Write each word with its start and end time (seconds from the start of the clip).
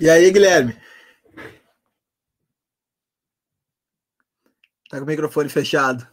E 0.00 0.08
aí, 0.08 0.30
Guilherme? 0.30 0.74
Tá 4.88 4.96
com 4.96 5.04
o 5.04 5.06
microfone 5.06 5.50
fechado. 5.50 6.06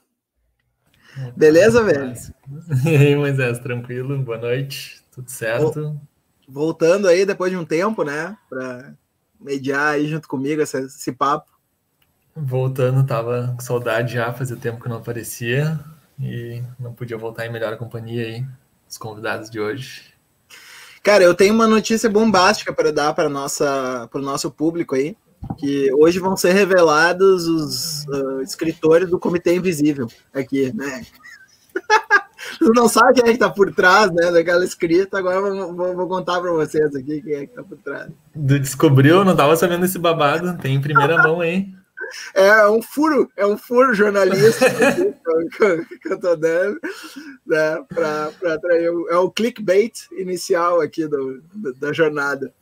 Beleza, 1.38 1.82
velho? 1.82 2.14
E 2.86 2.95
aí, 2.95 3.16
Moisés, 3.16 3.59
tranquilo? 3.59 4.22
Boa 4.22 4.38
noite, 4.38 5.02
tudo 5.09 5.31
certo? 5.31 5.98
Voltando 6.48 7.08
aí 7.08 7.26
depois 7.26 7.50
de 7.50 7.58
um 7.58 7.64
tempo, 7.64 8.04
né? 8.04 8.38
Para 8.50 8.94
mediar 9.40 9.94
aí 9.94 10.08
junto 10.08 10.28
comigo 10.28 10.62
esse, 10.62 10.78
esse, 10.80 11.14
papo. 11.14 11.50
Voltando, 12.36 13.06
tava 13.06 13.54
com 13.56 13.62
saudade 13.62 14.16
já, 14.16 14.34
fazia 14.34 14.58
tempo 14.58 14.84
que 14.84 14.90
não 14.90 14.98
aparecia 14.98 15.80
e 16.20 16.62
não 16.78 16.94
podia 16.94 17.17
voltar 17.17 17.45
em 17.45 17.52
melhor 17.52 17.78
companhia 17.78 18.26
aí, 18.26 18.45
os 18.88 18.97
convidados 18.97 19.50
de 19.50 19.62
hoje. 19.62 20.17
Cara, 21.03 21.23
eu 21.23 21.34
tenho 21.34 21.53
uma 21.53 21.67
notícia 21.67 22.09
bombástica 22.09 22.73
para 22.73 22.92
dar 22.92 23.14
para 23.14 23.30
nossa 23.30 24.08
para 24.12 24.20
o 24.20 24.23
nosso 24.23 24.52
público 24.52 24.95
aí 24.95 25.16
que 25.58 25.92
hoje 25.94 26.20
vão 26.20 26.36
ser 26.36 26.53
revelados 26.53 27.48
os 27.48 28.06
uh, 28.06 28.42
escritores 28.42 29.09
do 29.09 29.20
Comitê 29.20 29.56
Invisível 29.56 30.08
aqui, 30.34 30.73
né? 30.73 31.06
Você 32.59 32.72
não 32.73 32.88
sabe 32.88 33.14
quem 33.14 33.30
é 33.30 33.34
que 33.34 33.40
tá 33.40 33.50
por 33.50 33.73
trás, 33.73 34.12
né, 34.12 34.31
daquela 34.31 34.64
escrita, 34.64 35.18
agora 35.18 35.38
eu 35.38 35.75
vou, 35.75 35.95
vou 35.95 36.08
contar 36.08 36.40
para 36.40 36.52
vocês 36.52 36.95
aqui 36.95 37.22
quem 37.22 37.34
é 37.34 37.45
que 37.45 37.53
tá 37.53 37.64
por 37.64 37.78
trás. 37.78 38.09
Descobriu? 38.34 39.25
Não 39.25 39.36
tava 39.36 39.56
sabendo 39.56 39.86
esse 39.86 40.00
babado, 40.00 40.58
tem 40.58 40.75
em 40.75 40.81
primeira 40.81 41.18
mão, 41.23 41.44
hein? 41.44 41.77
É 42.33 42.67
um 42.67 42.81
furo, 42.81 43.30
é 43.36 43.45
um 43.45 43.58
furo 43.58 43.94
jornalista 43.94 44.66
que, 46.02 46.09
eu 46.09 46.19
tô 46.19 46.36
dando, 46.36 46.80
né, 47.45 47.83
para 47.89 48.31
atrair, 48.53 48.91
é 49.09 49.17
o 49.17 49.31
clickbait 49.31 50.08
inicial 50.11 50.81
aqui 50.81 51.08
do, 51.08 51.41
da 51.80 51.91
jornada. 51.94 52.53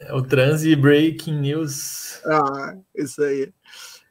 É 0.00 0.14
o 0.14 0.22
Transi 0.22 0.74
Breaking 0.74 1.40
News. 1.40 2.20
Ah, 2.24 2.74
isso 2.94 3.22
aí. 3.22 3.52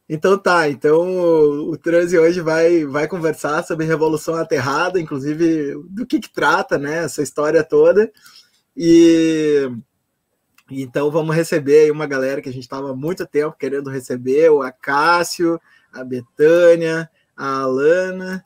Então 0.08 0.38
tá, 0.38 0.68
então 0.70 1.08
o, 1.08 1.72
o 1.72 1.78
Transi 1.78 2.18
hoje 2.18 2.42
vai, 2.42 2.86
vai 2.86 3.08
conversar 3.08 3.64
sobre 3.64 3.86
Revolução 3.86 4.36
Aterrada, 4.36 5.00
inclusive 5.00 5.76
do 5.90 6.06
que, 6.06 6.20
que 6.20 6.34
trata, 6.34 6.78
né, 6.78 7.04
essa 7.04 7.22
história 7.22 7.64
toda. 7.64 8.12
E 8.76 9.70
então 10.70 11.10
vamos 11.10 11.36
receber 11.36 11.82
aí 11.84 11.92
uma 11.92 12.06
galera 12.06 12.42
que 12.42 12.50
a 12.50 12.54
gente 12.54 12.64
estava 12.64 12.96
muito 12.96 13.26
tempo 13.26 13.58
querendo 13.58 13.90
receber, 13.90 14.50
o 14.50 14.62
Acácio, 14.62 15.60
a 15.92 16.04
Betânia, 16.04 17.10
a 17.36 17.62
Alana 17.62 18.44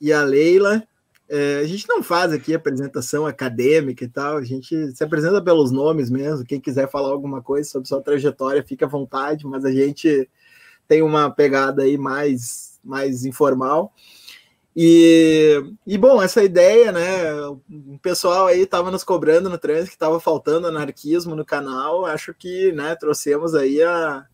e 0.00 0.12
a 0.12 0.22
Leila. 0.22 0.82
É, 1.28 1.58
a 1.58 1.64
gente 1.64 1.88
não 1.88 2.02
faz 2.02 2.32
aqui 2.32 2.52
apresentação 2.52 3.24
acadêmica 3.24 4.02
e 4.02 4.08
tal, 4.08 4.38
a 4.38 4.44
gente 4.44 4.90
se 4.92 5.04
apresenta 5.04 5.40
pelos 5.40 5.70
nomes 5.70 6.10
mesmo. 6.10 6.44
Quem 6.44 6.60
quiser 6.60 6.90
falar 6.90 7.10
alguma 7.10 7.40
coisa 7.40 7.68
sobre 7.70 7.86
sua 7.86 8.02
trajetória, 8.02 8.64
fica 8.64 8.86
à 8.86 8.88
vontade, 8.88 9.46
mas 9.46 9.64
a 9.64 9.70
gente 9.70 10.28
tem 10.88 11.02
uma 11.02 11.30
pegada 11.30 11.84
aí 11.84 11.96
mais, 11.96 12.80
mais 12.82 13.24
informal. 13.24 13.92
E, 14.76 15.62
e 15.86 15.98
bom, 15.98 16.22
essa 16.22 16.42
ideia, 16.42 16.92
né? 16.92 17.32
O 17.48 17.98
pessoal 18.00 18.46
aí 18.46 18.62
estava 18.62 18.90
nos 18.90 19.04
cobrando 19.04 19.50
no 19.50 19.58
trânsito 19.58 19.88
que 19.88 19.96
estava 19.96 20.20
faltando 20.20 20.68
anarquismo 20.68 21.34
no 21.34 21.44
canal. 21.44 22.06
Acho 22.06 22.32
que 22.32 22.72
né, 22.72 22.94
trouxemos 22.94 23.54
aí 23.54 23.82
a, 23.82 24.24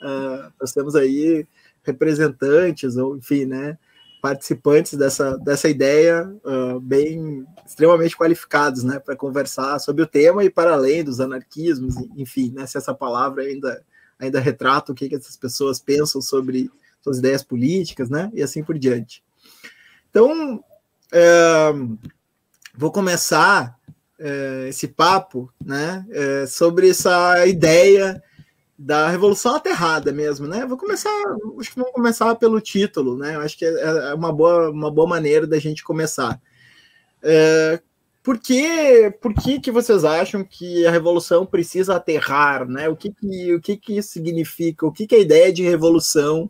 a 0.00 0.50
trouxemos 0.56 0.94
aí 0.94 1.46
representantes, 1.82 2.96
ou 2.96 3.16
enfim, 3.16 3.44
né? 3.44 3.78
participantes 4.24 4.94
dessa, 4.94 5.36
dessa 5.36 5.68
ideia 5.68 6.26
uh, 6.46 6.80
bem 6.80 7.46
extremamente 7.66 8.16
qualificados, 8.16 8.82
né, 8.82 8.98
para 8.98 9.14
conversar 9.14 9.78
sobre 9.78 10.02
o 10.02 10.06
tema 10.06 10.42
e 10.42 10.48
para 10.48 10.72
além 10.72 11.04
dos 11.04 11.20
anarquismos, 11.20 11.94
enfim, 12.16 12.50
né, 12.56 12.66
se 12.66 12.78
essa 12.78 12.94
palavra 12.94 13.42
ainda 13.42 13.84
ainda 14.18 14.40
retrata 14.40 14.92
o 14.92 14.94
que, 14.94 15.10
que 15.10 15.16
essas 15.16 15.36
pessoas 15.36 15.78
pensam 15.78 16.22
sobre 16.22 16.70
suas 17.02 17.18
ideias 17.18 17.42
políticas, 17.42 18.08
né, 18.08 18.30
e 18.32 18.42
assim 18.42 18.64
por 18.64 18.78
diante. 18.78 19.22
Então, 20.14 20.62
é, 21.12 21.72
vou 22.72 22.92
começar 22.92 23.76
é, 24.16 24.66
esse 24.68 24.86
papo, 24.86 25.52
né, 25.60 26.06
é, 26.08 26.46
sobre 26.46 26.88
essa 26.88 27.44
ideia 27.48 28.22
da 28.78 29.08
Revolução 29.08 29.56
Aterrada 29.56 30.12
mesmo, 30.12 30.46
né? 30.46 30.64
Vou 30.66 30.78
começar, 30.78 31.10
acho 31.58 31.70
que 31.70 31.76
vamos 31.76 31.92
começar 31.92 32.32
pelo 32.36 32.60
título, 32.60 33.18
né? 33.18 33.36
Acho 33.38 33.58
que 33.58 33.64
é, 33.64 33.70
é 33.70 34.14
uma 34.14 34.32
boa, 34.32 34.70
uma 34.70 34.88
boa 34.88 35.08
maneira 35.08 35.48
da 35.48 35.58
gente 35.58 35.82
começar. 35.82 36.40
É, 37.20 37.80
por 38.22 38.38
que, 38.38 39.12
por 39.20 39.34
que, 39.34 39.58
que 39.58 39.72
vocês 39.72 40.04
acham 40.04 40.44
que 40.44 40.86
a 40.86 40.92
revolução 40.92 41.44
precisa 41.44 41.96
aterrar, 41.96 42.68
né? 42.68 42.88
O 42.88 42.94
que 42.94 43.12
que, 43.12 43.52
o 43.52 43.60
que, 43.60 43.76
que 43.76 43.96
isso 43.96 44.10
significa? 44.10 44.86
O 44.86 44.92
que, 44.92 45.08
que 45.08 45.16
a 45.16 45.20
ideia 45.20 45.52
de 45.52 45.64
revolução 45.64 46.48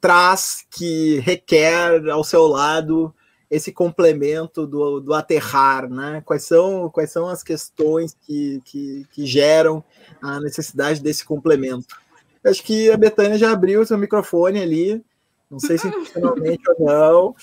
traz 0.00 0.64
que 0.70 1.18
requer 1.20 2.08
ao 2.10 2.22
seu 2.22 2.46
lado 2.46 3.14
esse 3.50 3.72
complemento 3.72 4.66
do, 4.66 5.00
do 5.00 5.14
aterrar, 5.14 5.88
né? 5.88 6.22
Quais 6.24 6.44
são, 6.44 6.90
quais 6.90 7.10
são 7.10 7.28
as 7.28 7.42
questões 7.42 8.14
que, 8.20 8.60
que, 8.64 9.06
que 9.10 9.26
geram 9.26 9.82
a 10.20 10.38
necessidade 10.40 11.02
desse 11.02 11.24
complemento? 11.24 11.96
Acho 12.44 12.62
que 12.62 12.90
a 12.90 12.96
Betânia 12.96 13.38
já 13.38 13.50
abriu 13.50 13.80
o 13.80 13.86
seu 13.86 13.96
microfone 13.96 14.60
ali, 14.60 15.02
não 15.50 15.58
sei 15.58 15.78
se 15.78 15.88
intencionalmente 15.88 16.62
ou 16.70 16.86
não. 16.86 17.34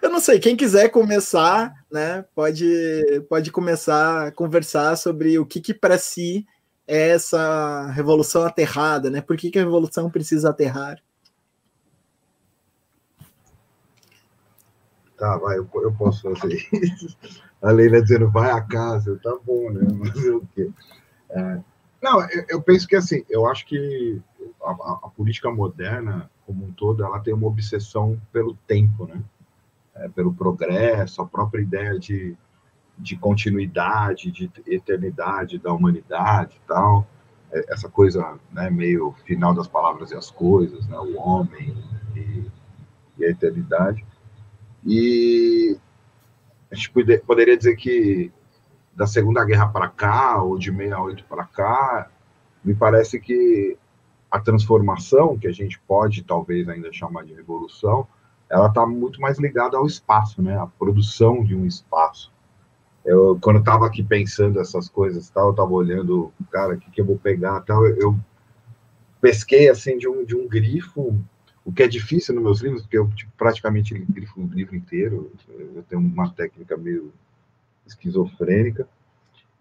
Eu 0.00 0.10
não 0.10 0.20
sei, 0.20 0.38
quem 0.38 0.54
quiser 0.54 0.90
começar, 0.90 1.72
né, 1.90 2.24
pode, 2.34 2.64
pode 3.28 3.50
começar 3.50 4.28
a 4.28 4.32
conversar 4.32 4.96
sobre 4.96 5.38
o 5.38 5.46
que, 5.46 5.60
que 5.60 5.74
para 5.74 5.98
si 5.98 6.46
é 6.88 7.10
essa 7.10 7.90
revolução 7.90 8.42
aterrada, 8.44 9.10
né? 9.10 9.20
Por 9.20 9.36
que, 9.36 9.50
que 9.50 9.58
a 9.58 9.62
revolução 9.62 10.10
precisa 10.10 10.48
aterrar? 10.48 10.98
Tá, 15.18 15.36
vai, 15.36 15.58
eu, 15.58 15.68
eu 15.74 15.92
posso 15.92 16.22
fazer 16.34 16.66
isso. 16.72 17.16
A 17.60 17.70
Leila 17.70 18.00
dizendo, 18.00 18.30
vai 18.30 18.50
a 18.50 18.62
casa, 18.62 19.20
tá 19.22 19.36
bom, 19.44 19.70
né? 19.70 19.86
Fazer 20.12 20.30
o 20.30 20.48
quê? 20.54 20.70
É, 21.28 21.60
não, 22.00 22.22
eu, 22.30 22.44
eu, 22.48 22.62
penso 22.62 22.86
que 22.86 22.96
assim, 22.96 23.22
eu 23.28 23.46
acho 23.46 23.66
que 23.66 24.22
a, 24.62 24.70
a, 24.70 25.10
política 25.14 25.50
moderna, 25.50 26.30
como 26.46 26.64
um 26.64 26.72
todo, 26.72 27.04
ela 27.04 27.18
tem 27.20 27.34
uma 27.34 27.48
obsessão 27.48 28.18
pelo 28.32 28.54
tempo, 28.66 29.06
né? 29.06 29.20
É, 29.96 30.08
pelo 30.08 30.32
progresso, 30.32 31.20
a 31.20 31.26
própria 31.26 31.60
ideia 31.60 31.98
de, 31.98 32.36
de 32.98 33.16
continuidade, 33.16 34.30
de 34.30 34.50
eternidade 34.66 35.58
da 35.58 35.72
humanidade 35.72 36.56
e 36.56 36.68
tal. 36.68 37.06
É, 37.52 37.72
essa 37.72 37.88
coisa, 37.88 38.38
né, 38.52 38.68
meio 38.68 39.14
final 39.24 39.54
das 39.54 39.68
palavras 39.68 40.10
e 40.10 40.14
as 40.14 40.30
coisas, 40.30 40.86
né? 40.86 40.98
O 40.98 41.18
homem 41.18 41.76
e, 42.14 42.44
e 43.18 43.24
a 43.24 43.30
eternidade. 43.30 44.04
E 44.84 45.78
a 46.70 46.74
gente 46.74 46.90
poderia 47.26 47.56
dizer 47.56 47.76
que 47.76 48.32
da 48.94 49.06
Segunda 49.06 49.44
Guerra 49.44 49.68
para 49.68 49.88
cá, 49.88 50.42
ou 50.42 50.58
de 50.58 50.72
68 50.72 51.24
para 51.24 51.44
cá, 51.44 52.10
me 52.64 52.74
parece 52.74 53.20
que 53.20 53.78
a 54.30 54.40
transformação, 54.40 55.38
que 55.38 55.46
a 55.46 55.52
gente 55.52 55.80
pode 55.86 56.22
talvez 56.24 56.68
ainda 56.68 56.92
chamar 56.92 57.24
de 57.24 57.32
revolução, 57.32 58.06
ela 58.50 58.66
está 58.66 58.84
muito 58.86 59.20
mais 59.20 59.38
ligada 59.38 59.76
ao 59.76 59.86
espaço, 59.86 60.42
né? 60.42 60.58
A 60.58 60.66
produção 60.66 61.44
de 61.44 61.54
um 61.54 61.64
espaço. 61.64 62.32
Eu, 63.08 63.38
quando 63.40 63.60
estava 63.60 63.86
aqui 63.86 64.02
pensando 64.02 64.60
essas 64.60 64.88
coisas, 64.88 65.30
tal, 65.30 65.46
eu 65.46 65.50
estava 65.52 65.72
olhando, 65.72 66.30
cara, 66.50 66.74
o 66.74 66.78
que, 66.78 66.90
que 66.90 67.00
eu 67.00 67.06
vou 67.06 67.18
pegar, 67.18 67.60
tal, 67.60 67.86
eu, 67.86 67.96
eu 67.96 68.20
pesquei 69.18 69.68
assim 69.68 69.96
de 69.96 70.06
um, 70.06 70.24
de 70.24 70.36
um 70.36 70.46
grifo 70.46 71.18
o 71.64 71.72
que 71.72 71.82
é 71.82 71.88
difícil 71.88 72.34
nos 72.34 72.42
meus 72.42 72.60
livros, 72.60 72.82
porque 72.82 72.96
eu 72.96 73.08
tipo, 73.08 73.30
praticamente 73.36 73.94
grifo 73.94 74.40
o 74.40 74.46
livro 74.46 74.74
inteiro, 74.74 75.30
eu 75.48 75.82
tenho 75.82 76.00
uma 76.00 76.30
técnica 76.30 76.78
meio 76.78 77.12
esquizofrênica. 77.86 78.88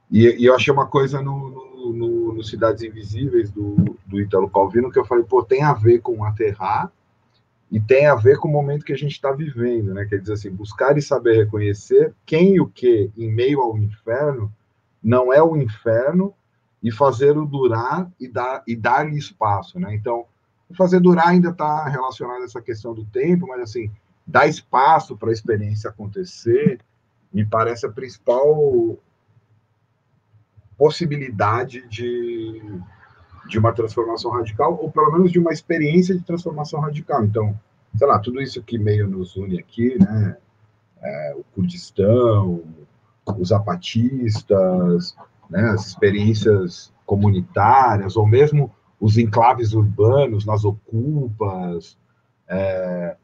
E, 0.10 0.26
e 0.42 0.46
eu 0.46 0.56
achei 0.56 0.74
uma 0.74 0.88
coisa 0.88 1.22
no, 1.22 1.50
no, 1.50 1.94
no, 1.94 2.34
no, 2.34 2.44
Cidades 2.44 2.82
Invisíveis, 2.82 3.52
do, 3.52 3.98
do 4.06 4.22
Italo 4.22 4.50
Calvino, 4.50 4.90
que 4.90 4.98
eu 4.98 5.06
falei, 5.06 5.26
pô, 5.26 5.44
tem 5.44 5.64
a 5.64 5.74
ver 5.74 6.00
com 6.00 6.24
aterrar 6.24 6.90
e 7.72 7.80
tem 7.80 8.08
a 8.08 8.16
ver 8.16 8.38
com 8.38 8.48
o 8.48 8.52
momento 8.52 8.86
que 8.86 8.94
a 8.94 8.98
gente 8.98 9.12
está 9.12 9.32
vivendo, 9.32 9.94
né? 9.94 10.06
Quer 10.06 10.20
dizer 10.20 10.34
assim, 10.34 10.50
buscar 10.50 10.98
e 10.98 11.02
saber 11.02 11.36
reconhecer 11.36 12.14
quem 12.26 12.56
e 12.56 12.62
o 12.62 12.68
que 12.68 13.12
em 13.18 13.32
meio 13.32 13.62
ao 13.62 13.78
inferno 13.78 14.52
não 15.04 15.34
é 15.34 15.42
o 15.44 15.58
inferno 15.58 16.34
e 16.82 16.92
fazer 16.92 17.38
o 17.38 17.46
durar 17.46 18.10
e 18.20 18.28
dar 18.28 18.64
e 18.66 18.76
dar-lhe 18.76 19.18
espaço, 19.18 19.80
né? 19.80 19.94
Então, 19.94 20.26
fazer 20.76 21.00
durar 21.00 21.30
ainda 21.30 21.50
está 21.50 21.88
relacionado 21.88 22.42
a 22.42 22.46
essa 22.46 22.62
questão 22.62 22.94
do 22.94 23.06
tempo, 23.06 23.48
mas 23.48 23.62
assim, 23.62 23.92
dar 24.26 24.48
espaço 24.48 25.18
para 25.18 25.30
a 25.30 25.34
experiência 25.34 25.90
acontecer, 25.90 26.80
me 27.34 27.46
parece 27.46 27.86
a 27.86 27.92
principal 27.92 28.98
possibilidade 30.78 31.88
de, 31.88 32.62
de 33.48 33.58
uma 33.60 33.74
transformação 33.74 34.32
radical, 34.32 34.78
ou 34.82 34.92
pelo 34.92 35.12
menos 35.12 35.32
de 35.32 35.40
uma 35.40 35.52
experiência 35.52 36.16
de 36.16 36.24
transformação 36.24 36.80
radical. 36.80 37.24
Então, 37.24 37.58
sei 37.96 38.08
lá, 38.08 38.20
tudo 38.20 38.42
isso 38.42 38.62
que 38.62 38.78
meio 38.78 39.08
nos 39.08 39.36
une 39.36 39.60
aqui, 39.60 39.98
né? 40.00 40.38
É, 41.02 41.36
o 41.38 41.44
Kurdistão, 41.54 42.64
os 43.38 43.50
zapatistas, 43.50 45.16
né, 45.50 45.70
as 45.70 45.88
experiências 45.88 46.94
comunitárias, 47.06 48.16
ou 48.16 48.26
mesmo 48.26 48.72
os 49.00 49.18
enclaves 49.18 49.74
urbanos, 49.74 50.46
nas 50.46 50.66
ocupas, 50.66 51.98
é, 52.48 53.16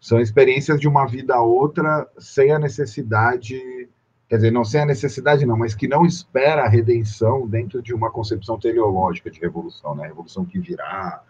são 0.00 0.20
experiências 0.20 0.80
de 0.80 0.88
uma 0.88 1.06
vida 1.06 1.34
a 1.34 1.42
outra 1.42 2.08
sem 2.18 2.52
a 2.52 2.58
necessidade, 2.58 3.88
quer 4.30 4.36
dizer, 4.36 4.52
não 4.52 4.64
sem 4.64 4.80
a 4.80 4.86
necessidade 4.86 5.44
não, 5.44 5.56
mas 5.56 5.74
que 5.74 5.88
não 5.88 6.06
espera 6.06 6.62
a 6.62 6.68
redenção 6.68 7.48
dentro 7.48 7.82
de 7.82 7.92
uma 7.92 8.12
concepção 8.12 8.56
teleológica 8.56 9.28
de 9.28 9.40
revolução, 9.40 9.92
né, 9.96 10.06
revolução 10.06 10.44
que 10.44 10.60
virá, 10.60 11.20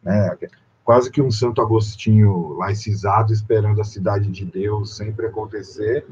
né, 0.00 0.38
quase 0.84 1.10
que 1.10 1.20
um 1.20 1.32
Santo 1.32 1.60
Agostinho 1.60 2.52
laicizado 2.52 3.32
esperando 3.32 3.80
a 3.80 3.84
cidade 3.84 4.30
de 4.30 4.44
Deus 4.44 4.96
sempre 4.96 5.26
acontecer, 5.26 6.06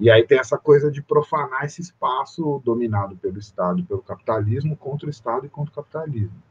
e 0.00 0.10
aí 0.10 0.26
tem 0.26 0.40
essa 0.40 0.58
coisa 0.58 0.90
de 0.90 1.00
profanar 1.00 1.64
esse 1.64 1.80
espaço 1.80 2.60
dominado 2.64 3.16
pelo 3.16 3.38
Estado 3.38 3.84
pelo 3.84 4.02
capitalismo 4.02 4.76
contra 4.76 5.06
o 5.06 5.10
Estado 5.10 5.46
e 5.46 5.48
contra 5.48 5.70
o 5.70 5.76
capitalismo. 5.76 6.42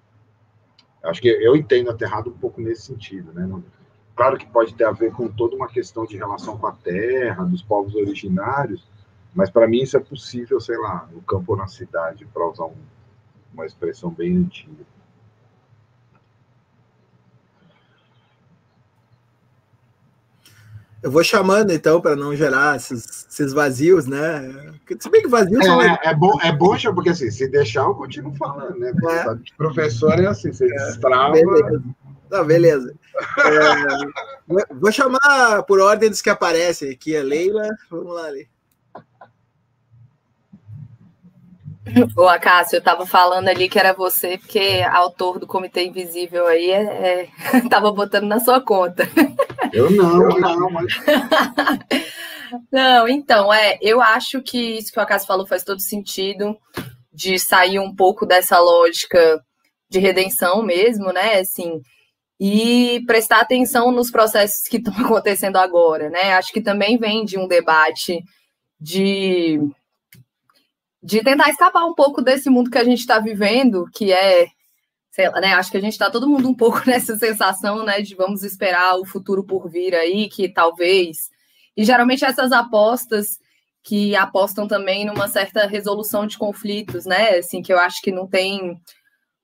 Acho 1.04 1.22
que 1.22 1.28
eu 1.28 1.58
entendo 1.58 1.92
aterrado 1.92 2.30
um 2.30 2.38
pouco 2.38 2.62
nesse 2.62 2.84
sentido, 2.84 3.34
né? 3.34 3.62
Claro 4.16 4.38
que 4.38 4.46
pode 4.46 4.74
ter 4.76 4.86
a 4.86 4.92
ver 4.92 5.12
com 5.12 5.28
toda 5.28 5.58
uma 5.58 5.68
questão 5.68 6.06
de 6.06 6.16
relação 6.16 6.58
com 6.58 6.68
a 6.68 6.72
terra, 6.72 7.44
dos 7.44 7.62
povos 7.62 7.94
originários, 7.96 8.88
mas 9.34 9.50
para 9.50 9.68
mim 9.68 9.82
isso 9.82 9.98
é 9.98 10.00
possível, 10.00 10.60
sei 10.60 10.78
lá, 10.78 11.08
no 11.12 11.22
campo 11.22 11.54
ou 11.54 11.58
na 11.58 11.68
cidade, 11.68 12.26
para 12.34 12.48
usar 12.48 12.66
um, 12.66 12.76
uma 13.54 13.66
expressão 13.66 14.12
bem 14.12 14.38
antiga. 14.38 14.86
Eu 21.02 21.12
vou 21.12 21.22
chamando, 21.22 21.72
então, 21.72 22.00
para 22.00 22.16
não 22.16 22.34
gerar 22.34 22.78
esses, 22.78 23.28
esses, 23.30 23.52
vazios, 23.52 24.08
né? 24.08 24.74
Se 24.98 25.10
bem 25.10 25.22
que 25.22 25.28
vazios 25.28 25.60
é, 25.66 25.68
é, 25.68 26.00
é, 26.12 26.16
bom, 26.16 26.40
é 26.42 26.50
bom, 26.50 26.78
porque 26.96 27.10
assim, 27.10 27.30
se 27.30 27.46
deixar, 27.50 27.82
eu 27.82 27.94
continuo 27.94 28.34
falando, 28.36 28.80
né? 28.80 28.94
Porque, 28.94 29.14
é. 29.14 29.24
sabe, 29.24 29.44
professor 29.58 30.18
é 30.18 30.28
assim, 30.28 30.54
você 30.54 30.64
é, 30.64 30.70
destrava. 30.70 31.34
Beleza. 31.34 31.84
Não, 32.32 32.46
beleza. 32.46 32.96
É, 34.50 34.74
vou 34.74 34.92
chamar 34.92 35.64
por 35.64 35.80
ordem 35.80 36.10
dos 36.10 36.22
que 36.22 36.30
aparecem 36.30 36.92
aqui 36.92 37.16
a 37.16 37.22
Leila. 37.22 37.70
Vamos 37.90 38.14
lá, 38.14 38.28
Leila. 38.28 38.53
Ô, 42.16 42.28
Acácio, 42.28 42.78
eu 42.78 42.80
estava 42.80 43.06
falando 43.06 43.48
ali 43.50 43.68
que 43.68 43.78
era 43.78 43.94
você, 43.94 44.38
porque 44.38 44.84
autor 44.92 45.38
do 45.38 45.46
Comitê 45.46 45.86
Invisível 45.86 46.48
aí 46.48 46.72
é, 46.72 46.82
é, 46.82 47.30
tava 47.70 47.92
botando 47.92 48.26
na 48.26 48.40
sua 48.40 48.62
conta. 48.62 49.08
Eu 49.72 49.92
não, 49.92 50.30
eu 50.32 50.40
não, 50.40 50.70
mas... 50.70 50.94
Não, 52.72 53.08
então, 53.08 53.52
é, 53.52 53.80
eu 53.82 54.00
acho 54.00 54.40
que 54.40 54.78
isso 54.78 54.92
que 54.92 55.00
o 55.00 55.02
Acácio 55.02 55.28
falou 55.28 55.48
faz 55.48 55.64
todo 55.64 55.80
sentido, 55.80 56.56
de 57.12 57.40
sair 57.40 57.80
um 57.80 57.96
pouco 57.96 58.26
dessa 58.28 58.60
lógica 58.60 59.42
de 59.90 60.00
redenção 60.00 60.64
mesmo, 60.64 61.12
né, 61.12 61.40
assim, 61.40 61.80
e 62.40 63.04
prestar 63.06 63.42
atenção 63.42 63.92
nos 63.92 64.12
processos 64.12 64.68
que 64.68 64.78
estão 64.78 64.94
acontecendo 65.04 65.58
agora, 65.58 66.10
né, 66.10 66.34
acho 66.34 66.52
que 66.52 66.62
também 66.62 66.98
vem 66.98 67.24
de 67.26 67.38
um 67.38 67.48
debate 67.48 68.20
de 68.80 69.60
de 71.04 71.22
tentar 71.22 71.50
escapar 71.50 71.86
um 71.86 71.94
pouco 71.94 72.22
desse 72.22 72.50
mundo 72.50 72.72
que 72.72 72.78
a 72.78 72.84
gente 72.84 73.00
está 73.00 73.20
vivendo, 73.20 73.86
que 73.94 74.14
é, 74.14 74.48
sei 75.12 75.30
lá, 75.30 75.42
né? 75.42 75.54
Acho 75.54 75.70
que 75.70 75.78
a 75.78 75.82
gente 75.82 75.92
está 75.92 76.10
todo 76.10 76.30
mundo 76.30 76.48
um 76.48 76.56
pouco 76.56 76.82
nessa 76.88 77.18
sensação, 77.18 77.84
né, 77.84 78.02
de 78.02 78.16
vamos 78.16 78.42
esperar 78.42 78.96
o 78.96 79.06
futuro 79.06 79.44
por 79.44 79.70
vir 79.70 79.94
aí, 79.94 80.30
que 80.30 80.48
talvez. 80.48 81.30
E 81.76 81.84
geralmente 81.84 82.24
essas 82.24 82.54
apostas 82.54 83.38
que 83.84 84.16
apostam 84.16 84.66
também 84.66 85.06
numa 85.06 85.28
certa 85.28 85.68
resolução 85.68 86.26
de 86.26 86.38
conflitos, 86.38 87.06
né? 87.06 87.38
Assim, 87.38 87.62
que 87.62 87.74
eu 87.74 87.80
acho 87.80 88.02
que 88.02 88.12
não 88.12 88.26
tem 88.26 88.80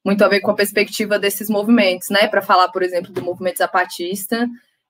muito 0.05 0.23
a 0.23 0.29
ver 0.29 0.39
com 0.39 0.51
a 0.51 0.55
perspectiva 0.55 1.19
desses 1.19 1.49
movimentos, 1.49 2.09
né? 2.09 2.25
Para 2.29 2.41
falar, 2.41 2.69
por 2.69 2.81
exemplo, 2.81 3.11
do 3.11 3.21
movimento 3.21 3.57
zapatista, 3.57 4.47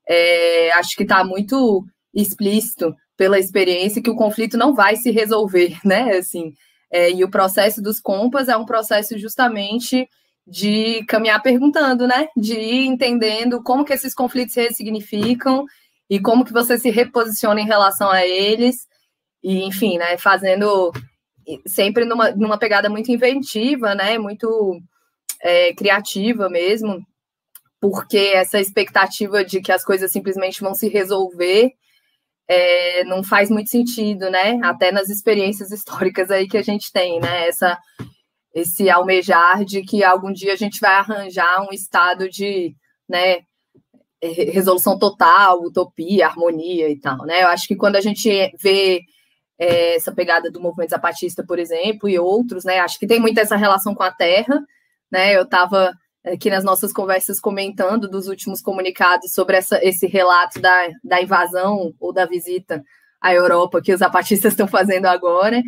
é, 0.07 0.71
acho 0.73 0.95
que 0.95 1.01
está 1.01 1.23
muito 1.23 1.83
explícito 2.13 2.95
pela 3.19 3.37
experiência 3.37 4.01
que 4.01 4.09
o 4.09 4.15
conflito 4.15 4.57
não 4.57 4.73
vai 4.73 4.95
se 4.95 5.11
resolver, 5.11 5.77
né? 5.83 6.15
Assim, 6.15 6.53
é, 6.89 7.11
e 7.11 7.21
o 7.21 7.29
processo 7.29 7.81
dos 7.81 7.99
compas 7.99 8.47
é 8.47 8.55
um 8.55 8.65
processo 8.65 9.19
justamente 9.19 10.07
de 10.47 11.03
caminhar 11.03 11.41
perguntando, 11.43 12.07
né? 12.07 12.29
De 12.37 12.53
ir 12.53 12.85
entendendo 12.85 13.61
como 13.61 13.83
que 13.83 13.91
esses 13.91 14.15
conflitos 14.15 14.53
se 14.53 14.61
ressignificam 14.61 15.65
e 16.09 16.17
como 16.17 16.45
que 16.45 16.53
você 16.53 16.77
se 16.77 16.89
reposiciona 16.89 17.59
em 17.59 17.65
relação 17.65 18.09
a 18.09 18.25
eles. 18.25 18.87
E, 19.43 19.65
enfim, 19.65 19.97
né? 19.97 20.17
Fazendo 20.17 20.89
sempre 21.65 22.05
numa, 22.05 22.31
numa 22.31 22.57
pegada 22.57 22.89
muito 22.89 23.11
inventiva, 23.11 23.95
né? 23.95 24.17
Muito 24.17 24.79
é, 25.41 25.73
criativa 25.73 26.47
mesmo, 26.47 27.05
porque 27.81 28.31
essa 28.33 28.61
expectativa 28.61 29.43
de 29.43 29.59
que 29.59 29.73
as 29.73 29.83
coisas 29.83 30.09
simplesmente 30.09 30.61
vão 30.61 30.73
se 30.73 30.87
resolver 30.87 31.73
é, 32.49 33.03
não 33.03 33.23
faz 33.23 33.51
muito 33.51 33.69
sentido, 33.69 34.27
né? 34.31 34.59
Até 34.63 34.91
nas 34.91 35.07
experiências 35.07 35.69
históricas 35.71 36.31
aí 36.31 36.47
que 36.47 36.57
a 36.57 36.63
gente 36.63 36.91
tem, 36.91 37.19
né? 37.19 37.47
Essa, 37.47 37.77
esse 38.53 38.89
almejar 38.89 39.63
de 39.63 39.83
que 39.83 40.03
algum 40.03 40.33
dia 40.33 40.53
a 40.53 40.55
gente 40.55 40.81
vai 40.81 40.95
arranjar 40.95 41.61
um 41.61 41.71
estado 41.71 42.27
de, 42.27 42.75
né? 43.07 43.43
Resolução 44.21 44.97
total, 44.97 45.61
utopia, 45.61 46.25
harmonia 46.25 46.89
e 46.89 46.99
tal, 46.99 47.19
né? 47.19 47.43
Eu 47.43 47.47
acho 47.49 47.67
que 47.67 47.75
quando 47.75 47.95
a 47.95 48.01
gente 48.01 48.51
vê 48.59 49.01
é, 49.57 49.95
essa 49.95 50.11
pegada 50.11 50.49
do 50.51 50.59
movimento 50.59 50.89
zapatista, 50.89 51.45
por 51.45 51.59
exemplo, 51.59 52.09
e 52.09 52.17
outros, 52.17 52.65
né? 52.65 52.79
Acho 52.79 52.97
que 52.97 53.07
tem 53.07 53.19
muito 53.19 53.37
essa 53.39 53.55
relação 53.55 53.93
com 53.93 54.03
a 54.03 54.11
terra, 54.11 54.59
né? 55.11 55.35
Eu 55.37 55.43
estava 55.43 55.93
aqui 56.25 56.49
nas 56.49 56.63
nossas 56.63 56.91
conversas 56.91 57.39
comentando 57.39 58.09
dos 58.09 58.27
últimos 58.27 58.61
comunicados 58.61 59.31
sobre 59.33 59.57
essa, 59.57 59.79
esse 59.83 60.05
relato 60.07 60.59
da, 60.59 60.89
da 61.03 61.21
invasão 61.21 61.93
ou 61.99 62.13
da 62.13 62.25
visita 62.25 62.83
à 63.21 63.33
Europa 63.33 63.81
que 63.81 63.93
os 63.93 63.99
zapatistas 63.99 64.51
estão 64.53 64.67
fazendo 64.67 65.05
agora 65.05 65.61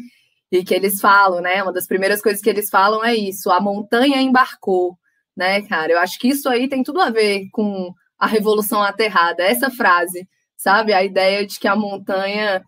e 0.52 0.64
que 0.64 0.74
eles 0.74 1.00
falam, 1.00 1.42
né? 1.42 1.64
Uma 1.64 1.72
das 1.72 1.88
primeiras 1.88 2.22
coisas 2.22 2.42
que 2.42 2.50
eles 2.50 2.70
falam 2.70 3.04
é 3.04 3.16
isso: 3.16 3.50
a 3.50 3.62
montanha 3.62 4.22
embarcou, 4.22 4.98
né, 5.36 5.62
cara? 5.62 5.94
Eu 5.94 6.00
acho 6.00 6.20
que 6.20 6.28
isso 6.28 6.50
aí 6.50 6.68
tem 6.68 6.84
tudo 6.84 7.02
a 7.02 7.10
ver 7.10 7.48
com 7.52 7.94
a 8.20 8.28
revolução 8.28 8.84
aterrada. 8.84 9.44
Essa 9.44 9.72
frase, 9.72 10.28
sabe? 10.58 10.94
A 10.94 11.04
ideia 11.04 11.46
de 11.46 11.58
que 11.58 11.68
a 11.68 11.76
montanha 11.76 12.62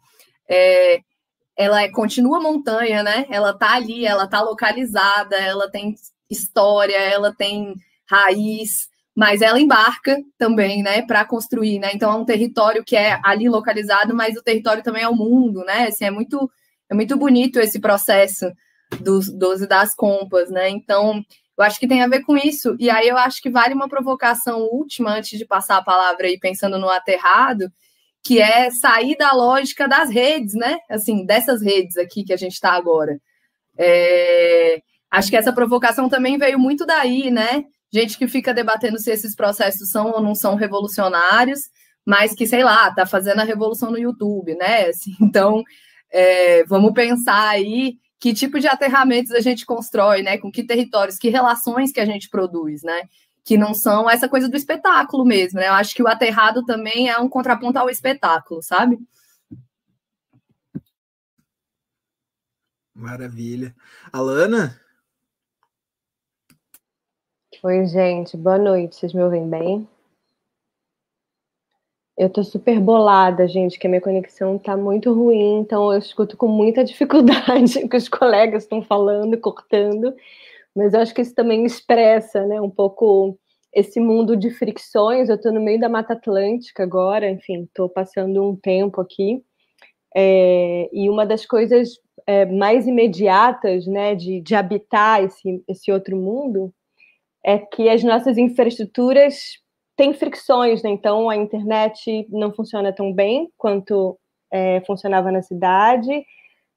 é, 0.49 1.01
ela 1.57 1.81
é, 1.83 1.91
continua 1.91 2.41
montanha, 2.41 3.03
né? 3.03 3.25
Ela 3.29 3.53
tá 3.53 3.73
ali, 3.73 4.05
ela 4.05 4.27
tá 4.27 4.41
localizada, 4.41 5.35
ela 5.35 5.69
tem 5.69 5.93
história, 6.29 6.97
ela 6.97 7.33
tem 7.35 7.75
raiz, 8.09 8.87
mas 9.15 9.41
ela 9.41 9.59
embarca 9.59 10.17
também, 10.37 10.81
né, 10.81 11.01
para 11.03 11.25
construir, 11.25 11.79
né? 11.79 11.91
Então 11.93 12.11
é 12.11 12.15
um 12.15 12.25
território 12.25 12.83
que 12.83 12.95
é 12.95 13.19
ali 13.23 13.47
localizado, 13.47 14.15
mas 14.15 14.35
o 14.35 14.43
território 14.43 14.83
também 14.83 15.03
é 15.03 15.09
o 15.09 15.15
mundo, 15.15 15.63
né? 15.63 15.87
Assim, 15.87 16.05
é 16.05 16.11
muito 16.11 16.49
é 16.89 16.95
muito 16.95 17.17
bonito 17.17 17.59
esse 17.59 17.79
processo 17.79 18.51
dos 19.01 19.29
12 19.29 19.67
das 19.67 19.95
compas, 19.95 20.49
né? 20.51 20.69
Então, 20.69 21.23
eu 21.57 21.63
acho 21.63 21.79
que 21.79 21.87
tem 21.87 22.01
a 22.03 22.07
ver 22.07 22.23
com 22.23 22.37
isso. 22.37 22.75
E 22.79 22.89
aí 22.89 23.07
eu 23.07 23.17
acho 23.17 23.41
que 23.41 23.49
vale 23.49 23.73
uma 23.73 23.89
provocação 23.89 24.61
última 24.71 25.11
antes 25.11 25.37
de 25.37 25.45
passar 25.45 25.77
a 25.77 25.83
palavra 25.83 26.27
aí 26.27 26.39
pensando 26.39 26.77
no 26.77 26.89
aterrado, 26.89 27.71
que 28.23 28.39
é 28.39 28.69
sair 28.71 29.17
da 29.17 29.33
lógica 29.33 29.87
das 29.87 30.09
redes, 30.09 30.53
né? 30.55 30.79
Assim, 30.89 31.25
dessas 31.25 31.61
redes 31.61 31.97
aqui 31.97 32.23
que 32.23 32.33
a 32.33 32.37
gente 32.37 32.53
está 32.53 32.71
agora. 32.73 33.19
É 33.77 34.81
Acho 35.13 35.29
que 35.29 35.37
essa 35.37 35.53
provocação 35.53 36.09
também 36.09 36.39
veio 36.39 36.57
muito 36.57 36.87
daí, 36.87 37.29
né? 37.29 37.65
Gente 37.93 38.17
que 38.17 38.27
fica 38.27 38.51
debatendo 38.51 38.97
se 38.97 39.11
esses 39.11 39.35
processos 39.35 39.91
são 39.91 40.09
ou 40.09 40.19
não 40.19 40.33
são 40.33 40.55
revolucionários, 40.55 41.69
mas 42.03 42.33
que, 42.33 42.47
sei 42.47 42.63
lá, 42.63 42.91
tá 42.91 43.05
fazendo 43.05 43.39
a 43.39 43.43
revolução 43.43 43.91
no 43.91 43.99
YouTube, 43.99 44.55
né? 44.55 44.87
Assim, 44.87 45.15
então, 45.21 45.63
é, 46.11 46.63
vamos 46.65 46.93
pensar 46.93 47.47
aí 47.49 47.99
que 48.19 48.33
tipo 48.33 48.59
de 48.59 48.67
aterramentos 48.67 49.31
a 49.33 49.39
gente 49.39 49.67
constrói, 49.67 50.23
né? 50.23 50.39
Com 50.39 50.51
que 50.51 50.63
territórios, 50.63 51.19
que 51.19 51.29
relações 51.29 51.91
que 51.91 51.99
a 51.99 52.05
gente 52.05 52.27
produz, 52.27 52.81
né? 52.81 53.03
Que 53.45 53.55
não 53.55 53.75
são 53.75 54.09
essa 54.09 54.27
coisa 54.27 54.49
do 54.49 54.57
espetáculo 54.57 55.23
mesmo, 55.23 55.59
né? 55.59 55.67
Eu 55.67 55.73
acho 55.73 55.93
que 55.93 56.01
o 56.01 56.07
aterrado 56.07 56.65
também 56.65 57.07
é 57.07 57.19
um 57.19 57.29
contraponto 57.29 57.77
ao 57.77 57.87
espetáculo, 57.87 58.63
sabe? 58.63 58.97
Maravilha. 62.95 63.75
Alana? 64.11 64.82
Oi, 67.65 67.85
gente, 67.85 68.35
boa 68.35 68.57
noite. 68.57 68.97
Vocês 68.97 69.13
me 69.13 69.23
ouvem 69.23 69.49
bem? 69.49 69.87
Eu 72.17 72.29
tô 72.29 72.43
super 72.43 72.77
bolada, 72.77 73.47
gente, 73.47 73.79
que 73.79 73.87
a 73.87 73.89
minha 73.89 74.01
conexão 74.01 74.59
tá 74.59 74.75
muito 74.75 75.13
ruim, 75.13 75.59
então 75.59 75.93
eu 75.93 75.97
escuto 75.97 76.35
com 76.35 76.49
muita 76.49 76.83
dificuldade 76.83 77.79
o 77.79 77.87
que 77.87 77.95
os 77.95 78.09
colegas 78.09 78.63
estão 78.63 78.81
falando, 78.81 79.39
cortando, 79.39 80.13
mas 80.75 80.93
eu 80.93 80.99
acho 80.99 81.13
que 81.15 81.21
isso 81.21 81.33
também 81.33 81.63
expressa, 81.65 82.45
né, 82.45 82.59
um 82.59 82.69
pouco 82.69 83.39
esse 83.73 83.97
mundo 83.97 84.35
de 84.35 84.49
fricções. 84.51 85.29
Eu 85.29 85.39
tô 85.39 85.49
no 85.49 85.61
meio 85.61 85.79
da 85.79 85.87
Mata 85.87 86.15
Atlântica 86.15 86.83
agora, 86.83 87.29
enfim, 87.29 87.69
tô 87.73 87.87
passando 87.87 88.43
um 88.43 88.57
tempo 88.57 88.99
aqui. 88.99 89.41
É, 90.13 90.89
e 90.91 91.09
uma 91.09 91.25
das 91.25 91.45
coisas 91.45 91.97
é, 92.27 92.45
mais 92.45 92.87
imediatas 92.87 93.87
né, 93.87 94.15
de, 94.15 94.41
de 94.41 94.53
habitar 94.53 95.23
esse, 95.23 95.63
esse 95.69 95.93
outro 95.93 96.17
mundo 96.17 96.73
é 97.45 97.57
que 97.59 97.89
as 97.89 98.03
nossas 98.03 98.37
infraestruturas 98.37 99.59
têm 99.95 100.13
fricções, 100.13 100.81
né? 100.81 100.89
Então 100.89 101.29
a 101.29 101.35
internet 101.35 102.25
não 102.29 102.53
funciona 102.53 102.93
tão 102.93 103.13
bem 103.13 103.49
quanto 103.57 104.17
é, 104.51 104.81
funcionava 104.81 105.31
na 105.31 105.41
cidade. 105.41 106.25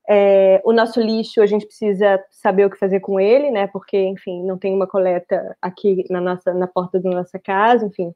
É, 0.08 0.60
o 0.64 0.72
nosso 0.72 1.00
lixo 1.00 1.40
a 1.40 1.46
gente 1.46 1.66
precisa 1.66 2.22
saber 2.30 2.66
o 2.66 2.70
que 2.70 2.78
fazer 2.78 3.00
com 3.00 3.18
ele, 3.18 3.50
né? 3.50 3.66
Porque, 3.68 3.98
enfim, 3.98 4.44
não 4.44 4.58
tem 4.58 4.74
uma 4.74 4.86
coleta 4.86 5.56
aqui 5.60 6.04
na 6.10 6.20
nossa 6.20 6.52
na 6.54 6.66
porta 6.66 7.00
da 7.00 7.10
nossa 7.10 7.38
casa, 7.38 7.86
enfim. 7.86 8.12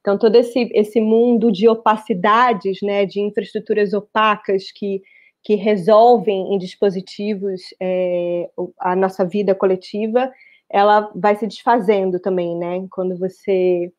Então 0.00 0.18
todo 0.18 0.36
esse 0.36 0.70
esse 0.74 1.00
mundo 1.00 1.52
de 1.52 1.68
opacidades, 1.68 2.78
né? 2.82 3.06
De 3.06 3.20
infraestruturas 3.20 3.92
opacas 3.92 4.70
que 4.72 5.02
que 5.44 5.56
resolvem 5.56 6.54
em 6.54 6.58
dispositivos 6.58 7.62
é, 7.80 8.48
a 8.78 8.94
nossa 8.94 9.24
vida 9.24 9.54
coletiva, 9.56 10.30
ela 10.72 11.12
vai 11.14 11.36
se 11.36 11.46
desfazendo 11.46 12.18
também, 12.18 12.56
né? 12.56 12.86
Quando 12.90 13.16
você 13.16 13.92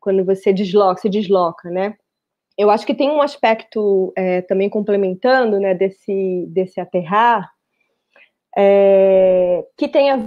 quando 0.00 0.24
você 0.24 0.52
desloca, 0.52 1.00
se 1.00 1.08
desloca, 1.08 1.70
né? 1.70 1.96
Eu 2.58 2.70
acho 2.70 2.86
que 2.86 2.94
tem 2.94 3.10
um 3.10 3.22
aspecto 3.22 4.12
é, 4.16 4.42
também 4.42 4.70
complementando, 4.70 5.58
né, 5.60 5.74
desse 5.74 6.46
desse 6.48 6.80
aterrar, 6.80 7.50
é, 8.56 9.64
que 9.76 9.88
tem 9.88 10.10
a 10.10 10.18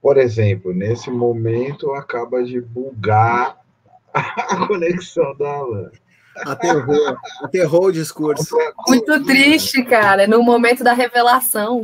Por 0.00 0.18
exemplo, 0.18 0.74
nesse 0.74 1.10
momento 1.10 1.92
acaba 1.92 2.44
de 2.44 2.60
bugar 2.60 3.58
a 4.12 4.66
conexão 4.66 5.34
da 5.38 5.48
Alan. 5.48 5.90
Aterrou, 6.36 7.16
aterrou 7.42 7.84
o 7.86 7.92
discurso. 7.92 8.56
Muito 8.88 9.24
triste, 9.24 9.84
cara, 9.84 10.26
no 10.26 10.42
momento 10.42 10.82
da 10.82 10.92
revelação. 10.92 11.80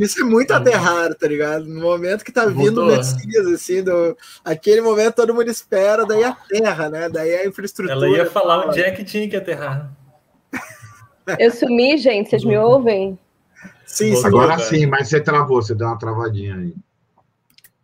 Isso 0.00 0.22
é 0.22 0.24
muito 0.24 0.52
aterrado, 0.52 1.14
tá 1.14 1.26
ligado? 1.26 1.66
No 1.66 1.80
momento 1.80 2.24
que 2.24 2.32
tá 2.32 2.46
vindo 2.46 2.82
o 2.82 2.86
Messias, 2.86 3.46
assim, 3.46 3.82
do... 3.82 4.16
aquele 4.44 4.80
momento 4.80 5.16
todo 5.16 5.34
mundo 5.34 5.50
espera, 5.50 6.06
daí 6.06 6.24
a 6.24 6.32
terra, 6.32 6.88
né? 6.88 7.08
Daí 7.08 7.34
a 7.34 7.46
infraestrutura. 7.46 7.92
Ela 7.92 8.08
ia 8.08 8.26
falar 8.26 8.66
onde 8.66 8.80
é 8.80 8.90
que 8.90 9.04
tinha 9.04 9.28
que 9.28 9.36
aterrar. 9.36 9.92
Eu 11.38 11.50
sumi, 11.50 11.98
gente, 11.98 12.30
vocês 12.30 12.44
me 12.44 12.56
ouvem? 12.56 13.18
Sim, 13.84 14.14
sim. 14.14 14.26
Agora 14.26 14.58
sim, 14.58 14.86
mas 14.86 15.08
você 15.08 15.20
travou, 15.20 15.60
você 15.60 15.74
deu 15.74 15.86
uma 15.86 15.98
travadinha 15.98 16.56
aí. 16.56 16.74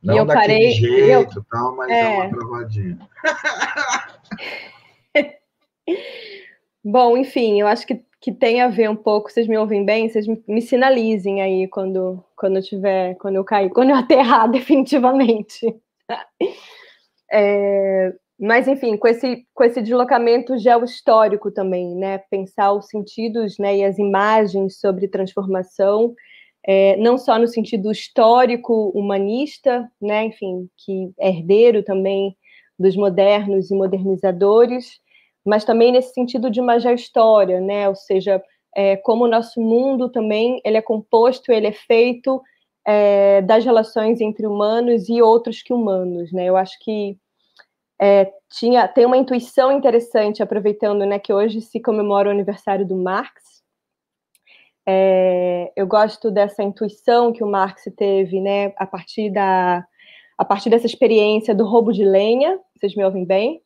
Não 0.03 0.19
eu 0.19 0.25
daquele 0.27 0.55
parei, 0.55 0.71
jeito, 0.73 1.39
eu, 1.39 1.45
tal, 1.51 1.77
mas 1.77 1.91
é, 1.91 2.01
é 2.01 2.09
uma 2.09 2.31
travadinha. 2.31 2.99
Bom, 6.85 7.17
enfim, 7.17 7.61
eu 7.61 7.67
acho 7.67 7.87
que, 7.87 8.03
que 8.21 8.33
tem 8.33 8.61
a 8.61 8.69
ver 8.69 8.91
um 8.91 8.97
pouco, 8.97 9.31
vocês 9.31 9.47
me 9.47 9.57
ouvem 9.57 9.85
bem, 9.85 10.09
vocês 10.09 10.27
me, 10.27 10.43
me 10.47 10.61
sinalizem 10.61 11.41
aí 11.41 11.67
quando, 11.69 12.23
quando 12.37 12.57
eu 12.57 12.63
tiver, 12.63 13.15
quando 13.17 13.37
eu 13.37 13.45
cair, 13.45 13.71
quando 13.71 13.91
eu 13.91 13.97
aterrar 13.97 14.49
definitivamente. 14.51 15.75
É, 17.33 18.13
mas, 18.39 18.69
enfim, 18.69 18.97
com 18.97 19.09
esse, 19.09 19.47
com 19.55 19.65
esse 19.65 19.81
deslocamento 19.81 20.59
geohistórico 20.59 21.51
também, 21.51 21.95
né? 21.95 22.19
Pensar 22.31 22.73
os 22.73 22.89
sentidos 22.89 23.59
né, 23.59 23.79
e 23.79 23.85
as 23.85 23.99
imagens 23.99 24.79
sobre 24.79 25.09
transformação 25.09 26.15
é, 26.67 26.97
não 26.97 27.19
só 27.19 27.39
no 27.39 27.47
sentido 27.47 27.93
histórico 27.93 28.91
humanista, 28.95 29.91
né, 30.01 30.25
enfim, 30.25 30.69
que 30.79 31.13
é 31.19 31.29
herdeiro 31.29 31.83
também 31.83 32.35
dos 32.79 32.97
modernos 32.97 33.71
e 33.71 33.75
modernizadores, 33.75 34.99
mas 35.45 35.65
também 35.65 35.93
nesse 35.93 36.13
sentido 36.15 36.51
de 36.51 36.61
uma 36.61 36.79
geohistória, 36.79 37.61
né, 37.61 37.89
ou 37.89 37.95
seja, 37.95 38.43
é, 38.75 38.97
como 38.97 39.25
o 39.25 39.29
nosso 39.29 39.61
mundo 39.61 40.09
também 40.09 40.61
ele 40.65 40.77
é 40.77 40.83
composto, 40.83 41.53
ele 41.53 41.69
é 41.69 41.73
feito 41.73 42.43
é, 42.87 43.43
das 43.43 43.65
relações 43.65 44.21
entre 44.21 44.47
humanos 44.47 45.09
e 45.09 45.23
outros 45.23 45.63
que 45.63 45.73
humanos, 45.73 46.33
né? 46.33 46.47
Eu 46.47 46.57
acho 46.57 46.79
que 46.81 47.17
é, 48.01 48.31
tinha 48.51 48.89
tem 48.89 49.07
uma 49.07 49.17
intuição 49.17 49.73
interessante, 49.73 50.43
aproveitando, 50.43 51.07
né, 51.07 51.19
que 51.19 51.33
hoje 51.33 51.61
se 51.61 51.81
comemora 51.81 52.29
o 52.29 52.33
aniversário 52.33 52.87
do 52.87 52.97
Marx, 52.97 53.55
é, 54.87 55.73
eu 55.75 55.87
gosto 55.87 56.31
dessa 56.31 56.63
intuição 56.63 57.33
que 57.33 57.43
o 57.43 57.51
Marx 57.51 57.85
teve, 57.97 58.41
né, 58.41 58.73
a 58.77 58.87
partir 58.87 59.31
da 59.31 59.87
a 60.37 60.45
partir 60.45 60.69
dessa 60.69 60.87
experiência 60.87 61.55
do 61.55 61.65
roubo 61.65 61.93
de 61.93 62.05
lenha. 62.05 62.59
Vocês 62.77 62.97
me 62.97 63.05
ouvem 63.05 63.25
bem? 63.25 63.63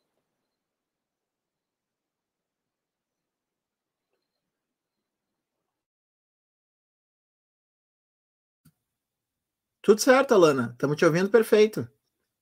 Tudo 9.89 10.01
certo, 10.01 10.35
Alana. 10.35 10.69
Estamos 10.73 10.97
te 10.97 11.03
ouvindo 11.03 11.31
perfeito. 11.31 11.89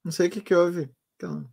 Não 0.03 0.11
sei 0.11 0.27
o 0.27 0.29
que, 0.29 0.41
que 0.41 0.53
houve. 0.53 0.89
Então... 1.15 1.45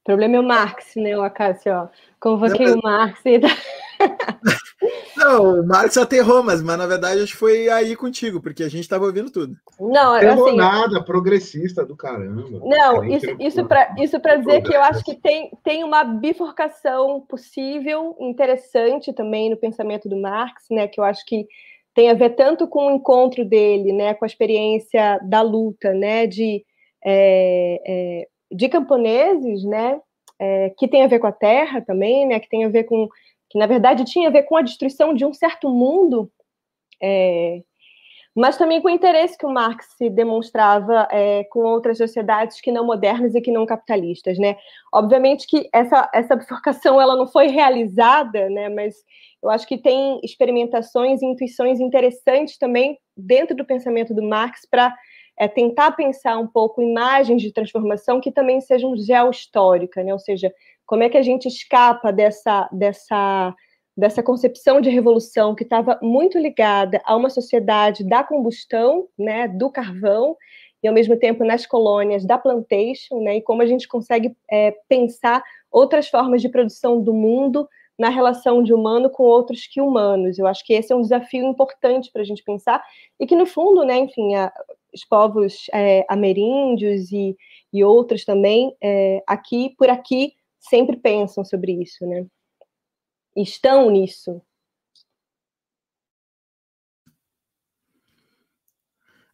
O 0.00 0.04
problema 0.04 0.34
é 0.34 0.40
o 0.40 0.42
Marx, 0.42 0.96
né, 0.96 1.16
o 1.16 1.22
Acácio? 1.22 1.88
Convoquei 2.18 2.66
Não, 2.66 2.80
mas... 2.82 2.82
o 2.82 2.88
Marx 2.88 3.20
e... 3.26 3.38
Não, 5.16 5.60
o 5.60 5.64
Marcos 5.64 5.96
aterrou, 5.96 6.42
mas, 6.42 6.60
mas 6.60 6.76
na 6.76 6.88
verdade 6.88 7.20
acho 7.20 7.34
que 7.34 7.38
foi 7.38 7.68
aí 7.68 7.94
contigo, 7.94 8.40
porque 8.40 8.64
a 8.64 8.68
gente 8.68 8.80
estava 8.80 9.04
ouvindo 9.04 9.30
tudo. 9.30 9.54
Não, 9.78 10.14
Aterrou 10.14 10.48
assim, 10.48 10.56
nada, 10.56 11.04
progressista 11.04 11.86
do 11.86 11.94
caramba. 11.94 12.42
Não, 12.64 13.04
isso, 13.04 13.26
isso 13.38 13.64
para 13.64 13.94
isso 13.96 14.18
dizer 14.18 14.62
que 14.62 14.74
eu 14.74 14.82
acho 14.82 15.04
que 15.04 15.14
tem, 15.14 15.52
tem 15.62 15.84
uma 15.84 16.02
bifurcação 16.02 17.20
possível, 17.28 18.16
interessante 18.18 19.12
também 19.12 19.50
no 19.50 19.56
pensamento 19.56 20.08
do 20.08 20.16
Marx, 20.16 20.64
né? 20.68 20.88
Que 20.88 20.98
eu 20.98 21.04
acho 21.04 21.24
que 21.24 21.46
tem 21.94 22.10
a 22.10 22.14
ver 22.14 22.30
tanto 22.30 22.66
com 22.68 22.86
o 22.86 22.90
encontro 22.90 23.44
dele, 23.44 23.92
né, 23.92 24.14
com 24.14 24.24
a 24.24 24.28
experiência 24.28 25.18
da 25.22 25.42
luta, 25.42 25.92
né, 25.92 26.26
de, 26.26 26.64
é, 27.04 27.80
é, 27.86 28.28
de 28.50 28.68
camponeses, 28.68 29.64
né, 29.64 30.00
é, 30.38 30.70
que 30.78 30.88
tem 30.88 31.02
a 31.02 31.06
ver 31.06 31.18
com 31.18 31.26
a 31.26 31.32
terra 31.32 31.80
também, 31.80 32.26
né, 32.26 32.40
que 32.40 32.48
tem 32.48 32.64
a 32.64 32.68
ver 32.68 32.84
com 32.84 33.08
que 33.48 33.58
na 33.58 33.66
verdade 33.66 34.04
tinha 34.04 34.28
a 34.28 34.32
ver 34.32 34.44
com 34.44 34.56
a 34.56 34.62
destruição 34.62 35.12
de 35.12 35.24
um 35.24 35.34
certo 35.34 35.68
mundo, 35.68 36.30
é, 37.02 37.62
mas 38.34 38.56
também 38.56 38.80
com 38.80 38.88
o 38.88 38.90
interesse 38.90 39.36
que 39.36 39.46
o 39.46 39.52
Marx 39.52 39.86
se 39.96 40.08
demonstrava 40.08 41.08
é, 41.10 41.44
com 41.44 41.60
outras 41.60 41.98
sociedades 41.98 42.60
que 42.60 42.70
não 42.70 42.86
modernas 42.86 43.34
e 43.34 43.40
que 43.40 43.50
não 43.50 43.66
capitalistas, 43.66 44.38
né? 44.38 44.56
Obviamente 44.92 45.46
que 45.46 45.68
essa, 45.72 46.08
essa 46.14 46.36
bifurcação 46.36 47.00
ela 47.00 47.16
não 47.16 47.26
foi 47.26 47.48
realizada, 47.48 48.48
né? 48.48 48.68
Mas 48.68 48.94
eu 49.42 49.50
acho 49.50 49.66
que 49.66 49.78
tem 49.78 50.20
experimentações 50.22 51.22
e 51.22 51.26
intuições 51.26 51.80
interessantes 51.80 52.56
também 52.56 52.98
dentro 53.16 53.56
do 53.56 53.64
pensamento 53.64 54.14
do 54.14 54.22
Marx 54.22 54.66
para 54.70 54.94
é, 55.38 55.48
tentar 55.48 55.92
pensar 55.92 56.38
um 56.38 56.46
pouco 56.46 56.82
imagens 56.82 57.42
de 57.42 57.52
transformação 57.52 58.20
que 58.20 58.30
também 58.30 58.60
sejam 58.60 58.96
geohistóricas, 58.96 60.04
né? 60.04 60.12
Ou 60.12 60.20
seja, 60.20 60.52
como 60.86 61.02
é 61.02 61.08
que 61.08 61.16
a 61.16 61.22
gente 61.22 61.48
escapa 61.48 62.12
dessa, 62.12 62.68
dessa, 62.70 63.54
dessa 64.00 64.22
concepção 64.22 64.80
de 64.80 64.88
revolução 64.88 65.54
que 65.54 65.62
estava 65.62 65.98
muito 66.02 66.38
ligada 66.38 67.00
a 67.04 67.14
uma 67.14 67.28
sociedade 67.28 68.02
da 68.02 68.24
combustão, 68.24 69.06
né, 69.18 69.46
do 69.46 69.70
carvão, 69.70 70.36
e 70.82 70.88
ao 70.88 70.94
mesmo 70.94 71.18
tempo 71.18 71.44
nas 71.44 71.66
colônias 71.66 72.24
da 72.24 72.38
plantation, 72.38 73.20
né, 73.20 73.36
e 73.36 73.42
como 73.42 73.60
a 73.60 73.66
gente 73.66 73.86
consegue 73.86 74.34
é, 74.50 74.74
pensar 74.88 75.44
outras 75.70 76.08
formas 76.08 76.40
de 76.40 76.48
produção 76.48 76.98
do 77.02 77.12
mundo 77.12 77.68
na 77.98 78.08
relação 78.08 78.62
de 78.62 78.72
humano 78.72 79.10
com 79.10 79.24
outros 79.24 79.66
que 79.66 79.82
humanos. 79.82 80.38
Eu 80.38 80.46
acho 80.46 80.64
que 80.64 80.72
esse 80.72 80.90
é 80.90 80.96
um 80.96 81.02
desafio 81.02 81.44
importante 81.44 82.10
para 82.10 82.22
a 82.22 82.24
gente 82.24 82.42
pensar 82.42 82.82
e 83.20 83.26
que 83.26 83.36
no 83.36 83.44
fundo, 83.44 83.84
né, 83.84 83.98
enfim, 83.98 84.34
a, 84.34 84.50
os 84.94 85.04
povos 85.04 85.66
é, 85.74 86.06
ameríndios 86.08 87.12
e, 87.12 87.36
e 87.70 87.84
outros 87.84 88.24
também 88.24 88.74
é, 88.82 89.22
aqui 89.26 89.74
por 89.76 89.90
aqui 89.90 90.32
sempre 90.58 90.96
pensam 90.96 91.44
sobre 91.44 91.72
isso, 91.72 92.06
né? 92.06 92.24
Estão 93.42 93.90
nisso. 93.90 94.42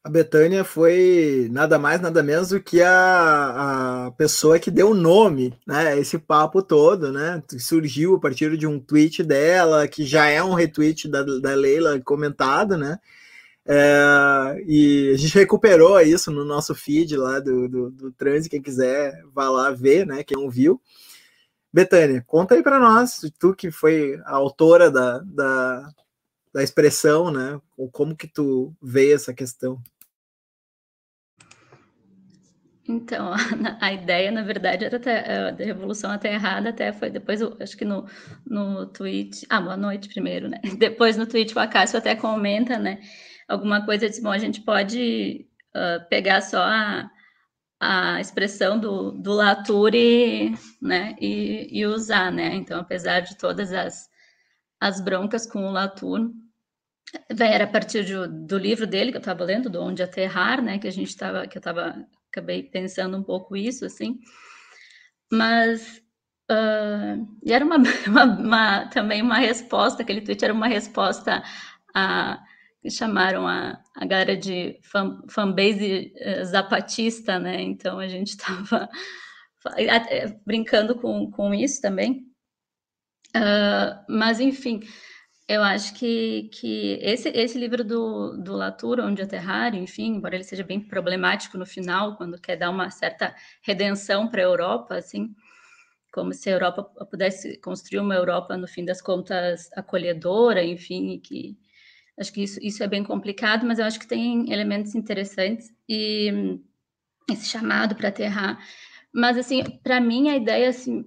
A 0.06 0.08
Betânia 0.08 0.62
foi 0.62 1.48
nada 1.50 1.80
mais, 1.80 2.00
nada 2.00 2.22
menos 2.22 2.50
do 2.50 2.60
que 2.60 2.80
a, 2.80 4.06
a 4.06 4.10
pessoa 4.12 4.56
que 4.56 4.70
deu 4.70 4.94
nome 4.94 5.52
né, 5.66 5.98
esse 5.98 6.16
papo 6.16 6.62
todo, 6.62 7.10
né? 7.10 7.42
Surgiu 7.58 8.14
a 8.14 8.20
partir 8.20 8.56
de 8.56 8.68
um 8.68 8.78
tweet 8.78 9.24
dela, 9.24 9.88
que 9.88 10.04
já 10.06 10.26
é 10.26 10.40
um 10.40 10.54
retweet 10.54 11.08
da, 11.08 11.24
da 11.24 11.54
Leila 11.56 12.00
comentado, 12.00 12.76
né? 12.76 13.00
É, 13.66 14.62
e 14.64 15.10
a 15.12 15.18
gente 15.18 15.34
recuperou 15.34 16.00
isso 16.00 16.30
no 16.30 16.44
nosso 16.44 16.72
feed 16.72 17.16
lá 17.16 17.40
do, 17.40 17.68
do, 17.68 17.90
do 17.90 18.14
quem 18.48 18.62
quiser 18.62 19.12
vá 19.34 19.50
lá 19.50 19.72
ver, 19.72 20.06
né? 20.06 20.22
Quem 20.22 20.40
não 20.40 20.48
viu. 20.48 20.80
Betânia, 21.76 22.24
conta 22.26 22.54
aí 22.54 22.62
para 22.62 22.78
nós, 22.78 23.20
tu 23.38 23.54
que 23.54 23.70
foi 23.70 24.18
a 24.24 24.34
autora 24.34 24.90
da, 24.90 25.18
da, 25.18 25.90
da 26.54 26.62
expressão, 26.62 27.30
né? 27.30 27.60
Como 27.92 28.16
que 28.16 28.26
tu 28.26 28.74
vê 28.80 29.12
essa 29.12 29.34
questão? 29.34 29.78
Então, 32.88 33.30
a, 33.78 33.92
ideia, 33.92 34.30
na 34.30 34.42
verdade, 34.42 34.86
era 34.86 34.96
até, 34.96 35.52
da 35.52 35.62
Revolução 35.66 36.10
até 36.10 36.32
errada, 36.32 36.70
até 36.70 36.94
foi 36.94 37.10
depois, 37.10 37.42
acho 37.42 37.76
que 37.76 37.84
no, 37.84 38.06
no 38.46 38.86
tweet. 38.86 39.44
Ah, 39.50 39.60
boa 39.60 39.76
noite 39.76 40.08
primeiro, 40.08 40.48
né? 40.48 40.62
Depois 40.80 41.18
no 41.18 41.26
tweet 41.26 41.54
o 41.54 41.58
Acácio 41.58 41.98
até 41.98 42.16
comenta, 42.16 42.78
né? 42.78 43.00
Alguma 43.46 43.84
coisa 43.84 44.08
de 44.08 44.18
bom, 44.22 44.30
a 44.30 44.38
gente 44.38 44.62
pode 44.62 45.46
uh, 45.76 46.08
pegar 46.08 46.40
só 46.40 46.62
a, 46.62 47.10
a 47.80 48.20
expressão 48.20 48.78
do, 48.78 49.12
do 49.12 49.32
Latour 49.32 49.94
e, 49.94 50.54
né, 50.80 51.14
e, 51.20 51.68
e, 51.70 51.86
usar, 51.86 52.32
né? 52.32 52.54
Então, 52.54 52.80
apesar 52.80 53.20
de 53.20 53.36
todas 53.36 53.72
as, 53.72 54.08
as 54.80 55.00
broncas 55.00 55.46
com 55.46 55.66
o 55.66 55.70
Latour, 55.70 56.30
era 57.38 57.64
a 57.64 57.68
partir 57.68 58.04
de, 58.04 58.14
do 58.46 58.58
livro 58.58 58.86
dele 58.86 59.10
que 59.10 59.16
eu 59.16 59.20
estava 59.20 59.44
lendo, 59.44 59.70
do 59.70 59.80
Onde 59.82 60.02
Aterrar, 60.02 60.62
né? 60.62 60.78
Que 60.78 60.88
a 60.88 60.92
gente 60.92 61.08
estava, 61.08 61.46
que 61.46 61.58
eu 61.58 61.60
estava, 61.60 62.06
acabei 62.30 62.62
pensando 62.62 63.16
um 63.16 63.22
pouco 63.22 63.56
isso, 63.56 63.84
assim. 63.84 64.18
Mas 65.30 66.02
uh, 66.50 67.26
e 67.44 67.52
era 67.52 67.64
uma, 67.64 67.76
uma, 68.06 68.24
uma, 68.24 68.86
também 68.88 69.22
uma 69.22 69.38
resposta, 69.38 70.02
aquele 70.02 70.20
tweet 70.20 70.44
era 70.44 70.54
uma 70.54 70.68
resposta 70.68 71.42
a 71.94 72.42
que 72.82 72.90
chamaram 72.90 73.48
a, 73.48 73.82
a 73.96 74.04
galera 74.04 74.36
de 74.36 74.78
fan, 74.82 75.22
fanbase 75.28 76.12
uh, 76.16 76.44
zapatista, 76.44 77.38
né? 77.38 77.62
Então 77.62 77.98
a 77.98 78.06
gente 78.06 78.28
estava 78.36 78.88
brincando 80.44 80.94
com, 80.96 81.30
com 81.30 81.54
isso 81.54 81.80
também. 81.80 82.26
Uh, 83.34 84.04
mas 84.08 84.38
enfim, 84.38 84.80
eu 85.48 85.62
acho 85.62 85.94
que, 85.94 86.50
que 86.52 86.98
esse, 87.00 87.28
esse 87.30 87.58
livro 87.58 87.82
do, 87.82 88.36
do 88.36 88.54
Latour, 88.54 89.00
Onde 89.00 89.22
Aterrar, 89.22 89.74
enfim, 89.74 90.16
embora 90.16 90.34
ele 90.34 90.44
seja 90.44 90.62
bem 90.62 90.80
problemático 90.80 91.56
no 91.56 91.66
final, 91.66 92.16
quando 92.16 92.40
quer 92.40 92.56
dar 92.56 92.70
uma 92.70 92.90
certa 92.90 93.34
redenção 93.62 94.28
para 94.28 94.40
a 94.40 94.44
Europa, 94.44 94.96
assim, 94.96 95.34
como 96.12 96.32
se 96.32 96.50
a 96.50 96.52
Europa 96.52 96.84
pudesse 97.06 97.58
construir 97.60 98.00
uma 98.00 98.14
Europa, 98.14 98.56
no 98.56 98.66
fim 98.66 98.84
das 98.84 99.00
contas, 99.00 99.70
acolhedora, 99.76 100.64
enfim, 100.64 101.18
que 101.20 101.56
acho 102.18 102.32
que 102.32 102.42
isso, 102.42 102.58
isso 102.62 102.82
é 102.82 102.88
bem 102.88 103.04
complicado, 103.04 103.66
mas 103.66 103.78
eu 103.78 103.84
acho 103.84 103.98
que 103.98 104.06
tem 104.06 104.52
elementos 104.52 104.94
interessantes 104.94 105.72
e 105.88 106.58
esse 107.30 107.46
chamado 107.46 107.94
para 107.94 108.08
aterrar. 108.08 108.58
Mas, 109.12 109.36
assim, 109.38 109.62
para 109.82 110.00
mim, 110.00 110.28
a 110.28 110.36
ideia 110.36 110.68
assim, 110.68 111.04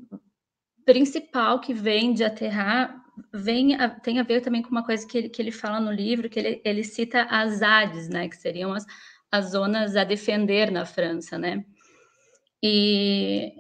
principal 0.85 1.59
que 1.59 1.73
vem 1.73 2.13
de 2.13 2.23
aterrar 2.23 2.99
vem 3.33 3.75
a, 3.75 3.89
tem 3.89 4.19
a 4.19 4.23
ver 4.23 4.41
também 4.41 4.61
com 4.61 4.69
uma 4.69 4.83
coisa 4.83 5.05
que 5.05 5.17
ele, 5.17 5.29
que 5.29 5.41
ele 5.41 5.51
fala 5.51 5.79
no 5.79 5.91
livro, 5.91 6.29
que 6.29 6.39
ele, 6.39 6.61
ele 6.63 6.83
cita 6.83 7.23
as 7.23 7.61
ADES, 7.61 8.09
né, 8.09 8.29
que 8.29 8.37
seriam 8.37 8.73
as, 8.73 8.85
as 9.31 9.51
zonas 9.51 9.95
a 9.95 10.03
defender 10.03 10.71
na 10.71 10.85
França, 10.85 11.37
né? 11.37 11.63
E, 12.61 13.53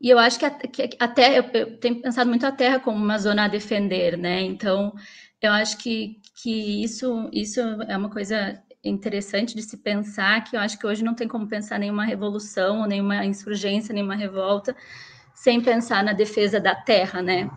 e 0.00 0.10
eu 0.10 0.18
acho 0.18 0.38
que, 0.38 0.44
a, 0.44 0.50
que 0.50 0.90
até 0.98 1.38
eu, 1.38 1.44
eu, 1.54 1.78
tenho 1.78 2.02
pensado 2.02 2.28
muito 2.28 2.46
a 2.46 2.52
terra 2.52 2.78
como 2.78 3.02
uma 3.02 3.18
zona 3.18 3.44
a 3.44 3.48
defender, 3.48 4.16
né? 4.16 4.40
Então, 4.42 4.94
eu 5.40 5.52
acho 5.52 5.78
que, 5.78 6.20
que 6.36 6.84
isso, 6.84 7.28
isso 7.32 7.60
é 7.60 7.96
uma 7.96 8.10
coisa 8.10 8.62
interessante 8.84 9.56
de 9.56 9.62
se 9.62 9.78
pensar, 9.78 10.44
que 10.44 10.56
eu 10.56 10.60
acho 10.60 10.78
que 10.78 10.86
hoje 10.86 11.02
não 11.02 11.14
tem 11.14 11.26
como 11.26 11.48
pensar 11.48 11.78
nenhuma 11.78 12.04
revolução, 12.04 12.86
nenhuma 12.86 13.24
insurgência, 13.24 13.92
nenhuma 13.92 14.14
revolta, 14.14 14.76
sem 15.34 15.60
pensar 15.60 16.04
na 16.04 16.12
defesa 16.12 16.60
da 16.60 16.74
terra, 16.74 17.20
né? 17.22 17.50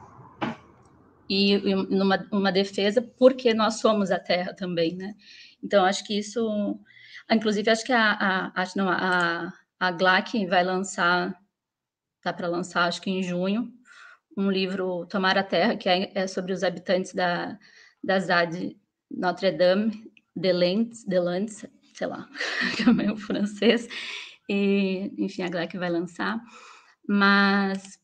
e, 1.29 1.53
e 1.53 1.75
numa 1.75 2.27
uma 2.31 2.51
defesa 2.51 3.01
porque 3.01 3.53
nós 3.53 3.75
somos 3.79 4.09
a 4.11 4.19
Terra 4.19 4.53
também, 4.53 4.95
né? 4.95 5.15
Então 5.63 5.85
acho 5.85 6.03
que 6.03 6.17
isso, 6.17 6.79
inclusive 7.31 7.69
acho 7.69 7.85
que 7.85 7.93
a, 7.93 8.51
a 8.55 8.65
não 8.75 8.89
a, 8.89 9.53
a 9.79 9.91
GLAC 9.91 10.45
vai 10.47 10.63
lançar, 10.63 11.35
tá 12.21 12.33
para 12.33 12.47
lançar 12.47 12.85
acho 12.87 13.01
que 13.01 13.11
em 13.11 13.21
junho 13.21 13.71
um 14.35 14.49
livro 14.49 15.05
Tomar 15.07 15.37
a 15.37 15.43
Terra 15.43 15.75
que 15.77 15.87
é, 15.87 16.11
é 16.15 16.27
sobre 16.27 16.53
os 16.53 16.63
habitantes 16.63 17.13
da 17.13 17.57
da 18.03 18.19
ZAD 18.19 18.77
Notre 19.11 19.51
Dame 19.51 20.11
de 20.35 20.53
Lens, 20.53 21.03
de 21.05 21.19
Lens, 21.19 21.65
sei 21.93 22.07
lá, 22.07 22.27
que 22.77 22.83
é 22.83 23.15
francês 23.17 23.87
e 24.47 25.13
enfim 25.17 25.43
a 25.43 25.49
GLAC 25.49 25.77
vai 25.77 25.89
lançar, 25.89 26.41
mas 27.07 27.99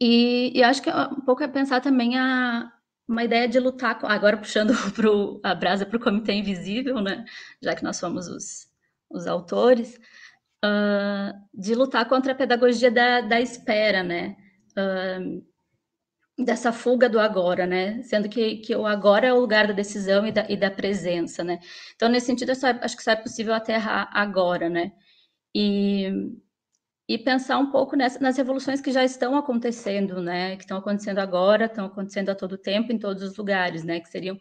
e, 0.00 0.52
e 0.54 0.62
acho 0.64 0.82
que 0.82 0.90
é 0.90 0.96
um 0.96 1.20
pouco 1.20 1.42
é 1.42 1.48
pensar 1.48 1.80
também 1.80 2.18
a, 2.18 2.72
uma 3.06 3.24
ideia 3.24 3.46
de 3.46 3.60
lutar, 3.60 3.98
agora 4.04 4.36
puxando 4.36 4.72
pro, 4.94 5.40
a 5.44 5.54
brasa 5.54 5.86
para 5.86 5.96
o 5.96 6.00
Comitê 6.00 6.32
Invisível, 6.32 7.00
né? 7.00 7.24
já 7.62 7.74
que 7.74 7.84
nós 7.84 7.98
somos 7.98 8.26
os, 8.26 8.66
os 9.10 9.26
autores, 9.26 10.00
uh, 10.64 11.32
de 11.54 11.74
lutar 11.74 12.08
contra 12.08 12.32
a 12.32 12.36
pedagogia 12.36 12.90
da, 12.90 13.20
da 13.20 13.40
espera, 13.40 14.02
né? 14.02 14.36
Uh, 14.72 15.44
dessa 16.38 16.72
fuga 16.72 17.08
do 17.08 17.20
agora, 17.20 17.66
né? 17.66 18.02
Sendo 18.02 18.28
que, 18.28 18.56
que 18.58 18.74
o 18.74 18.86
agora 18.86 19.26
é 19.26 19.32
o 19.32 19.40
lugar 19.40 19.66
da 19.66 19.72
decisão 19.72 20.26
e 20.26 20.32
da, 20.32 20.46
e 20.48 20.56
da 20.56 20.70
presença, 20.70 21.44
né? 21.44 21.58
Então, 21.94 22.08
nesse 22.08 22.26
sentido, 22.26 22.54
só, 22.54 22.68
acho 22.68 22.96
que 22.96 23.02
só 23.02 23.12
é 23.12 23.16
possível 23.16 23.54
aterrar 23.54 24.08
agora, 24.12 24.68
né? 24.68 24.92
E, 25.54 26.10
e 27.08 27.18
pensar 27.18 27.58
um 27.58 27.70
pouco 27.70 27.96
nessa, 27.96 28.18
nas 28.20 28.36
revoluções 28.36 28.80
que 28.80 28.92
já 28.92 29.04
estão 29.04 29.36
acontecendo, 29.36 30.22
né? 30.22 30.56
Que 30.56 30.62
estão 30.62 30.78
acontecendo 30.78 31.18
agora, 31.18 31.66
estão 31.66 31.86
acontecendo 31.86 32.30
a 32.30 32.34
todo 32.34 32.58
tempo, 32.58 32.92
em 32.92 32.98
todos 32.98 33.22
os 33.22 33.36
lugares, 33.36 33.84
né? 33.84 34.00
Que 34.00 34.08
seriam, 34.08 34.38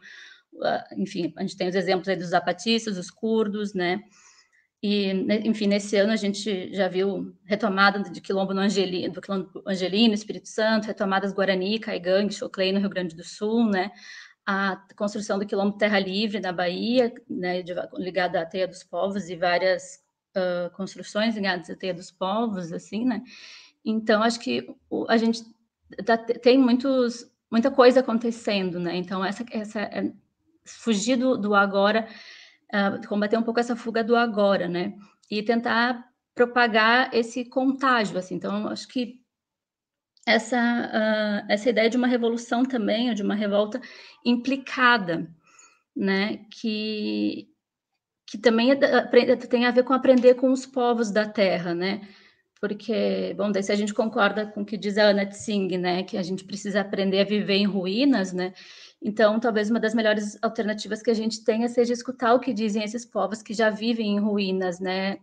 ah, 0.63 0.87
enfim, 0.97 1.33
a 1.37 1.41
gente 1.41 1.57
tem 1.57 1.67
os 1.67 1.75
exemplos 1.75 2.07
aí 2.07 2.15
dos 2.15 2.29
zapatistas, 2.29 2.95
dos 2.95 3.11
curdos, 3.11 3.73
né? 3.73 4.01
E, 4.81 5.13
né, 5.13 5.41
enfim, 5.45 5.67
nesse 5.67 5.95
ano 5.95 6.11
a 6.11 6.15
gente 6.15 6.73
já 6.73 6.87
viu 6.87 7.35
retomada 7.45 7.99
de 7.99 8.19
quilombo 8.19 8.53
no 8.53 8.61
Angelino, 8.61 9.13
do 9.13 9.21
quilombo 9.21 9.61
Angelino, 9.67 10.13
Espírito 10.13 10.49
Santo, 10.49 10.87
retomadas 10.87 11.33
Guarani, 11.33 11.79
Caigangue, 11.79 12.33
Choclei, 12.33 12.71
no 12.71 12.79
Rio 12.79 12.89
Grande 12.89 13.15
do 13.15 13.23
Sul, 13.23 13.69
né? 13.69 13.91
A 14.45 14.83
construção 14.95 15.37
do 15.37 15.45
quilombo 15.45 15.77
Terra 15.77 15.99
Livre 15.99 16.39
na 16.39 16.51
Bahia, 16.51 17.13
né, 17.29 17.63
ligada 17.95 18.41
à 18.41 18.45
Teia 18.45 18.67
dos 18.67 18.83
Povos 18.83 19.29
e 19.29 19.35
várias 19.35 20.01
uh, 20.35 20.69
construções 20.75 21.35
ligadas 21.35 21.69
à 21.69 21.75
teia 21.75 21.93
dos 21.93 22.11
povos, 22.11 22.71
assim, 22.71 23.05
né? 23.05 23.23
Então, 23.83 24.21
acho 24.21 24.39
que 24.39 24.67
a 25.07 25.17
gente 25.17 25.43
tá, 26.05 26.17
tem 26.17 26.57
muitos, 26.57 27.25
muita 27.49 27.71
coisa 27.71 27.99
acontecendo, 27.99 28.79
né? 28.79 28.95
Então, 28.95 29.23
essa, 29.23 29.43
essa 29.51 29.81
é, 29.81 30.11
fugir 30.63 31.17
do, 31.17 31.37
do 31.37 31.55
agora, 31.55 32.07
uh, 32.73 33.07
combater 33.07 33.37
um 33.37 33.43
pouco 33.43 33.59
essa 33.59 33.75
fuga 33.75 34.03
do 34.03 34.15
agora, 34.15 34.67
né? 34.67 34.93
E 35.29 35.43
tentar 35.43 36.05
propagar 36.33 37.13
esse 37.13 37.45
contágio, 37.45 38.17
assim. 38.17 38.35
Então, 38.35 38.67
acho 38.67 38.87
que 38.87 39.21
essa, 40.25 40.57
uh, 40.57 41.51
essa 41.51 41.69
ideia 41.69 41.89
de 41.89 41.97
uma 41.97 42.07
revolução 42.07 42.63
também, 42.63 43.09
ou 43.09 43.15
de 43.15 43.23
uma 43.23 43.35
revolta 43.35 43.81
implicada, 44.25 45.29
né? 45.95 46.45
Que, 46.51 47.47
que 48.27 48.37
também 48.37 48.71
é, 48.71 49.35
tem 49.35 49.65
a 49.65 49.71
ver 49.71 49.83
com 49.83 49.93
aprender 49.93 50.35
com 50.35 50.51
os 50.51 50.65
povos 50.65 51.11
da 51.11 51.27
terra, 51.27 51.73
né? 51.73 52.07
Porque, 52.61 53.33
bom, 53.35 53.51
daí 53.51 53.63
se 53.63 53.71
a 53.71 53.75
gente 53.75 53.91
concorda 53.91 54.45
com 54.45 54.61
o 54.61 54.65
que 54.65 54.77
diz 54.77 54.95
a 54.95 55.05
Ana 55.05 55.25
Tsing, 55.25 55.79
né, 55.79 56.03
que 56.03 56.15
a 56.15 56.21
gente 56.21 56.43
precisa 56.43 56.81
aprender 56.81 57.19
a 57.19 57.23
viver 57.23 57.55
em 57.55 57.65
ruínas, 57.65 58.31
né? 58.31 58.53
Então, 59.03 59.39
talvez 59.39 59.71
uma 59.71 59.79
das 59.79 59.95
melhores 59.95 60.37
alternativas 60.43 61.01
que 61.01 61.09
a 61.09 61.13
gente 61.13 61.43
tenha 61.43 61.67
seja 61.67 61.91
escutar 61.91 62.35
o 62.35 62.39
que 62.39 62.53
dizem 62.53 62.83
esses 62.83 63.03
povos 63.03 63.41
que 63.41 63.51
já 63.51 63.71
vivem 63.71 64.15
em 64.15 64.19
ruínas, 64.19 64.79
né? 64.79 65.17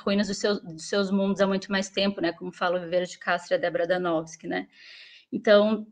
Ruínas 0.00 0.28
dos 0.28 0.38
seus, 0.38 0.62
dos 0.62 0.84
seus 0.84 1.10
mundos 1.10 1.42
há 1.42 1.46
muito 1.46 1.70
mais 1.70 1.90
tempo, 1.90 2.22
né? 2.22 2.32
Como 2.32 2.50
fala 2.50 2.78
o 2.78 2.80
Viveiro 2.80 3.06
de 3.06 3.18
Castro 3.18 3.52
e 3.52 3.56
a 3.56 3.58
Débora 3.58 3.86
Danowski, 3.86 4.46
né? 4.46 4.66
Então, 5.30 5.86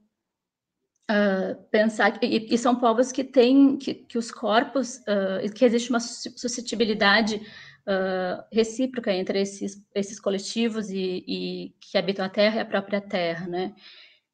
Uh, 1.10 1.56
pensar 1.70 2.22
e, 2.22 2.54
e, 2.54 2.58
são 2.58 2.76
povos 2.76 3.10
que 3.10 3.24
têm 3.24 3.78
que, 3.78 3.94
que 3.94 4.18
os 4.18 4.30
corpos 4.30 4.98
uh, 4.98 5.54
que 5.54 5.64
existe 5.64 5.88
uma 5.88 6.00
suscetibilidade 6.00 7.36
uh, 7.86 8.44
recíproca 8.52 9.10
entre 9.10 9.40
esses 9.40 9.82
esses 9.94 10.20
coletivos 10.20 10.90
e, 10.90 11.24
e, 11.26 11.74
que 11.80 11.96
habitam 11.96 12.26
a 12.26 12.28
Terra 12.28 12.56
e 12.56 12.60
a 12.60 12.66
própria 12.66 13.00
Terra, 13.00 13.46
né? 13.46 13.74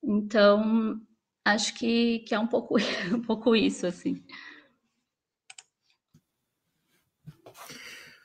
Então 0.02 1.00
acho 1.44 1.74
que, 1.74 2.20
que 2.20 2.34
é 2.34 2.38
um 2.38 2.46
pouco 2.46 2.76
um 3.12 3.20
pouco 3.20 3.54
isso 3.54 3.86
assim. 3.86 4.24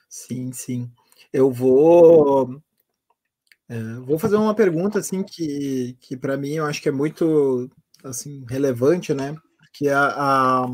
Sim, 0.08 0.52
sim. 0.52 0.90
Eu 1.32 1.50
vou 1.52 2.60
é, 3.68 3.94
vou 4.00 4.18
fazer 4.18 4.36
uma 4.36 4.54
pergunta 4.54 4.98
assim 4.98 5.22
que, 5.22 5.96
que 6.00 6.16
para 6.16 6.36
mim 6.36 6.54
eu 6.54 6.66
acho 6.66 6.82
que 6.82 6.88
é 6.88 6.92
muito 6.92 7.70
assim 8.02 8.44
relevante, 8.48 9.14
né? 9.14 9.36
Porque 9.58 9.88
a, 9.88 10.08
a, 10.08 10.66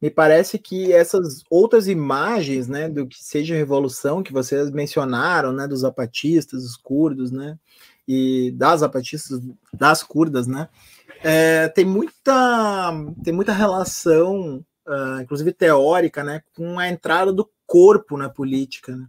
me 0.00 0.10
parece 0.10 0.58
que 0.58 0.92
essas 0.92 1.42
outras 1.50 1.88
imagens, 1.88 2.68
né, 2.68 2.88
do 2.88 3.06
que 3.08 3.24
seja 3.24 3.56
revolução 3.56 4.22
que 4.22 4.32
vocês 4.32 4.70
mencionaram, 4.70 5.52
né, 5.52 5.66
dos 5.66 5.80
zapatistas, 5.80 6.62
dos 6.62 6.76
curdos, 6.76 7.32
né, 7.32 7.58
e 8.06 8.52
das 8.52 8.80
zapatistas, 8.80 9.40
das 9.72 10.02
curdas, 10.04 10.46
né, 10.46 10.68
é, 11.28 11.68
tem 11.68 11.84
muita 11.84 12.92
tem 13.24 13.34
muita 13.34 13.52
relação, 13.52 14.64
uh, 14.86 15.20
inclusive 15.20 15.52
teórica, 15.52 16.22
né, 16.22 16.40
com 16.54 16.78
a 16.78 16.88
entrada 16.88 17.32
do 17.32 17.50
corpo 17.66 18.16
na 18.16 18.28
política, 18.28 18.94
né? 18.94 19.08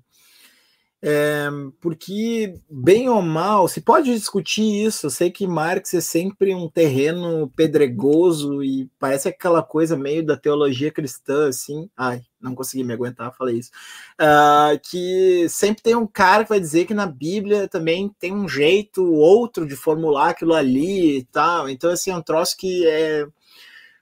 É, 1.10 1.48
porque, 1.80 2.60
bem 2.70 3.08
ou 3.08 3.22
mal, 3.22 3.66
se 3.70 3.80
pode 3.80 4.14
discutir 4.14 4.86
isso. 4.86 5.06
Eu 5.06 5.10
sei 5.10 5.32
que 5.32 5.48
Marx 5.48 5.94
é 5.94 6.02
sempre 6.02 6.54
um 6.54 6.70
terreno 6.70 7.50
pedregoso 7.56 8.62
e 8.62 8.90
parece 9.00 9.30
aquela 9.30 9.64
coisa 9.64 9.96
meio 9.96 10.26
da 10.26 10.36
teologia 10.36 10.92
cristã, 10.92 11.48
assim. 11.48 11.90
Ai, 11.96 12.24
não 12.42 12.54
consegui 12.54 12.84
me 12.84 12.92
aguentar, 12.92 13.34
falei 13.38 13.58
isso. 13.58 13.72
Uh, 14.20 14.78
que 14.84 15.48
sempre 15.48 15.82
tem 15.82 15.96
um 15.96 16.06
cara 16.06 16.44
que 16.44 16.50
vai 16.50 16.60
dizer 16.60 16.84
que 16.84 16.94
na 16.94 17.06
Bíblia 17.06 17.70
também 17.70 18.14
tem 18.20 18.34
um 18.34 18.50
jeito 18.50 19.10
outro 19.14 19.66
de 19.66 19.78
formular 19.78 20.32
aquilo 20.32 20.54
ali 20.54 21.20
e 21.20 21.24
tal. 21.24 21.70
Então, 21.70 21.90
assim, 21.90 22.12
é 22.12 22.18
um 22.18 22.22
troço 22.22 22.58
que 22.58 22.86
é 22.86 23.26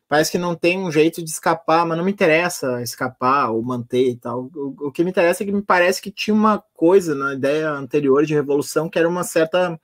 parece 0.08 0.32
que 0.32 0.38
não 0.38 0.56
tem 0.56 0.80
um 0.80 0.92
jeito 0.92 1.24
de 1.24 1.30
escapar, 1.30 1.86
mas 1.86 1.98
não 1.98 2.06
me 2.06 2.12
interessa 2.12 2.82
escapar 2.82 3.52
ou 3.52 3.62
manter 3.62 4.10
e 4.10 4.16
tal. 4.16 4.50
O, 4.56 4.88
o, 4.88 4.92
que 4.92 5.04
me 5.04 5.10
interessa 5.10 5.44
é 5.44 5.46
que 5.46 5.52
me 5.52 5.62
parece 5.62 6.02
que 6.02 6.12
tinha 6.12 6.34
uma 6.34 6.64
coisa 6.74 7.16
na 7.16 7.34
ideia 7.34 7.72
anterior 7.72 8.26
de 8.26 8.34
revolução 8.34 8.90
que 8.90 9.00
era 9.00 9.10
uma 9.10 9.24
certa 9.24 9.80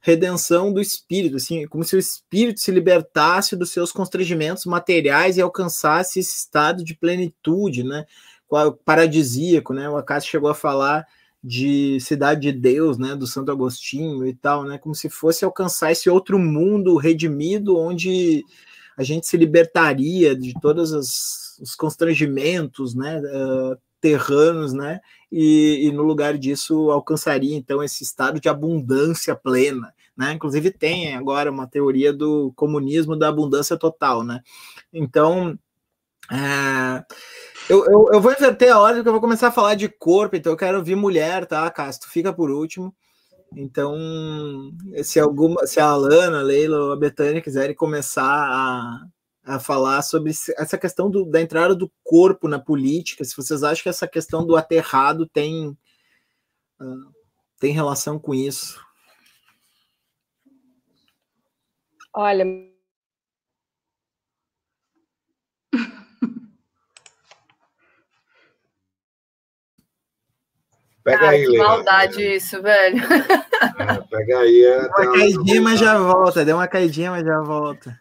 redenção 0.00 0.72
do 0.72 0.80
espírito, 0.80 1.36
assim, 1.36 1.66
como 1.66 1.84
se 1.84 1.94
o 1.94 1.98
espírito 1.98 2.60
se 2.60 2.70
libertasse 2.70 3.54
dos 3.54 3.70
seus 3.70 3.92
constrangimentos 3.92 4.64
materiais 4.64 5.36
e 5.36 5.42
alcançasse 5.42 6.20
esse 6.20 6.36
estado 6.38 6.82
de 6.82 6.94
plenitude, 6.94 7.84
né? 7.84 8.06
Paradisíaco, 8.84 9.74
né? 9.74 9.88
O 9.88 9.96
Acácio 9.96 10.30
chegou 10.30 10.50
a 10.50 10.54
falar 10.54 11.06
de 11.42 11.98
cidade 12.00 12.40
de 12.40 12.52
Deus, 12.52 12.98
né, 12.98 13.14
do 13.14 13.26
Santo 13.26 13.50
Agostinho 13.50 14.26
e 14.26 14.34
tal, 14.34 14.64
né, 14.64 14.76
como 14.76 14.94
se 14.94 15.08
fosse 15.08 15.42
alcançar 15.42 15.90
esse 15.90 16.10
outro 16.10 16.38
mundo 16.38 16.96
redimido 16.96 17.78
onde 17.78 18.44
a 19.00 19.02
gente 19.02 19.26
se 19.26 19.36
libertaria 19.38 20.36
de 20.36 20.52
todos 20.60 20.92
os, 20.92 21.58
os 21.58 21.74
constrangimentos, 21.74 22.94
né, 22.94 23.18
uh, 23.18 23.78
terranos, 23.98 24.74
né, 24.74 25.00
e, 25.32 25.86
e, 25.86 25.92
no 25.92 26.02
lugar 26.02 26.36
disso 26.36 26.90
alcançaria 26.90 27.56
então 27.56 27.82
esse 27.82 28.02
estado 28.02 28.38
de 28.38 28.48
abundância 28.48 29.34
plena, 29.34 29.94
né? 30.16 30.32
Inclusive 30.32 30.70
tem 30.70 31.14
agora 31.14 31.50
uma 31.50 31.66
teoria 31.66 32.12
do 32.12 32.52
comunismo 32.56 33.16
da 33.16 33.28
abundância 33.28 33.76
total, 33.76 34.22
né? 34.22 34.40
Então, 34.92 35.58
é, 36.30 37.04
eu, 37.68 37.84
eu, 37.86 38.08
eu, 38.12 38.20
vou 38.20 38.32
inverter 38.32 38.72
a 38.72 38.80
ordem 38.80 38.96
porque 38.96 39.08
eu 39.08 39.12
vou 39.12 39.20
começar 39.20 39.48
a 39.48 39.52
falar 39.52 39.76
de 39.76 39.88
corpo, 39.88 40.36
então 40.36 40.52
eu 40.52 40.56
quero 40.56 40.78
ouvir 40.78 40.96
mulher, 40.96 41.46
tá, 41.46 41.70
Castro? 41.70 42.10
Fica 42.10 42.32
por 42.32 42.50
último. 42.50 42.94
Então, 43.56 43.96
se 45.02 45.18
alguma, 45.18 45.66
se 45.66 45.80
a 45.80 45.86
Alana, 45.86 46.38
a 46.38 46.42
Leila 46.42 46.78
ou 46.78 46.92
a 46.92 46.96
Betânia 46.96 47.42
quiserem 47.42 47.74
começar 47.74 48.22
a, 48.24 49.06
a 49.44 49.58
falar 49.58 50.02
sobre 50.02 50.30
essa 50.30 50.78
questão 50.78 51.10
do, 51.10 51.24
da 51.24 51.40
entrada 51.40 51.74
do 51.74 51.90
corpo 52.04 52.46
na 52.46 52.58
política, 52.58 53.24
se 53.24 53.36
vocês 53.36 53.62
acham 53.62 53.82
que 53.82 53.88
essa 53.88 54.06
questão 54.06 54.46
do 54.46 54.56
aterrado 54.56 55.26
tem, 55.26 55.68
uh, 56.80 57.12
tem 57.58 57.72
relação 57.72 58.18
com 58.18 58.32
isso. 58.34 58.80
Olha, 62.14 62.44
Pega 71.10 71.28
Ai, 71.28 71.36
aí, 71.36 71.46
que 71.46 71.58
maldade 71.58 72.36
isso, 72.36 72.62
velho. 72.62 73.02
É, 73.02 74.00
pega 74.08 74.38
aí. 74.38 74.64
É, 74.64 74.80
deu 74.80 74.88
uma 74.88 75.12
caidinha, 75.12 75.62
mas 75.62 75.80
já 75.80 75.98
volta. 75.98 76.44
Deu 76.44 76.56
uma 76.56 76.68
caidinha, 76.68 77.10
mas 77.10 77.24
já 77.24 77.40
volta. 77.40 78.00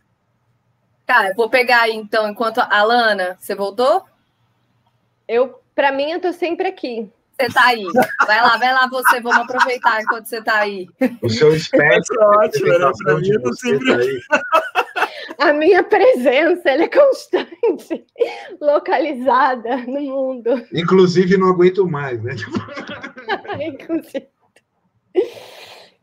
Cara, 1.08 1.34
vou 1.36 1.50
pegar 1.50 1.82
aí 1.82 1.96
então, 1.96 2.30
enquanto. 2.30 2.60
Alana, 2.60 3.36
você 3.40 3.56
voltou? 3.56 4.06
Eu, 5.28 5.60
para 5.74 5.92
mim, 5.92 6.12
eu 6.12 6.22
tô 6.22 6.32
sempre 6.32 6.68
aqui. 6.68 7.12
Você 7.40 7.54
tá 7.54 7.68
aí. 7.68 7.86
Vai 8.28 8.42
lá, 8.42 8.58
vai 8.58 8.74
lá 8.74 8.88
você, 8.88 9.22
vamos 9.22 9.40
aproveitar 9.40 10.02
enquanto 10.02 10.26
você 10.26 10.42
tá 10.44 10.60
aí. 10.60 10.88
O 11.22 11.30
seu 11.30 11.56
espectro. 11.56 12.22
é 12.22 12.26
ótimo, 12.26 12.68
né? 12.68 12.92
Pra 13.04 13.18
mim, 13.18 13.30
eu 13.30 13.42
tô 13.42 13.54
sempre 13.54 13.94
aí. 13.94 14.22
A 15.38 15.54
minha 15.54 15.82
presença 15.82 16.70
ela 16.70 16.84
é 16.84 16.90
constante, 16.90 18.06
localizada 18.60 19.78
no 19.88 20.02
mundo. 20.02 20.68
Inclusive, 20.74 21.38
não 21.38 21.48
aguento 21.48 21.88
mais, 21.88 22.22
né? 22.22 22.36
Inclusive. 23.66 24.28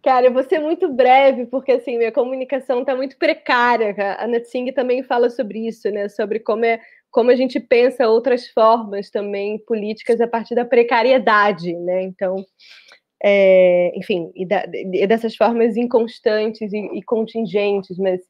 Cara, 0.03 0.27
eu 0.27 0.33
vou 0.33 0.43
ser 0.45 0.61
muito 0.61 0.89
breve, 0.89 1.47
porque 1.47 1.73
assim, 1.73 1.99
minha 1.99 2.13
comunicação 2.13 2.81
está 2.81 2.97
muito 2.97 3.19
precária. 3.19 3.95
A 4.19 4.27
Natsing 4.27 4.73
também 4.73 5.03
fala 5.03 5.29
sobre 5.29 5.67
isso, 5.67 5.91
né? 5.91 6.09
Sobre 6.09 6.39
como, 6.39 6.65
é, 6.65 6.81
como 7.17 7.31
a 7.31 7.35
gente 7.35 7.59
pensa 7.59 8.07
outras 8.07 8.47
formas 8.49 9.09
também 9.11 9.59
políticas 9.61 10.21
a 10.21 10.29
partir 10.29 10.55
da 10.55 10.67
precariedade, 10.67 11.73
né? 11.73 12.03
Então, 12.03 12.45
é, 13.25 13.91
enfim, 13.97 14.31
e, 14.35 14.45
da, 14.45 14.67
e, 14.71 15.07
dessas 15.07 15.35
formas 15.35 15.79
inconstantes 15.79 16.71
e, 16.75 16.79
e, 16.99 17.03
contingentes, 17.03 17.97
mas 17.97 18.21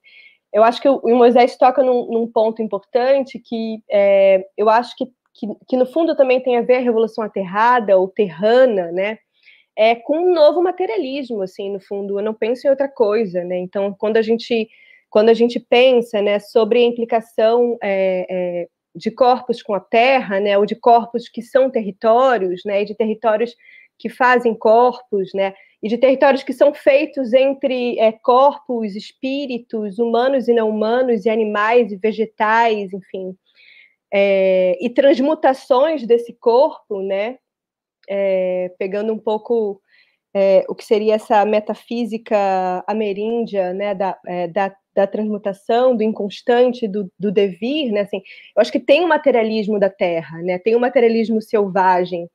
eu 0.52 0.62
acho 0.62 0.80
que 0.80 0.88
o, 0.88 1.00
o 1.02 1.16
Moisés 1.16 1.56
toca 1.56 1.82
num, 1.82 2.06
num, 2.06 2.30
ponto 2.30 2.62
importante 2.62 3.40
que 3.44 3.82
é, 3.90 4.46
eu 4.56 4.70
acho 4.70 4.94
que, 4.96 5.06
que, 5.34 5.48
que, 5.68 5.76
no 5.76 5.86
fundo 5.86 6.14
também 6.14 6.40
tem 6.40 6.56
a 6.56 6.62
ver 6.62 6.76
a 6.76 6.80
revolução 6.80 7.24
aterrada 7.24 7.98
ou 7.98 8.06
terrana, 8.06 8.92
né? 8.92 9.18
é, 9.76 9.96
com 9.96 10.30
um 10.30 10.32
novo 10.32 10.62
materialismo, 10.62 11.42
assim, 11.42 11.72
no 11.72 11.80
fundo. 11.80 12.20
Eu 12.20 12.24
não 12.24 12.32
penso 12.32 12.66
em 12.66 12.70
outra 12.70 12.88
coisa, 12.88 13.42
né? 13.42 13.58
Então, 13.58 13.92
quando 13.98 14.16
a 14.16 14.22
gente, 14.22 14.68
quando 15.10 15.28
a 15.28 15.34
gente 15.34 15.60
pensa, 15.60 16.22
né, 16.22 16.38
sobre 16.38 16.78
a 16.78 16.86
implicação 16.86 17.76
é, 17.82 18.26
é, 18.30 18.68
de 18.96 19.10
corpos 19.10 19.62
com 19.62 19.74
a 19.74 19.80
terra, 19.80 20.40
né, 20.40 20.56
ou 20.56 20.64
de 20.64 20.74
corpos 20.74 21.28
que 21.28 21.42
são 21.42 21.70
territórios, 21.70 22.62
né, 22.64 22.82
e 22.82 22.84
de 22.84 22.94
territórios 22.94 23.54
que 23.98 24.08
fazem 24.08 24.54
corpos, 24.54 25.32
né, 25.34 25.54
e 25.82 25.88
de 25.88 25.98
territórios 25.98 26.42
que 26.42 26.52
são 26.52 26.72
feitos 26.72 27.32
entre 27.32 27.98
é, 27.98 28.12
corpos, 28.12 28.96
espíritos, 28.96 29.98
humanos 29.98 30.48
e 30.48 30.54
não 30.54 30.70
humanos, 30.70 31.26
e 31.26 31.30
animais 31.30 31.92
e 31.92 31.96
vegetais, 31.96 32.92
enfim, 32.92 33.36
é, 34.12 34.76
e 34.80 34.88
transmutações 34.90 36.06
desse 36.06 36.32
corpo, 36.32 37.02
né, 37.02 37.38
é, 38.08 38.72
pegando 38.78 39.12
um 39.12 39.18
pouco 39.18 39.80
é, 40.34 40.64
o 40.68 40.74
que 40.74 40.84
seria 40.84 41.14
essa 41.14 41.44
metafísica 41.44 42.84
ameríndia, 42.86 43.72
né, 43.72 43.94
da, 43.94 44.18
é, 44.26 44.48
da, 44.48 44.74
da, 44.96 45.06
transmutação, 45.06 45.94
do 45.94 46.02
inconstante, 46.02 46.88
do, 46.88 47.12
do 47.18 47.30
devir, 47.30 47.92
né, 47.92 48.00
assim, 48.00 48.22
eu 48.56 48.60
acho 48.60 48.72
que 48.72 48.80
tem 48.80 49.04
o 49.04 49.08
materialismo 49.08 49.78
da 49.78 49.90
Terra, 49.90 50.42
né, 50.42 50.58
tem 50.58 50.74
o 50.74 50.80
materialismo 50.80 51.40
selvagem, 51.42 52.28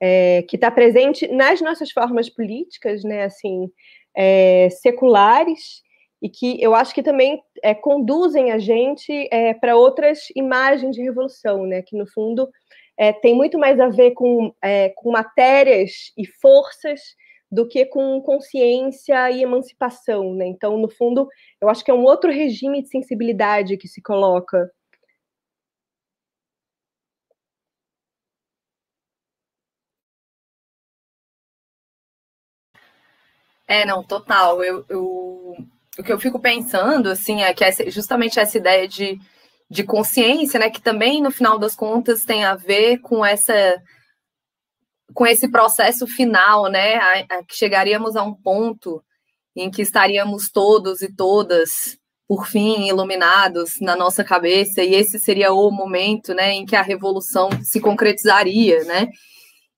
é, 0.00 0.42
que 0.48 0.56
está 0.56 0.70
presente 0.70 1.28
nas 1.28 1.60
nossas 1.60 1.90
formas 1.90 2.28
políticas, 2.28 3.04
né, 3.04 3.24
assim, 3.24 3.70
é, 4.16 4.68
seculares, 4.70 5.84
e 6.22 6.28
que 6.28 6.60
eu 6.62 6.74
acho 6.74 6.94
que 6.94 7.02
também 7.02 7.42
é, 7.62 7.74
conduzem 7.74 8.50
a 8.50 8.58
gente 8.58 9.28
é, 9.30 9.52
para 9.52 9.76
outras 9.76 10.20
imagens 10.34 10.96
de 10.96 11.02
revolução, 11.02 11.66
né? 11.66 11.82
Que 11.82 11.96
no 11.96 12.06
fundo 12.06 12.48
é, 12.96 13.12
tem 13.12 13.34
muito 13.34 13.58
mais 13.58 13.78
a 13.78 13.88
ver 13.88 14.12
com, 14.12 14.52
é, 14.62 14.88
com 14.96 15.12
matérias 15.12 16.12
e 16.16 16.26
forças 16.26 17.00
do 17.50 17.66
que 17.68 17.86
com 17.86 18.20
consciência 18.20 19.30
e 19.30 19.42
emancipação, 19.42 20.34
né? 20.34 20.46
Então, 20.46 20.76
no 20.78 20.88
fundo, 20.88 21.28
eu 21.60 21.68
acho 21.68 21.84
que 21.84 21.90
é 21.90 21.94
um 21.94 22.04
outro 22.04 22.30
regime 22.30 22.82
de 22.82 22.88
sensibilidade 22.88 23.76
que 23.76 23.88
se 23.88 24.02
coloca. 24.02 24.70
É, 33.66 33.84
não, 33.84 34.02
total. 34.02 34.62
Eu, 34.62 34.84
eu, 34.88 35.56
o 35.98 36.02
que 36.04 36.12
eu 36.12 36.20
fico 36.20 36.38
pensando, 36.40 37.08
assim, 37.08 37.42
é 37.42 37.52
que 37.52 37.64
essa, 37.64 37.90
justamente 37.90 38.38
essa 38.38 38.58
ideia 38.58 38.86
de 38.86 39.18
de 39.68 39.82
consciência, 39.82 40.60
né, 40.60 40.70
que 40.70 40.80
também 40.80 41.20
no 41.20 41.30
final 41.30 41.58
das 41.58 41.74
contas 41.74 42.24
tem 42.24 42.44
a 42.44 42.54
ver 42.54 42.98
com 42.98 43.24
essa 43.24 43.82
com 45.14 45.26
esse 45.26 45.48
processo 45.48 46.06
final, 46.06 46.70
né, 46.70 46.96
a, 46.96 47.38
a, 47.38 47.44
que 47.44 47.54
chegaríamos 47.56 48.16
a 48.16 48.22
um 48.22 48.34
ponto 48.34 49.02
em 49.54 49.70
que 49.70 49.82
estaríamos 49.82 50.50
todos 50.50 51.00
e 51.00 51.14
todas 51.14 51.98
por 52.28 52.46
fim 52.46 52.86
iluminados 52.88 53.80
na 53.80 53.94
nossa 53.94 54.24
cabeça 54.24 54.82
e 54.82 54.94
esse 54.94 55.18
seria 55.18 55.52
o 55.52 55.70
momento, 55.70 56.34
né, 56.34 56.52
em 56.52 56.66
que 56.66 56.76
a 56.76 56.82
revolução 56.82 57.48
se 57.62 57.80
concretizaria, 57.80 58.84
né? 58.84 59.08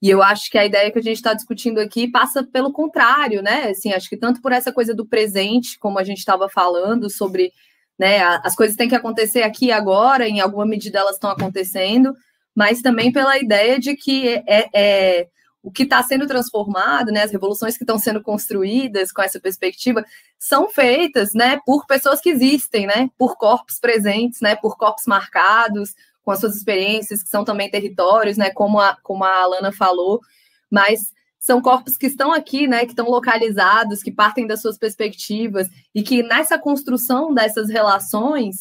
E 0.01 0.09
eu 0.09 0.23
acho 0.23 0.49
que 0.51 0.57
a 0.57 0.65
ideia 0.65 0.91
que 0.91 0.99
a 0.99 1.03
gente 1.03 1.17
está 1.17 1.35
discutindo 1.35 1.79
aqui 1.79 2.09
passa 2.09 2.43
pelo 2.43 2.73
contrário, 2.73 3.43
né? 3.43 3.69
Assim, 3.71 3.93
acho 3.93 4.09
que 4.09 4.17
tanto 4.17 4.41
por 4.41 4.53
essa 4.53 4.73
coisa 4.73 4.95
do 4.95 5.05
presente, 5.05 5.77
como 5.79 5.99
a 5.99 6.05
gente 6.05 6.19
estava 6.19 6.49
falando 6.49 7.11
sobre 7.11 7.53
né? 7.99 8.21
As 8.45 8.55
coisas 8.55 8.77
têm 8.77 8.89
que 8.89 8.95
acontecer 8.95 9.43
aqui 9.43 9.73
agora, 9.73 10.29
em 10.29 10.41
alguma 10.41 10.65
medida 10.65 11.01
elas 11.01 11.15
estão 11.15 11.31
acontecendo, 11.31 12.15
mas 12.59 12.83
também 12.83 13.13
pela 13.13 13.39
ideia 13.39 13.79
de 13.79 13.95
que 13.95 14.29
é, 14.29 14.43
é, 14.49 14.69
é 14.75 15.29
o 15.63 15.71
que 15.71 15.85
está 15.85 16.03
sendo 16.03 16.27
transformado, 16.27 17.13
né, 17.13 17.23
as 17.23 17.31
revoluções 17.31 17.77
que 17.77 17.85
estão 17.85 18.01
sendo 18.01 18.21
construídas 18.21 19.13
com 19.13 19.23
essa 19.23 19.39
perspectiva, 19.39 20.05
são 20.41 20.69
feitas 20.69 21.35
né, 21.35 21.61
por 21.65 21.87
pessoas 21.87 22.21
que 22.21 22.31
existem, 22.31 22.85
né, 22.85 23.11
por 23.17 23.37
corpos 23.37 23.79
presentes, 23.79 24.41
né, 24.41 24.57
por 24.57 24.77
corpos 24.77 25.07
marcados, 25.07 25.95
com 26.25 26.33
as 26.33 26.41
suas 26.41 26.57
experiências, 26.57 27.23
que 27.23 27.29
são 27.29 27.45
também 27.45 27.71
territórios, 27.71 28.37
né, 28.37 28.51
como 28.51 28.81
a, 28.81 28.97
como 29.05 29.23
a 29.23 29.41
Alana 29.41 29.71
falou, 29.71 30.21
mas 30.69 31.13
são 31.39 31.63
corpos 31.63 31.97
que 31.97 32.07
estão 32.07 32.33
aqui, 32.33 32.67
né, 32.67 32.81
que 32.81 32.91
estão 32.91 33.07
localizados, 33.07 34.03
que 34.03 34.11
partem 34.11 34.49
das 34.49 34.61
suas 34.61 34.77
perspectivas 34.77 35.69
e 35.95 36.03
que 36.03 36.25
nessa 36.25 36.59
construção 36.59 37.33
dessas 37.33 37.69
relações 37.69 38.57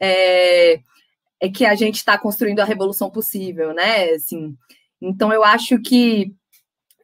é, 0.00 0.80
é 1.40 1.48
que 1.48 1.64
a 1.64 1.74
gente 1.74 1.96
está 1.96 2.16
construindo 2.18 2.60
a 2.60 2.64
revolução 2.64 3.10
possível, 3.10 3.74
né? 3.74 4.10
Assim, 4.10 4.56
então 5.00 5.32
eu 5.32 5.44
acho 5.44 5.80
que 5.80 6.32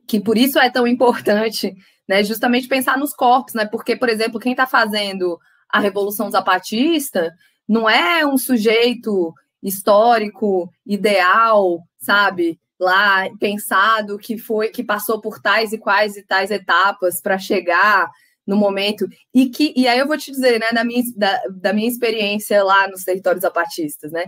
que 0.07 0.19
por 0.21 0.37
isso 0.37 0.59
é 0.59 0.69
tão 0.69 0.89
importante, 0.89 1.73
né, 2.09 2.25
justamente 2.25 2.67
pensar 2.67 2.99
nos 2.99 3.15
corpos, 3.15 3.55
né? 3.55 3.65
Porque, 3.65 3.95
por 3.95 4.09
exemplo, 4.09 4.41
quem 4.41 4.51
está 4.53 4.67
fazendo 4.67 5.39
a 5.69 5.79
revolução 5.79 6.29
zapatista 6.29 7.33
não 7.69 7.89
é 7.89 8.27
um 8.27 8.37
sujeito 8.37 9.33
histórico, 9.63 10.69
ideal, 10.85 11.85
sabe? 12.01 12.59
Lá 12.79 13.29
pensado 13.39 14.19
que 14.19 14.37
foi 14.37 14.71
que 14.71 14.83
passou 14.83 15.21
por 15.21 15.41
tais 15.41 15.73
e 15.73 15.79
quais 15.79 16.17
e 16.17 16.27
tais 16.27 16.51
etapas 16.51 17.21
para 17.21 17.39
chegar 17.39 18.11
no 18.47 18.57
momento 18.57 19.07
e 19.35 19.49
que 19.49 19.73
e 19.77 19.87
aí 19.87 19.99
eu 19.99 20.07
vou 20.07 20.19
te 20.19 20.31
dizer, 20.31 20.59
né, 20.59 20.71
da 20.73 20.85
minha, 20.85 21.03
da, 21.17 21.41
da 21.51 21.73
minha 21.73 21.89
experiência 21.89 22.63
lá 22.65 22.89
nos 22.89 23.05
territórios 23.05 23.43
zapatistas, 23.43 24.11
né? 24.13 24.25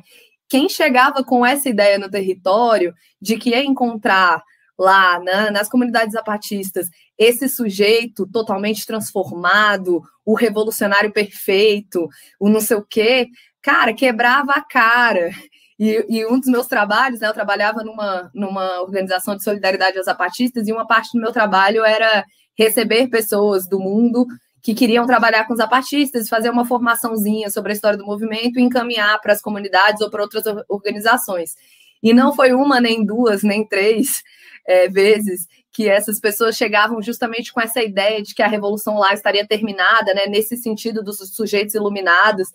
Quem 0.49 0.69
chegava 0.69 1.25
com 1.25 1.47
essa 1.47 1.69
ideia 1.69 1.99
no 1.99 2.11
território 2.11 2.95
de 3.21 3.39
que 3.39 3.51
ia 3.51 3.65
encontrar 3.65 4.43
lá 4.79 5.19
né, 5.21 5.51
nas 5.51 5.69
comunidades 5.69 6.13
zapatistas 6.13 6.89
esse 7.17 7.49
sujeito 7.49 8.27
totalmente 8.27 8.85
transformado, 8.85 10.03
o 10.25 10.35
revolucionário 10.35 11.13
perfeito, 11.13 12.09
o 12.39 12.49
não 12.49 12.61
sei 12.61 12.77
o 12.77 12.85
quê, 12.85 13.29
cara, 13.63 13.95
quebrava 13.95 14.53
a 14.53 14.61
cara. 14.61 15.31
E, 15.79 16.05
e, 16.09 16.27
um 16.27 16.39
dos 16.39 16.49
meus 16.49 16.67
trabalhos, 16.67 17.21
né, 17.21 17.29
eu 17.29 17.33
trabalhava 17.33 17.83
numa, 17.83 18.31
numa 18.35 18.81
organização 18.83 19.37
de 19.37 19.43
solidariedade 19.43 19.97
aos 19.97 20.07
zapatistas, 20.07 20.69
e 20.69 20.73
uma 20.73 20.87
parte 20.87 21.11
do 21.13 21.21
meu 21.21 21.33
trabalho 21.33 21.85
era 21.85 22.25
receber 22.59 23.09
pessoas 23.09 23.67
do 23.67 23.79
mundo 23.79 24.27
que 24.63 24.75
queriam 24.75 25.07
trabalhar 25.07 25.47
com 25.47 25.57
zapatistas, 25.57 26.29
fazer 26.29 26.49
uma 26.49 26.65
formaçãozinha 26.65 27.51
sobre 27.51 27.73
a 27.73 27.75
história 27.75 27.99
do 27.99 28.07
movimento 28.07 28.59
e 28.59 28.63
encaminhar 28.63 29.21
para 29.21 29.33
as 29.33 29.43
comunidades 29.43 30.01
ou 30.01 30.09
para 30.09 30.23
outras 30.23 30.45
organizações. 30.69 31.57
E 32.03 32.15
não 32.15 32.35
foi 32.35 32.53
uma, 32.53 32.81
nem 32.81 33.05
duas, 33.05 33.43
nem 33.43 33.67
três 33.67 34.23
é, 34.67 34.89
vezes 34.89 35.49
que 35.73 35.89
essas 35.89 36.21
pessoas 36.21 36.57
chegavam 36.57 37.03
justamente 37.03 37.53
com 37.53 37.61
essa 37.61 37.83
ideia 37.83 38.23
de 38.23 38.35
que 38.35 38.43
a 38.43 38.47
revolução 38.47 38.99
lá 38.99 39.15
estaria 39.15 39.47
terminada, 39.47 40.13
né, 40.15 40.27
nesse 40.27 40.57
sentido 40.57 41.03
dos 41.03 41.19
sujeitos 41.35 41.75
iluminados. 41.75 42.49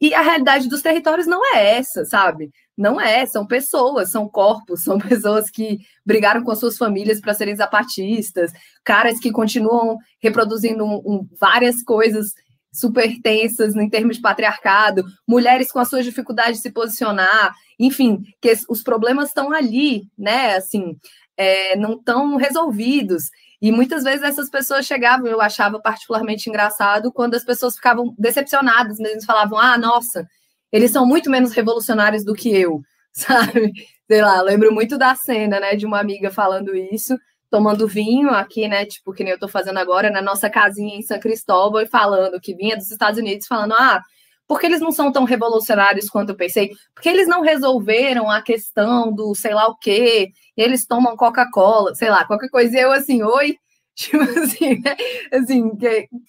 E 0.00 0.14
a 0.14 0.20
realidade 0.20 0.68
dos 0.68 0.82
territórios 0.82 1.26
não 1.26 1.40
é 1.54 1.78
essa, 1.78 2.04
sabe? 2.04 2.50
Não 2.76 3.00
é, 3.00 3.24
são 3.24 3.46
pessoas, 3.46 4.10
são 4.10 4.28
corpos, 4.28 4.82
são 4.84 4.98
pessoas 4.98 5.50
que 5.50 5.78
brigaram 6.04 6.42
com 6.42 6.50
as 6.50 6.60
suas 6.60 6.76
famílias 6.76 7.20
para 7.20 7.34
serem 7.34 7.56
zapatistas, 7.56 8.52
caras 8.84 9.18
que 9.18 9.32
continuam 9.32 9.96
reproduzindo 10.20 10.84
um, 10.84 10.96
um, 11.04 11.28
várias 11.40 11.82
coisas 11.82 12.32
super 12.72 13.10
tensas 13.22 13.74
em 13.74 13.88
termos 13.88 14.16
de 14.16 14.22
patriarcado, 14.22 15.02
mulheres 15.26 15.72
com 15.72 15.78
as 15.78 15.88
suas 15.88 16.04
dificuldades 16.04 16.56
de 16.56 16.62
se 16.62 16.70
posicionar, 16.70 17.54
enfim, 17.78 18.22
que 18.40 18.52
os 18.68 18.82
problemas 18.82 19.28
estão 19.28 19.50
ali, 19.50 20.02
né? 20.18 20.56
Assim, 20.56 20.94
é, 21.38 21.74
não 21.76 21.94
estão 21.94 22.36
resolvidos. 22.36 23.30
E 23.60 23.72
muitas 23.72 24.04
vezes 24.04 24.22
essas 24.22 24.50
pessoas 24.50 24.86
chegavam, 24.86 25.26
eu 25.26 25.40
achava 25.40 25.80
particularmente 25.80 26.48
engraçado, 26.48 27.12
quando 27.12 27.34
as 27.34 27.44
pessoas 27.44 27.74
ficavam 27.74 28.14
decepcionadas, 28.18 28.98
mesmo 28.98 29.24
falavam: 29.24 29.58
ah, 29.58 29.78
nossa, 29.78 30.26
eles 30.70 30.90
são 30.90 31.06
muito 31.06 31.30
menos 31.30 31.52
revolucionários 31.52 32.24
do 32.24 32.34
que 32.34 32.54
eu, 32.54 32.82
sabe? 33.12 33.72
Sei 34.06 34.22
lá, 34.22 34.40
lembro 34.42 34.72
muito 34.72 34.98
da 34.98 35.14
cena, 35.14 35.58
né, 35.58 35.74
de 35.74 35.86
uma 35.86 35.98
amiga 35.98 36.30
falando 36.30 36.74
isso, 36.76 37.16
tomando 37.50 37.88
vinho 37.88 38.30
aqui, 38.30 38.68
né, 38.68 38.84
tipo, 38.84 39.12
que 39.12 39.24
nem 39.24 39.32
eu 39.32 39.38
tô 39.38 39.48
fazendo 39.48 39.78
agora, 39.78 40.10
na 40.10 40.22
nossa 40.22 40.50
casinha 40.50 40.96
em 40.96 41.02
São 41.02 41.18
Cristóvão, 41.18 41.80
e 41.80 41.86
falando 41.86 42.40
que 42.40 42.54
vinha 42.54 42.76
dos 42.76 42.90
Estados 42.90 43.18
Unidos, 43.18 43.46
falando: 43.46 43.72
ah, 43.74 44.02
porque 44.46 44.66
eles 44.66 44.80
não 44.80 44.92
são 44.92 45.10
tão 45.10 45.24
revolucionários 45.24 46.08
quanto 46.08 46.30
eu 46.30 46.36
pensei? 46.36 46.70
Porque 46.94 47.08
eles 47.08 47.26
não 47.26 47.42
resolveram 47.42 48.30
a 48.30 48.40
questão 48.40 49.12
do 49.12 49.34
sei 49.34 49.54
lá 49.54 49.66
o 49.66 49.76
quê, 49.76 50.30
eles 50.56 50.86
tomam 50.86 51.16
Coca-Cola, 51.16 51.94
sei 51.94 52.10
lá, 52.10 52.24
qualquer 52.24 52.48
coisa. 52.48 52.76
E 52.76 52.80
eu 52.80 52.92
assim, 52.92 53.22
oi, 53.22 53.56
tipo 53.96 54.22
assim, 54.22 54.80
né? 54.80 54.96
assim, 55.32 55.70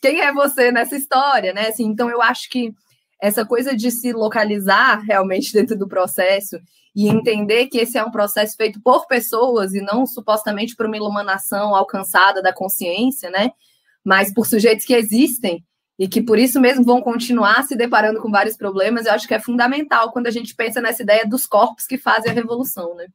quem 0.01 0.21
é 0.21 0.34
você 0.34 0.71
nessa 0.71 0.95
história, 0.95 1.53
né? 1.53 1.67
Assim, 1.67 1.86
então 1.86 2.10
eu 2.10 2.21
acho 2.21 2.49
que 2.49 2.73
essa 3.21 3.45
coisa 3.45 3.75
de 3.75 3.91
se 3.91 4.13
localizar 4.13 4.99
realmente 5.01 5.51
dentro 5.53 5.77
do 5.77 5.88
processo 5.88 6.60
e 6.95 7.08
entender 7.08 7.67
que 7.67 7.80
esse 7.80 7.97
é 7.97 8.03
um 8.03 8.12
processo 8.12 8.56
feito 8.56 8.82
por 8.82 9.06
pessoas 9.06 9.73
e 9.73 9.82
não 9.82 10.06
supostamente 10.06 10.75
por 10.75 10.88
uma 10.88 10.97
iluminação 10.97 11.75
alcançada 11.75 12.41
da 12.41 12.53
consciência, 12.53 13.30
né? 13.30 13.51
Mas 14.03 14.34
por 14.34 14.47
sujeitos 14.47 14.86
que 14.86 14.95
existem 14.95 15.63
e 15.98 16.08
que 16.08 16.22
por 16.22 16.38
isso 16.38 16.60
mesmo 16.60 16.84
vão 16.84 17.02
continuar 17.02 17.64
se 17.64 17.76
deparando 17.76 18.22
com 18.22 18.30
vários 18.30 18.56
problemas, 18.56 19.06
eu 19.06 19.14
acho 19.14 19.28
que 19.28 19.34
é 19.34 19.40
fundamental 19.40 20.12
quando 20.12 20.28
a 20.28 20.32
gente 20.32 20.56
pensa 20.56 20.80
nessa 20.80 21.02
ideia 21.02 21.26
dos 21.26 21.46
corpos 21.46 21.88
que 21.88 21.98
fazem 21.98 22.32
a 22.32 22.34
revolução, 22.34 22.96
né? 22.96 23.08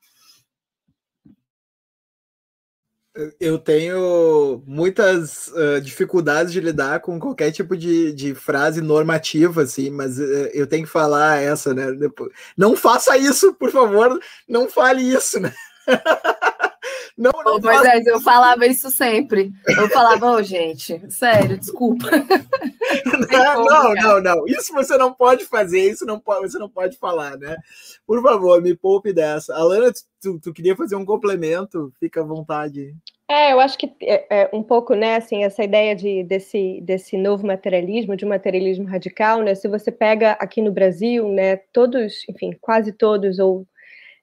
Eu 3.38 3.58
tenho 3.58 4.62
muitas 4.66 5.48
uh, 5.48 5.82
dificuldades 5.82 6.50
de 6.50 6.60
lidar 6.60 7.00
com 7.00 7.20
qualquer 7.20 7.52
tipo 7.52 7.76
de, 7.76 8.10
de 8.14 8.34
frase 8.34 8.80
normativa, 8.80 9.62
assim, 9.62 9.90
mas 9.90 10.18
uh, 10.18 10.48
eu 10.54 10.66
tenho 10.66 10.84
que 10.86 10.90
falar 10.90 11.38
essa, 11.42 11.74
né? 11.74 11.92
Depois. 11.92 12.32
Não 12.56 12.74
faça 12.74 13.18
isso, 13.18 13.52
por 13.54 13.70
favor, 13.70 14.18
não 14.48 14.66
fale 14.66 15.02
isso, 15.02 15.38
né? 15.38 15.52
Não, 17.16 17.30
não 17.44 17.60
pois 17.60 17.84
é, 17.84 18.02
eu 18.06 18.20
falava 18.20 18.66
isso 18.66 18.90
sempre. 18.90 19.52
Eu 19.66 19.88
falava, 19.90 20.26
ô, 20.26 20.34
oh, 20.36 20.42
gente, 20.42 21.00
sério, 21.10 21.58
desculpa. 21.58 22.06
Não, 23.30 23.64
não, 23.64 23.94
não, 23.94 24.20
não, 24.20 24.46
Isso 24.46 24.72
você 24.72 24.96
não 24.98 25.14
pode 25.14 25.46
fazer, 25.46 25.90
isso 25.90 26.04
não 26.04 26.20
pode, 26.20 26.50
você 26.50 26.58
não 26.58 26.68
pode 26.68 26.98
falar, 26.98 27.38
né? 27.38 27.56
Por 28.06 28.22
favor, 28.22 28.60
me 28.60 28.74
poupe 28.74 29.12
dessa. 29.12 29.54
Alana, 29.54 29.90
tu, 30.20 30.38
tu 30.38 30.52
queria 30.52 30.76
fazer 30.76 30.94
um 30.94 31.04
complemento? 31.04 31.92
Fica 31.98 32.20
à 32.20 32.24
vontade. 32.24 32.94
É, 33.28 33.52
eu 33.52 33.60
acho 33.60 33.78
que 33.78 33.90
é, 34.02 34.42
é, 34.42 34.50
um 34.52 34.62
pouco, 34.62 34.94
né, 34.94 35.16
assim, 35.16 35.42
essa 35.42 35.64
ideia 35.64 35.96
de, 35.96 36.22
desse, 36.24 36.82
desse 36.82 37.16
novo 37.16 37.46
materialismo, 37.46 38.14
de 38.14 38.26
um 38.26 38.28
materialismo 38.28 38.86
radical, 38.86 39.40
né, 39.40 39.54
se 39.54 39.66
você 39.68 39.90
pega 39.90 40.32
aqui 40.32 40.60
no 40.60 40.70
Brasil, 40.70 41.26
né, 41.30 41.56
todos, 41.72 42.28
enfim, 42.28 42.54
quase 42.60 42.92
todos, 42.92 43.38
ou 43.38 43.66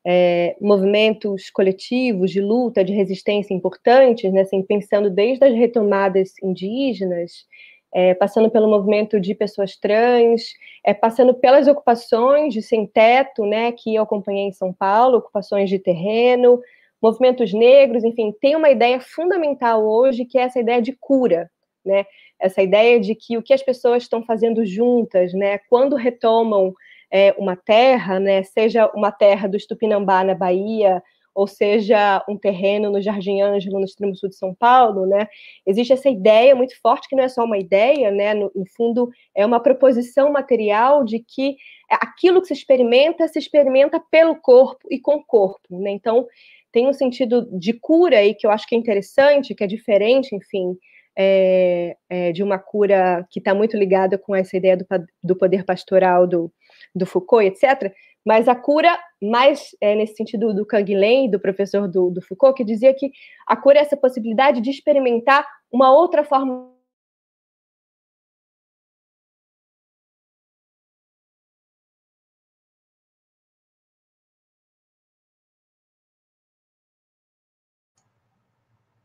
é, 0.05 0.55
movimentos 0.61 1.49
coletivos 1.49 2.31
de 2.31 2.41
luta, 2.41 2.83
de 2.83 2.93
resistência 2.93 3.53
importantes, 3.53 4.31
né, 4.31 4.41
assim, 4.41 4.61
pensando 4.63 5.09
desde 5.09 5.45
as 5.45 5.53
retomadas 5.53 6.33
indígenas, 6.41 7.45
é, 7.93 8.13
passando 8.13 8.49
pelo 8.49 8.69
movimento 8.69 9.19
de 9.19 9.33
pessoas 9.33 9.75
trans, 9.75 10.43
é, 10.85 10.93
passando 10.93 11.33
pelas 11.33 11.67
ocupações 11.67 12.53
de 12.53 12.61
sem-teto, 12.61 13.45
né, 13.45 13.71
que 13.71 13.95
eu 13.95 14.03
acompanhei 14.03 14.45
em 14.45 14.53
São 14.53 14.71
Paulo, 14.73 15.17
ocupações 15.17 15.69
de 15.69 15.79
terreno, 15.79 16.61
movimentos 17.01 17.53
negros, 17.53 18.03
enfim, 18.03 18.33
tem 18.39 18.55
uma 18.55 18.69
ideia 18.69 18.99
fundamental 18.99 19.83
hoje 19.85 20.25
que 20.25 20.37
é 20.37 20.41
essa 20.41 20.59
ideia 20.59 20.81
de 20.81 20.93
cura, 20.93 21.49
né, 21.85 22.05
essa 22.39 22.61
ideia 22.61 22.99
de 22.99 23.15
que 23.15 23.37
o 23.37 23.43
que 23.43 23.53
as 23.53 23.63
pessoas 23.63 24.03
estão 24.03 24.23
fazendo 24.23 24.65
juntas, 24.65 25.33
né, 25.33 25.57
quando 25.69 25.95
retomam 25.95 26.73
é, 27.11 27.33
uma 27.37 27.55
terra, 27.55 28.19
né, 28.19 28.43
seja 28.43 28.89
uma 28.93 29.11
terra 29.11 29.47
do 29.47 29.57
Estupinambá, 29.57 30.23
na 30.23 30.35
Bahia, 30.35 31.01
ou 31.33 31.47
seja 31.47 32.23
um 32.27 32.37
terreno 32.37 32.89
no 32.89 33.01
Jardim 33.01 33.41
Ângelo, 33.41 33.79
no 33.79 33.85
extremo 33.85 34.15
sul 34.15 34.29
de 34.29 34.35
São 34.35 34.53
Paulo, 34.53 35.05
né, 35.05 35.27
existe 35.65 35.93
essa 35.93 36.09
ideia 36.09 36.55
muito 36.55 36.79
forte, 36.81 37.07
que 37.07 37.15
não 37.15 37.23
é 37.23 37.29
só 37.29 37.43
uma 37.43 37.57
ideia, 37.57 38.11
né, 38.11 38.33
no, 38.33 38.51
no 38.53 38.65
fundo 38.75 39.09
é 39.35 39.45
uma 39.45 39.59
proposição 39.61 40.31
material 40.31 41.03
de 41.03 41.19
que 41.19 41.55
aquilo 41.89 42.41
que 42.41 42.47
se 42.47 42.53
experimenta, 42.53 43.27
se 43.27 43.39
experimenta 43.39 44.01
pelo 44.11 44.35
corpo 44.35 44.87
e 44.91 44.99
com 44.99 45.15
o 45.15 45.25
corpo, 45.25 45.79
né, 45.79 45.91
então 45.91 46.27
tem 46.71 46.87
um 46.87 46.93
sentido 46.93 47.47
de 47.57 47.73
cura 47.73 48.17
aí 48.17 48.35
que 48.35 48.45
eu 48.45 48.51
acho 48.51 48.67
que 48.67 48.75
é 48.75 48.77
interessante, 48.77 49.55
que 49.55 49.63
é 49.63 49.67
diferente, 49.67 50.35
enfim, 50.35 50.77
é, 51.17 51.97
é, 52.09 52.31
de 52.31 52.43
uma 52.43 52.59
cura 52.59 53.27
que 53.29 53.39
está 53.39 53.53
muito 53.53 53.75
ligada 53.75 54.17
com 54.17 54.35
essa 54.35 54.55
ideia 54.55 54.77
do, 54.77 54.85
do 55.23 55.35
poder 55.35 55.65
pastoral 55.65 56.27
do, 56.27 56.51
do 56.95 57.05
Foucault, 57.05 57.45
etc. 57.45 57.93
Mas 58.25 58.47
a 58.47 58.55
cura, 58.55 58.97
mais 59.21 59.75
é, 59.81 59.95
nesse 59.95 60.15
sentido 60.15 60.53
do 60.53 60.65
Canguilhem, 60.65 61.29
do 61.29 61.39
professor 61.39 61.87
do, 61.87 62.09
do 62.09 62.21
Foucault, 62.21 62.55
que 62.55 62.63
dizia 62.63 62.93
que 62.93 63.11
a 63.47 63.55
cura 63.55 63.79
é 63.79 63.81
essa 63.81 63.97
possibilidade 63.97 64.61
de 64.61 64.69
experimentar 64.69 65.45
uma 65.71 65.91
outra 65.91 66.23
forma 66.23 66.69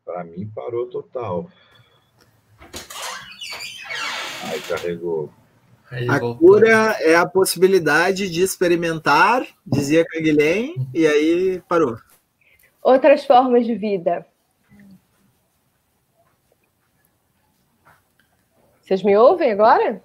Para 0.04 0.22
mim, 0.22 0.46
parou 0.54 0.86
total. 0.86 1.50
Aí 4.44 4.60
carregou. 4.68 5.32
A 6.08 6.18
cura 6.18 6.96
é 7.00 7.14
a 7.14 7.26
possibilidade 7.26 8.28
de 8.28 8.42
experimentar, 8.42 9.46
dizia 9.64 10.04
Caguilhem, 10.04 10.74
e 10.92 11.06
aí 11.06 11.62
parou. 11.68 11.96
Outras 12.82 13.24
formas 13.24 13.64
de 13.66 13.74
vida. 13.74 14.26
Vocês 18.82 19.02
me 19.02 19.16
ouvem 19.16 19.52
agora? 19.52 20.02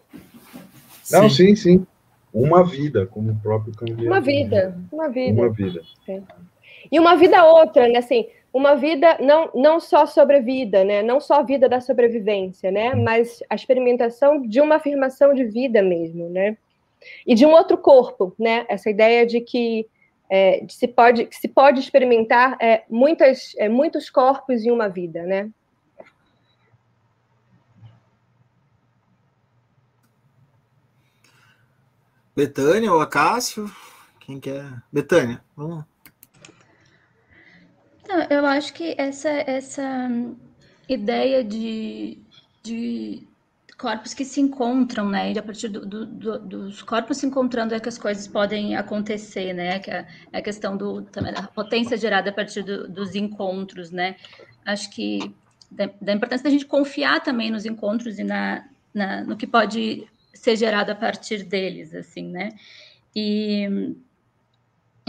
Não, 1.11 1.29
sim, 1.29 1.55
sim. 1.55 1.55
sim. 1.55 1.87
Uma 2.31 2.63
vida, 2.63 3.07
como 3.07 3.31
o 3.31 3.35
próprio 3.39 3.73
Caguilhem. 3.73 4.07
Uma 4.07 4.21
vida, 4.21 4.77
uma 4.91 5.09
vida. 5.09 5.41
Uma 5.41 5.49
vida. 5.49 5.81
E 6.91 6.99
uma 6.99 7.15
vida 7.15 7.43
outra, 7.43 7.87
né? 7.87 7.97
Assim, 7.97 8.27
uma 8.51 8.75
vida 8.75 9.17
não, 9.19 9.51
não 9.53 9.79
só 9.79 10.05
sobre 10.05 10.37
a 10.37 10.41
vida, 10.41 10.83
né? 10.83 11.03
Não 11.03 11.19
só 11.19 11.35
a 11.35 11.43
vida 11.43 11.69
da 11.69 11.79
sobrevivência, 11.79 12.71
né? 12.71 12.95
Mas 12.95 13.43
a 13.49 13.55
experimentação 13.55 14.41
de 14.41 14.59
uma 14.59 14.75
afirmação 14.75 15.33
de 15.33 15.45
vida 15.45 15.81
mesmo, 15.81 16.29
né? 16.29 16.57
E 17.25 17.35
de 17.35 17.45
um 17.45 17.51
outro 17.51 17.77
corpo, 17.77 18.33
né? 18.39 18.65
Essa 18.67 18.89
ideia 18.89 19.25
de 19.25 19.41
que 19.41 19.87
é, 20.29 20.61
de 20.61 20.73
se 20.73 20.87
pode 20.87 21.27
se 21.31 21.47
pode 21.47 21.79
experimentar 21.79 22.57
é, 22.59 22.83
muitas 22.89 23.55
é, 23.57 23.69
muitos 23.69 24.09
corpos 24.09 24.63
em 24.63 24.71
uma 24.71 24.87
vida, 24.87 25.23
né? 25.23 25.49
Betânia 32.35 32.93
ou 32.93 33.01
Acácio? 33.01 33.69
Quem 34.19 34.39
quer? 34.39 34.63
Betânia, 34.91 35.43
vamos. 35.55 35.88
Não, 38.09 38.23
eu 38.27 38.43
acho 38.43 38.73
que 38.73 38.95
essa, 38.97 39.29
essa 39.29 40.09
ideia 40.87 41.43
de, 41.43 42.17
de 42.63 43.27
corpos 43.77 44.15
que 44.15 44.25
se 44.25 44.41
encontram, 44.41 45.07
né? 45.07 45.31
E 45.31 45.37
a 45.37 45.43
partir 45.43 45.67
do, 45.67 45.85
do, 45.85 46.07
do, 46.07 46.39
dos 46.39 46.81
corpos 46.81 47.17
se 47.17 47.27
encontrando 47.27 47.75
é 47.75 47.79
que 47.79 47.87
as 47.87 47.99
coisas 47.99 48.27
podem 48.27 48.75
acontecer, 48.75 49.53
né? 49.53 49.77
Que 49.77 49.91
é, 49.91 50.07
é 50.33 50.39
a 50.39 50.41
questão 50.41 50.75
do, 50.75 51.03
também 51.03 51.31
da 51.31 51.43
potência 51.43 51.95
gerada 51.95 52.31
a 52.31 52.33
partir 52.33 52.63
dos 52.63 53.13
encontros, 53.13 53.91
né? 53.91 54.15
Acho 54.65 54.89
que 54.89 55.31
da, 55.69 55.87
da, 56.01 56.11
importância 56.11 56.45
da 56.45 56.49
gente 56.49 56.65
confiar 56.65 57.21
também 57.21 57.51
nos 57.51 57.63
encontros 57.63 58.17
e 58.17 58.23
na, 58.23 58.67
na, 58.91 59.23
no 59.23 59.37
que 59.37 59.45
pode 59.45 60.07
ser 60.33 60.55
gerado 60.55 60.91
a 60.91 60.95
partir 60.95 61.43
deles, 61.43 61.93
assim, 61.93 62.27
né? 62.27 62.49
E 63.15 63.95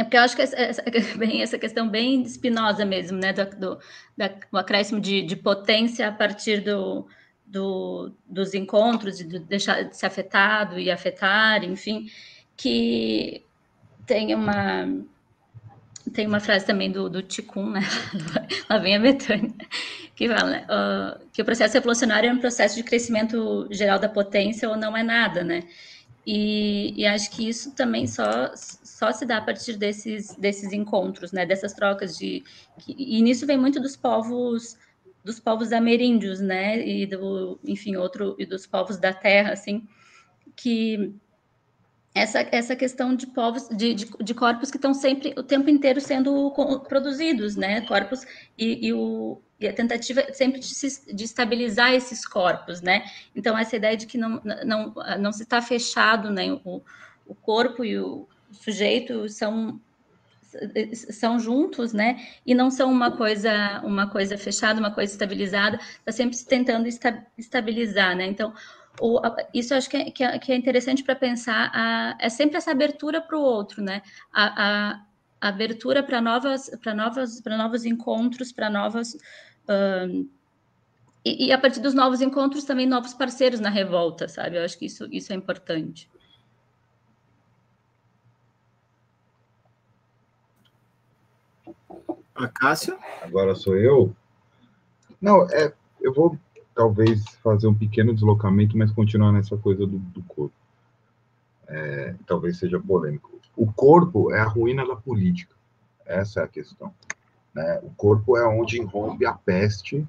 é 0.01 0.05
porque 0.05 0.17
eu 0.17 0.23
acho 0.23 0.35
que 0.35 0.43
essa, 0.43 0.83
bem, 1.17 1.43
essa 1.43 1.59
questão 1.59 1.89
bem 1.89 2.23
espinosa 2.23 2.85
mesmo, 2.85 3.19
né? 3.19 3.33
Do, 3.33 3.45
do, 3.57 3.79
da, 4.17 4.29
do 4.29 4.59
acréscimo 4.59 5.01
de, 5.01 5.23
de 5.23 5.37
potência 5.37 6.09
a 6.09 6.13
partir 6.13 6.63
do, 6.63 7.07
do, 7.47 8.11
dos 8.27 8.55
encontros, 8.55 9.19
de 9.19 9.39
deixar 9.41 9.83
de 9.85 9.97
ser 9.97 10.07
afetado 10.07 10.79
e 10.79 10.91
afetar, 10.91 11.63
enfim, 11.65 12.11
que 12.57 13.45
tem 14.07 14.35
uma 14.35 14.89
tem 16.15 16.27
uma 16.27 16.41
frase 16.41 16.67
também 16.67 16.91
do, 16.91 17.09
do 17.09 17.23
Ticum, 17.23 17.71
né? 17.71 17.83
Lá 18.69 18.79
vem 18.79 18.97
a 18.97 18.99
Betânia, 18.99 19.53
que 20.17 20.29
fala 20.29 20.51
né? 20.51 20.67
uh, 20.67 21.21
que 21.33 21.43
o 21.43 21.45
processo 21.45 21.77
evolucionário 21.77 22.31
é 22.31 22.33
um 22.33 22.39
processo 22.39 22.75
de 22.75 22.83
crescimento 22.83 23.69
geral 23.71 23.99
da 23.99 24.09
potência 24.09 24.69
ou 24.69 24.77
não 24.77 24.97
é 24.97 25.03
nada, 25.03 25.45
né? 25.45 25.63
E, 26.27 26.93
e, 26.97 27.07
acho 27.07 27.31
que 27.31 27.49
isso 27.49 27.75
também 27.75 28.07
só, 28.07 28.53
só 29.01 29.13
se 29.13 29.25
dá 29.25 29.39
a 29.39 29.41
partir 29.41 29.79
desses, 29.79 30.37
desses 30.37 30.75
encontros, 30.75 31.33
né? 31.33 31.47
Dessas 31.47 31.73
trocas 31.73 32.19
de... 32.19 32.45
E 32.87 33.23
nisso 33.23 33.47
vem 33.47 33.57
muito 33.57 33.81
dos 33.81 33.97
povos 33.97 34.77
dos 35.25 35.41
povos 35.41 35.73
ameríndios, 35.73 36.39
né? 36.39 36.87
E 36.87 37.07
do, 37.07 37.59
enfim, 37.65 37.97
outro... 37.97 38.37
E 38.39 38.45
dos 38.45 38.67
povos 38.67 38.99
da 38.99 39.15
terra, 39.15 39.53
assim, 39.53 39.89
que 40.55 41.15
essa, 42.15 42.41
essa 42.53 42.77
questão 42.77 43.17
de 43.17 43.27
povos, 43.27 43.71
de, 43.71 43.95
de, 43.95 44.11
de, 44.21 44.35
corpos 44.35 44.71
que 44.71 44.77
estão 44.77 44.93
sempre, 44.93 45.33
o 45.35 45.43
tempo 45.43 45.71
inteiro 45.71 45.99
sendo 45.99 46.51
produzidos, 46.87 47.57
né? 47.57 47.81
Corpos 47.83 48.27
e, 48.59 48.87
e, 48.87 48.93
o, 48.93 49.41
e 49.59 49.67
a 49.67 49.73
tentativa 49.73 50.31
sempre 50.35 50.61
de, 50.61 50.67
se, 50.67 51.15
de, 51.15 51.25
estabilizar 51.25 51.95
esses 51.95 52.27
corpos, 52.27 52.83
né? 52.83 53.05
Então, 53.35 53.57
essa 53.57 53.77
ideia 53.77 53.97
de 53.97 54.07
que 54.07 54.19
não, 54.19 54.43
não, 54.67 54.95
não 55.19 55.33
se 55.33 55.45
está 55.45 55.63
fechado, 55.63 56.31
né? 56.31 56.53
O, 56.65 56.83
o 57.27 57.35
corpo 57.35 57.83
e 57.83 57.99
o 57.99 58.29
sujeito 58.53 59.29
são 59.29 59.81
são 60.93 61.39
juntos, 61.39 61.93
né? 61.93 62.27
E 62.45 62.55
não 62.55 62.71
são 62.71 62.91
uma 62.91 63.17
coisa 63.17 63.81
uma 63.85 64.09
coisa 64.11 64.37
fechada, 64.37 64.81
uma 64.81 64.91
coisa 64.91 65.13
estabilizada, 65.13 65.77
está 65.77 66.11
sempre 66.11 66.37
se 66.37 66.47
tentando 66.47 66.89
esta, 66.89 67.25
estabilizar, 67.39 68.17
né? 68.17 68.27
Então, 68.27 68.53
o, 69.01 69.21
isso 69.55 69.75
acho 69.75 69.89
que 69.89 69.97
é, 69.97 70.11
que 70.11 70.25
é, 70.25 70.39
que 70.39 70.53
é 70.53 70.57
interessante 70.57 71.05
para 71.05 71.15
pensar, 71.15 71.71
a, 71.73 72.17
é 72.19 72.29
sempre 72.29 72.57
essa 72.57 72.73
abertura 72.73 73.21
para 73.21 73.39
o 73.39 73.41
outro, 73.41 73.83
né? 73.83 74.03
A, 74.33 74.45
a, 74.45 75.05
a 75.41 75.49
abertura 75.49 76.03
para 76.03 76.21
novas, 76.21 76.69
para 76.83 76.95
novas, 76.95 77.41
para 77.41 77.57
novos 77.57 77.85
encontros, 77.85 78.51
para 78.53 78.69
novas 78.69 79.15
uh, 79.15 80.29
e, 81.25 81.47
e, 81.47 81.53
a 81.53 81.59
partir 81.59 81.81
dos 81.81 81.95
novos 81.95 82.21
encontros 82.21 82.65
também 82.65 82.87
novos 82.87 83.15
parceiros 83.15 83.61
na 83.61 83.71
revolta, 83.71 84.27
sabe? 84.27 84.57
Eu 84.57 84.65
acho 84.65 84.79
que 84.79 84.87
isso, 84.87 85.07
isso 85.13 85.33
é 85.33 85.37
importante. 85.37 86.09
A 92.45 92.49
Cássia? 92.49 92.99
Agora 93.23 93.55
sou 93.55 93.77
eu. 93.77 94.15
Não, 95.21 95.43
é, 95.51 95.73
eu 96.01 96.13
vou 96.15 96.39
talvez 96.75 97.23
fazer 97.43 97.67
um 97.67 97.75
pequeno 97.75 98.15
deslocamento, 98.15 98.77
mas 98.77 98.91
continuar 98.91 99.33
nessa 99.33 99.57
coisa 99.57 99.87
do, 99.87 99.99
do 99.99 100.23
corpo. 100.23 100.55
É, 101.69 102.15
talvez 102.27 102.59
seja 102.59 102.81
polêmico. 102.81 103.39
O 103.57 103.71
corpo 103.71 104.33
é 104.33 104.41
a 104.41 104.45
ruína 104.45 104.87
da 104.87 104.97
política. 104.97 105.55
Essa 106.07 106.41
é 106.41 106.45
a 106.45 106.49
questão. 106.49 106.93
Né? 107.55 107.81
O 107.83 107.91
corpo 107.91 108.37
é 108.37 108.47
onde 108.47 108.81
irrompe 108.81 109.27
a 109.27 109.33
peste, 109.33 110.07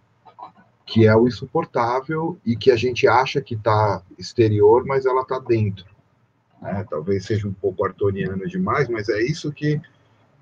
que 0.86 1.06
é 1.06 1.15
o 1.15 1.28
insuportável 1.28 2.38
e 2.46 2.56
que 2.56 2.72
a 2.72 2.76
gente 2.76 3.08
acha 3.08 3.41
que 3.41 3.56
está 3.56 4.02
exterior, 4.17 4.86
mas 4.86 5.06
ela 5.06 5.22
está 5.22 5.39
dentro. 5.39 5.86
Né? 6.62 6.86
Talvez 6.89 7.26
seja 7.26 7.48
um 7.48 7.54
pouco 7.54 7.86
artoniano 7.86 8.48
demais, 8.48 8.88
mas 8.88 9.10
é 9.10 9.22
isso 9.22 9.52
que, 9.52 9.82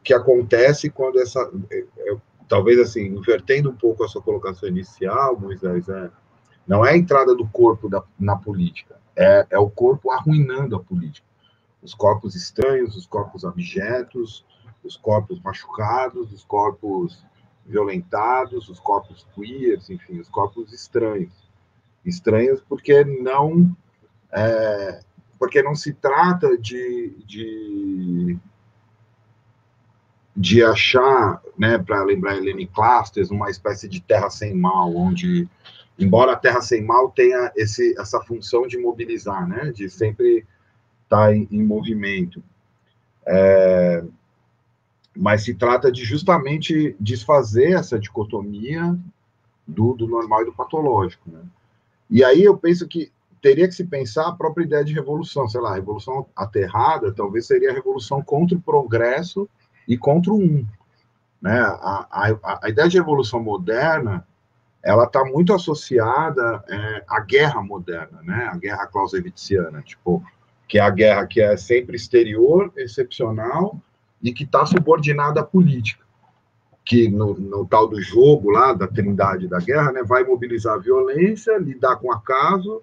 que 0.03 0.13
acontece 0.13 0.89
quando 0.89 1.19
essa. 1.19 1.39
É, 1.71 1.85
é, 1.97 2.17
talvez 2.47 2.79
assim, 2.79 3.05
invertendo 3.05 3.69
um 3.69 3.75
pouco 3.75 4.03
a 4.03 4.07
sua 4.07 4.21
colocação 4.21 4.67
inicial, 4.67 5.39
Moisés, 5.39 5.87
é, 5.87 6.09
não 6.67 6.85
é 6.85 6.91
a 6.91 6.97
entrada 6.97 7.35
do 7.35 7.47
corpo 7.47 7.87
da, 7.87 8.03
na 8.19 8.35
política, 8.35 8.99
é, 9.15 9.45
é 9.51 9.59
o 9.59 9.69
corpo 9.69 10.11
arruinando 10.11 10.75
a 10.75 10.79
política. 10.79 11.27
Os 11.81 11.93
corpos 11.93 12.35
estranhos, 12.35 12.95
os 12.95 13.05
corpos 13.05 13.45
abjetos, 13.45 14.45
os 14.83 14.97
corpos 14.97 15.39
machucados, 15.41 16.31
os 16.33 16.43
corpos 16.43 17.23
violentados, 17.65 18.67
os 18.67 18.79
corpos 18.79 19.25
queers, 19.35 19.89
enfim, 19.89 20.19
os 20.19 20.27
corpos 20.27 20.73
estranhos. 20.73 21.33
Estranhos 22.03 22.61
porque 22.67 23.03
não 23.03 23.75
é, 24.31 25.01
porque 25.37 25.61
não 25.61 25.75
se 25.75 25.93
trata 25.93 26.57
de, 26.57 27.15
de 27.25 28.37
de 30.39 30.63
achar, 30.63 31.41
né, 31.57 31.77
para 31.77 32.01
lembrar 32.01 32.37
Helene 32.37 32.65
Clastes, 32.65 33.29
uma 33.29 33.49
espécie 33.49 33.89
de 33.89 33.99
terra 33.99 34.29
sem 34.29 34.55
mal, 34.55 34.95
onde, 34.95 35.49
embora 35.99 36.31
a 36.31 36.37
terra 36.37 36.61
sem 36.61 36.81
mal 36.81 37.11
tenha 37.11 37.51
esse, 37.57 37.93
essa 37.99 38.21
função 38.21 38.65
de 38.65 38.77
mobilizar, 38.77 39.45
né, 39.45 39.69
de 39.73 39.89
sempre 39.89 40.45
estar 41.03 41.27
tá 41.27 41.35
em, 41.35 41.45
em 41.51 41.61
movimento, 41.61 42.41
é, 43.27 44.01
mas 45.13 45.43
se 45.43 45.53
trata 45.53 45.91
de 45.91 46.05
justamente 46.05 46.95
desfazer 46.97 47.73
essa 47.73 47.99
dicotomia 47.99 48.97
do, 49.67 49.91
do 49.91 50.07
normal 50.07 50.43
e 50.43 50.45
do 50.45 50.53
patológico, 50.53 51.29
né? 51.29 51.41
E 52.09 52.23
aí 52.23 52.41
eu 52.41 52.57
penso 52.57 52.87
que 52.87 53.11
teria 53.41 53.67
que 53.67 53.75
se 53.75 53.83
pensar 53.83 54.29
a 54.29 54.35
própria 54.35 54.63
ideia 54.63 54.85
de 54.85 54.93
revolução, 54.93 55.49
sei 55.49 55.59
lá, 55.59 55.75
revolução 55.75 56.25
aterrada 56.33 57.11
talvez 57.11 57.45
seria 57.45 57.71
a 57.71 57.73
revolução 57.73 58.23
contra 58.23 58.57
o 58.57 58.61
progresso 58.61 59.47
e 59.89 59.97
contra 59.97 60.31
um. 60.31 60.65
Né? 61.41 61.59
A, 61.59 62.07
a, 62.11 62.59
a 62.63 62.69
ideia 62.69 62.87
de 62.87 62.97
evolução 62.97 63.41
moderna 63.41 64.25
ela 64.81 65.03
está 65.03 65.25
muito 65.25 65.53
associada 65.53 66.63
é, 66.69 67.03
à 67.07 67.19
guerra 67.19 67.61
moderna, 67.61 68.21
né? 68.23 68.49
A 68.51 68.55
guerra 68.55 68.87
clausewitziana, 68.87 69.81
tipo, 69.81 70.23
que 70.67 70.77
é 70.77 70.81
a 70.81 70.89
guerra 70.89 71.27
que 71.27 71.41
é 71.41 71.57
sempre 71.57 71.97
exterior, 71.97 72.71
excepcional 72.77 73.77
e 74.21 74.31
que 74.31 74.43
está 74.43 74.65
subordinada 74.65 75.41
à 75.41 75.43
política, 75.43 76.05
que 76.85 77.09
no, 77.09 77.33
no, 77.33 77.65
tal 77.65 77.87
do 77.87 78.01
jogo 78.01 78.49
lá 78.51 78.73
da 78.73 78.87
trindade 78.87 79.47
da 79.47 79.59
guerra, 79.59 79.91
né, 79.91 80.03
vai 80.03 80.23
mobilizar 80.23 80.75
a 80.75 80.79
violência, 80.79 81.57
lidar 81.57 81.97
com 81.97 82.11
acaso 82.11 82.81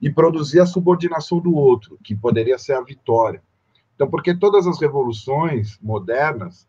e 0.00 0.10
produzir 0.10 0.60
a 0.60 0.66
subordinação 0.66 1.38
do 1.38 1.54
outro, 1.54 1.98
que 2.02 2.14
poderia 2.14 2.58
ser 2.58 2.74
a 2.74 2.80
vitória. 2.80 3.42
Então, 3.98 4.08
porque 4.08 4.32
todas 4.32 4.64
as 4.64 4.80
revoluções 4.80 5.76
modernas, 5.82 6.68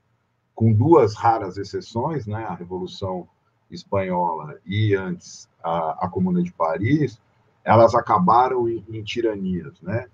com 0.56 0.74
duas 0.74 1.14
raras 1.14 1.58
exceções, 1.58 2.26
né, 2.26 2.44
a 2.44 2.56
Revolução 2.56 3.28
Espanhola 3.70 4.58
e 4.66 4.96
antes 4.96 5.48
a, 5.64 6.06
a 6.08 6.10
Comuna 6.10 6.42
de 6.42 6.52
Paris, 6.52 7.22
elas 7.64 7.94
acabaram 7.94 8.68
em, 8.68 8.84
em 8.90 9.04
tiranias, 9.04 9.80
né? 9.80 10.08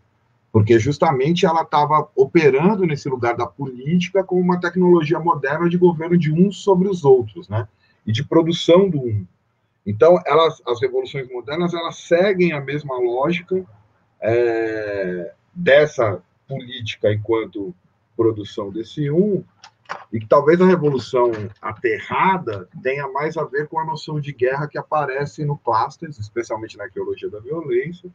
Porque 0.51 0.77
justamente 0.77 1.45
ela 1.45 1.61
estava 1.61 2.09
operando 2.17 2.85
nesse 2.85 3.07
lugar 3.07 3.37
da 3.37 3.47
política 3.47 4.21
como 4.21 4.41
uma 4.41 4.59
tecnologia 4.59 5.17
moderna 5.17 5.69
de 5.69 5.77
governo 5.77 6.17
de 6.17 6.33
uns 6.33 6.57
sobre 6.65 6.89
os 6.89 7.05
outros, 7.05 7.47
né? 7.47 7.65
E 8.05 8.11
de 8.11 8.25
produção 8.25 8.89
do 8.89 8.99
um. 8.99 9.25
Então, 9.85 10.19
elas, 10.25 10.61
as 10.67 10.81
revoluções 10.81 11.31
modernas 11.31 11.73
elas 11.73 11.95
seguem 11.95 12.51
a 12.51 12.59
mesma 12.59 12.97
lógica 12.97 13.65
é, 14.19 15.33
dessa 15.53 16.21
política 16.47 17.11
enquanto 17.11 17.75
produção 18.15 18.71
desse 18.71 19.09
um, 19.11 19.43
e 20.11 20.19
que 20.19 20.27
talvez 20.27 20.59
a 20.61 20.65
revolução 20.65 21.31
aterrada 21.61 22.67
tenha 22.81 23.07
mais 23.09 23.37
a 23.37 23.43
ver 23.43 23.67
com 23.67 23.79
a 23.79 23.85
noção 23.85 24.19
de 24.19 24.31
guerra 24.31 24.67
que 24.67 24.77
aparece 24.77 25.43
no 25.45 25.57
Clastes, 25.57 26.17
especialmente 26.17 26.77
na 26.77 26.85
arqueologia 26.85 27.29
da 27.29 27.39
violência, 27.39 28.09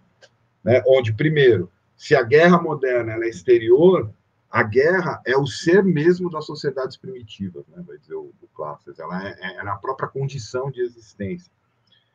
né, 0.65 0.83
onde, 0.87 1.13
primeiro, 1.13 1.71
se 1.97 2.15
a 2.15 2.23
guerra 2.23 2.61
moderna 2.61 3.13
é 3.13 3.29
exterior, 3.29 4.11
a 4.51 4.63
guerra 4.63 5.21
é 5.25 5.37
o 5.37 5.47
ser 5.47 5.85
mesmo 5.85 6.31
das 6.31 6.47
sociedades 6.47 6.97
primitivas, 6.97 7.65
né, 7.69 7.83
vai 7.87 7.99
dizer 7.99 8.15
o, 8.15 8.33
o 8.43 8.49
Clastes, 8.55 8.99
ela 8.99 9.29
é, 9.29 9.37
é, 9.41 9.57
é 9.57 9.69
a 9.69 9.77
própria 9.77 10.09
condição 10.09 10.71
de 10.71 10.81
existência. 10.81 11.53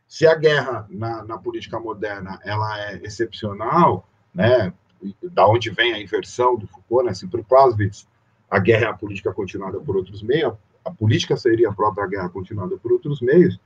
Se 0.08 0.28
a 0.28 0.36
guerra 0.36 0.86
na, 0.90 1.24
na 1.24 1.38
política 1.38 1.80
moderna 1.80 2.40
ela 2.44 2.80
é 2.90 2.96
excepcional, 3.04 4.08
né, 4.34 4.74
da 5.22 5.48
onde 5.48 5.70
vem 5.70 5.94
a 5.94 6.02
inversão 6.02 6.56
do 6.56 6.68
Foucault, 6.68 7.06
né, 7.06 7.12
assim, 7.12 7.28
para 7.28 7.44
Clausewitz, 7.44 8.08
a 8.50 8.60
guerra 8.60 8.86
é 8.86 8.90
a 8.90 8.94
política 8.94 9.34
continuada 9.34 9.80
por 9.80 9.98
outros 9.98 10.22
meios, 10.22 10.54
a 10.84 10.92
política 10.92 11.36
seria 11.36 11.70
a 11.70 11.74
própria 11.74 12.08
guerra 12.08 12.30
continuada 12.30 12.78
por 12.78 12.92
outros 12.92 13.20
meios, 13.22 13.60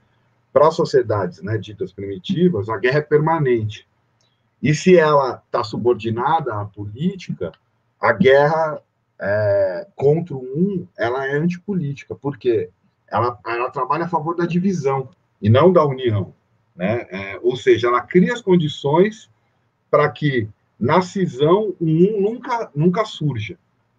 para 0.52 0.72
sociedades 0.72 1.42
né, 1.42 1.58
ditas 1.58 1.92
primitivas, 1.92 2.70
a 2.70 2.78
guerra 2.78 3.00
é 3.00 3.02
permanente. 3.02 3.88
E 4.62 4.74
se 4.74 4.98
ela 4.98 5.42
está 5.46 5.64
subordinada 5.64 6.54
à 6.56 6.66
política, 6.66 7.52
a 8.00 8.12
guerra 8.12 8.82
é, 9.20 9.88
contra 9.96 10.36
o 10.36 10.40
um, 10.40 10.88
ela 10.98 11.26
é 11.28 11.36
antipolítica, 11.36 12.16
porque 12.16 12.70
ela, 13.08 13.38
ela 13.46 13.70
trabalha 13.70 14.06
a 14.06 14.10
favor 14.10 14.36
da 14.36 14.46
divisão 14.46 15.10
e 15.42 15.50
não 15.50 15.72
da 15.72 15.86
união. 15.86 16.34
Né? 16.76 17.06
É, 17.10 17.40
ou 17.42 17.56
seja, 17.56 17.88
ela 17.88 18.02
cria 18.02 18.34
as 18.34 18.42
condições 18.42 19.30
para 19.90 20.10
que 20.10 20.48
na 20.80 21.02
cisão 21.02 21.76
o 21.80 21.86
um 21.86 22.22
nunca, 22.22 22.72
nunca 22.74 23.04
surja. 23.04 23.58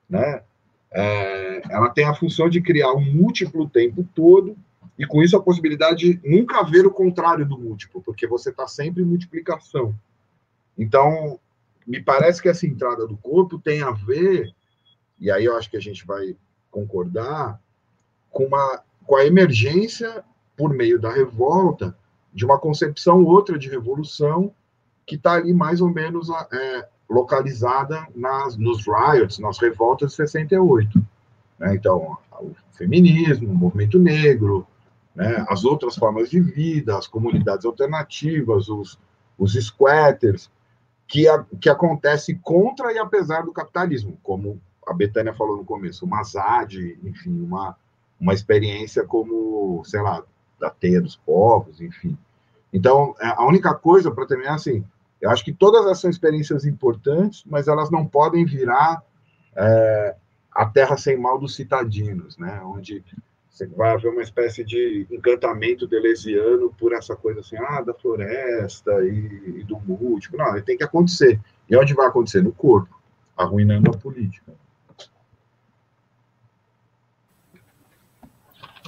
Né? 0.09 0.43
É, 0.93 1.63
ela 1.71 1.91
tem 1.91 2.05
a 2.05 2.15
função 2.15 2.49
de 2.49 2.61
criar 2.61 2.93
um 2.93 3.05
múltiplo 3.05 3.65
o 3.65 3.69
tempo 3.69 4.07
todo, 4.15 4.57
e 4.99 5.07
com 5.07 5.23
isso 5.23 5.37
a 5.37 5.43
possibilidade 5.43 6.15
de 6.15 6.29
nunca 6.29 6.63
ver 6.63 6.87
o 6.87 6.91
contrário 6.91 7.47
do 7.47 7.59
múltiplo, 7.59 8.03
porque 8.03 8.27
você 8.27 8.51
está 8.51 8.67
sempre 8.67 9.03
em 9.03 9.07
multiplicação. 9.07 9.95
Então, 10.77 11.39
me 11.87 12.03
parece 12.03 12.41
que 12.41 12.49
essa 12.49 12.67
entrada 12.67 13.07
do 13.07 13.17
corpo 13.17 13.59
tem 13.59 13.83
a 13.83 13.91
ver, 13.91 14.55
e 15.19 15.31
aí 15.31 15.45
eu 15.45 15.57
acho 15.57 15.71
que 15.71 15.77
a 15.77 15.81
gente 15.81 16.07
vai 16.07 16.37
concordar, 16.71 17.61
com, 18.31 18.45
uma, 18.45 18.83
com 19.07 19.17
a 19.17 19.25
emergência, 19.25 20.25
por 20.57 20.73
meio 20.73 21.01
da 21.01 21.11
revolta, 21.11 21.97
de 22.33 22.45
uma 22.45 22.59
concepção 22.59 23.25
outra 23.25 23.59
de 23.59 23.69
revolução, 23.69 24.55
que 25.07 25.17
está 25.17 25.35
ali 25.35 25.53
mais 25.53 25.81
ou 25.81 25.89
menos 25.89 26.29
é, 26.53 26.89
localizada 27.09 28.07
nas, 28.15 28.57
nos 28.57 28.87
riots, 28.87 29.39
nas 29.39 29.59
revoltas 29.59 30.11
de 30.11 30.17
68. 30.17 31.03
Né? 31.59 31.75
Então, 31.75 32.17
o 32.41 32.55
feminismo, 32.73 33.51
o 33.51 33.55
movimento 33.55 33.99
negro, 33.99 34.67
né? 35.15 35.45
as 35.49 35.65
outras 35.65 35.97
formas 35.97 36.31
de 36.31 36.41
vida, 36.41 36.97
as 36.97 37.07
comunidades 37.07 37.65
alternativas, 37.67 38.69
os, 38.69 38.99
os 39.37 39.55
squatters, 39.55 40.51
que, 41.07 41.29
a, 41.29 41.45
que 41.61 41.69
acontece 41.69 42.37
contra 42.37 42.93
e 42.93 42.99
apesar 42.99 43.43
do 43.43 43.53
capitalismo, 43.53 44.17
como 44.23 44.61
a 44.87 44.95
Betânia 44.95 45.35
falou 45.35 45.57
no 45.57 45.65
começo, 45.65 46.05
uma 46.05 46.23
ZAD, 46.23 46.99
enfim, 47.03 47.41
uma, 47.43 47.77
uma 48.19 48.33
experiência 48.33 49.05
como, 49.05 49.83
sei 49.85 50.01
lá, 50.01 50.23
da 50.59 50.71
teia 50.71 51.01
dos 51.01 51.17
povos, 51.17 51.81
enfim. 51.81 52.17
Então, 52.73 53.15
é, 53.21 53.27
a 53.29 53.45
única 53.47 53.75
coisa, 53.75 54.11
para 54.11 54.27
terminar, 54.27 54.55
assim, 54.55 54.85
eu 55.21 55.31
acho 55.31 55.45
que 55.45 55.53
todas 55.53 55.83
essas 55.83 56.01
são 56.01 56.11
experiências 56.11 56.65
importantes, 56.65 57.43
mas 57.47 57.69
elas 57.69 57.91
não 57.91 58.07
podem 58.07 58.45
virar 58.45 59.03
é, 59.55 60.17
a 60.53 60.67
terra 60.67 60.97
sem 60.97 61.17
mal 61.17 61.39
dos 61.39 61.55
citadinos, 61.55 62.39
né? 62.39 62.61
Onde 62.65 63.05
você 63.51 63.67
vai 63.67 63.93
haver 63.93 64.11
uma 64.11 64.23
espécie 64.23 64.65
de 64.65 65.07
encantamento 65.11 65.87
delesiano 65.87 66.73
por 66.79 66.93
essa 66.93 67.15
coisa 67.15 67.41
assim, 67.41 67.57
ah, 67.59 67.83
da 67.83 67.93
floresta 67.93 68.93
e, 69.03 69.61
e 69.61 69.65
do 69.65 69.79
múltiplo. 69.81 70.39
Não, 70.39 70.61
tem 70.63 70.79
que 70.79 70.85
acontecer. 70.85 71.39
E 71.69 71.77
onde 71.77 71.93
vai 71.93 72.07
acontecer? 72.07 72.43
No 72.43 72.53
corpo, 72.53 72.99
arruinando 73.37 73.91
a 73.91 73.97
política. 73.97 74.53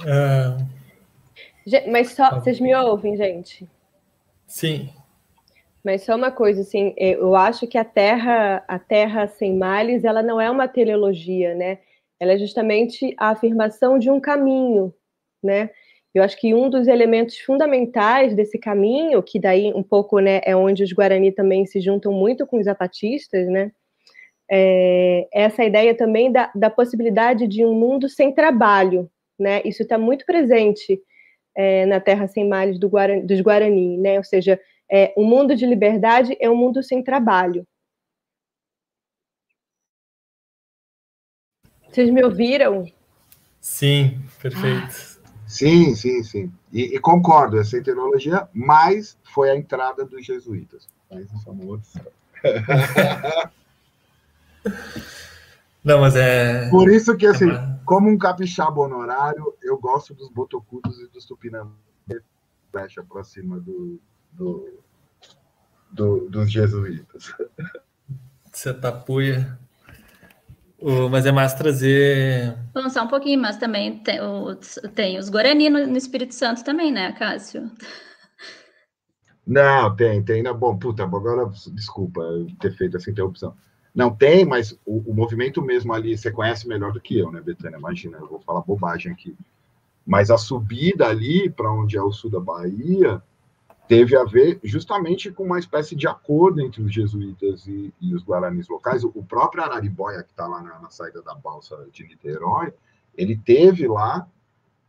É... 0.05 0.65
Mas 1.89 2.11
só, 2.11 2.29
tá 2.29 2.39
vocês 2.39 2.59
me 2.59 2.75
ouvem, 2.75 3.15
gente? 3.15 3.69
Sim. 4.53 4.87
Mas 5.83 6.03
só 6.03 6.15
uma 6.15 6.29
coisa, 6.29 6.61
assim, 6.61 6.93
é, 6.95 7.15
eu 7.15 7.35
acho 7.35 7.65
que 7.65 7.75
a 7.75 7.83
Terra, 7.83 8.63
a 8.67 8.77
Terra 8.77 9.25
sem 9.25 9.57
males, 9.57 10.03
ela 10.03 10.21
não 10.21 10.39
é 10.39 10.47
uma 10.47 10.67
teleologia, 10.67 11.55
né? 11.55 11.79
Ela 12.19 12.33
é 12.33 12.37
justamente 12.37 13.15
a 13.17 13.29
afirmação 13.29 13.97
de 13.97 14.11
um 14.11 14.19
caminho, 14.19 14.93
né? 15.43 15.71
Eu 16.13 16.21
acho 16.21 16.39
que 16.39 16.53
um 16.53 16.69
dos 16.69 16.87
elementos 16.87 17.39
fundamentais 17.39 18.35
desse 18.35 18.59
caminho, 18.59 19.23
que 19.23 19.39
daí 19.39 19.73
um 19.73 19.81
pouco, 19.81 20.19
né, 20.19 20.39
é 20.45 20.55
onde 20.55 20.83
os 20.83 20.93
Guarani 20.93 21.31
também 21.31 21.65
se 21.65 21.81
juntam 21.81 22.13
muito 22.13 22.45
com 22.45 22.59
os 22.59 22.65
zapatistas, 22.65 23.47
né? 23.47 23.71
É 24.51 25.27
essa 25.33 25.63
ideia 25.63 25.95
também 25.97 26.31
da, 26.31 26.51
da 26.53 26.69
possibilidade 26.69 27.47
de 27.47 27.65
um 27.65 27.73
mundo 27.73 28.07
sem 28.07 28.31
trabalho, 28.31 29.09
né? 29.39 29.63
Isso 29.65 29.81
está 29.81 29.97
muito 29.97 30.27
presente 30.27 31.01
é, 31.55 31.85
na 31.85 31.99
Terra 31.99 32.27
sem 32.27 32.47
males 32.47 32.79
do 32.79 32.89
Guarani, 32.89 33.21
dos 33.21 33.41
Guarani, 33.41 33.97
né? 33.97 34.17
Ou 34.17 34.23
seja, 34.23 34.59
é, 34.91 35.13
um 35.17 35.23
mundo 35.23 35.55
de 35.55 35.65
liberdade 35.65 36.37
é 36.39 36.49
um 36.49 36.55
mundo 36.55 36.83
sem 36.83 37.03
trabalho. 37.03 37.65
Vocês 41.89 42.09
me 42.09 42.23
ouviram? 42.23 42.91
Sim, 43.61 44.19
perfeito. 44.41 45.21
Sim, 45.47 45.93
sim, 45.95 46.23
sim. 46.23 46.51
E, 46.71 46.95
e, 46.95 46.99
concordo, 46.99 47.59
essa 47.59 47.77
ideologia 47.77 48.47
mais 48.51 49.15
foi 49.23 49.51
a 49.51 49.55
entrada 49.55 50.03
dos 50.03 50.25
jesuítas. 50.25 50.87
Mas 51.11 51.31
isso 51.31 51.49
é 51.49 51.51
outra 51.65 52.13
Não, 55.83 55.99
mas 55.99 56.15
é. 56.15 56.69
Por 56.69 56.89
isso 56.89 57.15
que, 57.17 57.25
assim, 57.25 57.51
é 57.51 57.73
como 57.85 58.09
um 58.09 58.17
capixaba 58.17 58.81
honorário, 58.81 59.53
eu 59.61 59.77
gosto 59.77 60.13
dos 60.13 60.29
botocudos 60.29 60.99
e 60.99 61.07
dos 61.09 61.25
tupinambás. 61.25 61.73
Flecha 62.71 63.03
para 63.03 63.23
cima 63.23 63.59
do, 63.59 63.99
do, 64.31 64.79
do, 65.91 66.29
dos 66.29 66.51
jesuítas. 66.51 67.31
Você 68.51 68.73
tapuia. 68.73 69.59
O, 70.79 71.07
mas 71.07 71.25
é 71.25 71.31
mais 71.31 71.53
trazer. 71.53 72.57
Vamos 72.73 72.93
só 72.93 73.03
um 73.03 73.07
pouquinho, 73.07 73.39
mas 73.39 73.57
também 73.57 73.99
tem, 73.99 74.19
o, 74.21 74.55
tem 74.95 75.19
os 75.19 75.29
Guarani 75.29 75.69
no, 75.69 75.85
no, 75.85 75.97
Espírito 75.97 76.33
Santo 76.33 76.63
também, 76.63 76.91
né, 76.91 77.11
Cássio? 77.13 77.71
Não, 79.45 79.95
tem, 79.95 80.23
tem. 80.23 80.41
Não, 80.41 80.57
bom, 80.57 80.77
puta, 80.77 81.03
agora 81.03 81.47
desculpa 81.73 82.21
ter 82.59 82.75
feito 82.75 82.97
essa 82.97 83.11
interrupção. 83.11 83.55
Não 83.93 84.13
tem, 84.13 84.43
mas 84.43 84.71
o, 84.85 85.11
o, 85.11 85.13
movimento 85.13 85.61
mesmo 85.61 85.93
ali, 85.93 86.17
você 86.17 86.31
conhece 86.31 86.67
melhor 86.67 86.91
do 86.91 86.99
que 86.99 87.17
eu, 87.17 87.31
né, 87.31 87.39
Betânia? 87.41 87.77
Imagina, 87.77 88.17
eu 88.17 88.27
vou 88.27 88.39
falar 88.39 88.61
bobagem 88.61 89.11
aqui. 89.11 89.35
Mas 90.05 90.31
a 90.31 90.37
subida 90.37 91.07
ali, 91.07 91.49
para 91.49 91.71
onde 91.71 91.95
é 91.95 92.01
o 92.01 92.11
sul 92.11 92.31
da 92.31 92.39
Bahia, 92.39 93.21
teve 93.87 94.15
a 94.15 94.23
ver 94.23 94.59
justamente 94.63 95.31
com 95.31 95.43
uma 95.43 95.59
espécie 95.59 95.95
de 95.95 96.07
acordo 96.07 96.59
entre 96.61 96.81
os 96.81 96.91
jesuítas 96.91 97.67
e, 97.67 97.93
e 98.01 98.15
os 98.15 98.23
guaranis 98.23 98.67
locais. 98.67 99.03
O, 99.03 99.11
o 99.13 99.23
próprio 99.23 99.63
Araribóia, 99.63 100.23
que 100.23 100.31
está 100.31 100.47
lá 100.47 100.61
na, 100.61 100.79
na, 100.79 100.89
saída 100.89 101.21
da 101.21 101.35
balsa 101.35 101.87
de 101.91 102.03
Niterói, 102.03 102.73
ele 103.15 103.37
teve 103.37 103.87
lá 103.87 104.27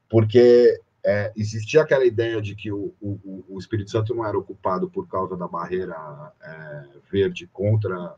porque 0.09 0.81
é, 1.05 1.33
existia 1.37 1.83
aquela 1.83 2.05
ideia 2.05 2.41
de 2.41 2.55
que 2.55 2.73
o, 2.73 2.95
o, 3.01 3.45
o, 3.49 3.59
Espírito 3.59 3.91
Santo 3.91 4.15
não 4.15 4.25
era 4.25 4.39
ocupado 4.39 4.89
por 4.89 5.07
causa 5.07 5.37
da 5.37 5.47
barreira 5.47 6.33
é, 6.43 6.85
verde 7.11 7.47
contra 7.53 8.15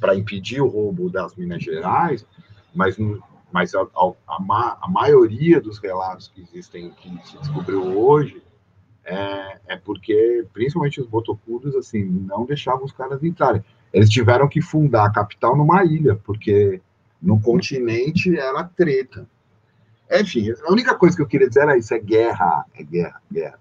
para 0.00 0.16
impedir 0.16 0.60
o 0.60 0.66
roubo 0.66 1.10
das 1.10 1.34
Minas 1.36 1.62
Gerais, 1.62 2.26
mas, 2.74 2.96
mas 3.52 3.74
a, 3.74 3.82
a, 3.82 4.78
a 4.80 4.88
maioria 4.88 5.60
dos 5.60 5.78
relatos 5.78 6.28
que 6.28 6.40
existem 6.42 6.90
que 6.90 7.08
se 7.28 7.38
descobriu 7.38 7.82
hoje 7.98 8.42
é, 9.04 9.58
é 9.68 9.76
porque, 9.76 10.46
principalmente 10.52 11.00
os 11.00 11.06
botocudos, 11.06 11.74
assim, 11.74 12.04
não 12.04 12.44
deixavam 12.44 12.84
os 12.84 12.92
caras 12.92 13.22
entrarem. 13.22 13.62
Eles 13.92 14.08
tiveram 14.08 14.48
que 14.48 14.62
fundar 14.62 15.06
a 15.06 15.12
capital 15.12 15.56
numa 15.56 15.84
ilha, 15.84 16.16
porque 16.16 16.80
no 17.20 17.40
continente 17.40 18.38
era 18.38 18.64
treta. 18.64 19.28
Enfim, 20.10 20.52
a 20.64 20.72
única 20.72 20.94
coisa 20.94 21.16
que 21.16 21.22
eu 21.22 21.26
queria 21.26 21.48
dizer 21.48 21.62
era 21.62 21.76
isso: 21.76 21.92
é 21.94 21.98
guerra, 21.98 22.64
é 22.74 22.82
guerra, 22.82 23.22
guerra. 23.30 23.58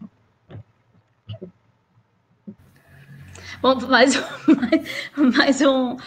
Bom, 3.61 3.75
mais, 3.87 4.15
mais, 4.47 5.35
mais 5.35 5.61
um, 5.61 5.97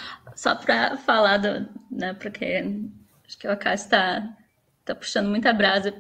só 0.43 0.57
para 0.57 0.97
falar, 0.97 1.37
do, 1.37 1.69
né, 1.89 2.15
porque 2.15 2.65
acho 3.25 3.39
que 3.39 3.47
o 3.47 3.53
Acácio 3.53 3.85
está 3.85 4.37
tá 4.85 4.93
puxando 4.93 5.29
muita 5.29 5.53
brasa 5.53 5.95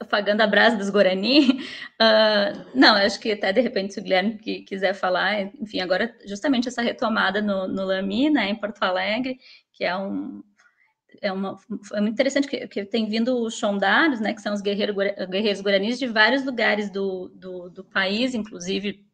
apagando 0.00 0.40
a 0.40 0.46
brasa 0.48 0.76
dos 0.76 0.90
Guarani. 0.90 1.52
Uh, 1.52 2.66
não, 2.74 2.96
acho 2.96 3.20
que 3.20 3.30
até 3.30 3.52
de 3.52 3.60
repente, 3.60 3.94
se 3.94 4.00
o 4.00 4.02
Guilherme 4.02 4.38
que 4.38 4.62
quiser 4.62 4.92
falar, 4.92 5.40
enfim, 5.40 5.80
agora 5.80 6.12
justamente 6.26 6.66
essa 6.66 6.82
retomada 6.82 7.40
no, 7.40 7.68
no 7.68 7.84
Lami, 7.84 8.28
né, 8.28 8.48
em 8.48 8.56
Porto 8.56 8.82
Alegre, 8.82 9.38
que 9.72 9.84
é 9.84 9.96
um. 9.96 10.42
É, 11.22 11.30
uma, 11.30 11.56
é 11.94 12.00
muito 12.00 12.14
interessante 12.14 12.48
que, 12.48 12.66
que 12.66 12.84
tem 12.84 13.08
vindo 13.08 13.40
os 13.40 13.54
chondaros, 13.54 14.18
né, 14.18 14.34
que 14.34 14.42
são 14.42 14.52
os 14.52 14.60
guerreiros, 14.60 14.96
guerreiros 15.30 15.62
guaranis 15.62 15.96
de 15.96 16.08
vários 16.08 16.44
lugares 16.44 16.90
do, 16.90 17.28
do, 17.28 17.70
do 17.70 17.84
país, 17.84 18.34
inclusive, 18.34 19.06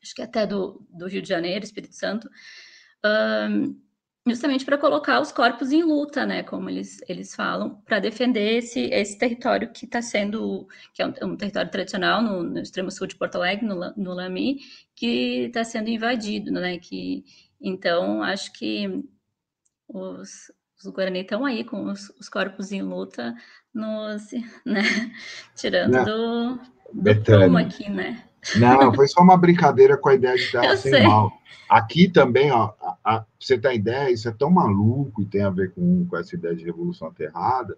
acho 0.00 0.14
que 0.14 0.22
até 0.22 0.46
do, 0.46 0.86
do 0.88 1.08
Rio 1.08 1.20
de 1.20 1.28
Janeiro, 1.28 1.64
Espírito 1.64 1.96
Santo, 1.96 2.30
um, 3.04 3.76
justamente 4.26 4.64
para 4.64 4.78
colocar 4.78 5.20
os 5.20 5.30
corpos 5.30 5.70
em 5.70 5.82
luta, 5.82 6.24
né, 6.24 6.42
como 6.42 6.70
eles, 6.70 7.00
eles 7.08 7.34
falam, 7.34 7.76
para 7.84 7.98
defender 7.98 8.58
esse, 8.58 8.80
esse 8.86 9.18
território 9.18 9.70
que 9.70 9.84
está 9.84 10.00
sendo, 10.00 10.66
que 10.94 11.02
é 11.02 11.06
um, 11.06 11.12
um 11.22 11.36
território 11.36 11.70
tradicional 11.70 12.22
no, 12.22 12.42
no, 12.42 12.58
extremo 12.58 12.90
sul 12.90 13.06
de 13.06 13.16
Porto 13.16 13.36
Alegre, 13.36 13.66
no, 13.66 13.92
no 13.96 14.14
Lami, 14.14 14.58
que 14.94 15.46
está 15.46 15.62
sendo 15.62 15.90
invadido, 15.90 16.50
né, 16.50 16.78
que, 16.78 17.24
então, 17.60 18.22
acho 18.22 18.52
que 18.52 19.04
os, 19.86 20.50
os 20.82 20.90
Guarani 20.90 21.20
estão 21.20 21.44
aí 21.44 21.62
com 21.62 21.84
os, 21.84 22.08
os, 22.18 22.28
corpos 22.28 22.72
em 22.72 22.80
luta, 22.80 23.34
nos, 23.74 24.30
né, 24.64 24.82
tirando 25.54 25.92
Não. 25.92 26.04
do, 26.04 26.60
do 26.94 27.22
prumo 27.22 27.58
aqui, 27.58 27.90
né. 27.90 28.24
Não, 28.56 28.92
foi 28.94 29.08
só 29.08 29.20
uma 29.20 29.36
brincadeira 29.36 29.96
com 29.96 30.08
a 30.08 30.14
ideia 30.14 30.36
de 30.36 30.50
terra 30.50 30.76
sem 30.76 30.92
sei. 30.92 31.06
mal. 31.06 31.32
Aqui 31.68 32.08
também, 32.08 32.50
ó, 32.50 32.72
a, 32.80 32.96
a, 33.04 33.24
você 33.40 33.58
tem 33.58 33.76
ideia, 33.76 34.10
isso 34.10 34.28
é 34.28 34.32
tão 34.32 34.50
maluco 34.50 35.22
e 35.22 35.26
tem 35.26 35.42
a 35.42 35.50
ver 35.50 35.72
com, 35.72 36.06
com 36.06 36.16
essa 36.16 36.34
ideia 36.34 36.54
de 36.54 36.64
revolução 36.64 37.08
aterrada, 37.08 37.76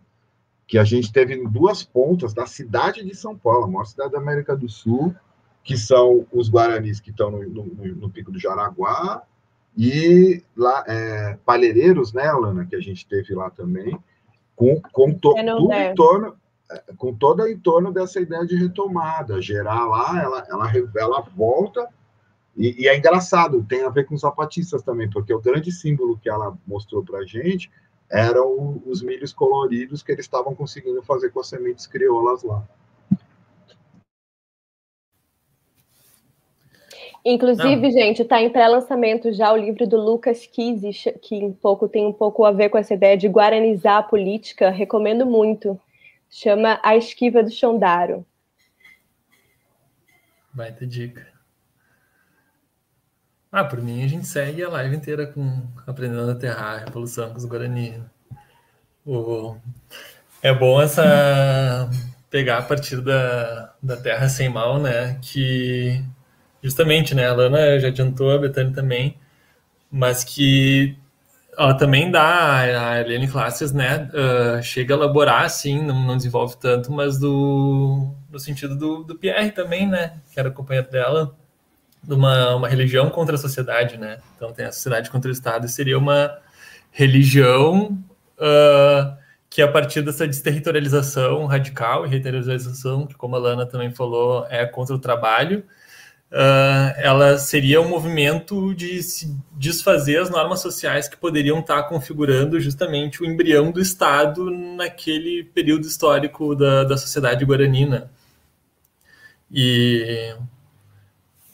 que 0.66 0.76
a 0.78 0.84
gente 0.84 1.12
teve 1.12 1.36
duas 1.48 1.82
pontas 1.84 2.34
da 2.34 2.46
cidade 2.46 3.04
de 3.04 3.14
São 3.14 3.36
Paulo, 3.36 3.64
a 3.64 3.68
maior 3.68 3.84
cidade 3.84 4.12
da 4.12 4.18
América 4.18 4.56
do 4.56 4.68
Sul, 4.68 5.14
que 5.62 5.76
são 5.76 6.26
os 6.32 6.50
guaranis 6.50 7.00
que 7.00 7.10
estão 7.10 7.30
no, 7.30 7.42
no, 7.42 7.64
no 7.96 8.10
Pico 8.10 8.32
do 8.32 8.38
Jaraguá, 8.38 9.22
e 9.76 10.42
lá, 10.56 10.84
é, 10.86 11.38
Palheireiros, 11.44 12.12
né, 12.12 12.26
Alana, 12.26 12.64
que 12.64 12.74
a 12.74 12.80
gente 12.80 13.06
teve 13.06 13.34
lá 13.34 13.50
também, 13.50 13.96
com, 14.56 14.80
com 14.92 15.12
to, 15.12 15.34
tudo 15.34 15.72
em 15.72 15.94
torno 15.94 16.34
com 16.96 17.14
toda 17.14 17.50
em 17.50 17.58
torno 17.58 17.92
dessa 17.92 18.20
ideia 18.20 18.44
de 18.44 18.56
retomada, 18.56 19.40
gerar 19.40 19.86
lá, 19.86 20.22
ela, 20.22 20.46
ela, 20.48 20.72
ela 20.96 21.20
volta, 21.20 21.88
e, 22.56 22.84
e, 22.84 22.88
é 22.88 22.96
engraçado, 22.96 23.64
tem 23.68 23.84
a 23.84 23.90
ver 23.90 24.06
com 24.06 24.14
os 24.14 24.22
zapatistas 24.22 24.82
também, 24.82 25.10
porque 25.10 25.32
o 25.32 25.40
grande 25.40 25.70
símbolo 25.70 26.18
que 26.18 26.28
ela 26.28 26.56
mostrou 26.66 27.04
para 27.04 27.18
a 27.18 27.26
gente 27.26 27.70
eram 28.10 28.82
os 28.86 29.02
milhos 29.02 29.32
coloridos 29.32 30.02
que 30.02 30.12
eles 30.12 30.24
estavam 30.24 30.54
conseguindo 30.54 31.02
fazer 31.02 31.30
com 31.30 31.40
as 31.40 31.48
sementes 31.48 31.86
crioulas 31.86 32.42
lá. 32.42 32.66
Inclusive, 37.24 37.82
Não. 37.82 37.90
gente, 37.90 38.22
está 38.22 38.40
em 38.40 38.48
pré-lançamento 38.48 39.32
já 39.32 39.52
o 39.52 39.56
livro 39.56 39.84
do 39.84 40.00
Lucas 40.00 40.46
Kizzi, 40.46 41.12
que 41.20 41.44
um 41.44 41.52
pouco, 41.52 41.88
tem 41.88 42.06
um 42.06 42.12
pouco 42.12 42.44
a 42.44 42.52
ver 42.52 42.68
com 42.68 42.78
essa 42.78 42.94
ideia 42.94 43.16
de 43.16 43.26
guaranizar 43.26 43.96
a 43.96 44.02
política. 44.02 44.70
Recomendo 44.70 45.26
muito 45.26 45.78
chama 46.30 46.80
A 46.82 46.96
Esquiva 46.96 47.42
do 47.42 47.50
Chondaro. 47.50 48.26
Vai 50.54 50.72
ter 50.72 50.86
dica. 50.86 51.26
Ah, 53.52 53.64
por 53.64 53.80
mim 53.80 54.04
a 54.04 54.08
gente 54.08 54.26
segue 54.26 54.62
a 54.62 54.68
live 54.68 54.96
inteira 54.96 55.26
com 55.26 55.66
aprendendo 55.86 56.28
a 56.28 56.32
aterrar, 56.32 56.74
a 56.74 56.84
revolução 56.84 57.30
com 57.30 57.36
os 57.36 57.44
Guarani. 57.44 58.02
O... 59.04 59.56
É 60.42 60.52
bom 60.52 60.80
essa 60.80 61.88
pegar 62.28 62.58
a 62.58 62.62
partir 62.62 63.00
da, 63.00 63.74
da 63.82 63.96
terra 63.96 64.28
sem 64.28 64.48
mal, 64.48 64.78
né? 64.78 65.18
Que 65.22 66.04
justamente, 66.62 67.14
né? 67.14 67.26
A 67.28 67.34
Lana 67.34 67.78
já 67.78 67.88
adiantou, 67.88 68.30
a 68.30 68.38
Betânia 68.38 68.74
também, 68.74 69.18
mas 69.90 70.24
que 70.24 70.98
ela 71.56 71.74
também 71.74 72.10
dá, 72.10 72.58
a 72.58 73.00
Helene 73.00 73.28
Classes, 73.28 73.72
né, 73.72 74.10
uh, 74.12 74.62
chega 74.62 74.94
a 74.94 74.96
elaborar, 74.96 75.44
assim, 75.44 75.82
não, 75.82 76.02
não, 76.02 76.16
desenvolve 76.16 76.56
tanto, 76.58 76.92
mas 76.92 77.18
do, 77.18 78.12
no 78.30 78.38
sentido 78.38 78.76
do, 78.76 79.04
do 79.04 79.14
Pierre 79.16 79.50
também, 79.50 79.88
né, 79.88 80.20
que 80.32 80.38
era 80.38 80.50
companheiro 80.50 80.90
dela, 80.90 81.34
de 82.02 82.14
uma, 82.14 82.56
uma 82.56 82.68
religião 82.68 83.08
contra 83.08 83.36
a 83.36 83.38
sociedade, 83.38 83.96
né, 83.96 84.18
então 84.36 84.52
tem 84.52 84.66
a 84.66 84.72
sociedade 84.72 85.10
contra 85.10 85.30
o 85.30 85.32
Estado, 85.32 85.64
e 85.66 85.68
seria 85.68 85.98
uma 85.98 86.36
religião 86.90 87.98
uh, 88.38 89.16
que 89.48 89.62
a 89.62 89.68
partir 89.68 90.02
dessa 90.02 90.26
desterritorialização 90.26 91.46
radical 91.46 92.04
e 92.04 92.08
reiteralização, 92.10 93.06
que 93.06 93.14
como 93.14 93.36
a 93.36 93.38
Lana 93.38 93.64
também 93.64 93.90
falou, 93.90 94.46
é 94.50 94.66
contra 94.66 94.94
o 94.94 94.98
trabalho, 94.98 95.64
uh, 96.32 96.94
ela 96.98 97.38
seria 97.38 97.80
um 97.80 97.88
movimento 97.88 98.74
de 98.74 99.02
se 99.02 99.34
desfazer 99.52 100.20
as 100.20 100.30
normas 100.30 100.60
sociais 100.60 101.08
que 101.08 101.16
poderiam 101.16 101.60
estar 101.60 101.82
configurando 101.84 102.60
justamente 102.60 103.22
o 103.22 103.26
embrião 103.26 103.70
do 103.70 103.80
Estado 103.80 104.50
naquele 104.50 105.44
período 105.44 105.86
histórico 105.86 106.54
da, 106.54 106.84
da 106.84 106.96
sociedade 106.96 107.44
guaranina. 107.44 108.10
E 109.50 110.34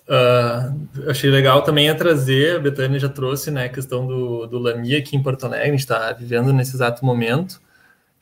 uh, 0.08 1.10
achei 1.10 1.30
legal 1.30 1.62
também 1.62 1.90
a 1.90 1.94
trazer, 1.94 2.56
a 2.56 2.60
Betânia 2.60 2.98
já 2.98 3.08
trouxe 3.08 3.50
né, 3.50 3.64
a 3.64 3.68
questão 3.68 4.06
do, 4.06 4.46
do 4.46 4.58
Lamia 4.58 4.98
aqui 4.98 5.16
em 5.16 5.22
Porto 5.22 5.44
Alegre, 5.44 5.68
a 5.68 5.70
gente 5.72 5.80
está 5.80 6.12
vivendo 6.12 6.52
nesse 6.52 6.74
exato 6.74 7.04
momento, 7.04 7.60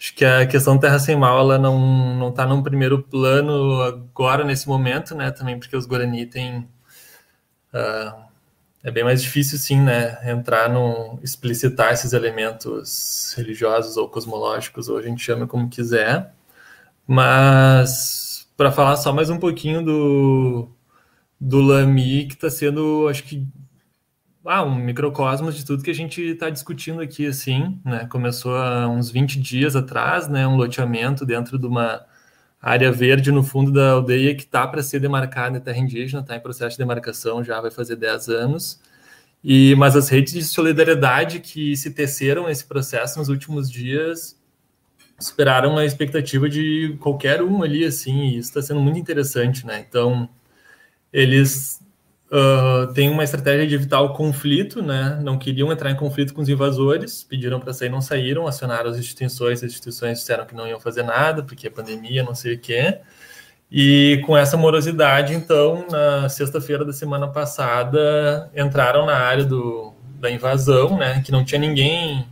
Acho 0.01 0.15
que 0.15 0.25
a 0.25 0.47
questão 0.47 0.79
Terra 0.79 0.99
Sem 0.99 1.15
Mal 1.15 1.39
ela 1.41 1.59
não 1.59 2.17
não 2.17 2.31
está 2.31 2.47
num 2.47 2.63
primeiro 2.63 3.03
plano 3.03 3.83
agora 3.83 4.45
nesse 4.45 4.67
momento, 4.67 5.15
né? 5.15 5.31
Também 5.31 5.59
porque 5.59 5.77
os 5.77 5.85
Guarani 5.87 6.25
têm 6.27 6.61
uh, 7.75 8.31
é 8.83 8.91
bem 8.91 9.05
mais 9.05 9.23
difícil, 9.23 9.59
sim, 9.59 9.81
né? 9.81 10.19
Entrar 10.31 10.71
no 10.71 11.19
explicitar 11.23 11.93
esses 11.93 12.13
elementos 12.15 13.35
religiosos 13.37 13.97
ou 13.99 14.09
cosmológicos, 14.09 14.89
ou 14.89 14.97
a 14.99 15.03
gente 15.03 15.23
chama 15.23 15.47
como 15.47 15.69
quiser. 15.69 16.33
Mas 17.07 18.49
para 18.57 18.73
falar 18.73 18.97
só 18.97 19.13
mais 19.13 19.31
um 19.31 19.39
pouquinho 19.39 19.85
do 19.85 20.69
do 21.41 21.61
Lami, 21.61 22.27
que 22.27 22.35
está 22.35 22.51
sendo, 22.51 23.09
acho 23.09 23.25
que 23.25 23.47
ah, 24.45 24.65
um 24.65 24.75
microcosmos 24.75 25.55
de 25.57 25.65
tudo 25.65 25.83
que 25.83 25.91
a 25.91 25.95
gente 25.95 26.23
está 26.23 26.49
discutindo 26.49 27.01
aqui, 27.01 27.27
assim, 27.27 27.79
né? 27.85 28.07
Começou 28.07 28.57
há 28.57 28.89
uns 28.89 29.11
20 29.11 29.39
dias 29.41 29.77
atrás, 29.77 30.29
né? 30.29 30.47
Um 30.47 30.57
loteamento 30.57 31.27
dentro 31.27 31.59
de 31.59 31.67
uma 31.67 32.05
área 32.61 32.91
verde 32.93 33.31
no 33.33 33.43
fundo 33.43 33.73
da 33.73 33.93
aldeia 33.93 34.35
que 34.35 34.43
está 34.43 34.67
para 34.67 34.83
ser 34.83 35.01
demarcada 35.01 35.59
em 35.59 35.61
terra 35.61 35.79
indígena, 35.79 36.23
está 36.23 36.37
em 36.37 36.41
processo 36.41 36.73
de 36.73 36.79
demarcação, 36.79 37.43
já 37.45 37.61
vai 37.61 37.71
fazer 37.71 37.97
10 37.97 38.29
anos. 38.29 38.81
E, 39.43 39.75
mas 39.77 39.97
as 39.97 40.09
redes 40.09 40.35
de 40.35 40.45
solidariedade 40.45 41.41
que 41.41 41.77
se 41.77 41.91
teceram 41.93 42.47
nesse 42.47 42.65
processo 42.67 43.19
nos 43.19 43.29
últimos 43.29 43.71
dias 43.71 44.39
superaram 45.19 45.77
a 45.79 45.85
expectativa 45.85 46.49
de 46.49 46.97
qualquer 47.01 47.43
um 47.43 47.63
ali, 47.63 47.85
assim, 47.85 48.23
e 48.23 48.39
isso 48.39 48.51
está 48.51 48.63
sendo 48.63 48.81
muito 48.81 48.99
interessante, 48.99 49.67
né? 49.67 49.85
Então, 49.87 50.29
eles 51.13 51.81
uh, 52.31 52.93
tem 52.93 53.11
uma 53.11 53.25
estratégia 53.25 53.67
de 53.67 53.75
evitar 53.75 54.01
o 54.01 54.15
conflito, 54.15 54.83
né? 54.83 55.19
Não 55.23 55.39
queriam 55.39 55.71
entrar 55.73 55.91
em 55.91 55.97
conflito 55.97 56.33
com 56.33 56.41
os 56.41 56.49
invasores, 56.49 57.23
pediram 57.25 57.61
para 57.61 57.73
sair, 57.73 57.89
não 57.89 58.01
saíram, 58.01 58.47
acionaram 58.47 58.91
as 58.91 58.99
instituições, 58.99 59.63
as 59.63 59.71
instituições 59.71 60.19
disseram 60.19 60.47
que 60.47 60.55
não 60.55 60.67
iam 60.67 60.81
fazer 60.81 61.03
nada, 61.03 61.43
porque 61.43 61.69
a 61.69 61.71
pandemia, 61.71 62.23
não 62.23 62.35
sei 62.35 62.55
o 62.55 62.59
quê. 62.59 63.01
E 63.71 64.23
com 64.27 64.37
essa 64.37 64.57
morosidade, 64.57 65.35
então, 65.35 65.87
na 65.91 66.29
sexta-feira 66.29 66.85
da 66.85 66.93
semana 66.93 67.29
passada, 67.29 68.51
entraram 68.57 69.07
na 69.07 69.17
área 69.17 69.45
do, 69.45 69.95
da 70.21 70.31
invasão, 70.31 70.99
né? 70.99 71.23
Que 71.25 71.33
não 71.33 71.45
tinha 71.45 71.61
ninguém 71.61 72.27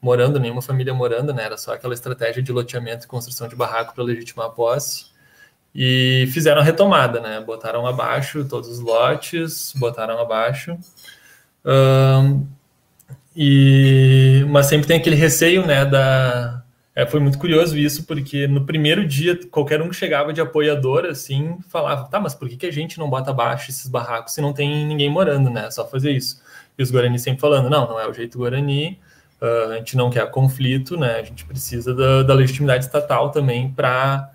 morando, 0.00 0.38
nenhuma 0.38 0.62
família 0.62 0.94
morando, 0.94 1.32
né? 1.34 1.44
Era 1.44 1.56
só 1.56 1.74
aquela 1.74 1.94
estratégia 1.94 2.42
de 2.42 2.52
loteamento 2.52 3.04
e 3.04 3.08
construção 3.08 3.48
de 3.48 3.56
barraco 3.56 3.94
para 3.94 4.04
legitimar 4.04 4.46
a 4.46 4.50
posse 4.50 5.15
e 5.78 6.26
fizeram 6.32 6.62
a 6.62 6.64
retomada, 6.64 7.20
né? 7.20 7.38
Botaram 7.46 7.86
abaixo 7.86 8.46
todos 8.46 8.70
os 8.70 8.80
lotes, 8.80 9.74
botaram 9.76 10.18
abaixo. 10.18 10.74
Um, 11.62 12.46
e 13.36 14.42
mas 14.48 14.66
sempre 14.66 14.86
tem 14.86 14.96
aquele 14.96 15.16
receio, 15.16 15.66
né? 15.66 15.84
Da 15.84 16.62
é, 16.94 17.04
foi 17.04 17.20
muito 17.20 17.38
curioso 17.38 17.76
isso 17.76 18.04
porque 18.04 18.46
no 18.46 18.64
primeiro 18.64 19.06
dia 19.06 19.38
qualquer 19.50 19.82
um 19.82 19.90
que 19.90 19.94
chegava 19.94 20.32
de 20.32 20.40
apoiador 20.40 21.04
assim 21.04 21.58
falava, 21.68 22.08
tá, 22.08 22.18
mas 22.18 22.34
por 22.34 22.48
que, 22.48 22.56
que 22.56 22.64
a 22.64 22.72
gente 22.72 22.98
não 22.98 23.10
bota 23.10 23.30
abaixo 23.30 23.70
esses 23.70 23.86
barracos 23.86 24.32
se 24.32 24.40
não 24.40 24.54
tem 24.54 24.86
ninguém 24.86 25.10
morando, 25.10 25.50
né? 25.50 25.66
É 25.66 25.70
só 25.70 25.86
fazer 25.86 26.12
isso. 26.12 26.40
E 26.78 26.82
os 26.82 26.90
Guarani 26.90 27.18
sempre 27.18 27.42
falando, 27.42 27.68
não, 27.68 27.86
não 27.86 28.00
é 28.00 28.08
o 28.08 28.14
jeito 28.14 28.38
Guarani. 28.38 28.98
Uh, 29.42 29.72
a 29.72 29.76
gente 29.76 29.94
não 29.94 30.08
quer 30.08 30.30
conflito, 30.30 30.96
né? 30.96 31.16
A 31.16 31.22
gente 31.22 31.44
precisa 31.44 31.94
da, 31.94 32.22
da 32.22 32.32
legitimidade 32.32 32.86
estatal 32.86 33.30
também 33.30 33.70
para 33.70 34.30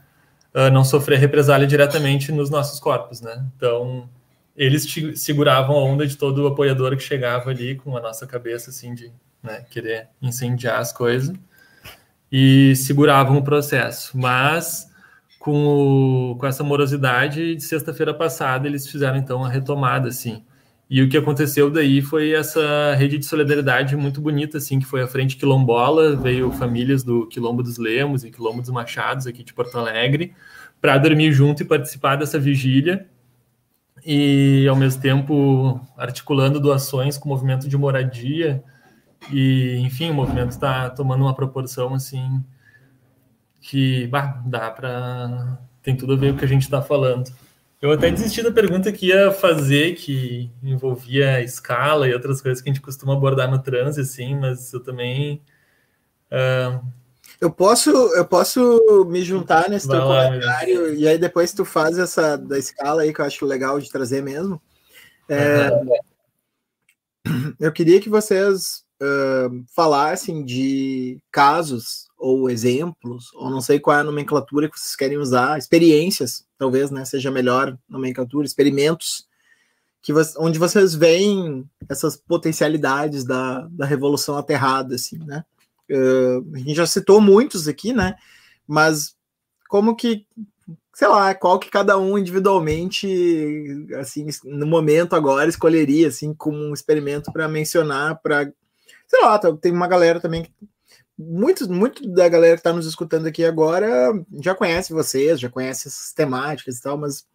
uh, 0.54 0.70
não 0.72 0.84
sofrer 0.84 1.20
represália 1.20 1.68
diretamente 1.68 2.32
nos 2.32 2.50
nossos 2.50 2.80
corpos, 2.80 3.22
né? 3.22 3.46
Então, 3.56 4.10
eles 4.56 4.86
seguravam 5.16 5.76
a 5.76 5.84
onda 5.84 6.06
de 6.06 6.18
todo 6.18 6.44
o 6.44 6.48
apoiador 6.48 6.96
que 6.96 7.04
chegava 7.04 7.50
ali 7.50 7.76
com 7.76 7.96
a 7.98 8.02
nossa 8.02 8.28
cabeça, 8.28 8.70
assim, 8.70 8.94
de 8.94 9.12
né, 9.42 9.66
querer 9.70 10.10
incendiar 10.22 10.80
as 10.80 10.92
coisas, 10.92 11.36
e 12.32 12.76
seguravam 12.76 13.38
o 13.38 13.44
processo. 13.44 14.18
Mas 14.18 14.90
com, 15.40 16.34
o, 16.34 16.36
com 16.36 16.46
essa 16.46 16.64
morosidade, 16.64 17.56
de 17.56 17.64
sexta-feira 17.64 18.14
passada 18.14 18.68
eles 18.68 18.88
fizeram 18.88 19.18
então 19.18 19.44
a 19.44 19.50
retomada, 19.50 20.10
assim. 20.10 20.44
E 20.92 21.02
o 21.02 21.08
que 21.08 21.16
aconteceu 21.16 21.72
daí 21.72 22.02
foi 22.02 22.34
essa 22.34 22.94
rede 22.96 23.18
de 23.18 23.26
solidariedade 23.26 23.96
muito 23.96 24.20
bonita, 24.20 24.58
assim, 24.58 24.78
que 24.78 24.86
foi 24.86 25.02
a 25.02 25.08
Frente 25.08 25.38
Quilombola, 25.38 26.18
veio 26.18 26.52
famílias 26.52 27.02
do 27.02 27.28
Quilombo 27.28 27.64
dos 27.64 27.78
Lemos 27.78 28.26
e 28.26 28.30
Quilombo 28.30 28.60
dos 28.60 28.70
Machados 28.72 29.26
aqui 29.26 29.42
de 29.42 29.54
Porto 29.54 29.80
Alegre, 29.80 30.34
para 30.82 30.98
dormir 30.98 31.32
junto 31.32 31.64
e 31.64 31.66
participar 31.66 32.18
dessa 32.18 32.38
vigília, 32.38 33.08
e 34.06 34.68
ao 34.68 34.76
mesmo 34.76 35.02
tempo 35.02 35.80
articulando 35.96 36.60
doações 36.60 37.18
com 37.18 37.30
o 37.30 37.32
movimento 37.32 37.70
de 37.70 37.78
moradia, 37.78 38.62
e 39.32 39.78
enfim, 39.78 40.10
o 40.12 40.14
movimento 40.14 40.50
está 40.50 40.90
tomando 40.90 41.22
uma 41.22 41.34
proporção, 41.34 41.94
assim, 41.94 42.44
que 43.62 44.08
bah, 44.08 44.44
dá 44.46 44.70
para... 44.70 45.58
tem 45.82 45.96
tudo 45.96 46.12
a 46.12 46.18
ver 46.18 46.32
com 46.32 46.36
o 46.36 46.40
que 46.40 46.46
a 46.46 46.50
gente 46.50 46.64
está 46.64 46.82
falando. 46.82 47.32
Eu 47.82 47.92
até 47.92 48.12
desisti 48.12 48.44
da 48.44 48.52
pergunta 48.52 48.92
que 48.92 49.08
ia 49.08 49.32
fazer, 49.32 49.96
que 49.96 50.52
envolvia 50.62 51.42
escala 51.42 52.08
e 52.08 52.14
outras 52.14 52.40
coisas 52.40 52.62
que 52.62 52.70
a 52.70 52.74
gente 52.74 52.82
costuma 52.82 53.14
abordar 53.14 53.50
no 53.50 53.58
trans, 53.58 53.98
assim, 53.98 54.36
mas 54.36 54.72
eu 54.72 54.80
também. 54.82 55.42
Uh... 56.32 56.86
Eu 57.40 57.50
posso, 57.50 57.90
eu 57.90 58.24
posso 58.24 59.06
me 59.10 59.24
juntar 59.24 59.68
nesse 59.68 59.88
Vai 59.88 59.98
teu 59.98 60.08
lá, 60.08 60.26
comentário 60.26 60.94
e 60.94 61.08
aí 61.08 61.18
depois 61.18 61.52
tu 61.54 61.66
faz 61.66 61.98
essa 61.98 62.38
da 62.38 62.60
escala 62.60 63.02
aí 63.02 63.12
que 63.12 63.20
eu 63.20 63.26
acho 63.26 63.48
legal 63.48 63.80
de 63.80 63.90
trazer 63.90 64.22
mesmo. 64.22 64.62
É, 65.28 65.72
uhum. 65.72 67.56
Eu 67.60 67.72
queria 67.72 68.00
que 68.00 68.10
vocês 68.10 68.84
uh, 69.02 69.66
falassem 69.76 70.46
de 70.46 71.20
casos 71.32 72.08
ou 72.18 72.48
exemplos, 72.48 73.34
ou 73.34 73.50
não 73.50 73.62
sei 73.62 73.80
qual 73.80 73.98
é 73.98 74.02
a 74.02 74.04
nomenclatura 74.04 74.70
que 74.70 74.80
vocês 74.80 74.96
querem 74.96 75.18
usar, 75.18 75.58
experiências, 75.58 76.46
talvez, 76.62 76.92
né, 76.92 77.04
seja 77.04 77.32
melhor 77.32 77.76
nomenclatura, 77.90 78.46
experimentos, 78.46 79.28
que 80.00 80.14
onde 80.38 80.60
vocês 80.60 80.94
veem 80.94 81.68
essas 81.90 82.16
potencialidades 82.16 83.24
da, 83.24 83.68
da 83.72 83.84
revolução 83.84 84.38
aterrada, 84.38 84.94
assim, 84.94 85.18
né? 85.26 85.44
Uh, 85.90 86.54
a 86.54 86.58
gente 86.60 86.76
já 86.76 86.86
citou 86.86 87.20
muitos 87.20 87.68
aqui, 87.68 87.94
né? 87.94 88.16
Mas 88.68 89.16
como 89.68 89.96
que, 89.96 90.28
sei 90.94 91.08
lá, 91.08 91.34
qual 91.34 91.58
que 91.58 91.72
cada 91.72 91.98
um 91.98 92.16
individualmente, 92.16 93.08
assim, 94.00 94.28
no 94.44 94.68
momento 94.68 95.16
agora 95.16 95.50
escolheria, 95.50 96.10
assim, 96.10 96.32
como 96.32 96.58
um 96.58 96.76
experimento 96.76 97.32
para 97.34 97.48
mencionar, 97.48 98.20
para, 98.22 98.54
sei 99.08 99.22
lá, 99.22 99.40
tem 99.40 99.72
uma 99.72 99.88
galera 99.88 100.20
também 100.20 100.44
que 100.44 100.52
muito, 101.22 101.72
muito 101.72 102.08
da 102.10 102.28
galera 102.28 102.56
que 102.56 102.60
está 102.60 102.74
nos 102.74 102.86
escutando 102.86 103.28
aqui 103.28 103.44
agora 103.44 104.12
já 104.42 104.56
conhece 104.56 104.94
vocês, 104.94 105.40
já 105.40 105.50
conhece 105.50 105.88
essas 105.88 106.14
temáticas 106.14 106.78
e 106.78 106.82
tal, 106.82 106.98
mas 106.98 107.26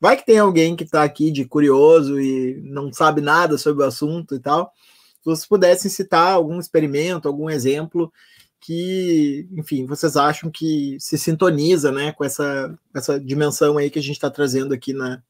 vai 0.00 0.16
que 0.16 0.26
tem 0.26 0.38
alguém 0.38 0.76
que 0.76 0.84
está 0.84 1.02
aqui 1.02 1.30
de 1.30 1.44
curioso 1.44 2.20
e 2.20 2.60
não 2.62 2.92
sabe 2.92 3.20
nada 3.20 3.56
sobre 3.58 3.84
o 3.84 3.86
assunto 3.86 4.34
e 4.34 4.40
tal. 4.40 4.72
Se 5.18 5.24
vocês 5.24 5.46
pudessem 5.46 5.90
citar 5.90 6.32
algum 6.32 6.58
experimento, 6.58 7.28
algum 7.28 7.48
exemplo 7.50 8.12
que, 8.60 9.48
enfim, 9.52 9.86
vocês 9.86 10.16
acham 10.16 10.50
que 10.50 10.96
se 10.98 11.16
sintoniza, 11.16 11.92
né, 11.92 12.12
com 12.12 12.24
essa, 12.24 12.76
essa 12.94 13.20
dimensão 13.20 13.78
aí 13.78 13.90
que 13.90 13.98
a 13.98 14.02
gente 14.02 14.16
está 14.16 14.30
trazendo 14.30 14.74
aqui 14.74 14.92
na, 14.92 15.22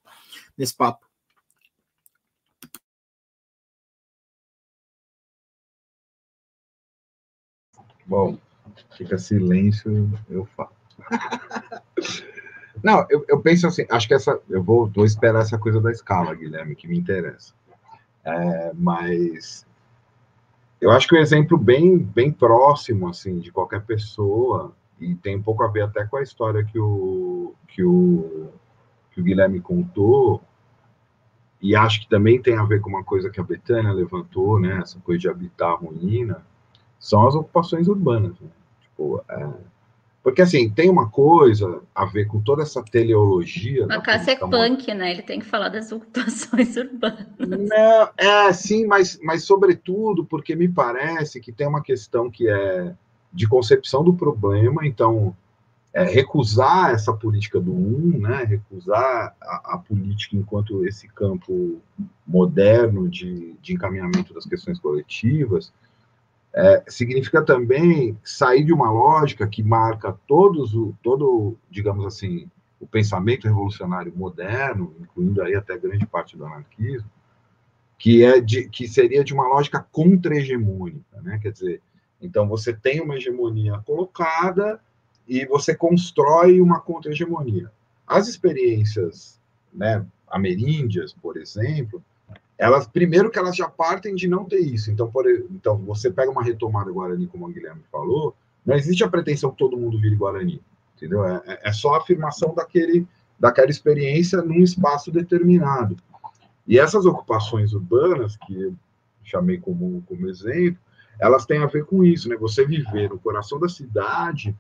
nesse 0.57 0.75
papo. 0.75 1.06
Bom, 8.07 8.39
fica 8.97 9.19
silêncio, 9.19 10.11
eu 10.31 10.45
falo. 10.45 10.71
Não, 12.83 13.07
eu, 13.09 13.25
eu, 13.27 13.41
penso 13.41 13.67
assim, 13.67 13.87
acho 13.91 14.07
que 14.07 14.15
essa. 14.15 14.39
Eu 14.49 14.63
vou, 14.63 14.87
vou 14.87 15.05
esperar 15.05 15.43
essa 15.43 15.59
coisa 15.59 15.81
da 15.81 15.91
escala, 15.91 16.35
Guilherme, 16.35 16.77
que 16.77 16.87
me 16.87 16.97
interessa. 16.97 17.55
É, 18.25 18.73
mas 18.75 19.67
eu 20.81 20.91
acho 20.91 21.09
que 21.09 21.17
um 21.17 21.21
exemplo 21.21 21.57
bem, 21.57 21.99
bem 21.99 22.31
próximo, 22.31 23.09
assim, 23.09 23.39
de 23.39 23.51
qualquer 23.51 23.83
pessoa, 23.83 24.75
e 25.01 25.15
tem 25.15 25.37
um 25.37 25.43
pouco 25.43 25.63
a 25.63 25.69
ver 25.69 25.83
até 25.83 26.05
com 26.05 26.17
a 26.17 26.23
história 26.23 26.65
que 26.65 26.79
o, 26.79 27.55
que 27.69 27.83
o, 27.83 28.51
que 29.13 29.21
o 29.21 29.25
Guilherme 29.25 29.61
contou, 29.61 30.43
e 31.61 31.75
acho 31.75 32.01
que 32.01 32.09
também 32.09 32.41
tem 32.41 32.59
a 32.59 32.65
ver 32.65 32.81
com 32.81 32.91
uma 32.91 33.05
coisa 33.05 33.31
que 33.31 33.41
a 33.41 33.45
Betânia 33.45 33.93
levantou, 33.93 34.61
né, 34.61 34.79
essa 34.83 35.01
coisa 35.01 35.21
de 35.21 35.29
habitar 35.29 35.71
a 35.71 35.77
ruína, 35.77 36.45
são 36.99 37.27
as 37.27 37.35
ocupações 37.35 37.89
urbanas. 37.89 38.39
Né? 38.41 38.49
Tipo, 38.83 39.23
é... 39.29 39.49
Porque, 40.23 40.43
assim, 40.43 40.69
tem 40.69 40.91
uma 40.91 41.09
coisa 41.09 41.83
a 41.95 42.05
ver 42.05 42.27
com 42.27 42.41
toda 42.41 42.65
essa 42.65 42.83
teleologia. 42.83 43.87
A 43.89 44.01
Cássia 44.01 44.33
é 44.33 44.37
punk, 44.37 44.93
né? 44.93 45.13
Ele 45.13 45.23
tem 45.23 45.39
que 45.39 45.47
falar 45.47 45.69
das 45.69 45.91
ocupações 45.93 46.77
urbanas. 46.77 47.29
Não, 47.39 48.11
é, 48.17 48.53
sim, 48.53 48.87
mas, 48.87 49.21
mas 49.23 49.45
sobretudo 49.45 50.25
porque 50.25 50.57
me 50.57 50.69
parece 50.69 51.41
que 51.41 51.53
tem 51.53 51.69
uma 51.69 51.81
questão 51.81 52.29
que 52.29 52.49
é 52.49 52.93
de 53.33 53.47
concepção 53.47 54.03
do 54.03 54.15
problema, 54.15 54.85
então 54.85 55.37
é, 55.97 56.05
recusar 56.05 56.91
essa 56.91 57.13
política 57.13 57.59
do 57.59 57.73
um, 57.73 58.19
né, 58.19 58.45
recusar 58.45 59.35
a, 59.41 59.75
a, 59.75 59.79
política 59.79 60.37
enquanto 60.37 60.87
esse 60.87 61.09
campo 61.09 61.81
moderno 62.27 63.09
de, 63.09 63.55
de 63.63 63.73
encaminhamento 63.73 64.35
das 64.35 64.45
questões 64.45 64.79
coletivas, 64.79 65.73
é, 66.57 66.83
significa 66.89 67.43
também 67.43 68.19
sair 68.25 68.65
de 68.65 68.73
uma 68.73 68.91
lógica 68.91 69.47
que 69.47 69.63
marca 69.63 70.19
todos 70.27 70.75
o, 70.75 70.95
todo, 71.03 71.55
digamos 71.71 72.07
assim, 72.07 72.51
o 72.81 72.87
pensamento 72.87 73.47
revolucionário 73.47 74.11
moderno, 74.17 74.95
incluindo 74.99 75.43
aí 75.43 75.55
até 75.55 75.77
grande 75.77 76.07
parte 76.07 76.35
do 76.35 76.47
anarquismo, 76.47 77.11
que 77.99 78.25
é 78.25 78.41
de, 78.41 78.71
que 78.71 78.89
seria 78.89 79.23
de 79.23 79.35
uma 79.35 79.47
lógica 79.47 79.87
contra-hegemônica, 79.93 81.21
né? 81.23 81.39
Quer 81.43 81.53
dizer, 81.53 81.83
então 82.23 82.49
você 82.49 82.73
tem 82.73 83.03
uma 83.03 83.17
hegemonia 83.17 83.79
colocada 83.85 84.81
e 85.29 85.45
você 85.45 85.75
constrói 85.75 86.61
uma 86.61 86.81
contra-hegemonia. 86.81 87.71
As 88.07 88.29
experiências, 88.29 89.39
né, 89.73 90.07
ameríndias, 90.27 91.13
por 91.13 91.37
exemplo, 91.37 92.03
elas 92.59 92.87
primeiro 92.87 93.31
que 93.31 93.39
elas 93.39 93.57
já 93.57 93.69
partem 93.69 94.15
de 94.15 94.27
não 94.27 94.45
ter 94.45 94.61
isso. 94.61 94.91
Então, 94.91 95.11
por, 95.11 95.27
então 95.29 95.77
você 95.79 96.11
pega 96.11 96.31
uma 96.31 96.43
retomada 96.43 96.91
Guarani, 96.91 97.27
como 97.27 97.47
o 97.47 97.53
Guilherme 97.53 97.83
falou, 97.93 98.35
não 98.65 98.75
existe 98.75 99.05
a 99.05 99.09
pretensão 99.09 99.51
que 99.51 99.59
todo 99.59 99.77
mundo 99.77 100.01
vire 100.01 100.17
Guarani, 100.17 100.63
entendeu? 100.97 101.25
É, 101.25 101.43
é, 101.47 101.61
é 101.69 101.73
só 101.73 101.95
a 101.95 101.99
afirmação 101.99 102.55
daquele, 102.55 103.07
daquela 103.39 103.71
experiência 103.71 104.43
num 104.43 104.63
espaço 104.63 105.11
determinado. 105.11 105.97
E 106.67 106.79
essas 106.79 107.07
ocupações 107.07 107.73
urbanas, 107.73 108.37
que 108.37 108.61
eu 108.61 108.75
chamei 109.23 109.59
como, 109.59 110.03
como 110.07 110.29
exemplo, 110.29 110.79
elas 111.21 111.47
têm 111.47 111.63
a 111.63 111.67
ver 111.67 111.85
com 111.85 112.05
isso, 112.05 112.29
né? 112.29 112.37
Você 112.37 112.65
viver 112.65 113.09
no 113.09 113.19
coração 113.19 113.59
da 113.59 113.69
cidade, 113.69 114.55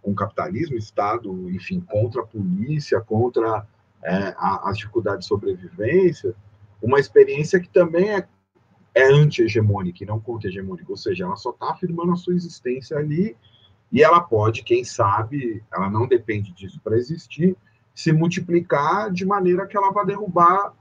com 0.00 0.14
capitalismo, 0.14 0.76
Estado, 0.76 1.50
enfim, 1.50 1.80
contra 1.80 2.22
a 2.22 2.26
polícia, 2.26 3.00
contra 3.00 3.66
é, 4.02 4.34
a, 4.38 4.70
as 4.70 4.78
dificuldades 4.78 5.20
de 5.20 5.26
sobrevivência, 5.26 6.34
uma 6.82 6.98
experiência 6.98 7.60
que 7.60 7.68
também 7.68 8.10
é, 8.10 8.26
é 8.94 9.04
anti-hegemônica 9.04 10.02
e 10.02 10.06
não 10.06 10.20
contra-hegemônica, 10.20 10.90
ou 10.90 10.96
seja, 10.96 11.24
ela 11.24 11.36
só 11.36 11.50
está 11.50 11.70
afirmando 11.70 12.12
a 12.12 12.16
sua 12.16 12.34
existência 12.34 12.96
ali 12.96 13.36
e 13.90 14.02
ela 14.02 14.20
pode, 14.20 14.62
quem 14.62 14.84
sabe, 14.84 15.62
ela 15.72 15.90
não 15.90 16.06
depende 16.06 16.52
disso 16.52 16.80
para 16.82 16.96
existir, 16.96 17.56
se 17.94 18.12
multiplicar 18.12 19.10
de 19.10 19.24
maneira 19.24 19.66
que 19.66 19.76
ela 19.76 19.90
vá 19.90 20.04
derrubar 20.04 20.72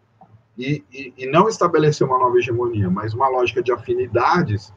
e, 0.58 0.84
e, 0.92 1.14
e, 1.18 1.26
não 1.28 1.48
estabelecer 1.48 2.06
uma 2.06 2.18
nova 2.18 2.38
hegemonia, 2.38 2.90
mas 2.90 3.14
uma 3.14 3.28
lógica 3.28 3.62
de 3.62 3.72
afinidades 3.72 4.74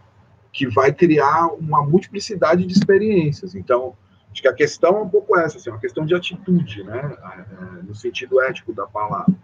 que 0.53 0.67
vai 0.67 0.93
criar 0.93 1.49
uma 1.49 1.85
multiplicidade 1.85 2.67
de 2.67 2.73
experiências. 2.73 3.55
Então, 3.55 3.97
acho 4.31 4.43
que 4.43 4.49
a 4.49 4.53
questão 4.53 4.97
é 4.97 5.01
um 5.01 5.09
pouco 5.09 5.39
essa, 5.39 5.57
assim, 5.57 5.71
uma 5.71 5.79
questão 5.79 6.05
de 6.05 6.15
atitude, 6.15 6.85
né, 6.85 7.17
é, 7.23 7.83
no 7.83 7.95
sentido 7.95 8.41
ético 8.43 8.73
da 8.73 8.87
palavra. 8.87 9.35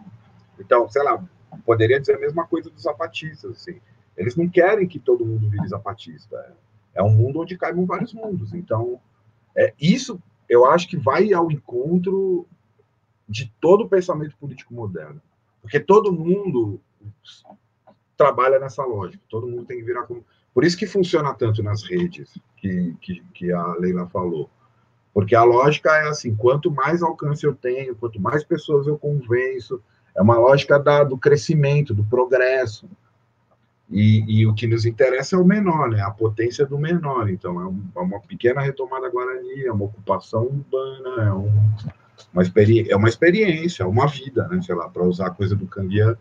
Então, 0.59 0.89
sei 0.89 1.03
lá, 1.03 1.23
poderia 1.67 2.01
dizer 2.01 2.15
a 2.15 2.21
mesma 2.21 2.47
coisa 2.47 2.71
dos 2.71 2.85
zapatistas, 2.85 3.51
assim. 3.51 3.81
Eles 4.17 4.37
não 4.37 4.49
querem 4.49 4.87
que 4.87 4.99
todo 4.99 5.27
mundo 5.27 5.51
vire 5.51 5.69
zapatista. 5.69 6.57
É, 6.95 7.03
um 7.03 7.11
mundo 7.11 7.41
onde 7.41 7.59
caibam 7.59 7.85
vários 7.85 8.15
mundos. 8.15 8.55
Então, 8.55 8.99
é, 9.55 9.75
isso 9.79 10.19
eu 10.49 10.65
acho 10.65 10.89
que 10.89 10.97
vai 10.97 11.33
ao 11.33 11.51
encontro 11.51 12.47
de 13.29 13.53
todo 13.61 13.85
o 13.85 13.89
pensamento 13.89 14.37
político 14.37 14.73
moderno. 14.73 15.21
Porque 15.61 15.81
todo 15.81 16.13
mundo 16.13 16.81
trabalha 18.17 18.59
nessa 18.59 18.85
lógica, 18.85 19.23
todo 19.29 19.49
mundo 19.49 19.67
tem 19.67 19.79
que 19.79 19.85
virar 19.85 20.05
como. 20.05 20.25
Por 20.55 20.65
isso 20.65 20.79
que 20.79 20.87
funciona 20.87 21.35
tanto 21.35 21.63
nas 21.63 21.83
redes, 21.83 22.39
que, 22.57 22.97
que, 23.01 23.23
que 23.35 23.53
a 23.53 23.75
Leila 23.75 24.07
falou. 24.07 24.49
Porque 25.13 25.35
a 25.35 25.43
lógica 25.43 25.91
é 25.97 26.09
assim: 26.09 26.35
quanto 26.35 26.71
mais 26.71 27.03
alcance 27.03 27.45
eu 27.45 27.55
tenho, 27.55 27.97
quanto 27.97 28.21
mais 28.21 28.45
pessoas 28.45 28.87
eu 28.87 28.97
convenço, 28.97 29.83
é 30.17 30.23
uma 30.23 30.39
lógica 30.39 30.79
da, 30.79 31.05
do 31.05 31.19
crescimento, 31.19 31.95
do 31.95 32.05
progresso. 32.05 32.89
E, 33.89 34.41
e, 34.41 34.47
o 34.47 34.55
que 34.55 34.67
nos 34.67 34.85
interessa 34.85 35.37
é 35.37 35.39
o 35.39 35.45
menor, 35.45 35.91
né? 35.91 36.01
a 36.01 36.11
potência 36.11 36.67
do 36.67 36.77
menor. 36.77 37.31
Então, 37.31 37.61
é, 37.61 37.67
um, 37.67 37.85
é 37.95 38.01
uma 38.01 38.19
pequena 38.19 38.61
retomada 38.61 39.09
guarani, 39.09 39.65
é 39.65 39.71
uma 39.71 39.85
ocupação 39.85 40.43
urbana, 40.43 41.23
é 41.23 41.33
um, 41.33 41.53
uma 42.33 42.43
experi 42.43 42.91
é 42.91 42.97
uma 42.97 43.09
experiência, 43.09 43.85
é 43.85 43.87
uma 43.87 44.09
vida, 44.09 44.49
né? 44.49 44.61
Sei 44.63 44.75
lá, 44.75 44.89
para 44.89 45.05
usar 45.05 45.29
a 45.29 45.31
coisa 45.31 45.55
do 45.55 45.67
Canguia 45.67 46.19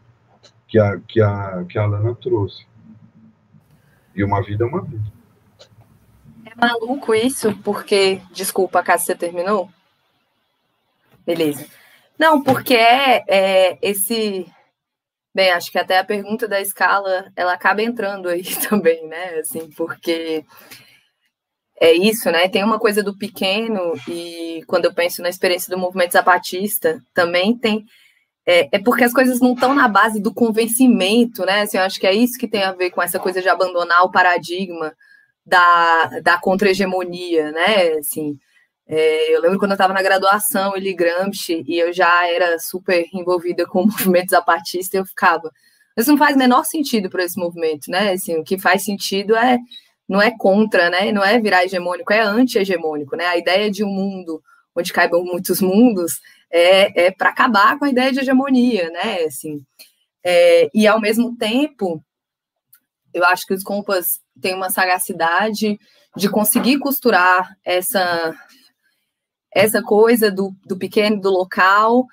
que 0.68 0.78
a, 0.78 1.00
que 1.00 1.22
a, 1.22 1.66
que 1.68 1.80
a 1.80 1.86
Lana 1.86 2.14
trouxe. 2.16 2.68
E 4.14 4.24
uma 4.24 4.44
vida 4.44 4.64
é 4.64 4.68
uma 4.68 4.82
vida. 4.82 5.12
É 6.46 6.54
maluco 6.56 7.16
isso, 7.16 7.56
porque. 7.64 8.22
Desculpa, 8.32 8.84
caso 8.84 9.06
você 9.06 9.16
terminou? 9.16 9.70
Beleza. 11.26 11.66
Não, 12.18 12.42
porque 12.42 12.76
é, 12.76 13.24
é 13.28 13.78
esse. 13.82 14.46
Bem, 15.34 15.52
acho 15.52 15.70
que 15.72 15.78
até 15.78 15.98
a 16.00 16.04
pergunta 16.04 16.48
da 16.48 16.62
escala 16.62 17.30
ela 17.36 17.54
acaba 17.54 17.82
entrando 17.82 18.30
aí 18.30 18.44
também, 18.70 19.06
né? 19.08 19.40
Assim, 19.40 19.70
porque 19.72 20.46
é 21.80 21.92
isso, 21.94 22.32
né? 22.32 22.48
Tem 22.48 22.64
uma 22.64 22.80
coisa 22.80 23.04
do 23.04 23.18
pequeno, 23.18 23.94
e 24.08 24.64
quando 24.68 24.86
eu 24.86 24.94
penso 24.94 25.22
na 25.22 25.30
experiência 25.30 25.70
do 25.70 25.80
movimento 25.80 26.14
zapatista, 26.14 27.02
também 27.14 27.58
tem. 27.58 27.86
É, 28.46 28.78
é 28.78 28.80
porque 28.80 29.04
as 29.04 29.14
coisas 29.14 29.40
não 29.42 29.54
estão 29.54 29.74
na 29.74 29.88
base 29.88 30.22
do 30.22 30.34
convencimento, 30.34 31.46
né? 31.46 31.62
Assim, 31.62 31.78
eu 31.78 31.84
acho 31.84 32.00
que 32.00 32.08
é 32.08 32.14
isso 32.14 32.38
que 32.40 32.48
tem 32.48 32.64
a 32.64 32.72
ver 32.72 32.92
com 32.92 33.02
essa 33.02 33.20
coisa 33.20 33.42
de 33.42 33.50
abandonar 33.50 34.04
o 34.04 34.12
paradigma 34.12 34.94
da, 35.46 36.20
da 36.24 36.38
contra-hegemonia, 36.40 37.52
né? 37.52 37.94
Assim, 38.00 38.38
é, 38.88 39.36
eu 39.36 39.42
lembro 39.42 39.58
quando 39.58 39.72
eu 39.72 39.76
estava 39.76 39.94
na 39.94 40.02
graduação, 40.02 40.76
ele 40.76 40.94
Gramsci, 40.94 41.64
e 41.68 41.80
eu 41.80 41.92
já 41.92 42.28
era 42.28 42.60
super 42.60 43.06
envolvida 43.14 43.66
com 43.66 43.82
o 43.84 43.88
movimento 43.88 44.30
zapatista, 44.30 44.98
eu 44.98 45.06
ficava. 45.06 45.52
Isso 45.98 46.12
não 46.12 46.18
faz 46.18 46.36
menor 46.36 46.66
sentido 46.66 47.10
para 47.10 47.24
esse 47.24 47.40
movimento, 47.40 47.90
né? 47.90 48.12
Assim, 48.12 48.38
o 48.38 48.44
que 48.44 48.60
faz 48.60 48.84
sentido 48.84 49.36
é 49.36 49.58
não 50.08 50.22
é 50.22 50.32
contra, 50.38 50.90
né? 50.90 51.12
Não 51.12 51.24
é 51.24 51.40
virar 51.40 51.64
hegemônico, 51.64 52.14
é 52.14 52.22
anti-hegemônico, 52.22 53.16
né? 53.16 53.26
A 53.26 53.38
ideia 53.38 53.72
de 53.72 53.84
um 53.84 53.90
mundo 53.90 54.42
onde 54.76 54.94
caibam 54.94 55.24
muitos 55.24 55.62
mundos 55.62 56.20
é, 56.52 57.06
é 57.08 57.12
para 57.12 57.30
acabar 57.30 57.80
com 57.80 57.86
a 57.86 57.90
ideia 57.90 58.12
de 58.12 58.20
hegemonia, 58.20 58.90
né? 58.92 59.24
Assim, 59.24 59.64
é, 60.24 60.70
e 60.74 60.86
ao 60.86 61.00
mesmo 61.00 61.36
tempo, 61.38 62.04
eu 63.14 63.24
acho 63.26 63.48
que 63.48 63.54
os 63.54 63.64
compas 63.64 64.20
têm 64.42 64.54
uma 64.54 64.70
sagacidade 64.70 65.80
de 66.16 66.30
conseguir 66.30 66.78
costurar 66.80 67.56
essa 67.64 68.36
essa 69.56 69.82
coisa 69.82 70.30
do, 70.30 70.54
do 70.66 70.78
pequeno, 70.78 71.22
do 71.22 71.30
local, 71.30 72.06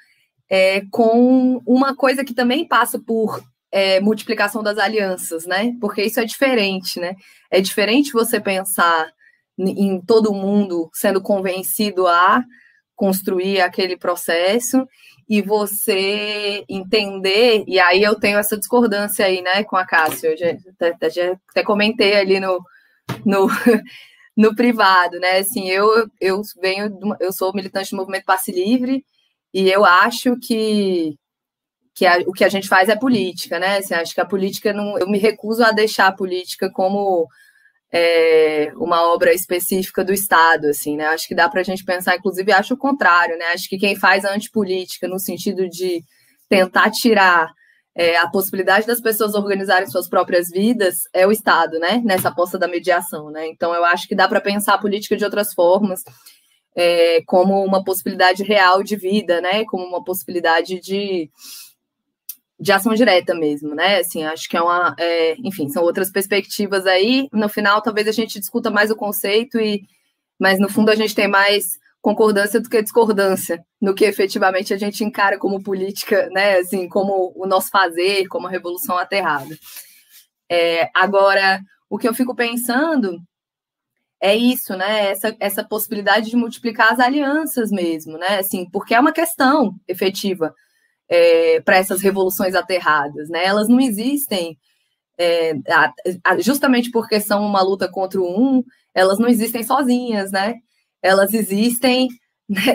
é, 0.48 0.82
com 0.92 1.60
uma 1.66 1.96
coisa 1.96 2.24
que 2.24 2.32
também 2.32 2.66
passa 2.66 3.00
por 3.00 3.42
é, 3.72 3.98
multiplicação 3.98 4.62
das 4.62 4.78
alianças, 4.78 5.44
né? 5.44 5.74
Porque 5.80 6.04
isso 6.04 6.20
é 6.20 6.24
diferente, 6.24 7.00
né? 7.00 7.16
É 7.50 7.60
diferente 7.60 8.12
você 8.12 8.40
pensar 8.40 9.10
em 9.58 10.00
todo 10.00 10.32
mundo 10.32 10.88
sendo 10.94 11.20
convencido 11.20 12.06
a 12.06 12.44
construir 12.94 13.60
aquele 13.60 13.96
processo 13.96 14.86
e 15.28 15.42
você 15.42 16.64
entender, 16.68 17.64
e 17.66 17.80
aí 17.80 18.02
eu 18.02 18.14
tenho 18.14 18.38
essa 18.38 18.56
discordância 18.56 19.24
aí, 19.24 19.40
né, 19.40 19.64
com 19.64 19.76
a 19.76 19.86
Cássio, 19.86 20.30
eu 20.30 20.36
já, 20.36 20.46
até, 20.88 21.10
já, 21.10 21.32
até 21.48 21.62
comentei 21.62 22.14
ali 22.14 22.38
no, 22.38 22.62
no, 23.24 23.48
no 24.36 24.54
privado, 24.54 25.18
né, 25.20 25.38
assim, 25.38 25.68
eu, 25.68 26.08
eu 26.20 26.42
venho, 26.60 26.98
eu 27.20 27.32
sou 27.32 27.52
militante 27.54 27.90
do 27.90 27.96
movimento 27.96 28.24
Passe 28.24 28.50
Livre, 28.52 29.04
e 29.52 29.70
eu 29.70 29.84
acho 29.84 30.36
que 30.38 31.16
que 31.94 32.06
a, 32.06 32.18
o 32.26 32.32
que 32.32 32.44
a 32.44 32.48
gente 32.48 32.68
faz 32.68 32.88
é 32.88 32.96
política, 32.96 33.58
né? 33.58 33.78
Assim, 33.78 33.94
acho 33.94 34.14
que 34.14 34.20
a 34.20 34.26
política 34.26 34.72
não. 34.72 34.98
Eu 34.98 35.08
me 35.08 35.18
recuso 35.18 35.62
a 35.62 35.72
deixar 35.72 36.06
a 36.08 36.12
política 36.12 36.70
como 36.70 37.28
é, 37.92 38.72
uma 38.76 39.12
obra 39.12 39.32
específica 39.34 40.04
do 40.04 40.12
Estado, 40.12 40.68
assim, 40.68 40.96
né? 40.96 41.06
Acho 41.06 41.28
que 41.28 41.34
dá 41.34 41.48
para 41.48 41.60
a 41.60 41.64
gente 41.64 41.84
pensar, 41.84 42.16
inclusive, 42.16 42.50
acho 42.52 42.74
o 42.74 42.78
contrário, 42.78 43.36
né? 43.36 43.46
Acho 43.52 43.68
que 43.68 43.78
quem 43.78 43.94
faz 43.96 44.24
a 44.24 44.32
antipolítica 44.34 45.06
no 45.06 45.18
sentido 45.18 45.68
de 45.68 46.02
tentar 46.48 46.90
tirar 46.90 47.52
é, 47.94 48.16
a 48.16 48.26
possibilidade 48.26 48.86
das 48.86 49.00
pessoas 49.00 49.34
organizarem 49.34 49.86
suas 49.86 50.08
próprias 50.08 50.48
vidas 50.48 51.02
é 51.12 51.26
o 51.26 51.32
Estado, 51.32 51.78
né? 51.78 52.00
Nessa 52.04 52.28
aposta 52.28 52.58
da 52.58 52.66
mediação, 52.66 53.30
né? 53.30 53.46
Então, 53.48 53.74
eu 53.74 53.84
acho 53.84 54.08
que 54.08 54.14
dá 54.14 54.26
para 54.26 54.40
pensar 54.40 54.74
a 54.74 54.78
política 54.78 55.16
de 55.16 55.24
outras 55.24 55.52
formas. 55.52 56.02
É, 56.74 57.20
como 57.26 57.62
uma 57.62 57.84
possibilidade 57.84 58.42
real 58.42 58.82
de 58.82 58.96
vida, 58.96 59.42
né? 59.42 59.62
Como 59.66 59.84
uma 59.84 60.02
possibilidade 60.02 60.80
de, 60.80 61.30
de 62.58 62.72
ação 62.72 62.94
direta 62.94 63.34
mesmo, 63.34 63.74
né? 63.74 63.98
Assim, 63.98 64.24
acho 64.24 64.48
que 64.48 64.56
é 64.56 64.62
uma, 64.62 64.96
é, 64.98 65.36
enfim, 65.44 65.68
são 65.68 65.82
outras 65.82 66.10
perspectivas 66.10 66.86
aí. 66.86 67.28
No 67.30 67.46
final, 67.46 67.82
talvez 67.82 68.08
a 68.08 68.12
gente 68.12 68.40
discuta 68.40 68.70
mais 68.70 68.90
o 68.90 68.96
conceito 68.96 69.60
e, 69.60 69.82
mas 70.40 70.58
no 70.58 70.70
fundo 70.70 70.90
a 70.90 70.94
gente 70.94 71.14
tem 71.14 71.28
mais 71.28 71.81
concordância 72.02 72.60
do 72.60 72.68
que 72.68 72.82
discordância 72.82 73.64
no 73.80 73.94
que 73.94 74.04
efetivamente 74.04 74.74
a 74.74 74.76
gente 74.76 75.04
encara 75.04 75.38
como 75.38 75.62
política, 75.62 76.28
né? 76.32 76.58
Assim, 76.58 76.88
como 76.88 77.32
o 77.36 77.46
nosso 77.46 77.70
fazer, 77.70 78.26
como 78.26 78.48
a 78.48 78.50
revolução 78.50 78.98
aterrada. 78.98 79.56
É, 80.50 80.90
agora, 80.92 81.60
o 81.88 81.96
que 81.96 82.08
eu 82.08 82.12
fico 82.12 82.34
pensando 82.34 83.22
é 84.20 84.34
isso, 84.34 84.76
né? 84.76 85.10
Essa, 85.10 85.36
essa 85.40 85.64
possibilidade 85.64 86.28
de 86.28 86.36
multiplicar 86.36 86.92
as 86.92 86.98
alianças 86.98 87.70
mesmo, 87.70 88.18
né? 88.18 88.38
Assim, 88.40 88.68
porque 88.70 88.94
é 88.94 89.00
uma 89.00 89.12
questão 89.12 89.74
efetiva 89.86 90.52
é, 91.08 91.60
para 91.60 91.76
essas 91.76 92.00
revoluções 92.00 92.54
aterradas, 92.56 93.28
né? 93.28 93.44
Elas 93.44 93.68
não 93.68 93.80
existem 93.80 94.58
é, 95.18 95.54
justamente 96.40 96.90
porque 96.90 97.20
são 97.20 97.46
uma 97.46 97.62
luta 97.62 97.88
contra 97.88 98.20
o 98.20 98.58
um, 98.58 98.64
elas 98.92 99.20
não 99.20 99.28
existem 99.28 99.62
sozinhas, 99.62 100.32
né? 100.32 100.56
Elas 101.02 101.34
existem 101.34 102.08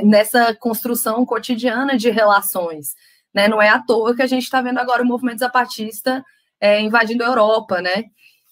nessa 0.03 0.53
construção 0.55 1.25
cotidiana 1.25 1.97
de 1.97 2.09
relações, 2.09 2.95
né? 3.33 3.47
Não 3.47 3.61
é 3.61 3.69
à 3.69 3.79
toa 3.79 4.15
que 4.15 4.21
a 4.21 4.27
gente 4.27 4.43
está 4.43 4.61
vendo 4.61 4.79
agora 4.79 5.03
o 5.03 5.05
movimento 5.05 5.39
zapatista 5.39 6.23
é, 6.59 6.81
invadindo 6.81 7.23
a 7.23 7.27
Europa, 7.27 7.81
né? 7.81 8.05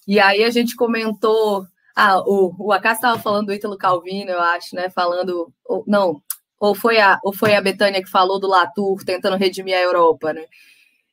E 0.08 0.20
aí 0.20 0.44
a 0.44 0.50
gente 0.50 0.76
comentou, 0.76 1.66
ah, 1.96 2.20
o, 2.20 2.68
o 2.68 2.72
Acácio 2.72 2.98
estava 2.98 3.20
falando 3.20 3.48
do 3.48 3.54
Ítalo 3.54 3.78
Calvino, 3.78 4.32
eu 4.32 4.40
acho, 4.40 4.76
né? 4.76 4.90
Falando, 4.90 5.52
não, 5.88 6.22
ou 6.60 6.76
foi 6.76 7.00
a, 7.00 7.20
ou 7.24 7.34
foi 7.34 7.56
a 7.56 7.62
Betânia 7.62 8.04
que 8.04 8.10
falou 8.10 8.40
do 8.40 8.48
Latour 8.48 9.04
tentando 9.04 9.38
redimir 9.38 9.76
a 9.76 9.82
Europa, 9.82 10.34
né? 10.34 10.46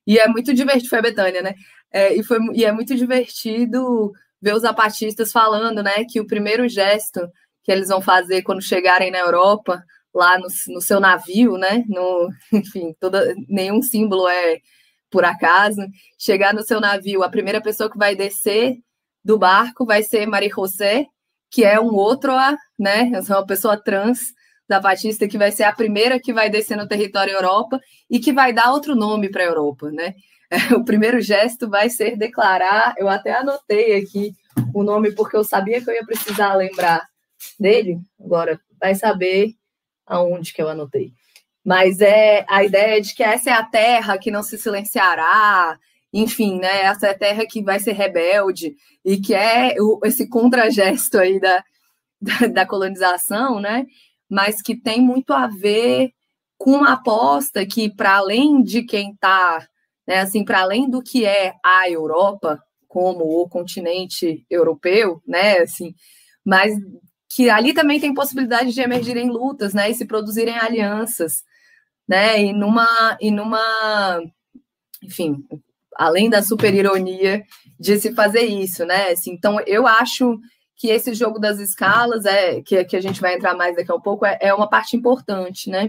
E 0.06 0.18
é 0.18 0.28
muito 0.28 0.52
divertido, 0.52 0.88
foi 0.88 0.98
a 0.98 1.02
Betânia, 1.02 1.42
né? 1.42 1.54
É, 1.90 2.14
e, 2.14 2.22
foi, 2.22 2.38
e 2.54 2.64
é 2.64 2.72
muito 2.72 2.94
divertido 2.94 4.12
ver 4.40 4.54
os 4.54 4.62
zapatistas 4.62 5.30
falando, 5.30 5.82
né, 5.82 6.04
que 6.04 6.20
o 6.20 6.26
primeiro 6.26 6.68
gesto 6.68 7.20
que 7.62 7.70
eles 7.70 7.88
vão 7.88 8.00
fazer 8.00 8.42
quando 8.42 8.62
chegarem 8.62 9.10
na 9.10 9.18
Europa, 9.18 9.82
lá 10.14 10.38
no, 10.38 10.46
no 10.68 10.80
seu 10.80 11.00
navio, 11.00 11.56
né, 11.56 11.84
no, 11.88 12.30
enfim, 12.52 12.94
toda, 13.00 13.34
nenhum 13.48 13.82
símbolo 13.82 14.28
é 14.28 14.58
por 15.10 15.24
acaso, 15.24 15.82
chegar 16.18 16.54
no 16.54 16.62
seu 16.62 16.80
navio, 16.80 17.22
a 17.22 17.28
primeira 17.28 17.60
pessoa 17.60 17.90
que 17.90 17.98
vai 17.98 18.16
descer 18.16 18.78
do 19.22 19.38
barco 19.38 19.84
vai 19.84 20.02
ser 20.02 20.26
Marie 20.26 20.48
José, 20.48 21.06
que 21.50 21.64
é 21.64 21.78
um 21.78 21.94
outro, 21.94 22.32
né, 22.78 23.10
é 23.12 23.32
uma 23.32 23.46
pessoa 23.46 23.76
trans, 23.76 24.32
da 24.72 24.80
Batista, 24.80 25.28
que 25.28 25.36
vai 25.36 25.52
ser 25.52 25.64
a 25.64 25.72
primeira 25.72 26.18
que 26.18 26.32
vai 26.32 26.48
descer 26.48 26.76
no 26.76 26.88
território 26.88 27.34
Europa 27.34 27.78
e 28.08 28.18
que 28.18 28.32
vai 28.32 28.54
dar 28.54 28.72
outro 28.72 28.94
nome 28.94 29.30
para 29.30 29.42
a 29.42 29.46
Europa, 29.46 29.90
né? 29.90 30.14
O 30.76 30.84
primeiro 30.84 31.20
gesto 31.20 31.68
vai 31.68 31.88
ser 31.88 32.16
declarar, 32.16 32.94
eu 32.98 33.08
até 33.08 33.34
anotei 33.34 33.96
aqui 33.96 34.34
o 34.74 34.82
nome 34.82 35.12
porque 35.12 35.36
eu 35.36 35.44
sabia 35.44 35.82
que 35.82 35.88
eu 35.88 35.94
ia 35.94 36.04
precisar 36.04 36.54
lembrar 36.54 37.06
dele, 37.58 37.98
agora 38.20 38.60
vai 38.80 38.94
saber 38.94 39.54
aonde 40.06 40.52
que 40.52 40.60
eu 40.62 40.68
anotei. 40.68 41.12
Mas 41.64 42.00
é 42.00 42.44
a 42.48 42.64
ideia 42.64 43.00
de 43.00 43.14
que 43.14 43.22
essa 43.22 43.50
é 43.50 43.52
a 43.52 43.64
terra 43.64 44.18
que 44.18 44.30
não 44.30 44.42
se 44.42 44.58
silenciará, 44.58 45.78
enfim, 46.12 46.58
né? 46.58 46.82
Essa 46.82 47.08
é 47.08 47.10
a 47.10 47.18
terra 47.18 47.46
que 47.46 47.62
vai 47.62 47.78
ser 47.78 47.92
rebelde 47.92 48.74
e 49.04 49.18
que 49.18 49.34
é 49.34 49.74
o, 49.78 50.00
esse 50.04 50.28
contragesto 50.28 51.18
aí 51.18 51.40
da, 51.40 51.64
da, 52.20 52.46
da 52.48 52.66
colonização, 52.66 53.60
né? 53.60 53.86
mas 54.32 54.62
que 54.62 54.74
tem 54.74 54.98
muito 54.98 55.34
a 55.34 55.46
ver 55.46 56.10
com 56.56 56.70
uma 56.70 56.94
aposta 56.94 57.66
que, 57.66 57.94
para 57.94 58.16
além 58.16 58.62
de 58.62 58.82
quem 58.82 59.10
está, 59.10 59.68
né, 60.08 60.20
assim, 60.20 60.42
para 60.42 60.62
além 60.62 60.88
do 60.88 61.02
que 61.02 61.26
é 61.26 61.52
a 61.62 61.90
Europa, 61.90 62.58
como 62.88 63.24
o 63.24 63.46
continente 63.46 64.46
europeu, 64.48 65.20
né, 65.26 65.58
assim, 65.58 65.94
mas 66.42 66.74
que 67.34 67.48
ali 67.48 67.72
também 67.72 67.98
tem 67.98 68.12
possibilidade 68.12 68.72
de 68.72 68.80
emergirem 68.80 69.30
lutas, 69.30 69.72
né, 69.72 69.90
e 69.90 69.94
se 69.94 70.04
produzirem 70.04 70.58
alianças, 70.58 71.42
né, 72.06 72.42
e 72.42 72.52
numa, 72.52 73.16
e 73.20 73.30
numa, 73.30 74.22
enfim, 75.02 75.42
além 75.96 76.28
da 76.28 76.42
super 76.42 76.74
ironia 76.74 77.42
de 77.80 77.98
se 77.98 78.12
fazer 78.14 78.42
isso, 78.42 78.84
né, 78.84 79.10
assim, 79.10 79.32
então 79.32 79.58
eu 79.66 79.86
acho 79.86 80.38
que 80.76 80.88
esse 80.88 81.14
jogo 81.14 81.38
das 81.38 81.58
escalas, 81.58 82.24
é 82.26 82.60
que, 82.60 82.84
que 82.84 82.96
a 82.96 83.00
gente 83.00 83.20
vai 83.20 83.34
entrar 83.34 83.54
mais 83.54 83.76
daqui 83.76 83.92
a 83.92 83.98
pouco, 83.98 84.26
é, 84.26 84.36
é 84.40 84.52
uma 84.52 84.68
parte 84.68 84.96
importante, 84.96 85.70
né? 85.70 85.88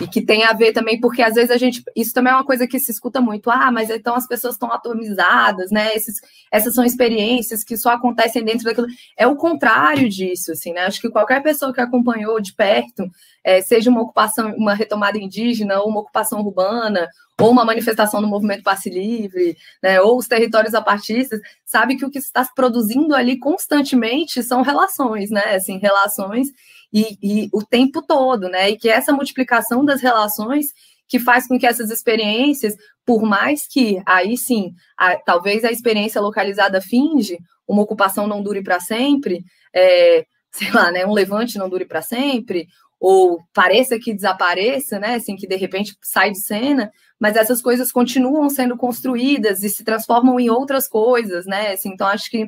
E 0.00 0.06
que 0.08 0.22
tem 0.22 0.44
a 0.44 0.52
ver 0.52 0.72
também, 0.72 0.98
porque 0.98 1.22
às 1.22 1.34
vezes 1.34 1.50
a 1.50 1.56
gente. 1.56 1.82
Isso 1.94 2.12
também 2.12 2.32
é 2.32 2.36
uma 2.36 2.44
coisa 2.44 2.66
que 2.66 2.78
se 2.78 2.90
escuta 2.90 3.20
muito. 3.20 3.50
Ah, 3.50 3.70
mas 3.70 3.90
então 3.90 4.14
as 4.14 4.26
pessoas 4.26 4.54
estão 4.54 4.72
atomizadas, 4.72 5.70
né? 5.70 5.94
Esses, 5.94 6.20
essas 6.50 6.74
são 6.74 6.84
experiências 6.84 7.62
que 7.62 7.76
só 7.76 7.90
acontecem 7.90 8.44
dentro 8.44 8.64
daquilo. 8.64 8.86
É 9.16 9.26
o 9.26 9.36
contrário 9.36 10.08
disso, 10.08 10.52
assim, 10.52 10.72
né? 10.72 10.82
Acho 10.82 11.00
que 11.00 11.10
qualquer 11.10 11.42
pessoa 11.42 11.72
que 11.72 11.80
acompanhou 11.80 12.40
de 12.40 12.54
perto, 12.54 13.04
é, 13.44 13.60
seja 13.60 13.90
uma 13.90 14.02
ocupação, 14.02 14.54
uma 14.56 14.74
retomada 14.74 15.18
indígena, 15.18 15.80
ou 15.80 15.88
uma 15.88 16.00
ocupação 16.00 16.40
urbana, 16.40 17.08
ou 17.38 17.50
uma 17.50 17.64
manifestação 17.64 18.20
do 18.20 18.28
movimento 18.28 18.62
passe 18.62 18.88
livre, 18.88 19.56
né? 19.82 20.00
Ou 20.00 20.18
os 20.18 20.26
territórios 20.26 20.74
apartistas, 20.74 21.40
sabe 21.64 21.96
que 21.96 22.04
o 22.04 22.10
que 22.10 22.18
está 22.18 22.44
se 22.44 22.54
produzindo 22.54 23.14
ali 23.14 23.38
constantemente 23.38 24.42
são 24.42 24.62
relações, 24.62 25.30
né? 25.30 25.54
Assim, 25.54 25.78
relações 25.78 26.48
e, 26.92 27.18
e 27.22 27.48
o 27.52 27.64
tempo 27.64 28.02
todo, 28.02 28.48
né? 28.48 28.70
E 28.70 28.76
que 28.76 28.88
essa 28.88 29.12
multiplicação 29.12 29.84
das 29.84 30.00
relações 30.00 30.68
que 31.08 31.18
faz 31.18 31.46
com 31.48 31.58
que 31.58 31.66
essas 31.66 31.90
experiências, 31.90 32.76
por 33.04 33.22
mais 33.22 33.66
que 33.66 34.00
aí 34.06 34.36
sim, 34.36 34.72
a, 34.96 35.16
talvez 35.16 35.64
a 35.64 35.72
experiência 35.72 36.20
localizada 36.20 36.80
finge, 36.80 37.36
uma 37.66 37.82
ocupação 37.82 38.26
não 38.28 38.42
dure 38.42 38.62
para 38.62 38.78
sempre, 38.78 39.44
é, 39.74 40.24
sei 40.52 40.70
lá, 40.70 40.90
né, 40.92 41.04
um 41.04 41.12
levante 41.12 41.58
não 41.58 41.68
dure 41.68 41.84
para 41.84 42.00
sempre, 42.00 42.68
ou 43.00 43.40
pareça 43.52 43.98
que 43.98 44.14
desapareça, 44.14 44.98
né, 44.98 45.14
assim, 45.14 45.34
que 45.34 45.48
de 45.48 45.56
repente 45.56 45.96
sai 46.02 46.30
de 46.30 46.38
cena, 46.38 46.92
mas 47.18 47.34
essas 47.36 47.62
coisas 47.62 47.90
continuam 47.90 48.48
sendo 48.48 48.76
construídas 48.76 49.62
e 49.64 49.68
se 49.68 49.82
transformam 49.82 50.38
em 50.38 50.50
outras 50.50 50.86
coisas, 50.86 51.46
né, 51.46 51.72
assim, 51.72 51.90
então 51.90 52.06
acho 52.06 52.30
que, 52.30 52.46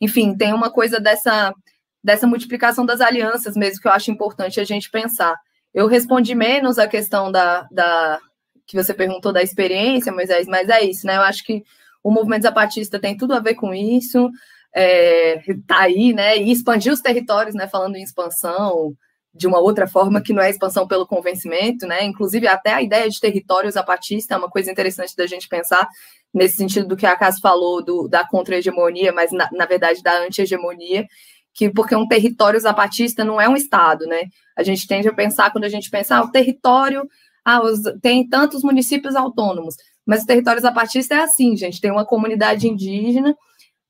enfim, 0.00 0.36
tem 0.36 0.52
uma 0.52 0.70
coisa 0.70 1.00
dessa 1.00 1.52
dessa 2.02 2.26
multiplicação 2.26 2.86
das 2.86 3.00
alianças 3.00 3.56
mesmo, 3.56 3.80
que 3.80 3.88
eu 3.88 3.92
acho 3.92 4.10
importante 4.10 4.60
a 4.60 4.64
gente 4.64 4.90
pensar. 4.90 5.36
Eu 5.72 5.86
respondi 5.86 6.34
menos 6.34 6.78
a 6.78 6.88
questão 6.88 7.30
da, 7.30 7.66
da 7.70 8.18
que 8.66 8.76
você 8.76 8.94
perguntou 8.94 9.32
da 9.32 9.42
experiência, 9.42 10.12
Moisés, 10.12 10.46
mas 10.46 10.68
é 10.68 10.82
isso, 10.82 11.06
né? 11.06 11.16
Eu 11.16 11.22
acho 11.22 11.44
que 11.44 11.62
o 12.02 12.10
movimento 12.10 12.42
zapatista 12.42 12.98
tem 12.98 13.16
tudo 13.16 13.34
a 13.34 13.40
ver 13.40 13.54
com 13.54 13.74
isso, 13.74 14.30
é, 14.74 15.42
tá 15.66 15.80
aí, 15.80 16.12
né? 16.12 16.36
E 16.38 16.50
expandir 16.50 16.92
os 16.92 17.00
territórios, 17.00 17.54
né? 17.54 17.68
Falando 17.68 17.96
em 17.96 18.02
expansão 18.02 18.94
de 19.32 19.46
uma 19.46 19.60
outra 19.60 19.86
forma 19.86 20.20
que 20.20 20.32
não 20.32 20.42
é 20.42 20.50
expansão 20.50 20.88
pelo 20.88 21.06
convencimento, 21.06 21.86
né? 21.86 22.04
Inclusive 22.04 22.48
até 22.48 22.72
a 22.74 22.82
ideia 22.82 23.08
de 23.08 23.20
território 23.20 23.70
zapatista 23.70 24.34
é 24.34 24.36
uma 24.36 24.50
coisa 24.50 24.70
interessante 24.70 25.14
da 25.14 25.26
gente 25.26 25.48
pensar 25.48 25.88
nesse 26.32 26.56
sentido 26.56 26.88
do 26.88 26.96
que 26.96 27.06
a 27.06 27.16
Cas 27.16 27.38
falou 27.40 27.82
do, 27.82 28.08
da 28.08 28.26
contra-hegemonia, 28.26 29.12
mas 29.12 29.30
na, 29.32 29.48
na 29.52 29.66
verdade 29.66 30.02
da 30.02 30.16
anti-hegemonia, 30.24 31.06
que 31.54 31.70
porque 31.70 31.94
um 31.94 32.06
território 32.06 32.58
zapatista 32.60 33.24
não 33.24 33.40
é 33.40 33.48
um 33.48 33.56
estado, 33.56 34.06
né? 34.06 34.24
A 34.56 34.62
gente 34.62 34.86
tende 34.86 35.08
a 35.08 35.14
pensar 35.14 35.50
quando 35.50 35.64
a 35.64 35.68
gente 35.68 35.90
pensa, 35.90 36.16
ah, 36.16 36.22
o 36.22 36.30
território, 36.30 37.08
ah, 37.44 37.62
os, 37.62 37.80
tem 38.00 38.28
tantos 38.28 38.62
municípios 38.62 39.16
autônomos, 39.16 39.76
mas 40.06 40.22
o 40.22 40.26
território 40.26 40.60
zapatista 40.60 41.14
é 41.14 41.20
assim, 41.20 41.56
gente, 41.56 41.80
tem 41.80 41.90
uma 41.90 42.04
comunidade 42.04 42.68
indígena 42.68 43.36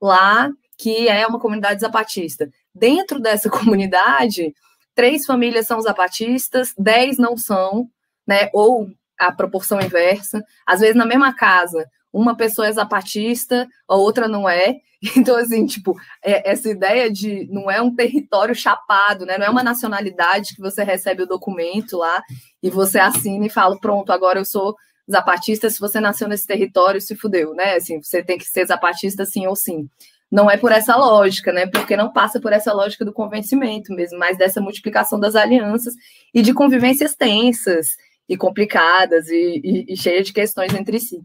lá 0.00 0.50
que 0.78 1.08
é 1.08 1.26
uma 1.26 1.38
comunidade 1.38 1.80
zapatista. 1.80 2.50
Dentro 2.74 3.20
dessa 3.20 3.48
comunidade, 3.50 4.54
três 4.94 5.26
famílias 5.26 5.66
são 5.66 5.80
zapatistas, 5.80 6.72
dez 6.78 7.18
não 7.18 7.36
são, 7.36 7.88
né? 8.26 8.48
Ou 8.54 8.88
a 9.18 9.30
proporção 9.30 9.80
inversa. 9.80 10.42
Às 10.66 10.80
vezes 10.80 10.96
na 10.96 11.04
mesma 11.04 11.34
casa, 11.34 11.86
uma 12.12 12.34
pessoa 12.34 12.66
é 12.66 12.72
zapatista, 12.72 13.68
a 13.86 13.94
outra 13.94 14.26
não 14.26 14.48
é. 14.48 14.76
Então, 15.16 15.36
assim, 15.36 15.64
tipo, 15.66 15.96
é, 16.22 16.50
essa 16.50 16.68
ideia 16.68 17.10
de 17.10 17.48
não 17.50 17.70
é 17.70 17.80
um 17.80 17.94
território 17.94 18.54
chapado, 18.54 19.24
né? 19.24 19.38
Não 19.38 19.46
é 19.46 19.50
uma 19.50 19.62
nacionalidade 19.62 20.54
que 20.54 20.60
você 20.60 20.84
recebe 20.84 21.22
o 21.22 21.26
documento 21.26 21.96
lá 21.96 22.22
e 22.62 22.68
você 22.68 22.98
assina 22.98 23.46
e 23.46 23.50
fala, 23.50 23.78
pronto, 23.78 24.12
agora 24.12 24.38
eu 24.38 24.44
sou 24.44 24.76
zapatista, 25.10 25.68
se 25.68 25.80
você 25.80 26.00
nasceu 26.00 26.28
nesse 26.28 26.46
território, 26.46 27.00
se 27.00 27.16
fudeu, 27.16 27.54
né? 27.54 27.74
Assim, 27.74 28.00
você 28.00 28.22
tem 28.22 28.38
que 28.38 28.44
ser 28.44 28.66
zapatista 28.66 29.24
sim 29.24 29.46
ou 29.46 29.56
sim. 29.56 29.88
Não 30.30 30.48
é 30.48 30.56
por 30.56 30.70
essa 30.70 30.96
lógica, 30.96 31.52
né? 31.52 31.66
Porque 31.66 31.96
não 31.96 32.12
passa 32.12 32.40
por 32.40 32.52
essa 32.52 32.72
lógica 32.72 33.04
do 33.04 33.12
convencimento 33.12 33.92
mesmo, 33.92 34.18
mas 34.18 34.38
dessa 34.38 34.60
multiplicação 34.60 35.18
das 35.18 35.34
alianças 35.34 35.94
e 36.32 36.40
de 36.42 36.54
convivências 36.54 37.16
tensas 37.16 37.88
e 38.28 38.36
complicadas 38.36 39.28
e, 39.28 39.60
e, 39.64 39.92
e 39.92 39.96
cheias 39.96 40.26
de 40.26 40.32
questões 40.32 40.72
entre 40.72 41.00
si. 41.00 41.20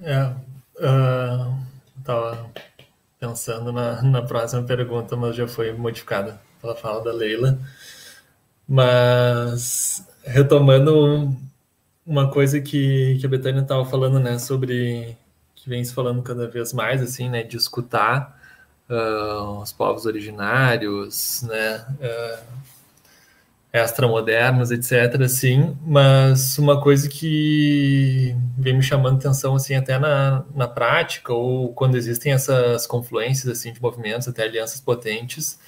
É, 0.00 0.24
uh, 0.24 1.58
tava 2.04 2.50
pensando 3.18 3.72
na, 3.72 4.02
na 4.02 4.22
próxima 4.22 4.62
pergunta, 4.62 5.16
mas 5.16 5.36
já 5.36 5.48
foi 5.48 5.72
modificada 5.72 6.40
pela 6.60 6.76
fala 6.76 7.02
da 7.02 7.12
Leila. 7.12 7.58
Mas 8.68 10.06
retomando 10.24 11.36
uma 12.06 12.30
coisa 12.30 12.60
que, 12.60 13.18
que 13.20 13.26
a 13.26 13.28
Betânia 13.28 13.62
estava 13.62 13.84
falando, 13.84 14.20
né, 14.20 14.38
sobre 14.38 15.16
que 15.54 15.68
vem 15.68 15.84
se 15.84 15.94
falando 15.94 16.22
cada 16.22 16.48
vez 16.48 16.72
mais, 16.72 17.02
assim, 17.02 17.28
né, 17.28 17.42
de 17.42 17.56
escutar 17.56 18.40
uh, 18.88 19.60
os 19.60 19.72
povos 19.72 20.06
originários, 20.06 21.42
né, 21.42 21.84
uh, 22.00 22.66
extramodernos, 23.84 24.70
etc, 24.70 25.20
assim, 25.22 25.76
mas 25.84 26.58
uma 26.58 26.80
coisa 26.80 27.08
que 27.08 28.36
vem 28.58 28.74
me 28.74 28.82
chamando 28.82 29.16
atenção, 29.16 29.54
assim, 29.56 29.74
até 29.74 29.98
na, 29.98 30.44
na 30.54 30.68
prática, 30.68 31.32
ou 31.32 31.72
quando 31.72 31.96
existem 31.96 32.32
essas 32.32 32.86
confluências, 32.86 33.48
assim, 33.48 33.72
de 33.72 33.80
movimentos, 33.80 34.28
até 34.28 34.42
alianças 34.44 34.80
potentes, 34.80 35.58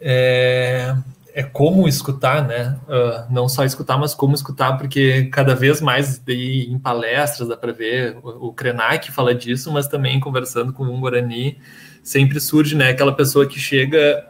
é, 0.00 0.94
é 1.34 1.42
como 1.42 1.86
escutar, 1.86 2.46
né? 2.46 2.78
Uh, 2.88 3.32
não 3.32 3.48
só 3.48 3.64
escutar, 3.64 3.96
mas 3.98 4.14
como 4.14 4.34
escutar, 4.34 4.76
porque 4.76 5.26
cada 5.26 5.54
vez 5.54 5.80
mais 5.80 6.20
em 6.26 6.78
palestras 6.78 7.48
dá 7.48 7.56
para 7.56 7.72
ver 7.72 8.16
o, 8.22 8.48
o 8.48 8.52
Krenak 8.52 9.12
fala 9.12 9.34
disso, 9.34 9.70
mas 9.72 9.86
também 9.86 10.18
conversando 10.18 10.72
com 10.72 10.84
o 10.84 11.00
Guarani 11.00 11.58
sempre 12.02 12.40
surge, 12.40 12.74
né? 12.74 12.88
Aquela 12.90 13.14
pessoa 13.14 13.46
que 13.46 13.58
chega 13.58 14.26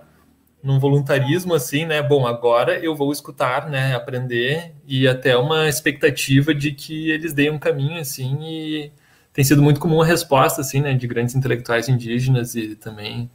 num 0.63 0.79
voluntarismo 0.79 1.55
assim, 1.55 1.87
né? 1.87 2.03
Bom, 2.03 2.27
agora 2.27 2.79
eu 2.79 2.95
vou 2.95 3.13
escutar, 3.13 3.69
né? 3.69 3.95
Aprender 3.95 4.75
e 4.87 5.07
até 5.07 5.37
uma 5.37 5.69
expectativa 5.69 6.55
de 6.55 6.73
que 6.73 7.11
eles 7.11 7.33
deem 7.33 7.51
um 7.51 7.59
caminho 7.59 8.01
assim 8.01 8.39
e 8.43 8.93
tem 9.33 9.45
sido 9.45 9.63
muito 9.63 9.81
comum 9.81 10.03
a 10.03 10.07
resposta 10.07 10.61
assim, 10.61 10.81
né? 10.81 10.95
De 10.95 11.07
grandes 11.07 11.35
intelectuais 11.35 11.89
indígenas 11.89 12.55
e 12.55 12.75
também 12.75 13.31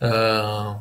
uh, 0.00 0.80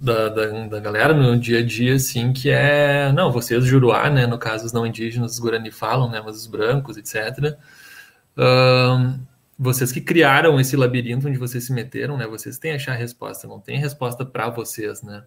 da, 0.00 0.28
da, 0.28 0.46
da, 0.66 0.80
galera 0.80 1.14
no 1.14 1.38
dia 1.38 1.60
a 1.60 1.62
dia, 1.64 1.94
assim, 1.94 2.32
que 2.32 2.50
é, 2.50 3.10
não, 3.12 3.32
vocês 3.32 3.64
juruá, 3.64 4.10
né? 4.10 4.26
No 4.26 4.38
caso, 4.38 4.66
os 4.66 4.72
não 4.72 4.86
indígenas, 4.86 5.32
os 5.32 5.38
Guarani 5.38 5.70
falam, 5.70 6.08
né? 6.10 6.22
Mas 6.24 6.36
os 6.36 6.46
brancos, 6.46 6.96
etc. 6.96 7.56
Uh, 8.36 9.18
vocês 9.58 9.90
que 9.90 10.00
criaram 10.00 10.60
esse 10.60 10.76
labirinto 10.76 11.28
onde 11.28 11.38
vocês 11.38 11.64
se 11.64 11.72
meteram, 11.72 12.16
né? 12.16 12.26
Vocês 12.26 12.58
têm 12.58 12.72
que 12.72 12.76
achar 12.76 12.92
a 12.92 12.96
resposta, 12.96 13.48
não 13.48 13.60
tem 13.60 13.78
resposta 13.78 14.24
para 14.24 14.50
vocês, 14.50 15.02
né? 15.02 15.24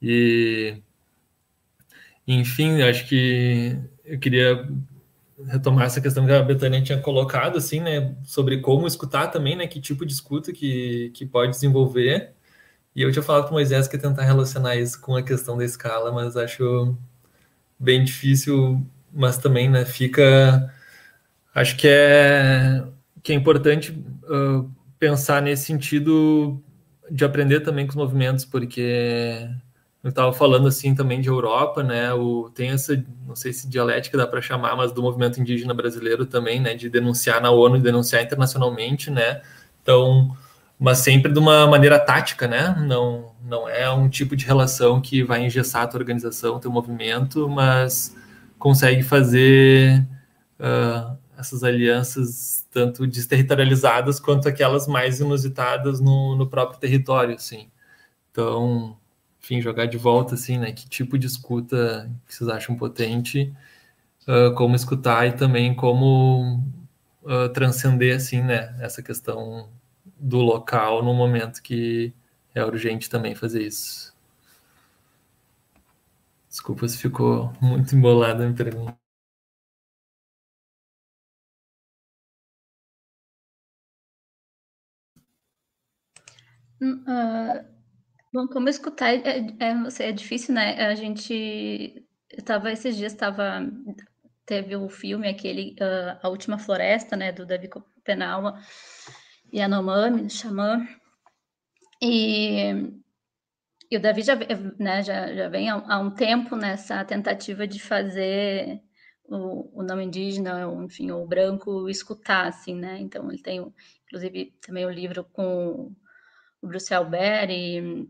E 0.00 0.80
enfim, 2.26 2.82
acho 2.82 3.08
que 3.08 3.76
eu 4.04 4.18
queria 4.18 4.68
retomar 5.46 5.86
essa 5.86 6.00
questão 6.00 6.26
que 6.26 6.32
a 6.32 6.42
Betânia 6.42 6.82
tinha 6.82 7.00
colocado, 7.00 7.58
assim, 7.58 7.80
né, 7.80 8.14
sobre 8.24 8.60
como 8.60 8.86
escutar 8.86 9.28
também, 9.28 9.56
né, 9.56 9.66
que 9.66 9.80
tipo 9.80 10.04
de 10.04 10.12
escuta 10.12 10.52
que, 10.52 11.10
que 11.14 11.24
pode 11.24 11.52
desenvolver. 11.52 12.32
E 12.94 13.02
eu 13.02 13.12
tinha 13.12 13.22
falado 13.22 13.44
com 13.44 13.50
o 13.50 13.52
Moisés 13.54 13.88
que 13.88 13.96
ia 13.96 14.02
tentar 14.02 14.24
relacionar 14.24 14.76
isso 14.76 15.00
com 15.00 15.16
a 15.16 15.22
questão 15.22 15.56
da 15.56 15.64
escala, 15.64 16.12
mas 16.12 16.36
acho 16.36 16.96
bem 17.78 18.04
difícil, 18.04 18.86
mas 19.12 19.38
também, 19.38 19.70
né, 19.70 19.84
fica... 19.84 20.72
Acho 21.54 21.76
que 21.76 21.88
é 21.88 22.84
que 23.28 23.32
é 23.32 23.34
importante 23.34 23.92
uh, 23.92 24.70
pensar 24.98 25.42
nesse 25.42 25.66
sentido 25.66 26.62
de 27.10 27.26
aprender 27.26 27.60
também 27.60 27.86
com 27.86 27.90
os 27.90 27.96
movimentos, 27.96 28.46
porque 28.46 29.46
eu 30.02 30.08
estava 30.08 30.32
falando 30.32 30.66
assim 30.66 30.94
também 30.94 31.20
de 31.20 31.28
Europa, 31.28 31.82
né? 31.82 32.10
O, 32.14 32.48
tem 32.48 32.70
essa, 32.70 33.04
não 33.26 33.36
sei 33.36 33.52
se 33.52 33.68
dialética 33.68 34.16
dá 34.16 34.26
para 34.26 34.40
chamar, 34.40 34.74
mas 34.76 34.92
do 34.92 35.02
movimento 35.02 35.38
indígena 35.38 35.74
brasileiro 35.74 36.24
também, 36.24 36.58
né? 36.58 36.72
De 36.72 36.88
denunciar 36.88 37.38
na 37.42 37.50
ONU 37.50 37.76
e 37.76 37.82
denunciar 37.82 38.22
internacionalmente, 38.22 39.10
né? 39.10 39.42
Então, 39.82 40.34
mas 40.78 41.00
sempre 41.00 41.30
de 41.30 41.38
uma 41.38 41.66
maneira 41.66 41.98
tática, 41.98 42.48
né? 42.48 42.82
Não, 42.88 43.34
não 43.44 43.68
é 43.68 43.90
um 43.90 44.08
tipo 44.08 44.34
de 44.34 44.46
relação 44.46 45.02
que 45.02 45.22
vai 45.22 45.44
engessar 45.44 45.82
a 45.82 45.86
tua 45.86 46.00
organização, 46.00 46.58
teu 46.58 46.72
movimento, 46.72 47.46
mas 47.46 48.16
consegue 48.58 49.02
fazer 49.02 50.02
uh, 50.58 51.18
essas 51.38 51.62
alianças 51.62 52.66
tanto 52.72 53.06
desterritorializadas 53.06 54.18
quanto 54.18 54.48
aquelas 54.48 54.88
mais 54.88 55.20
inusitadas 55.20 56.00
no, 56.00 56.36
no 56.36 56.48
próprio 56.48 56.80
território, 56.80 57.36
assim. 57.36 57.70
Então, 58.30 58.98
enfim, 59.40 59.60
jogar 59.60 59.86
de 59.86 59.96
volta, 59.96 60.34
assim, 60.34 60.58
né? 60.58 60.72
Que 60.72 60.88
tipo 60.88 61.16
de 61.18 61.26
escuta 61.26 62.10
vocês 62.26 62.48
acham 62.50 62.76
potente, 62.76 63.54
uh, 64.26 64.54
como 64.54 64.74
escutar 64.76 65.26
e 65.28 65.32
também 65.32 65.74
como 65.74 66.62
uh, 67.22 67.48
transcender, 67.54 68.16
assim, 68.16 68.42
né? 68.42 68.76
Essa 68.80 69.02
questão 69.02 69.68
do 70.18 70.38
local 70.38 71.04
no 71.04 71.14
momento 71.14 71.62
que 71.62 72.12
é 72.54 72.64
urgente 72.64 73.08
também 73.08 73.34
fazer 73.34 73.62
isso. 73.62 74.12
Desculpa 76.48 76.88
se 76.88 76.98
ficou 76.98 77.52
muito 77.60 77.94
embolada 77.94 78.48
a 78.48 78.52
pergunta. 78.52 79.07
Uh, 86.80 87.64
bom, 88.32 88.46
como 88.46 88.68
escutar 88.68 89.12
é, 89.12 89.40
é, 89.58 90.08
é, 90.08 90.12
difícil, 90.12 90.54
né? 90.54 90.86
A 90.86 90.94
gente 90.94 92.04
estava 92.30 92.70
esses 92.70 92.96
dias 92.96 93.12
estava 93.12 93.60
teve 94.48 94.74
o 94.76 94.88
filme 94.88 95.28
aquele 95.28 95.76
uh, 95.80 96.18
a 96.22 96.28
última 96.30 96.58
floresta, 96.58 97.14
né, 97.16 97.30
do 97.30 97.44
Davi 97.44 97.68
Penawa 98.02 98.58
e 99.52 99.58
Yanomami, 99.58 100.30
Xamã. 100.30 100.86
E, 102.00 102.72
e 103.90 103.96
o 103.96 104.00
Davi 104.00 104.22
já, 104.22 104.36
né, 104.78 105.02
já, 105.02 105.34
já 105.34 105.48
vem 105.50 105.68
há, 105.68 105.74
há, 105.86 105.98
um 105.98 106.10
tempo 106.10 106.56
nessa 106.56 107.04
tentativa 107.04 107.66
de 107.66 107.78
fazer 107.78 108.80
o, 109.24 109.80
o 109.80 109.82
não 109.82 110.00
indígena, 110.00 110.62
enfim, 110.82 111.10
o 111.10 111.26
branco 111.26 111.88
escutar, 111.88 112.46
assim, 112.46 112.74
né? 112.74 112.98
Então 113.00 113.30
ele 113.30 113.42
tem, 113.42 113.60
inclusive, 114.06 114.56
também 114.66 114.86
o 114.86 114.90
livro 114.90 115.24
com 115.24 115.94
o 116.62 116.66
Bruce 116.66 116.92
e, 117.50 118.08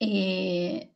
e, 0.00 0.90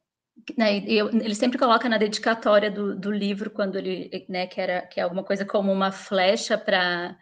né, 0.56 0.78
eu, 0.86 1.08
ele 1.10 1.34
sempre 1.34 1.58
coloca 1.58 1.88
na 1.88 1.98
dedicatória 1.98 2.70
do, 2.70 2.96
do 2.96 3.10
livro 3.10 3.50
quando 3.50 3.76
ele, 3.76 4.26
né, 4.28 4.46
que 4.46 4.60
era 4.60 4.82
que 4.82 5.00
é 5.00 5.02
alguma 5.02 5.24
coisa 5.24 5.44
como 5.44 5.72
uma 5.72 5.92
flecha 5.92 6.56
para 6.58 7.18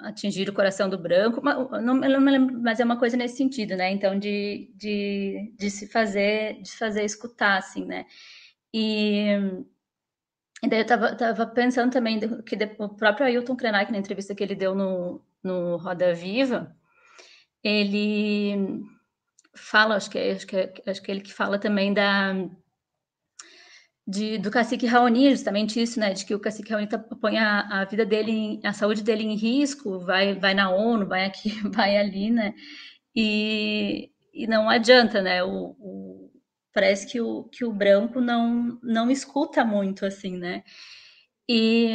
atingir 0.00 0.48
o 0.48 0.52
coração 0.52 0.88
do 0.88 0.98
branco, 0.98 1.40
não, 1.42 1.94
não 1.94 2.20
me 2.20 2.30
lembro, 2.30 2.60
mas 2.60 2.80
é 2.80 2.84
uma 2.84 2.98
coisa 2.98 3.16
nesse 3.16 3.36
sentido, 3.36 3.76
né? 3.76 3.90
Então 3.92 4.18
de, 4.18 4.72
de, 4.74 5.54
de 5.56 5.70
se 5.70 5.86
fazer, 5.86 6.60
de 6.60 6.72
fazer 6.72 7.04
escutar, 7.04 7.58
assim, 7.58 7.84
né? 7.84 8.06
E, 8.74 9.26
e 10.62 10.68
daí 10.68 10.80
eu 10.80 10.86
tava, 10.86 11.14
tava 11.14 11.46
pensando 11.46 11.92
também 11.92 12.18
que 12.42 12.56
o 12.78 12.88
próprio 12.88 13.26
Ailton 13.26 13.56
Krenak, 13.56 13.92
na 13.92 13.98
entrevista 13.98 14.34
que 14.34 14.42
ele 14.42 14.54
deu 14.54 14.74
no, 14.74 15.24
no 15.42 15.76
Roda 15.76 16.14
Viva, 16.14 16.74
ele 17.62 18.84
fala, 19.54 19.96
acho 19.96 20.10
que, 20.10 20.18
é, 20.18 20.32
acho 20.32 20.46
que, 20.46 20.56
é, 20.56 20.72
acho 20.86 21.02
que 21.02 21.10
é 21.10 21.14
ele 21.14 21.22
que 21.22 21.32
fala 21.32 21.58
também 21.58 21.92
da 21.92 22.34
de, 24.06 24.38
do 24.38 24.50
cacique 24.50 24.86
Raoni, 24.86 25.30
justamente 25.30 25.80
isso, 25.80 26.00
né, 26.00 26.12
de 26.12 26.24
que 26.26 26.34
o 26.34 26.40
cacique 26.40 26.72
Raoni 26.72 26.88
tá, 26.88 26.98
põe 26.98 27.38
a, 27.38 27.82
a, 27.82 27.84
vida 27.84 28.04
dele, 28.04 28.60
a 28.64 28.72
saúde 28.72 29.02
dele 29.02 29.22
em 29.24 29.36
risco, 29.36 30.00
vai, 30.00 30.34
vai 30.34 30.54
na 30.54 30.70
ONU, 30.70 31.06
vai 31.06 31.24
aqui, 31.24 31.50
vai 31.70 31.96
ali, 31.96 32.30
né, 32.30 32.54
e, 33.14 34.10
e 34.34 34.46
não 34.46 34.68
adianta, 34.68 35.22
né, 35.22 35.42
o, 35.44 35.76
o, 35.78 36.32
parece 36.72 37.06
que 37.06 37.20
o, 37.20 37.44
que 37.44 37.64
o 37.64 37.72
branco 37.72 38.20
não, 38.20 38.78
não 38.82 39.10
escuta 39.10 39.64
muito, 39.64 40.04
assim, 40.04 40.36
né, 40.36 40.64
e 41.48 41.90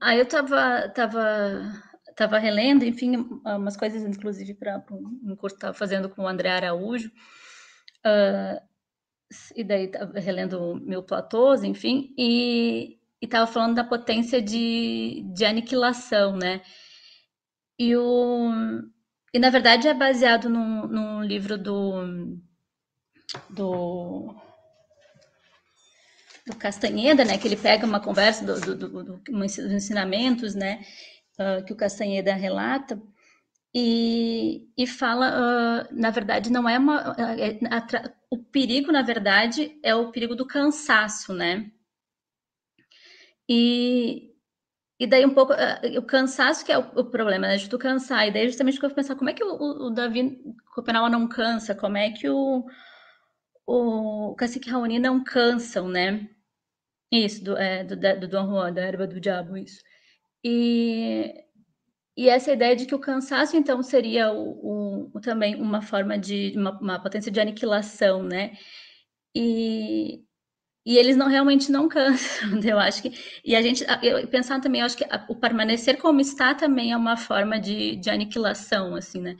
aí 0.00 0.18
eu 0.18 0.26
tava, 0.26 0.88
tava 0.90 1.72
estava 2.12 2.38
relendo, 2.38 2.84
enfim, 2.84 3.16
umas 3.44 3.76
coisas, 3.76 4.02
inclusive, 4.02 4.54
para 4.54 4.82
um 4.90 5.34
curso 5.36 5.56
que 5.56 5.58
estava 5.58 5.74
fazendo 5.74 6.08
com 6.08 6.22
o 6.22 6.28
André 6.28 6.50
Araújo, 6.50 7.08
uh, 8.06 8.60
e 9.56 9.64
daí 9.64 9.86
estava 9.86 10.18
relendo 10.20 10.76
Mil 10.76 11.02
Platôs, 11.02 11.64
enfim, 11.64 12.14
e 12.16 12.98
estava 13.20 13.46
falando 13.46 13.76
da 13.76 13.84
potência 13.84 14.40
de, 14.40 15.24
de 15.34 15.44
aniquilação, 15.44 16.36
né? 16.36 16.62
E, 17.78 17.96
o, 17.96 18.50
e, 19.32 19.38
na 19.38 19.50
verdade, 19.50 19.88
é 19.88 19.94
baseado 19.94 20.48
num, 20.48 20.86
num 20.86 21.22
livro 21.22 21.56
do, 21.56 22.38
do 23.50 24.34
do 26.46 26.56
Castanheda, 26.56 27.24
né, 27.24 27.38
que 27.38 27.46
ele 27.46 27.56
pega 27.56 27.86
uma 27.86 28.00
conversa 28.00 28.44
do, 28.44 28.60
do, 28.60 28.76
do, 28.76 29.04
do, 29.04 29.16
dos 29.18 29.58
ensinamentos, 29.58 30.54
né, 30.54 30.84
uh, 31.38 31.64
que 31.64 31.72
o 31.72 31.76
Castanheda 31.76 32.34
relata, 32.34 33.00
e, 33.74 34.68
e 34.76 34.86
fala, 34.86 35.86
uh, 35.90 35.94
na 35.98 36.10
verdade, 36.10 36.52
não 36.52 36.68
é 36.68 36.78
uma. 36.78 37.14
É, 37.18 37.52
é, 37.52 38.14
o 38.30 38.38
perigo, 38.38 38.92
na 38.92 39.02
verdade, 39.02 39.78
é 39.82 39.94
o 39.94 40.10
perigo 40.12 40.34
do 40.36 40.46
cansaço, 40.46 41.32
né? 41.32 41.70
E, 43.48 44.32
e 45.00 45.06
daí 45.06 45.24
um 45.26 45.34
pouco, 45.34 45.52
uh, 45.54 45.98
o 45.98 46.02
cansaço 46.02 46.64
que 46.64 46.72
é 46.72 46.78
o, 46.78 46.82
o, 47.00 47.04
problema, 47.10 47.48
né? 47.48 47.56
De 47.56 47.68
tu 47.68 47.78
cansar. 47.78 48.28
E 48.28 48.32
daí 48.32 48.48
justamente 48.48 48.78
que 48.78 48.86
eu 48.86 48.94
pensar, 48.94 49.16
como 49.16 49.30
é 49.30 49.34
que 49.34 49.44
o, 49.44 49.54
o, 49.54 49.86
o 49.88 49.90
Davi 49.90 50.38
Copenau 50.74 51.08
não 51.10 51.28
cansa? 51.28 51.74
Como 51.74 51.96
é 51.96 52.10
que 52.10 52.28
o, 52.28 52.64
o 53.66 54.34
Cacique 54.36 54.70
Raoni 54.70 54.98
não 54.98 55.24
cansam, 55.24 55.88
né? 55.88 56.28
Isso, 57.10 57.44
do, 57.44 57.56
é, 57.56 57.84
do, 57.84 57.96
do 57.96 58.28
Dom 58.28 58.46
Juan, 58.48 58.72
da 58.72 58.82
erva 58.82 59.06
do 59.06 59.20
diabo, 59.20 59.56
isso. 59.56 59.82
E, 60.44 61.32
e 62.16 62.28
essa 62.28 62.52
ideia 62.52 62.76
de 62.76 62.86
que 62.86 62.94
o 62.94 62.98
cansaço, 62.98 63.56
então, 63.56 63.82
seria 63.82 64.32
o, 64.32 65.10
o 65.14 65.20
também 65.20 65.54
uma 65.54 65.82
forma 65.82 66.18
de, 66.18 66.52
uma, 66.56 66.78
uma, 66.80 67.00
potência 67.00 67.30
de 67.30 67.40
aniquilação, 67.40 68.22
né? 68.22 68.52
E, 69.34 70.20
e 70.84 70.98
eles 70.98 71.16
não 71.16 71.28
realmente 71.28 71.70
não 71.72 71.88
cansam, 71.88 72.60
eu 72.64 72.78
acho 72.78 73.02
que. 73.02 73.12
E 73.44 73.54
a 73.56 73.62
gente, 73.62 73.84
pensar 74.30 74.60
também, 74.60 74.80
eu 74.80 74.86
acho 74.86 74.96
que 74.96 75.06
o 75.28 75.36
permanecer 75.36 75.98
como 75.98 76.20
está 76.20 76.54
também 76.54 76.92
é 76.92 76.96
uma 76.96 77.16
forma 77.16 77.58
de, 77.60 77.96
de 77.96 78.10
aniquilação, 78.10 78.94
assim, 78.96 79.20
né? 79.20 79.36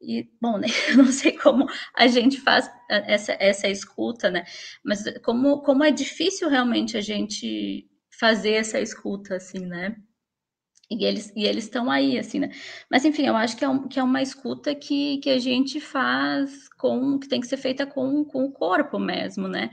E, 0.00 0.28
bom, 0.40 0.58
né, 0.58 0.68
eu 0.90 0.98
não 0.98 1.12
sei 1.12 1.32
como 1.32 1.66
a 1.94 2.06
gente 2.06 2.40
faz 2.40 2.70
essa, 2.90 3.36
essa 3.40 3.68
escuta, 3.68 4.30
né? 4.30 4.44
Mas 4.84 5.02
como, 5.22 5.62
como 5.62 5.84
é 5.84 5.90
difícil 5.90 6.48
realmente 6.48 6.96
a 6.96 7.00
gente 7.00 7.88
fazer 8.18 8.52
essa 8.54 8.80
escuta, 8.80 9.36
assim, 9.36 9.66
né? 9.66 9.96
E 10.90 11.04
eles 11.04 11.32
e 11.34 11.44
eles 11.44 11.64
estão 11.64 11.90
aí, 11.90 12.18
assim, 12.18 12.40
né? 12.40 12.50
Mas 12.90 13.04
enfim, 13.04 13.26
eu 13.26 13.36
acho 13.36 13.56
que 13.56 13.64
é, 13.64 13.68
um, 13.68 13.88
que 13.88 13.98
é 13.98 14.02
uma 14.02 14.22
escuta 14.22 14.74
que, 14.74 15.18
que 15.18 15.30
a 15.30 15.38
gente 15.38 15.80
faz 15.80 16.68
com 16.78 17.18
que 17.18 17.28
tem 17.28 17.40
que 17.40 17.46
ser 17.46 17.56
feita 17.56 17.86
com, 17.86 18.24
com 18.24 18.44
o 18.44 18.52
corpo 18.52 18.98
mesmo, 18.98 19.48
né? 19.48 19.70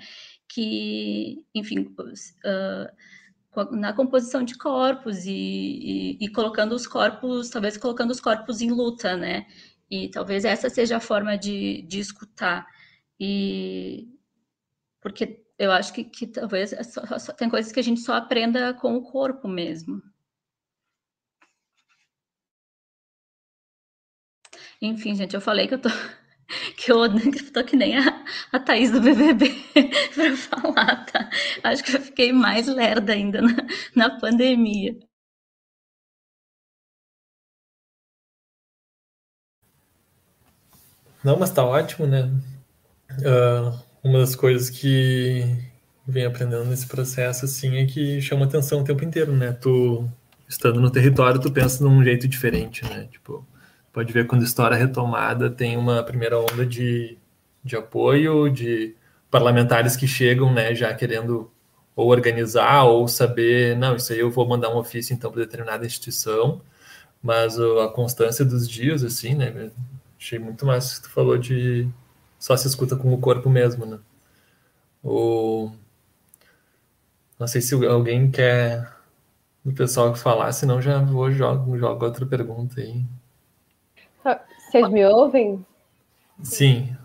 Que, 0.47 1.45
enfim, 1.53 1.79
uh, 1.99 3.75
na 3.75 3.93
composição 3.93 4.43
de 4.43 4.57
corpos 4.57 5.25
e, 5.25 5.31
e, 5.31 6.17
e, 6.25 6.29
colocando 6.29 6.73
os 6.73 6.87
corpos, 6.87 7.49
talvez 7.49 7.77
colocando 7.77 8.11
os 8.11 8.21
corpos 8.21 8.61
em 8.61 8.71
luta, 8.71 9.17
né? 9.17 9.45
E 9.89 10.09
talvez 10.09 10.45
essa 10.45 10.69
seja 10.69 10.97
a 10.97 11.01
forma 11.01 11.37
de, 11.37 11.81
de 11.83 11.99
escutar. 11.99 12.65
E 13.19 14.07
porque 15.01 15.43
eu 15.59 15.71
acho 15.71 15.93
que, 15.93 16.03
que 16.03 16.27
talvez 16.27 16.73
é 16.73 16.83
só, 16.83 17.05
só, 17.19 17.33
tem 17.33 17.49
coisas 17.49 17.71
que 17.71 17.79
a 17.79 17.83
gente 17.83 18.01
só 18.01 18.13
aprenda 18.13 18.73
com 18.73 18.95
o 18.95 19.03
corpo 19.03 19.47
mesmo. 19.47 20.01
Enfim, 24.81 25.15
gente, 25.15 25.35
eu 25.35 25.41
falei 25.41 25.67
que 25.67 25.75
eu 25.75 25.81
tô. 25.81 25.89
Que 26.75 26.91
eu, 26.91 26.97
que 27.31 27.39
eu 27.45 27.53
tô 27.53 27.63
que 27.63 27.77
nem 27.77 27.97
a, 27.97 28.25
a 28.51 28.59
Thaís 28.59 28.91
do 28.91 28.99
BBB 28.99 29.45
para 30.13 30.35
falar, 30.35 31.05
tá? 31.05 31.29
Acho 31.63 31.81
que 31.81 31.95
eu 31.95 32.01
fiquei 32.01 32.33
mais 32.33 32.67
lerda 32.67 33.13
ainda 33.13 33.41
na, 33.41 33.55
na 33.95 34.19
pandemia. 34.19 34.99
Não, 41.23 41.39
mas 41.39 41.51
tá 41.51 41.63
ótimo, 41.63 42.05
né? 42.05 42.29
Uh, 43.19 43.79
uma 44.03 44.19
das 44.19 44.35
coisas 44.35 44.69
que 44.69 45.41
vem 46.05 46.25
aprendendo 46.25 46.65
nesse 46.65 46.87
processo, 46.87 47.45
assim, 47.45 47.77
é 47.77 47.85
que 47.85 48.19
chama 48.21 48.45
atenção 48.45 48.81
o 48.81 48.83
tempo 48.83 49.05
inteiro, 49.05 49.31
né? 49.33 49.53
Tu, 49.53 50.05
estando 50.49 50.81
no 50.81 50.91
território, 50.91 51.39
tu 51.39 51.49
pensa 51.51 51.81
num 51.81 52.03
jeito 52.03 52.27
diferente, 52.27 52.83
né? 52.83 53.07
Tipo, 53.11 53.47
pode 53.93 54.13
ver 54.13 54.27
quando 54.27 54.43
história 54.43 54.77
retomada 54.77 55.49
tem 55.49 55.77
uma 55.77 56.03
primeira 56.03 56.39
onda 56.39 56.65
de, 56.65 57.17
de 57.63 57.75
apoio 57.75 58.49
de 58.49 58.95
parlamentares 59.29 59.95
que 59.95 60.07
chegam, 60.07 60.53
né, 60.53 60.75
já 60.75 60.93
querendo 60.93 61.51
ou 61.95 62.09
organizar 62.09 62.85
ou 62.85 63.07
saber, 63.07 63.77
não, 63.77 63.95
isso 63.95 64.13
aí 64.13 64.19
eu 64.19 64.31
vou 64.31 64.47
mandar 64.47 64.69
um 64.69 64.77
ofício 64.77 65.13
então 65.13 65.31
para 65.31 65.41
determinada 65.41 65.85
instituição, 65.85 66.61
mas 67.23 67.59
a 67.59 67.89
constância 67.89 68.45
dos 68.45 68.67
dias, 68.69 69.03
assim, 69.03 69.35
né, 69.35 69.71
achei 70.19 70.39
muito 70.39 70.65
mais 70.65 70.97
que 70.99 71.03
tu 71.03 71.09
falou 71.11 71.37
de 71.37 71.87
só 72.39 72.57
se 72.57 72.67
escuta 72.67 72.95
com 72.95 73.13
o 73.13 73.19
corpo 73.19 73.49
mesmo, 73.49 73.85
né. 73.85 73.99
O... 75.03 75.71
Não 77.39 77.47
sei 77.47 77.61
se 77.61 77.73
alguém 77.85 78.29
quer 78.29 78.87
o 79.65 79.73
pessoal 79.73 80.15
falar, 80.15 80.51
senão 80.53 80.81
já 80.81 80.99
vou 80.99 81.31
jogo 81.31 81.75
outra 82.05 82.25
pergunta 82.25 82.81
aí. 82.81 83.03
Vocês 84.23 84.89
me 84.89 85.05
ouvem? 85.05 85.65
Sim. 86.43 86.95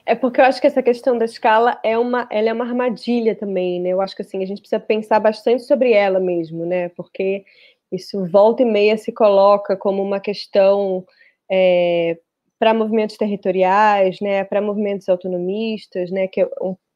É 0.05 0.16
porque 0.16 0.41
eu 0.41 0.45
acho 0.45 0.60
que 0.60 0.66
essa 0.66 0.82
questão 0.82 1.16
da 1.16 1.26
escala 1.26 1.80
é 1.84 1.95
uma, 1.95 2.28
ela 2.32 2.49
é 2.49 2.53
uma 2.53 2.66
armadilha 2.66 3.36
também, 3.36 3.80
né? 3.80 3.89
Eu 3.89 4.01
acho 4.01 4.16
que 4.16 4.24
assim 4.24 4.41
a 4.41 4.45
gente 4.45 4.60
precisa 4.60 4.80
pensar 4.80 5.20
bastante 5.20 5.62
sobre 5.62 5.93
ela 5.93 6.20
mesmo, 6.20 6.66
né? 6.66 6.89
Porque 6.89 7.45
isso 7.91 8.26
volta 8.26 8.64
e 8.64 8.66
meia 8.66 8.97
se 8.97 9.12
coloca 9.12 9.78
como 9.78 10.01
uma 10.01 10.20
questão 10.20 11.05
é, 11.49 12.18
para 12.60 12.74
movimentos 12.74 13.18
territoriais, 13.18 14.20
né, 14.20 14.43
para 14.43 14.62
movimentos 14.62 15.07
autonomistas, 15.10 16.12
né, 16.12 16.28
que 16.28 16.41
é, 16.41 16.49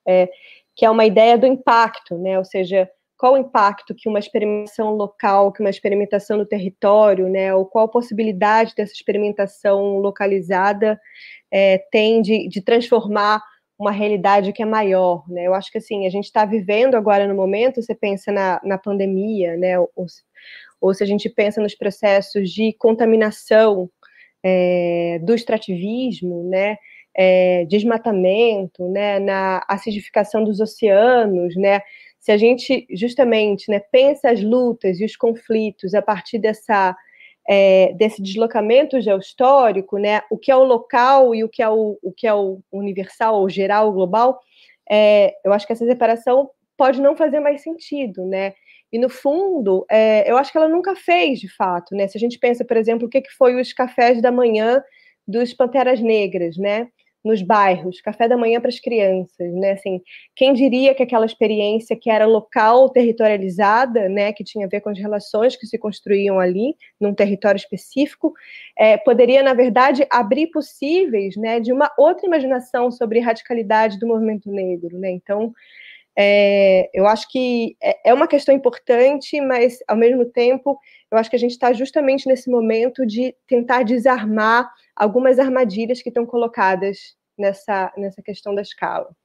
é, 0.07 0.29
que 0.75 0.85
é 0.85 0.89
uma 0.89 1.05
ideia 1.05 1.37
do 1.37 1.47
impacto, 1.47 2.17
né, 2.17 2.37
ou 2.37 2.45
seja, 2.45 2.89
qual 3.23 3.35
o 3.35 3.37
impacto 3.37 3.95
que 3.95 4.09
uma 4.09 4.19
experimentação 4.19 4.89
local, 4.95 5.53
que 5.53 5.61
uma 5.61 5.69
experimentação 5.69 6.37
no 6.37 6.45
território, 6.45 7.29
né, 7.29 7.55
ou 7.55 7.65
qual 7.65 7.85
a 7.85 7.87
possibilidade 7.87 8.73
dessa 8.75 8.91
experimentação 8.91 9.97
localizada 9.99 10.99
é, 11.49 11.77
tem 11.89 12.21
de, 12.21 12.49
de, 12.49 12.61
transformar 12.61 13.41
uma 13.79 13.91
realidade 13.91 14.51
que 14.51 14.61
é 14.61 14.65
maior, 14.65 15.23
né? 15.29 15.47
Eu 15.47 15.53
acho 15.53 15.71
que 15.71 15.77
assim 15.77 16.05
a 16.05 16.09
gente 16.09 16.25
está 16.25 16.43
vivendo 16.43 16.95
agora 16.95 17.25
no 17.25 17.33
momento. 17.33 17.81
Você 17.81 17.95
pensa 17.95 18.29
na, 18.29 18.59
na 18.61 18.77
pandemia, 18.77 19.55
né? 19.55 19.79
Ou, 19.79 19.89
ou 20.81 20.93
se 20.93 21.01
a 21.01 21.07
gente 21.07 21.29
pensa 21.29 21.61
nos 21.61 21.75
processos 21.75 22.51
de 22.51 22.73
contaminação 22.77 23.89
é, 24.43 25.17
do 25.23 25.33
extrativismo, 25.33 26.43
né? 26.49 26.75
É, 27.15 27.63
desmatamento, 27.69 28.85
né? 28.89 29.17
Na 29.19 29.63
acidificação 29.69 30.43
dos 30.43 30.59
oceanos, 30.59 31.55
né? 31.55 31.81
Se 32.23 32.31
a 32.31 32.37
gente 32.37 32.87
justamente 32.89 33.69
né, 33.69 33.81
pensa 33.91 34.29
as 34.29 34.41
lutas 34.41 34.97
e 34.97 35.03
os 35.03 35.13
conflitos 35.13 35.93
a 35.93 36.01
partir 36.01 36.39
dessa, 36.39 36.95
é, 37.45 37.91
desse 37.95 38.21
deslocamento 38.21 39.01
geohistórico, 39.01 39.97
né, 39.97 40.21
o 40.31 40.37
que 40.37 40.49
é 40.49 40.55
o 40.55 40.63
local 40.63 41.35
e 41.35 41.43
o 41.43 41.49
que 41.49 41.61
é 41.61 41.67
o, 41.67 41.99
o, 42.01 42.13
que 42.13 42.25
é 42.25 42.33
o 42.33 42.61
universal, 42.71 43.41
ou 43.41 43.49
geral, 43.49 43.91
global, 43.91 44.39
é, 44.89 45.33
eu 45.43 45.51
acho 45.51 45.67
que 45.67 45.73
essa 45.73 45.85
separação 45.85 46.49
pode 46.77 47.01
não 47.01 47.13
fazer 47.13 47.41
mais 47.41 47.61
sentido, 47.61 48.25
né? 48.25 48.53
E 48.89 48.97
no 48.97 49.09
fundo, 49.09 49.85
é, 49.91 50.29
eu 50.29 50.37
acho 50.37 50.49
que 50.49 50.57
ela 50.57 50.69
nunca 50.69 50.95
fez, 50.95 51.41
de 51.41 51.53
fato, 51.53 51.93
né? 51.93 52.07
Se 52.07 52.17
a 52.17 52.19
gente 52.19 52.39
pensa, 52.39 52.63
por 52.63 52.77
exemplo, 52.77 53.07
o 53.07 53.09
que, 53.09 53.19
que 53.21 53.31
foi 53.31 53.59
os 53.59 53.73
cafés 53.73 54.21
da 54.21 54.31
manhã 54.31 54.81
dos 55.27 55.53
Panteras 55.53 55.99
Negras, 55.99 56.55
né? 56.57 56.87
Nos 57.23 57.41
bairros, 57.41 58.01
café 58.01 58.27
da 58.27 58.35
manhã 58.35 58.59
para 58.59 58.69
as 58.69 58.79
crianças, 58.79 59.53
né? 59.53 59.71
Assim, 59.71 60.01
quem 60.35 60.53
diria 60.53 60.93
que 60.93 61.03
aquela 61.03 61.25
experiência 61.25 61.95
que 61.95 62.09
era 62.09 62.25
local, 62.25 62.89
territorializada, 62.89 64.09
né, 64.09 64.33
que 64.33 64.43
tinha 64.43 64.65
a 64.65 64.69
ver 64.69 64.81
com 64.81 64.89
as 64.89 64.99
relações 64.99 65.55
que 65.55 65.65
se 65.65 65.77
construíam 65.77 66.39
ali, 66.39 66.75
num 66.99 67.13
território 67.13 67.57
específico, 67.57 68.33
é, 68.77 68.97
poderia, 68.97 69.41
na 69.41 69.53
verdade, 69.53 70.05
abrir 70.11 70.47
possíveis, 70.47 71.37
né, 71.37 71.59
de 71.59 71.71
uma 71.71 71.89
outra 71.97 72.25
imaginação 72.25 72.91
sobre 72.91 73.19
radicalidade 73.19 73.97
do 73.99 74.07
movimento 74.07 74.51
negro, 74.51 74.97
né? 74.99 75.11
Então, 75.11 75.53
é, 76.17 76.89
eu 76.93 77.07
acho 77.07 77.27
que 77.29 77.75
é, 77.81 78.09
é 78.09 78.13
uma 78.13 78.27
questão 78.27 78.53
importante, 78.53 79.39
mas 79.41 79.79
ao 79.87 79.97
mesmo 79.97 80.25
tempo, 80.25 80.77
eu 81.11 81.17
acho 81.17 81.29
que 81.29 81.35
a 81.35 81.39
gente 81.39 81.51
está 81.51 81.73
justamente 81.73 82.27
nesse 82.27 82.49
momento 82.49 83.05
de 83.05 83.35
tentar 83.47 83.83
desarmar 83.83 84.69
algumas 84.95 85.39
armadilhas 85.39 86.01
que 86.01 86.09
estão 86.09 86.25
colocadas 86.25 87.15
nessa, 87.37 87.91
nessa 87.97 88.21
questão 88.21 88.53
da 88.53 88.61
escala. 88.61 89.15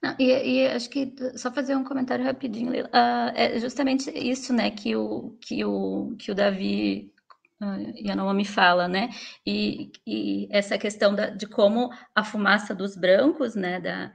Não, 0.00 0.14
e, 0.18 0.26
e, 0.30 0.66
acho 0.68 0.88
que 0.88 1.12
só 1.36 1.50
fazer 1.52 1.74
um 1.74 1.82
comentário 1.82 2.24
rapidinho, 2.24 2.70
uh, 2.70 3.32
é 3.34 3.58
justamente 3.58 4.10
isso, 4.10 4.52
né, 4.52 4.70
que 4.70 4.94
o 4.94 5.36
que 5.40 5.64
o 5.64 6.14
que 6.16 6.30
o 6.30 6.34
Davi 6.36 7.12
uh, 7.60 8.06
Yanomami 8.06 8.44
fala, 8.44 8.86
né, 8.86 9.10
e, 9.44 9.90
e 10.06 10.48
essa 10.52 10.78
questão 10.78 11.14
da, 11.16 11.30
de 11.30 11.48
como 11.48 11.90
a 12.14 12.22
fumaça 12.22 12.74
dos 12.74 12.96
brancos, 12.96 13.56
né, 13.56 13.80
da 13.80 14.12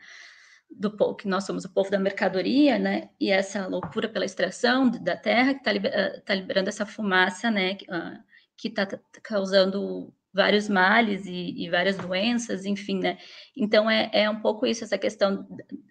do 0.77 0.95
povo, 0.95 1.15
que 1.15 1.27
nós 1.27 1.45
somos 1.45 1.65
o 1.65 1.73
povo 1.73 1.89
da 1.89 1.99
mercadoria, 1.99 2.79
né, 2.79 3.09
e 3.19 3.29
essa 3.31 3.67
loucura 3.67 4.09
pela 4.09 4.25
extração 4.25 4.89
da 4.89 5.15
terra 5.15 5.53
que 5.53 5.59
está 5.59 5.71
liber, 5.71 5.91
uh, 5.91 6.21
tá 6.21 6.35
liberando 6.35 6.69
essa 6.69 6.85
fumaça, 6.85 7.49
né, 7.51 7.75
que 7.75 8.67
está 8.67 8.87
causando 9.21 10.13
vários 10.33 10.67
males 10.67 11.25
e, 11.25 11.63
e, 11.63 11.69
várias 11.69 11.95
doenças, 11.95 12.65
enfim, 12.65 12.99
né? 12.99 13.19
Então 13.55 13.89
é, 13.89 14.09
é 14.11 14.29
um 14.29 14.41
pouco 14.41 14.65
isso, 14.65 14.83
essa 14.83 14.97
questão. 14.97 15.47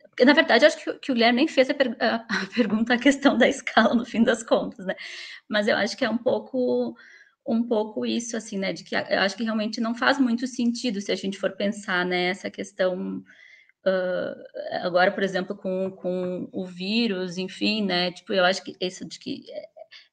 Porque, 0.09 0.25
na 0.25 0.33
verdade, 0.33 0.65
acho 0.65 0.83
que, 0.83 0.93
que 0.95 1.13
o 1.13 1.15
Guilherme 1.15 1.37
nem 1.37 1.49
fez 1.49 1.71
a, 1.71 1.75
per, 1.75 1.97
a, 2.01 2.17
a, 2.17 2.47
pergunta, 2.55 2.95
a 2.95 2.99
questão 2.99 3.39
da 3.39 3.49
escala, 3.49 3.95
no 3.95 4.05
fim 4.05 4.25
das 4.25 4.43
contas, 4.43 4.85
né? 4.85 4.95
Mas 5.49 5.69
eu 5.69 5.77
acho 5.77 5.97
que 5.97 6.05
é 6.05 6.11
um 6.11 6.19
pouco 6.19 6.95
um 7.47 7.67
pouco 7.67 8.07
isso, 8.07 8.37
assim, 8.37 8.59
né? 8.59 8.73
De 8.73 8.85
que 8.85 8.95
eu 8.95 9.21
acho 9.21 9.37
que 9.37 9.45
realmente 9.45 9.81
não 9.81 9.95
faz 9.95 10.19
muito 10.19 10.47
sentido 10.47 11.01
se 11.01 11.13
a 11.13 11.17
gente 11.17 11.39
for 11.39 11.53
pensar 11.53 12.05
nessa 12.05 12.49
né, 12.49 12.51
questão. 12.51 13.23
Uh, 13.85 14.85
agora, 14.85 15.11
por 15.11 15.23
exemplo, 15.23 15.57
com, 15.57 15.91
com 15.91 16.49
o 16.53 16.65
vírus, 16.65 17.37
enfim, 17.37 17.85
né? 17.85 18.13
Tipo, 18.13 18.33
eu 18.33 18.45
acho 18.45 18.63
que 18.63 18.77
isso 18.81 19.05
de 19.05 19.19
que 19.19 19.45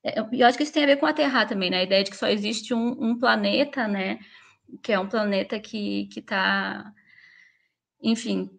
é, 0.03 0.19
eu 0.31 0.47
acho 0.47 0.57
que 0.57 0.63
isso 0.63 0.73
tem 0.73 0.83
a 0.83 0.87
ver 0.87 0.97
com 0.97 1.05
a 1.05 1.13
Terra 1.13 1.45
também, 1.45 1.69
né? 1.69 1.79
A 1.79 1.83
ideia 1.83 2.03
de 2.03 2.11
que 2.11 2.17
só 2.17 2.27
existe 2.27 2.73
um, 2.73 2.91
um 2.99 3.19
planeta, 3.19 3.87
né? 3.87 4.19
Que 4.83 4.93
é 4.93 4.99
um 4.99 5.07
planeta 5.09 5.59
que 5.59 6.09
está. 6.15 6.93
Enfim, 8.01 8.49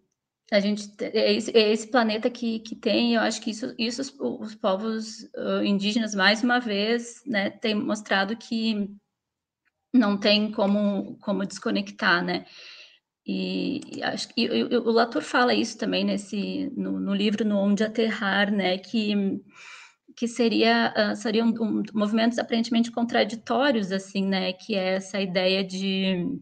a 0.51 0.59
gente 0.59 0.91
é 1.01 1.33
esse, 1.33 1.57
é 1.57 1.71
esse, 1.71 1.87
planeta 1.87 2.29
que, 2.29 2.59
que 2.59 2.75
tem, 2.75 3.15
eu 3.15 3.21
acho 3.21 3.41
que 3.41 3.51
isso, 3.51 3.73
isso 3.77 4.01
os, 4.01 4.13
os 4.19 4.55
povos 4.55 5.23
uh, 5.35 5.63
indígenas, 5.63 6.13
mais 6.13 6.43
uma 6.43 6.59
vez, 6.59 7.23
né, 7.25 7.49
tem 7.49 7.73
mostrado 7.73 8.35
que 8.35 8.89
não 9.93 10.17
tem 10.17 10.51
como, 10.51 11.17
como 11.21 11.45
desconectar, 11.45 12.23
né? 12.23 12.45
E, 13.25 14.01
acho 14.03 14.33
que 14.33 14.49
o 14.49 14.91
Latour 14.91 15.21
fala 15.21 15.53
isso 15.53 15.77
também 15.77 16.03
nesse 16.03 16.71
no, 16.75 16.99
no 16.99 17.13
livro 17.13 17.45
No 17.45 17.57
Onde 17.57 17.83
Aterrar, 17.83 18.51
né? 18.51 18.77
Que 18.77 19.41
que 20.15 20.27
seria 20.27 20.93
uh, 20.95 21.15
seriam 21.15 21.47
um, 21.47 21.83
movimentos 21.93 22.37
aparentemente 22.37 22.91
contraditórios 22.91 23.91
assim 23.91 24.25
né 24.25 24.53
que 24.53 24.75
é 24.75 24.95
essa 24.95 25.19
ideia 25.19 25.63
de 25.63 26.39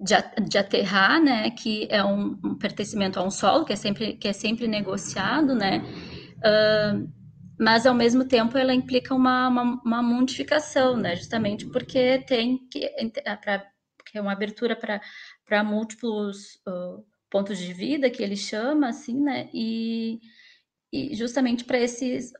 de, 0.00 0.14
de 0.48 0.58
aterrar 0.58 1.22
né 1.22 1.50
que 1.50 1.86
é 1.90 2.02
um, 2.02 2.38
um, 2.44 2.56
pertencimento 2.56 3.18
a 3.18 3.22
um 3.22 3.30
solo 3.30 3.64
que 3.64 3.72
é 3.72 3.76
sempre 3.76 4.14
que 4.14 4.28
é 4.28 4.32
sempre 4.32 4.66
negociado 4.66 5.54
né 5.54 5.82
uh, 6.38 7.08
mas 7.58 7.86
ao 7.86 7.94
mesmo 7.94 8.24
tempo 8.24 8.56
ela 8.56 8.72
implica 8.72 9.14
uma, 9.14 9.48
uma, 9.48 9.80
uma 9.84 10.02
mundificação 10.02 10.96
né 10.96 11.16
justamente 11.16 11.66
porque 11.66 12.18
tem 12.26 12.58
que 12.70 12.90
para 13.42 13.64
que 14.10 14.18
é 14.18 14.20
uma 14.20 14.32
abertura 14.32 14.74
para 14.74 15.00
para 15.50 15.64
múltiplos 15.64 16.60
uh, 16.68 17.04
pontos 17.28 17.58
de 17.58 17.72
vida 17.72 18.08
que 18.08 18.22
ele 18.22 18.36
chama 18.36 18.88
assim 18.88 19.20
né 19.20 19.50
e 19.52 20.20
e 20.92 21.14
justamente 21.14 21.64
para 21.64 21.78
esses 21.78 22.32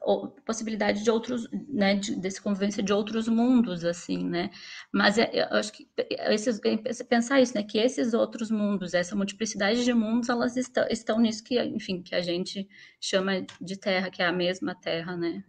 possibilidade 0.44 1.04
de 1.04 1.10
outros, 1.10 1.48
né, 1.68 1.94
de, 1.94 2.16
desse 2.16 2.40
convivência 2.42 2.82
de 2.82 2.92
outros 2.92 3.28
mundos, 3.28 3.84
assim, 3.84 4.28
né? 4.28 4.50
Mas 4.92 5.18
é, 5.18 5.30
eu 5.32 5.56
acho 5.56 5.72
que 5.72 5.88
esses, 6.30 6.60
é, 6.64 7.04
pensar 7.04 7.40
isso, 7.40 7.54
né, 7.54 7.62
que 7.62 7.78
esses 7.78 8.12
outros 8.12 8.50
mundos, 8.50 8.92
essa 8.92 9.14
multiplicidade 9.14 9.84
de 9.84 9.94
mundos, 9.94 10.28
elas 10.28 10.56
estão, 10.56 10.84
estão 10.90 11.20
nisso 11.20 11.44
que, 11.44 11.62
enfim, 11.62 12.02
que 12.02 12.14
a 12.14 12.20
gente 12.20 12.68
chama 13.00 13.46
de 13.60 13.78
Terra, 13.78 14.10
que 14.10 14.20
é 14.20 14.26
a 14.26 14.32
mesma 14.32 14.74
Terra, 14.74 15.16
né? 15.16 15.44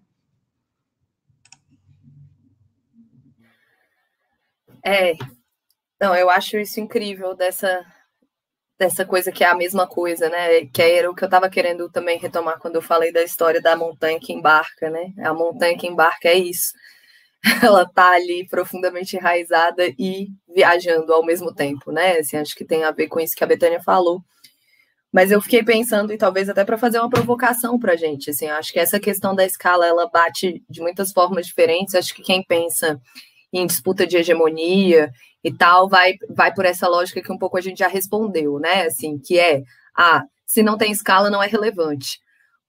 É, 4.86 5.14
não, 6.02 6.16
eu 6.16 6.30
acho 6.30 6.58
isso 6.58 6.80
incrível 6.80 7.36
dessa 7.36 7.86
dessa 8.80 9.06
coisa 9.06 9.32
que 9.32 9.44
é 9.44 9.48
a 9.48 9.56
mesma 9.56 9.88
coisa, 9.88 10.28
né? 10.28 10.66
Que 10.66 10.82
era 10.82 11.12
o 11.12 11.14
que 11.14 11.24
eu 11.24 11.28
estava 11.28 11.48
querendo 11.50 11.88
também 11.92 12.18
retomar 12.18 12.58
quando 12.60 12.78
eu 12.78 12.82
falei 12.82 13.12
da 13.14 13.22
história 13.22 13.62
da 13.62 13.76
montanha 13.76 14.20
que 14.20 14.34
embarca, 14.34 14.90
né? 14.90 15.14
A 15.20 15.34
montanha 15.36 15.78
que 15.78 15.86
embarca 15.88 16.30
é 16.30 16.36
isso. 16.36 16.74
Ela 17.64 17.86
tá 17.88 18.12
ali 18.14 18.48
profundamente 18.48 19.16
enraizada 19.16 19.84
e 20.00 20.30
viajando 20.48 21.14
ao 21.14 21.24
mesmo 21.24 21.54
tempo, 21.54 21.92
né? 21.92 22.18
Assim, 22.18 22.38
acho 22.38 22.56
que 22.56 22.66
tem 22.66 22.84
a 22.84 22.92
ver 22.92 23.08
com 23.08 23.20
isso 23.20 23.36
que 23.36 23.44
a 23.44 23.48
Betânia 23.48 23.82
falou. 23.84 24.22
Mas 25.14 25.32
eu 25.32 25.42
fiquei 25.42 25.64
pensando, 25.64 26.14
e 26.14 26.18
talvez 26.18 26.50
até 26.50 26.66
para 26.66 26.78
fazer 26.78 27.00
uma 27.00 27.10
provocação 27.10 27.78
para 27.78 27.94
a 27.94 27.98
gente, 27.98 28.32
assim, 28.32 28.48
acho 28.48 28.72
que 28.74 28.80
essa 28.80 29.00
questão 29.00 29.36
da 29.36 29.46
escala, 29.46 29.86
ela 29.86 30.10
bate 30.10 30.64
de 30.70 30.82
muitas 30.82 31.12
formas 31.12 31.46
diferentes. 31.48 31.96
Acho 31.96 32.16
que 32.16 32.24
quem 32.24 32.44
pensa 32.44 33.00
em 33.52 33.66
disputa 33.66 34.06
de 34.08 34.18
hegemonia 34.18 35.12
e 35.44 35.52
tal, 35.52 35.90
vai, 35.90 36.16
vai 36.30 36.54
por 36.54 36.66
essa 36.66 36.88
lógica 36.88 37.22
que 37.22 37.32
um 37.32 37.38
pouco 37.38 37.58
a 37.58 37.62
gente 37.62 37.80
já 37.80 37.88
respondeu, 37.88 38.60
né? 38.60 38.84
Assim, 38.84 39.18
que 39.18 39.40
é, 39.40 39.64
ah, 39.96 40.24
se 40.46 40.62
não 40.62 40.78
tem 40.78 40.92
escala, 40.92 41.30
não 41.30 41.42
é 41.42 41.48
relevante. 41.48 42.20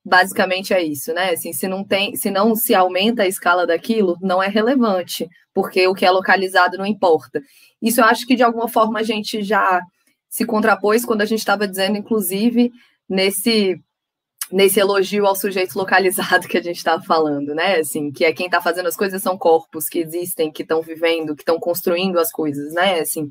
Basicamente 0.04 0.74
é 0.74 0.82
isso, 0.82 1.12
né? 1.12 1.30
Assim, 1.30 1.52
se 1.52 1.68
não 1.68 1.84
tem, 1.84 2.16
se 2.16 2.30
não 2.30 2.56
se 2.56 2.74
aumenta 2.74 3.22
a 3.22 3.28
escala 3.28 3.66
daquilo, 3.66 4.16
não 4.20 4.42
é 4.42 4.48
relevante, 4.48 5.28
porque 5.54 5.86
o 5.86 5.94
que 5.94 6.04
é 6.04 6.10
localizado 6.10 6.76
não 6.76 6.86
importa. 6.86 7.40
Isso 7.80 8.00
eu 8.00 8.04
acho 8.04 8.26
que 8.26 8.34
de 8.34 8.42
alguma 8.42 8.68
forma 8.68 8.98
a 8.98 9.02
gente 9.02 9.42
já 9.42 9.80
se 10.28 10.44
contrapôs 10.46 11.04
quando 11.04 11.20
a 11.22 11.26
gente 11.26 11.40
estava 11.40 11.68
dizendo, 11.68 11.98
inclusive, 11.98 12.72
nesse 13.08 13.78
nesse 14.52 14.78
elogio 14.78 15.26
ao 15.26 15.34
sujeito 15.34 15.76
localizado 15.76 16.46
que 16.46 16.58
a 16.58 16.62
gente 16.62 16.76
estava 16.76 17.02
falando, 17.02 17.54
né? 17.54 17.76
Assim, 17.76 18.12
que 18.12 18.24
é 18.24 18.32
quem 18.32 18.46
está 18.46 18.60
fazendo 18.60 18.86
as 18.86 18.96
coisas 18.96 19.22
são 19.22 19.38
corpos 19.38 19.88
que 19.88 19.98
existem, 19.98 20.52
que 20.52 20.62
estão 20.62 20.82
vivendo, 20.82 21.34
que 21.34 21.42
estão 21.42 21.58
construindo 21.58 22.18
as 22.18 22.30
coisas, 22.30 22.74
né? 22.74 23.00
Assim, 23.00 23.30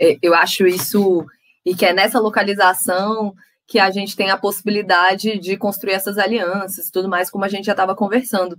é, 0.00 0.16
eu 0.22 0.34
acho 0.34 0.66
isso 0.66 1.26
e 1.64 1.74
que 1.74 1.84
é 1.84 1.92
nessa 1.92 2.20
localização 2.20 3.34
que 3.66 3.80
a 3.80 3.90
gente 3.90 4.14
tem 4.14 4.30
a 4.30 4.36
possibilidade 4.36 5.38
de 5.38 5.56
construir 5.56 5.94
essas 5.94 6.16
alianças, 6.16 6.90
tudo 6.90 7.08
mais 7.08 7.28
como 7.28 7.44
a 7.44 7.48
gente 7.48 7.64
já 7.64 7.72
estava 7.72 7.96
conversando. 7.96 8.56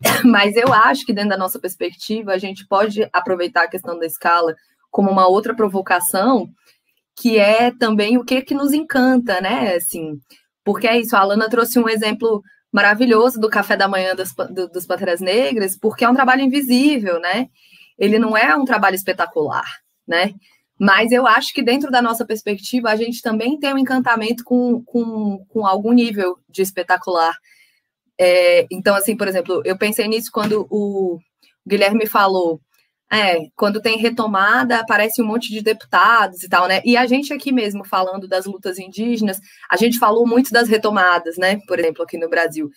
Mas 0.22 0.54
eu 0.54 0.72
acho 0.72 1.06
que 1.06 1.14
dentro 1.14 1.30
da 1.30 1.38
nossa 1.38 1.58
perspectiva, 1.58 2.32
a 2.32 2.38
gente 2.38 2.66
pode 2.66 3.08
aproveitar 3.10 3.64
a 3.64 3.68
questão 3.68 3.98
da 3.98 4.04
escala 4.04 4.54
como 4.90 5.10
uma 5.10 5.26
outra 5.26 5.54
provocação, 5.54 6.50
que 7.18 7.38
é 7.38 7.70
também 7.70 8.18
o 8.18 8.24
que 8.24 8.42
que 8.42 8.54
nos 8.54 8.74
encanta, 8.74 9.40
né? 9.40 9.74
Assim, 9.74 10.20
porque 10.66 10.88
é 10.88 10.98
isso, 10.98 11.14
a 11.14 11.20
Alana 11.20 11.48
trouxe 11.48 11.78
um 11.78 11.88
exemplo 11.88 12.42
maravilhoso 12.72 13.38
do 13.38 13.48
café 13.48 13.76
da 13.76 13.86
manhã 13.86 14.16
do, 14.16 14.68
dos 14.68 14.84
Panteras 14.84 15.20
Negras, 15.20 15.78
porque 15.78 16.04
é 16.04 16.08
um 16.08 16.14
trabalho 16.14 16.42
invisível, 16.42 17.20
né? 17.20 17.46
Ele 17.96 18.18
não 18.18 18.36
é 18.36 18.54
um 18.56 18.64
trabalho 18.64 18.96
espetacular, 18.96 19.64
né? 20.06 20.34
Mas 20.76 21.12
eu 21.12 21.24
acho 21.24 21.54
que 21.54 21.62
dentro 21.62 21.88
da 21.88 22.02
nossa 22.02 22.26
perspectiva, 22.26 22.90
a 22.90 22.96
gente 22.96 23.22
também 23.22 23.56
tem 23.60 23.72
um 23.72 23.78
encantamento 23.78 24.42
com, 24.42 24.82
com, 24.82 25.38
com 25.48 25.64
algum 25.64 25.92
nível 25.92 26.36
de 26.50 26.62
espetacular. 26.62 27.38
É, 28.18 28.66
então, 28.68 28.96
assim, 28.96 29.16
por 29.16 29.28
exemplo, 29.28 29.62
eu 29.64 29.78
pensei 29.78 30.08
nisso 30.08 30.32
quando 30.32 30.66
o 30.68 31.20
Guilherme 31.64 32.06
falou 32.06 32.60
é, 33.10 33.48
quando 33.54 33.80
tem 33.80 33.98
retomada, 33.98 34.80
aparece 34.80 35.22
um 35.22 35.26
monte 35.26 35.50
de 35.50 35.62
deputados 35.62 36.42
e 36.42 36.48
tal, 36.48 36.66
né? 36.66 36.82
E 36.84 36.96
a 36.96 37.06
gente 37.06 37.32
aqui 37.32 37.52
mesmo 37.52 37.84
falando 37.84 38.26
das 38.26 38.46
lutas 38.46 38.78
indígenas, 38.78 39.40
a 39.70 39.76
gente 39.76 39.98
falou 39.98 40.26
muito 40.26 40.50
das 40.50 40.68
retomadas, 40.68 41.36
né? 41.36 41.58
Por 41.68 41.78
exemplo, 41.78 42.02
aqui 42.02 42.18
no 42.18 42.28
Brasil. 42.28 42.68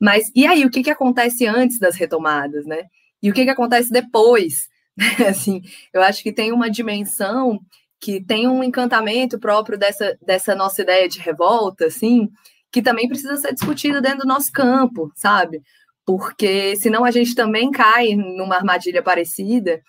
Mas 0.00 0.24
e 0.34 0.46
aí, 0.46 0.64
o 0.64 0.70
que, 0.70 0.82
que 0.82 0.90
acontece 0.90 1.46
antes 1.46 1.78
das 1.78 1.96
retomadas, 1.96 2.66
né? 2.66 2.84
E 3.22 3.30
o 3.30 3.34
que, 3.34 3.44
que 3.44 3.50
acontece 3.50 3.90
depois? 3.90 4.68
assim, 5.28 5.62
eu 5.92 6.02
acho 6.02 6.22
que 6.22 6.32
tem 6.32 6.52
uma 6.52 6.70
dimensão 6.70 7.60
que 8.00 8.22
tem 8.22 8.46
um 8.48 8.62
encantamento 8.62 9.38
próprio 9.38 9.78
dessa, 9.78 10.18
dessa 10.20 10.54
nossa 10.54 10.82
ideia 10.82 11.08
de 11.08 11.18
revolta, 11.18 11.86
assim, 11.86 12.28
que 12.70 12.82
também 12.82 13.08
precisa 13.08 13.36
ser 13.36 13.54
discutida 13.54 14.00
dentro 14.00 14.20
do 14.20 14.28
nosso 14.28 14.52
campo, 14.52 15.10
sabe? 15.14 15.62
Porque 16.06 16.76
senão 16.76 17.04
a 17.04 17.10
gente 17.10 17.34
também 17.34 17.70
cai 17.72 18.14
numa 18.14 18.54
armadilha 18.54 19.02
parecida, 19.02 19.82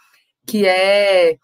que 0.47 0.65
é 0.65 1.37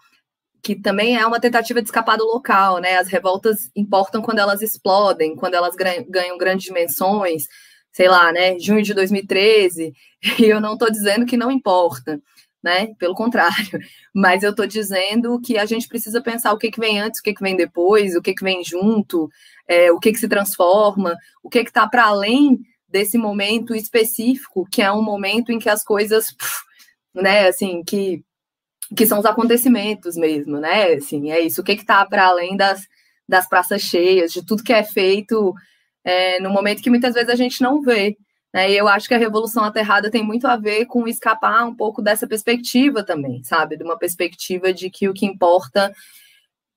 que 0.64 0.76
também 0.76 1.18
é 1.18 1.28
uma 1.28 1.42
tentativa 1.42 1.82
de 1.82 1.90
escapar 1.90 2.18
do 2.18 2.24
local, 2.24 2.80
né? 2.80 2.96
As 2.96 3.10
revoltas 3.10 3.70
importam 3.76 4.22
quando 4.22 4.40
elas 4.40 4.62
explodem, 4.62 5.36
quando 5.36 5.56
elas 5.56 5.76
ganham 5.76 6.38
grandes 6.38 6.66
dimensões, 6.66 7.44
sei 7.92 8.08
lá, 8.08 8.32
né? 8.32 8.58
Junho 8.58 8.82
de 8.82 8.94
2013, 8.94 9.94
e 10.40 10.44
eu 10.46 10.62
não 10.62 10.74
estou 10.74 10.90
dizendo 10.90 11.26
que 11.26 11.36
não 11.36 11.52
importa, 11.52 12.20
né? 12.64 12.96
Pelo 12.98 13.14
contrário, 13.14 13.78
mas 14.16 14.42
eu 14.42 14.52
estou 14.52 14.66
dizendo 14.66 15.40
que 15.42 15.58
a 15.58 15.66
gente 15.66 15.88
precisa 15.88 16.22
pensar 16.22 16.54
o 16.54 16.58
que, 16.58 16.72
que 16.72 16.80
vem 16.80 17.00
antes, 17.00 17.20
o 17.20 17.24
que, 17.24 17.34
que 17.34 17.44
vem 17.44 17.58
depois, 17.58 18.16
o 18.16 18.22
que, 18.22 18.34
que 18.34 18.44
vem 18.44 18.64
junto, 18.64 19.30
é, 19.68 19.92
o 19.92 20.00
que, 20.00 20.14
que 20.14 20.20
se 20.20 20.30
transforma, 20.30 21.14
o 21.44 21.50
que 21.50 21.60
está 21.60 21.86
para 21.88 22.06
além 22.06 22.62
desse 22.94 23.18
momento 23.18 23.74
específico, 23.74 24.68
que 24.72 24.80
é 24.80 24.92
um 24.92 25.02
momento 25.02 25.52
em 25.52 25.58
que 25.58 25.68
as 25.68 25.84
coisas, 25.84 26.28
né, 27.12 27.48
assim, 27.48 27.84
que, 27.84 28.24
que 28.96 29.08
são 29.08 29.18
os 29.18 29.26
acontecimentos 29.26 30.16
mesmo, 30.16 30.60
né, 30.60 30.94
assim, 30.94 31.32
é 31.32 31.40
isso, 31.40 31.62
o 31.62 31.64
que 31.64 31.72
está 31.72 32.06
para 32.06 32.28
além 32.28 32.56
das, 32.56 32.88
das 33.28 33.50
praças 33.50 33.82
cheias, 33.82 34.32
de 34.32 34.46
tudo 34.46 34.64
que 34.64 34.72
é 34.72 34.84
feito 34.84 35.56
é, 36.04 36.40
no 36.40 36.52
momento 36.52 36.84
que 36.84 36.90
muitas 36.92 37.16
vezes 37.16 37.30
a 37.30 37.36
gente 37.36 37.64
não 37.64 37.82
vê, 37.82 38.16
né, 38.54 38.70
e 38.70 38.78
eu 38.78 38.88
acho 38.88 39.08
que 39.08 39.16
a 39.16 39.18
Revolução 39.18 39.64
Aterrada 39.64 40.12
tem 40.12 40.24
muito 40.24 40.46
a 40.46 40.56
ver 40.56 40.86
com 40.86 41.08
escapar 41.08 41.66
um 41.66 41.76
pouco 41.76 42.00
dessa 42.00 42.28
perspectiva 42.28 43.04
também, 43.04 43.44
sabe, 43.44 43.76
de 43.76 43.84
uma 43.84 43.98
perspectiva 43.98 44.72
de 44.72 44.92
que 44.92 45.10
o 45.10 45.16
que 45.16 45.26
importa 45.26 45.92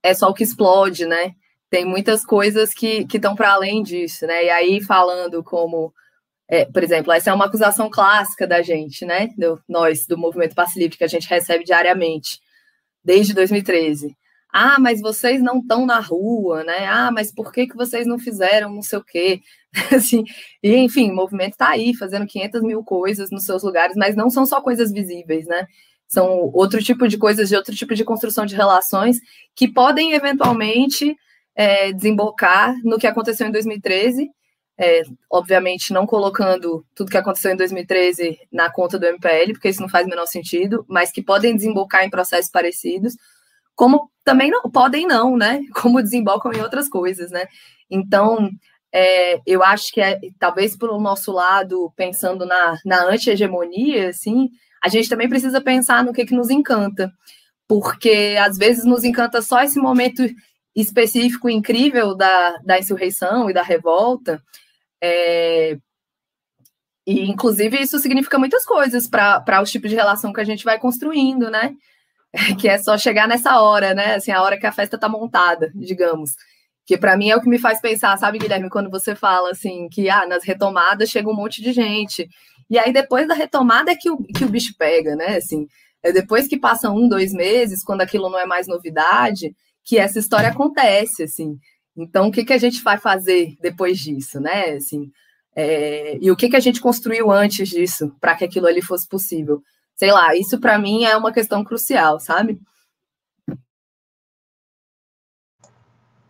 é 0.03 0.15
só 0.15 0.31
o 0.31 0.35
que 0.35 0.45
explode, 0.45 1.05
né, 1.05 1.35
tem 1.69 1.85
muitas 1.85 2.25
coisas 2.25 2.73
que 2.73 3.07
estão 3.13 3.37
para 3.37 3.53
além 3.53 3.83
disso, 3.83 4.27
né, 4.27 4.47
e 4.47 4.49
aí 4.49 4.81
falando 4.83 5.45
como 5.45 5.93
é, 6.49 6.65
por 6.65 6.83
exemplo, 6.83 7.13
essa 7.13 7.31
é 7.31 7.35
uma 7.35 7.47
acusação 7.47 7.91
clássica 7.91 8.47
da 8.47 8.63
gente, 8.63 9.05
né? 9.05 9.31
Do, 9.37 9.61
nós, 9.69 10.07
do 10.07 10.17
movimento 10.17 10.55
Passe 10.55 10.79
Livre, 10.79 10.97
que 10.97 11.05
a 11.05 11.09
gente 11.09 11.29
recebe 11.29 11.65
diariamente, 11.65 12.41
desde 13.05 13.35
2013. 13.35 14.17
Ah, 14.53 14.79
mas 14.79 15.01
vocês 15.01 15.43
não 15.43 15.59
estão 15.59 15.85
na 15.85 15.99
rua, 15.99 16.63
né? 16.65 16.87
Ah, 16.87 17.11
mas 17.11 17.33
por 17.33 17.53
que, 17.53 17.67
que 17.67 17.77
vocês 17.77 18.07
não 18.07 18.19
fizeram 18.19 18.73
não 18.73 18.83
sei 18.83 18.99
o 18.99 19.05
quê? 19.05 19.41
assim, 19.95 20.25
e, 20.63 20.75
enfim, 20.77 21.11
o 21.11 21.15
movimento 21.15 21.53
está 21.53 21.71
aí, 21.71 21.95
fazendo 21.95 22.27
500 22.27 22.63
mil 22.63 22.83
coisas 22.83 23.31
nos 23.31 23.45
seus 23.45 23.63
lugares, 23.63 23.97
mas 23.97 24.17
não 24.17 24.31
são 24.31 24.47
só 24.47 24.61
coisas 24.61 24.93
visíveis, 24.93 25.47
né? 25.47 25.67
São 26.09 26.51
outro 26.55 26.83
tipo 26.83 27.09
de 27.09 27.19
coisas, 27.19 27.49
de 27.49 27.57
outro 27.57 27.75
tipo 27.75 27.95
de 27.95 28.05
construção 28.05 28.47
de 28.47 28.55
relações 28.55 29.19
que 29.55 29.67
podem, 29.67 30.13
eventualmente, 30.13 31.17
é, 31.55 31.93
desembocar 31.93 32.75
no 32.85 32.99
que 32.99 33.07
aconteceu 33.07 33.49
em 33.49 33.51
2013 33.53 34.31
é, 34.79 35.03
obviamente 35.31 35.93
não 35.93 36.07
colocando 36.07 36.85
tudo 36.95 37.11
que 37.11 37.17
aconteceu 37.17 37.53
em 37.53 37.57
2013 37.57 38.39
na 38.53 38.71
conta 38.71 38.99
do 38.99 39.07
MPL, 39.07 39.53
porque 39.53 39.69
isso 39.69 39.81
não 39.81 39.89
faz 39.89 40.07
o 40.07 40.11
menor 40.11 40.27
sentido, 40.27 40.85
mas 40.89 41.11
que 41.11 41.23
podem 41.23 41.55
desembocar 41.55 42.05
em 42.05 42.11
processos 42.11 42.51
parecidos, 42.51 43.15
como 43.75 44.11
também 44.25 44.51
não 44.51 44.63
podem 44.71 45.07
não, 45.07 45.37
né? 45.37 45.61
Como 45.75 46.03
desembocam 46.03 46.53
em 46.53 46.61
outras 46.61 46.89
coisas, 46.89 47.31
né? 47.31 47.47
Então, 47.91 48.51
é, 48.93 49.41
eu 49.47 49.63
acho 49.63 49.93
que 49.93 50.01
é, 50.01 50.19
talvez 50.39 50.77
por 50.77 50.91
o 50.91 51.01
nosso 51.01 51.31
lado, 51.33 51.93
pensando 51.97 52.45
na, 52.47 52.77
na 52.85 53.05
anti-hegemonia, 53.05 54.09
assim, 54.09 54.49
a 54.83 54.89
gente 54.89 55.09
também 55.09 55.29
precisa 55.29 55.61
pensar 55.61 56.05
no 56.05 56.13
que, 56.13 56.25
que 56.25 56.35
nos 56.35 56.51
encanta, 56.51 57.13
porque 57.69 58.37
às 58.41 58.57
vezes 58.57 58.85
nos 58.85 59.05
encanta 59.05 59.43
só 59.43 59.63
esse 59.63 59.79
momento 59.79 60.23
específico, 60.75 61.49
incrível 61.49 62.15
da, 62.15 62.57
da 62.65 62.79
insurreição 62.79 63.49
e 63.49 63.55
da 63.55 63.63
revolta, 63.63 64.43
é, 65.07 65.79
e, 67.07 67.31
inclusive, 67.31 67.81
isso 67.81 67.99
significa 68.01 68.39
muitas 68.39 68.65
coisas 68.65 69.07
para 69.07 69.63
os 69.63 69.71
tipos 69.71 69.89
de 69.89 69.97
relação 69.97 70.33
que 70.33 70.41
a 70.41 70.45
gente 70.45 70.65
vai 70.65 70.79
construindo, 70.79 71.51
né? 71.51 71.75
Que 72.61 72.69
é 72.69 72.77
só 72.77 72.99
chegar 72.99 73.27
nessa 73.29 73.61
hora, 73.61 73.95
né? 73.95 74.17
Assim, 74.17 74.33
a 74.33 74.43
hora 74.43 74.59
que 74.59 74.67
a 74.67 74.73
festa 74.73 74.97
está 74.97 75.09
montada, 75.09 75.71
digamos. 75.75 76.33
Que 76.85 76.99
para 76.99 77.17
mim 77.17 77.31
é 77.31 77.37
o 77.37 77.41
que 77.41 77.49
me 77.49 77.59
faz 77.59 77.81
pensar, 77.81 78.17
sabe, 78.19 78.39
Guilherme, 78.39 78.69
quando 78.69 78.91
você 78.91 79.15
fala 79.15 79.51
assim, 79.51 79.89
que 79.89 80.11
ah, 80.11 80.27
nas 80.27 80.45
retomadas 80.45 81.09
chega 81.09 81.31
um 81.31 81.35
monte 81.35 81.63
de 81.63 81.73
gente. 81.73 82.29
E 82.69 82.79
aí, 82.79 82.93
depois 82.93 83.27
da 83.29 83.35
retomada, 83.35 83.93
é 83.93 83.97
que 83.97 84.11
o, 84.11 84.19
que 84.19 84.45
o 84.45 84.49
bicho 84.49 84.75
pega, 84.77 85.15
né? 85.17 85.37
Assim, 85.37 85.67
é 86.03 86.13
depois 86.13 86.49
que 86.49 86.59
passam 86.59 86.95
um, 86.97 87.09
dois 87.09 87.33
meses, 87.33 87.85
quando 87.85 88.03
aquilo 88.03 88.29
não 88.29 88.39
é 88.39 88.47
mais 88.47 88.67
novidade, 88.67 89.55
que 89.85 89.99
essa 89.99 90.19
história 90.19 90.49
acontece, 90.49 91.23
assim. 91.23 91.57
Então, 91.97 92.29
o 92.29 92.33
que, 92.33 92.45
que 92.45 92.53
a 92.53 92.59
gente 92.59 92.83
vai 92.83 92.99
fazer 92.99 93.57
depois 93.61 93.99
disso, 93.99 94.39
né? 94.39 94.71
Assim, 94.73 95.11
é, 95.55 96.19
e 96.21 96.31
o 96.31 96.37
que, 96.37 96.51
que 96.51 96.57
a 96.57 96.61
gente 96.61 96.81
construiu 96.81 97.31
antes 97.31 97.69
disso 97.69 98.15
para 98.21 98.37
que 98.37 98.45
aquilo 98.45 98.67
ali 98.67 98.83
fosse 98.83 99.09
possível? 99.09 99.63
Sei 99.95 100.13
lá, 100.13 100.37
isso 100.37 100.61
para 100.61 100.79
mim 100.79 101.05
é 101.05 101.17
uma 101.17 101.33
questão 101.33 101.65
crucial, 101.65 102.21
sabe? 102.21 102.61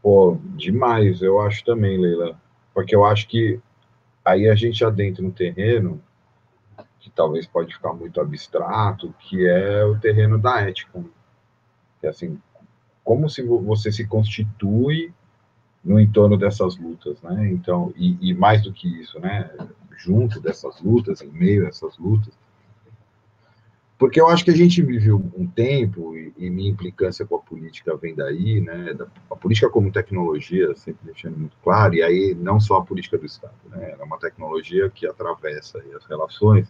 Pô, 0.00 0.38
demais, 0.54 1.20
eu 1.20 1.40
acho 1.40 1.64
também, 1.64 1.98
Leila. 1.98 2.40
Porque 2.72 2.94
eu 2.94 3.04
acho 3.04 3.26
que 3.26 3.60
aí 4.24 4.48
a 4.48 4.54
gente 4.54 4.84
adentra 4.84 5.24
um 5.24 5.32
terreno 5.32 6.00
que 7.00 7.10
talvez 7.10 7.44
pode 7.44 7.74
ficar 7.74 7.92
muito 7.92 8.20
abstrato, 8.20 9.12
que 9.18 9.44
é 9.48 9.84
o 9.84 9.98
terreno 9.98 10.38
da 10.38 10.60
ética. 10.60 11.04
Que 12.00 12.06
assim, 12.06 12.40
como 13.02 13.28
se 13.28 13.42
você 13.42 13.90
se 13.90 14.06
constitui 14.06 15.12
no 15.86 16.00
entorno 16.00 16.36
dessas 16.36 16.76
lutas, 16.76 17.22
né? 17.22 17.48
Então, 17.52 17.92
e, 17.96 18.18
e, 18.20 18.34
mais 18.34 18.60
do 18.60 18.72
que 18.72 18.88
isso, 19.00 19.20
né? 19.20 19.48
Junto 19.96 20.40
dessas 20.40 20.82
lutas, 20.82 21.22
em 21.22 21.30
meio 21.30 21.64
a 21.64 21.68
essas 21.68 21.96
lutas, 21.96 22.36
porque 23.96 24.20
eu 24.20 24.28
acho 24.28 24.44
que 24.44 24.50
a 24.50 24.56
gente 24.56 24.82
viveu 24.82 25.16
um 25.34 25.46
tempo 25.46 26.14
e, 26.16 26.34
e 26.36 26.50
minha 26.50 26.68
implicância 26.68 27.24
com 27.24 27.36
a 27.36 27.38
política 27.38 27.96
vem 27.96 28.14
daí, 28.14 28.60
né? 28.60 28.92
Da, 28.94 29.06
a 29.30 29.36
política 29.36 29.70
como 29.70 29.92
tecnologia, 29.92 30.74
sempre 30.74 31.06
deixando 31.06 31.38
muito 31.38 31.56
claro, 31.62 31.94
e 31.94 32.02
aí 32.02 32.34
não 32.34 32.58
só 32.58 32.78
a 32.78 32.84
política 32.84 33.16
do 33.16 33.24
Estado, 33.24 33.54
né? 33.70 33.94
É 33.98 34.02
uma 34.02 34.18
tecnologia 34.18 34.90
que 34.90 35.06
atravessa 35.06 35.78
as 35.96 36.04
relações. 36.04 36.68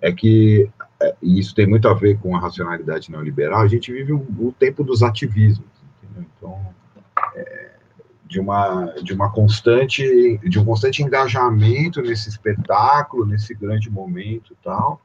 É 0.00 0.10
que 0.10 0.68
é, 1.00 1.14
e 1.22 1.38
isso 1.38 1.54
tem 1.54 1.68
muito 1.68 1.86
a 1.86 1.94
ver 1.94 2.18
com 2.18 2.34
a 2.34 2.40
racionalidade 2.40 3.08
neoliberal. 3.10 3.60
A 3.60 3.68
gente 3.68 3.92
vive 3.92 4.12
o, 4.12 4.18
o 4.18 4.52
tempo 4.58 4.82
dos 4.82 5.04
ativismos, 5.04 5.70
entendeu? 6.02 6.26
Então 6.36 6.74
é, 7.36 7.71
de 8.32 8.40
uma 8.40 8.86
de 9.02 9.12
uma 9.12 9.30
constante 9.30 10.38
de 10.38 10.58
um 10.58 10.64
constante 10.64 11.02
engajamento 11.02 12.00
nesse 12.00 12.30
espetáculo, 12.30 13.26
nesse 13.26 13.54
grande 13.54 13.90
momento, 13.90 14.56
tal. 14.64 15.02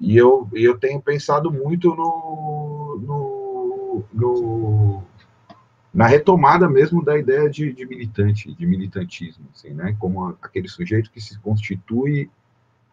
E 0.00 0.16
eu 0.16 0.48
eu 0.52 0.78
tenho 0.78 1.02
pensado 1.02 1.50
muito 1.50 1.88
no, 1.88 3.00
no, 3.02 4.04
no 4.14 5.02
na 5.92 6.06
retomada 6.06 6.68
mesmo 6.68 7.04
da 7.04 7.18
ideia 7.18 7.50
de, 7.50 7.72
de, 7.72 7.84
militante, 7.84 8.54
de 8.54 8.66
militantismo, 8.66 9.44
assim, 9.52 9.70
né? 9.70 9.96
Como 9.98 10.36
aquele 10.40 10.68
sujeito 10.68 11.10
que 11.10 11.20
se 11.20 11.36
constitui 11.40 12.30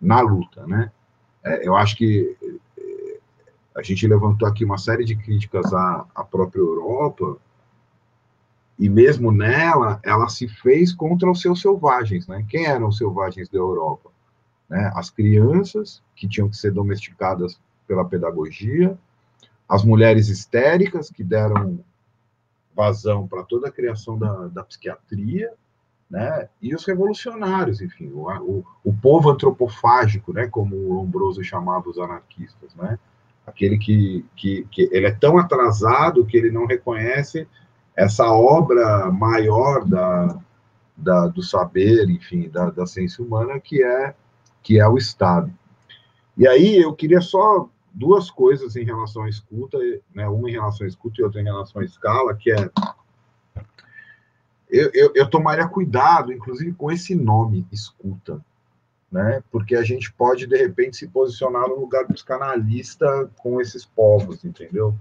na 0.01 0.21
luta, 0.21 0.65
né? 0.65 0.91
É, 1.43 1.67
eu 1.67 1.75
acho 1.75 1.95
que 1.95 2.35
é, 2.77 3.19
a 3.75 3.83
gente 3.83 4.07
levantou 4.07 4.47
aqui 4.47 4.65
uma 4.65 4.79
série 4.79 5.05
de 5.05 5.15
críticas 5.15 5.71
à, 5.71 6.05
à 6.15 6.23
própria 6.23 6.59
Europa, 6.59 7.37
e 8.79 8.89
mesmo 8.89 9.31
nela, 9.31 9.99
ela 10.03 10.29
se 10.29 10.47
fez 10.47 10.93
contra 10.93 11.29
os 11.29 11.41
seus 11.41 11.61
selvagens, 11.61 12.27
né? 12.27 12.45
Quem 12.49 12.65
eram 12.65 12.87
os 12.87 12.97
selvagens 12.97 13.49
da 13.49 13.57
Europa? 13.59 14.09
né? 14.69 14.91
As 14.93 15.09
crianças 15.09 16.01
que 16.15 16.27
tinham 16.27 16.47
que 16.47 16.55
ser 16.55 16.71
domesticadas 16.71 17.59
pela 17.87 18.05
pedagogia, 18.05 18.97
as 19.67 19.83
mulheres 19.83 20.29
histéricas 20.29 21.09
que 21.09 21.23
deram 21.23 21.79
vazão 22.75 23.27
para 23.27 23.43
toda 23.43 23.67
a 23.67 23.71
criação 23.71 24.17
da, 24.17 24.47
da 24.47 24.63
psiquiatria, 24.63 25.51
né? 26.09 26.47
E 26.61 26.73
os 26.73 26.85
revolucionários, 26.85 27.81
enfim, 27.81 28.09
o, 28.11 28.29
o, 28.41 28.65
o, 28.83 28.93
povo 28.93 29.29
antropofágico, 29.29 30.33
né? 30.33 30.47
Como 30.47 30.75
o 30.75 30.93
Lombroso 30.93 31.43
chamava 31.43 31.89
os 31.89 31.99
anarquistas, 31.99 32.73
né? 32.75 32.97
Aquele 33.45 33.77
que, 33.77 34.25
que, 34.35 34.65
que 34.71 34.89
ele 34.91 35.07
é 35.07 35.11
tão 35.11 35.37
atrasado 35.37 36.25
que 36.25 36.37
ele 36.37 36.51
não 36.51 36.65
reconhece 36.65 37.47
essa 37.99 38.31
obra 38.31 39.11
maior 39.11 39.83
da, 39.83 40.39
da 40.95 41.27
do 41.27 41.43
saber, 41.43 42.09
enfim, 42.09 42.49
da, 42.49 42.69
da 42.69 42.85
ciência 42.85 43.23
humana, 43.23 43.59
que 43.59 43.83
é 43.83 44.15
que 44.63 44.79
é 44.79 44.87
o 44.87 44.97
Estado. 44.97 45.51
E 46.37 46.47
aí 46.47 46.77
eu 46.81 46.93
queria 46.93 47.19
só 47.19 47.67
duas 47.93 48.31
coisas 48.31 48.77
em 48.77 48.85
relação 48.85 49.23
à 49.23 49.29
escuta, 49.29 49.77
né? 50.15 50.27
Uma 50.29 50.49
em 50.49 50.53
relação 50.53 50.85
à 50.85 50.87
escuta 50.87 51.19
e 51.19 51.23
outra 51.23 51.41
em 51.41 51.45
relação 51.45 51.81
à 51.81 51.85
escala, 51.85 52.35
que 52.35 52.51
é 52.51 52.69
eu, 54.69 54.91
eu, 54.93 55.11
eu 55.15 55.29
tomaria 55.29 55.67
cuidado, 55.67 56.31
inclusive, 56.31 56.71
com 56.73 56.91
esse 56.91 57.15
nome, 57.15 57.67
escuta, 57.71 58.39
né? 59.11 59.43
Porque 59.51 59.75
a 59.75 59.83
gente 59.83 60.13
pode, 60.13 60.47
de 60.47 60.55
repente, 60.55 60.95
se 60.95 61.07
posicionar 61.07 61.67
no 61.67 61.79
lugar 61.79 62.05
dos 62.05 62.21
canalistas 62.21 63.27
com 63.39 63.59
esses 63.59 63.83
povos, 63.83 64.45
entendeu? 64.45 64.95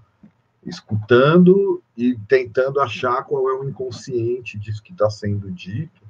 Escutando 0.64 1.82
e 1.96 2.16
tentando 2.28 2.80
achar 2.80 3.24
qual 3.24 3.48
é 3.48 3.54
o 3.54 3.68
inconsciente 3.68 4.58
disso 4.58 4.82
que 4.82 4.92
está 4.92 5.08
sendo 5.08 5.50
dito. 5.50 6.02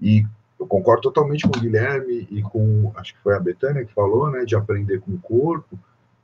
E 0.00 0.24
eu 0.58 0.66
concordo 0.66 1.02
totalmente 1.02 1.46
com 1.46 1.56
o 1.56 1.60
Guilherme 1.60 2.26
e 2.30 2.42
com, 2.42 2.92
acho 2.96 3.14
que 3.14 3.20
foi 3.20 3.34
a 3.34 3.40
Betânia 3.40 3.84
que 3.84 3.92
falou, 3.92 4.30
né, 4.30 4.44
de 4.44 4.56
aprender 4.56 5.00
com 5.00 5.12
o 5.12 5.18
corpo. 5.18 5.78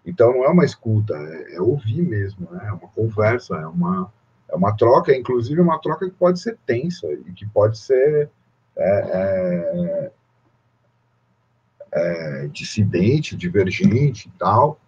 Então, 0.05 0.33
não 0.33 0.45
é 0.45 0.49
uma 0.49 0.65
escuta, 0.65 1.15
é, 1.15 1.57
é 1.57 1.61
ouvir 1.61 2.03
mesmo, 2.03 2.49
né? 2.51 2.67
é 2.67 2.73
uma 2.73 2.89
conversa, 2.89 3.55
é 3.57 3.67
uma, 3.67 4.13
é 4.49 4.57
uma 4.57 4.77
troca, 4.77 5.17
inclusive 5.17 5.61
uma 5.61 5.79
troca 5.79 6.09
que 6.09 6.17
pode 6.17 6.41
ser 6.41 6.59
tensa 6.67 7.07
e 7.13 7.33
que 7.33 7.47
pode 7.47 7.79
ser 7.79 8.29
é, 8.77 10.11
é, 10.11 10.13
é, 11.93 12.49
dissidente, 12.49 13.37
divergente 13.37 14.29
e 14.29 14.33
tal. 14.39 14.81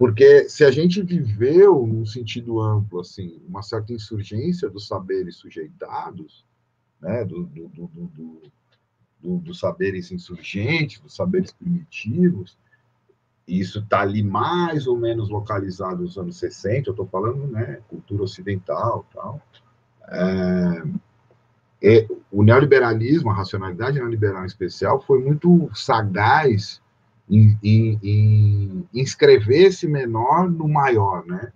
Porque 0.00 0.48
se 0.48 0.64
a 0.64 0.70
gente 0.70 1.02
viveu, 1.02 1.86
num 1.86 2.06
sentido 2.06 2.58
amplo, 2.58 3.00
assim, 3.00 3.38
uma 3.46 3.60
certa 3.60 3.92
insurgência 3.92 4.66
dos 4.70 4.88
saberes 4.88 5.36
sujeitados, 5.36 6.42
né, 6.98 7.22
do, 7.22 7.44
do, 7.44 7.68
do, 7.68 8.50
do, 9.20 9.38
dos 9.40 9.58
saberes 9.58 10.10
insurgentes, 10.10 11.00
dos 11.00 11.14
saberes 11.14 11.52
primitivos, 11.52 12.56
isso 13.46 13.80
está 13.80 14.00
ali 14.00 14.22
mais 14.22 14.86
ou 14.86 14.96
menos 14.96 15.28
localizado 15.28 16.02
nos 16.02 16.16
anos 16.16 16.38
60, 16.38 16.88
eu 16.88 16.92
estou 16.92 17.06
falando, 17.06 17.46
né, 17.48 17.82
cultura 17.86 18.22
ocidental 18.22 19.06
tal. 19.12 19.38
É, 20.08 20.82
é, 21.82 22.08
o 22.32 22.42
neoliberalismo, 22.42 23.28
a 23.28 23.34
racionalidade 23.34 23.98
neoliberal 23.98 24.44
em 24.44 24.46
especial, 24.46 24.98
foi 25.02 25.22
muito 25.22 25.70
sagaz 25.74 26.79
em, 27.30 27.56
em, 27.62 28.00
em 28.02 28.88
inscrever 28.92 29.68
esse 29.68 29.86
menor 29.86 30.50
no 30.50 30.68
maior, 30.68 31.24
né? 31.24 31.52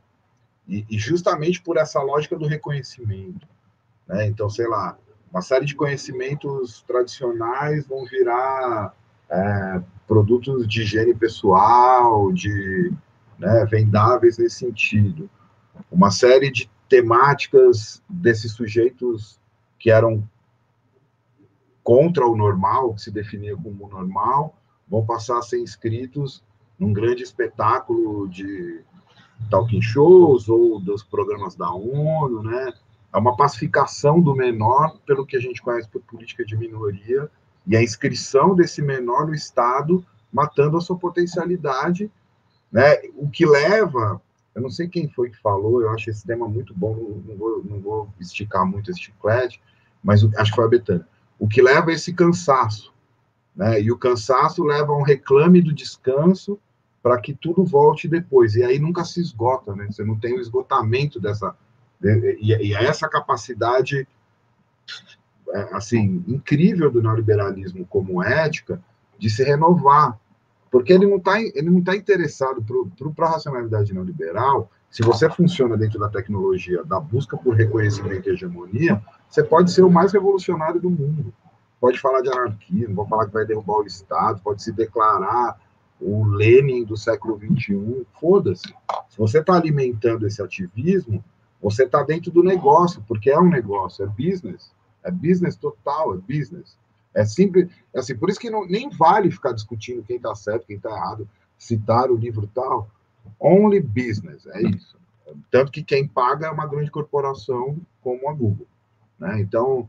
E, 0.69 0.87
e, 0.89 0.99
justamente 0.99 1.61
por 1.61 1.77
essa 1.77 2.01
lógica 2.01 2.39
do 2.39 2.47
reconhecimento. 2.47 3.47
Né? 4.07 4.27
Então, 4.27 4.49
sei 4.49 4.67
lá, 4.67 4.97
uma 5.31 5.43
série 5.43 5.67
de 5.67 5.75
conhecimentos 5.75 6.83
tradicionais 6.87 7.87
vão 7.87 8.07
virar 8.07 8.95
é, 9.29 9.83
produtos 10.07 10.67
de 10.67 10.83
higiene 10.83 11.15
pessoal, 11.15 12.33
de 12.33 12.93
né, 13.39 13.67
vendáveis 13.67 14.39
nesse 14.39 14.57
sentido. 14.57 15.29
Uma 15.91 16.11
série 16.11 16.51
de 16.51 16.71
temáticas 16.89 18.03
desses 18.09 18.53
sujeitos 18.53 19.39
que 19.79 19.91
eram 19.91 20.27
contra 21.83 22.27
o 22.27 22.37
normal, 22.37 22.95
que 22.95 23.03
se 23.03 23.11
definia 23.11 23.55
como 23.55 23.89
normal, 23.89 24.57
vão 24.95 25.05
passar 25.05 25.39
a 25.39 25.43
ser 25.43 25.59
inscritos 25.59 26.41
num 26.79 26.93
grande 26.93 27.25
espetáculo 27.25 28.29
de 28.29 28.81
talking 29.51 29.83
shows 29.83 30.49
ou 30.49 30.79
dos 30.79 31.03
programas 31.03 31.57
da 31.57 31.69
ONU, 31.73 32.45
né? 32.45 32.73
É 33.13 33.19
uma 33.19 33.37
pacificação 33.37 34.21
do 34.21 34.37
menor 34.37 34.97
pelo 35.05 35.27
que 35.27 35.37
a 35.37 35.41
gente 35.41 35.61
conhece 35.61 35.89
por 35.89 36.01
política 36.03 36.45
de 36.45 36.57
minoria 36.57 37.29
e 37.67 37.77
a 37.77 37.83
inscrição 37.83 38.55
desse 38.55 38.81
menor 38.81 39.27
no 39.27 39.35
Estado, 39.35 40.05
matando 40.33 40.77
a 40.77 40.81
sua 40.81 40.97
potencialidade, 40.97 42.09
né? 42.71 42.99
O 43.17 43.29
que 43.29 43.45
leva, 43.45 44.23
eu 44.55 44.63
não 44.63 44.71
sei 44.71 44.87
quem 44.87 45.09
foi 45.09 45.31
que 45.31 45.41
falou, 45.41 45.83
eu 45.83 45.91
acho 45.91 46.09
esse 46.09 46.25
tema 46.25 46.47
muito 46.49 46.73
bom, 46.73 47.21
não 47.27 47.37
vou, 47.37 47.65
não 47.65 47.81
vou 47.81 48.09
esticar 48.21 48.65
muito 48.65 48.93
esse 48.93 49.01
chiclete, 49.01 49.61
mas 50.05 50.25
acho 50.37 50.53
que 50.53 50.57
foi 50.57 50.65
a 50.67 50.69
Betânia. 50.69 51.09
O 51.37 51.49
que 51.49 51.61
leva 51.61 51.91
a 51.91 51.95
esse 51.95 52.13
cansaço, 52.13 52.94
né? 53.55 53.81
E 53.81 53.91
o 53.91 53.99
cansaço 53.99 54.65
leva 54.65 54.93
a 54.93 54.97
um 54.97 55.03
reclame 55.03 55.61
do 55.63 55.73
descanso 55.73 56.59
para 57.03 57.21
que 57.21 57.35
tudo 57.35 57.65
volte 57.65 58.09
depois. 58.09 58.55
E 58.55 58.65
aí 58.65 58.79
nunca 58.79 59.05
se 59.05 59.21
esgota, 59.21 59.75
né? 59.75 59.87
Você 59.91 60.03
não 60.05 60.19
tem 60.19 60.35
o 60.35 60.41
esgotamento 60.41 61.21
dessa 61.21 61.55
e, 62.03 62.69
e 62.69 62.75
essa 62.75 63.09
capacidade 63.09 64.07
é, 65.51 65.69
assim, 65.73 66.25
incrível 66.27 66.91
do 66.91 67.03
neoliberalismo 67.03 67.87
como 67.87 68.23
ética 68.23 68.83
de 69.19 69.31
se 69.31 69.45
renovar, 69.45 70.19
porque 70.71 70.93
ele 70.93 71.07
não 71.07 71.17
está 71.17 71.41
ele 71.41 71.71
não 71.71 71.83
tá 71.83 71.97
interessado 71.97 72.63
para 73.15 73.27
a 73.27 73.31
racionalidade 73.31 73.95
neoliberal. 73.95 74.71
Se 74.91 75.03
você 75.03 75.29
funciona 75.31 75.77
dentro 75.77 75.99
da 75.99 76.09
tecnologia 76.09 76.85
da 76.85 77.01
busca 77.01 77.37
por 77.37 77.55
reconhecimento 77.55 78.29
e 78.29 78.33
hegemonia, 78.33 79.03
você 79.29 79.43
pode 79.43 79.71
ser 79.73 79.83
o 79.83 79.91
mais 79.91 80.13
revolucionário 80.13 80.81
do 80.81 80.91
mundo. 80.91 81.33
Pode 81.81 82.01
falar 82.01 82.23
de 82.23 82.29
anarquia, 82.29 82.89
não 82.89 83.07
falar 83.07 83.27
que 83.27 83.33
vai 83.33 83.45
derrubar 83.45 83.79
o 83.79 83.87
Estado, 83.87 84.41
pode 84.43 84.63
se 84.63 84.73
declarar 84.73 85.61
o 86.01 86.25
Lenin 86.25 86.85
do 86.85 86.97
século 86.97 87.39
XXI, 87.39 88.07
foda-se. 88.21 88.75
Se 89.09 89.19
você 89.19 89.39
está 89.39 89.55
alimentando 89.55 90.27
esse 90.27 90.43
ativismo, 90.43 91.25
você 91.63 91.85
está 91.85 92.03
dentro 92.03 92.31
do 92.31 92.43
negócio, 92.43 93.03
porque 93.07 93.31
é 93.31 93.39
um 93.39 93.49
negócio, 93.49 94.05
é 94.05 94.07
business. 94.07 94.73
É 95.03 95.11
business 95.11 95.57
total, 95.57 96.15
é 96.15 96.19
business. 96.19 96.77
É 97.15 97.25
simples, 97.25 97.71
é 97.95 98.01
assim, 98.01 98.17
por 98.17 98.29
isso 98.29 98.41
que 98.41 98.51
não, 98.51 98.67
nem 98.67 98.91
vale 98.91 99.31
ficar 99.31 99.53
discutindo 99.53 100.03
quem 100.03 100.17
está 100.17 100.35
certo, 100.35 100.67
quem 100.67 100.77
está 100.77 100.91
errado, 100.91 101.29
citar 101.57 102.11
o 102.11 102.17
livro 102.17 102.51
tal. 102.53 102.91
Only 103.39 103.81
business, 103.81 104.47
é 104.47 104.63
isso. 104.63 104.99
Tanto 105.51 105.71
que 105.73 105.83
quem 105.83 106.07
paga 106.07 106.49
é 106.49 106.51
uma 106.51 106.67
grande 106.67 106.91
corporação 106.91 107.79
como 108.03 108.29
a 108.29 108.33
Google. 108.33 108.67
Né? 109.19 109.41
Então, 109.41 109.89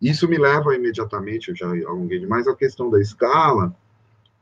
isso 0.00 0.28
me 0.28 0.38
leva 0.38 0.74
imediatamente, 0.74 1.50
eu 1.50 1.56
já 1.56 1.66
alonguei 1.66 2.18
demais, 2.18 2.48
a 2.48 2.56
questão 2.56 2.88
da 2.88 3.00
escala, 3.00 3.74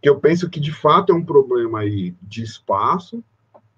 que 0.00 0.08
eu 0.08 0.20
penso 0.20 0.48
que 0.48 0.60
de 0.60 0.72
fato 0.72 1.12
é 1.12 1.14
um 1.14 1.24
problema 1.24 1.80
aí 1.80 2.14
de 2.22 2.42
espaço. 2.42 3.22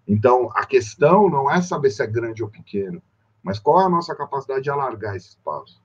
Então, 0.06 0.50
a 0.54 0.66
questão 0.66 1.30
não 1.30 1.50
é 1.50 1.62
saber 1.62 1.90
se 1.90 2.02
é 2.02 2.06
grande 2.06 2.42
ou 2.42 2.48
pequeno, 2.48 3.02
mas 3.42 3.58
qual 3.58 3.80
é 3.80 3.84
a 3.86 3.90
nossa 3.90 4.14
capacidade 4.14 4.62
de 4.62 4.70
alargar 4.70 5.16
esse 5.16 5.30
espaço. 5.30 5.80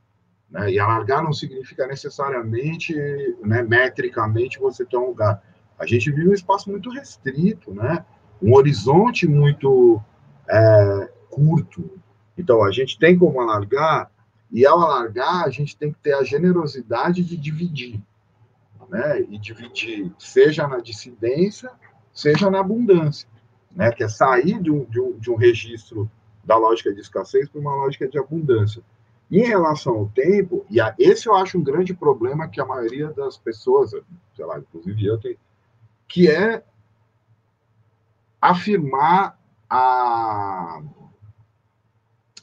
Né? 0.50 0.72
E 0.72 0.80
alargar 0.80 1.24
não 1.24 1.32
significa 1.32 1.88
necessariamente, 1.88 2.94
né, 3.42 3.64
metricamente, 3.64 4.60
você 4.60 4.86
ter 4.86 4.98
um 4.98 5.08
lugar. 5.08 5.42
A 5.80 5.86
gente 5.86 6.12
vive 6.12 6.30
um 6.30 6.34
espaço 6.34 6.70
muito 6.70 6.90
restrito, 6.90 7.74
né? 7.74 8.06
um 8.42 8.54
horizonte 8.56 9.28
muito 9.28 10.02
é, 10.50 11.10
curto. 11.30 11.90
Então, 12.38 12.64
a 12.64 12.72
gente 12.72 13.00
tem 13.00 13.18
como 13.18 13.40
alargar, 13.40 14.12
e 14.56 14.66
ao 14.66 14.80
alargar, 14.80 15.44
a 15.44 15.50
gente 15.50 15.76
tem 15.76 15.92
que 15.92 16.00
ter 16.00 16.14
a 16.14 16.24
generosidade 16.24 17.22
de 17.22 17.36
dividir. 17.36 18.02
Né? 18.88 19.20
E 19.24 19.38
dividir, 19.38 20.14
seja 20.18 20.66
na 20.66 20.80
dissidência, 20.80 21.70
seja 22.14 22.50
na 22.50 22.62
abundância. 22.62 23.28
Né? 23.76 23.92
Que 23.92 24.06
é 24.06 24.08
sair 24.08 24.62
de 24.62 24.72
um, 24.72 24.86
de 24.86 25.02
um, 25.02 25.20
de 25.20 25.30
um 25.30 25.36
registro 25.36 26.10
da 26.42 26.56
lógica 26.56 26.94
de 26.94 27.02
escassez 27.02 27.50
para 27.50 27.60
uma 27.60 27.76
lógica 27.76 28.08
de 28.08 28.18
abundância. 28.18 28.82
Em 29.30 29.44
relação 29.44 29.94
ao 29.94 30.08
tempo, 30.08 30.66
e 30.70 30.80
a, 30.80 30.96
esse 30.98 31.28
eu 31.28 31.36
acho 31.36 31.58
um 31.58 31.64
grande 31.64 31.94
problema 31.94 32.48
que 32.48 32.62
a 32.62 32.66
maioria 32.66 33.12
das 33.12 33.38
pessoas, 33.38 33.92
sei 33.92 34.46
lá, 34.46 34.58
inclusive 34.58 35.06
eu 35.06 35.18
tenho, 35.18 35.38
que 36.08 36.30
é 36.30 36.64
afirmar 38.40 39.38
a, 39.70 40.82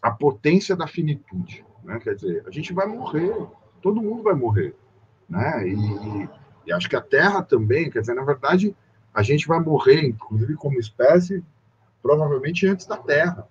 a 0.03 0.11
potência 0.11 0.77
da 0.77 0.87
finitude. 0.87 1.65
Né? 1.83 1.99
Quer 1.99 2.15
dizer, 2.15 2.45
a 2.47 2.51
gente 2.51 2.73
vai 2.73 2.87
morrer, 2.87 3.35
todo 3.81 4.03
mundo 4.03 4.23
vai 4.23 4.35
morrer. 4.35 4.75
Né? 5.29 5.69
E, 5.69 6.29
e 6.67 6.73
acho 6.73 6.89
que 6.89 6.97
a 6.97 7.01
Terra 7.01 7.43
também, 7.43 7.91
quer 7.91 8.01
dizer, 8.01 8.15
na 8.15 8.25
verdade, 8.25 8.77
a 9.13 9.23
gente 9.23 9.47
vai 9.47 9.61
morrer, 9.61 10.07
inclusive 10.07 10.55
como 10.55 10.79
espécie, 10.79 11.45
provavelmente 12.03 12.67
antes 12.67 12.87
da 12.87 12.97
Terra. 12.97 13.47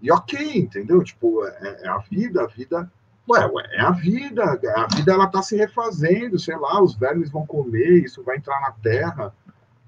E 0.00 0.10
ok, 0.12 0.58
entendeu? 0.58 1.02
Tipo, 1.02 1.44
é, 1.44 1.82
é 1.82 1.88
a 1.88 1.98
vida, 1.98 2.42
a 2.42 2.46
vida 2.46 2.90
Ué, 3.30 3.46
ué, 3.46 3.68
é 3.72 3.80
a 3.80 3.90
vida. 3.90 4.42
A 4.74 4.96
vida 4.96 5.12
ela 5.12 5.26
está 5.26 5.42
se 5.42 5.54
refazendo, 5.54 6.38
sei 6.38 6.56
lá, 6.56 6.82
os 6.82 6.94
vermes 6.94 7.30
vão 7.30 7.46
comer, 7.46 8.04
isso 8.04 8.24
vai 8.24 8.38
entrar 8.38 8.58
na 8.62 8.72
terra. 8.72 9.34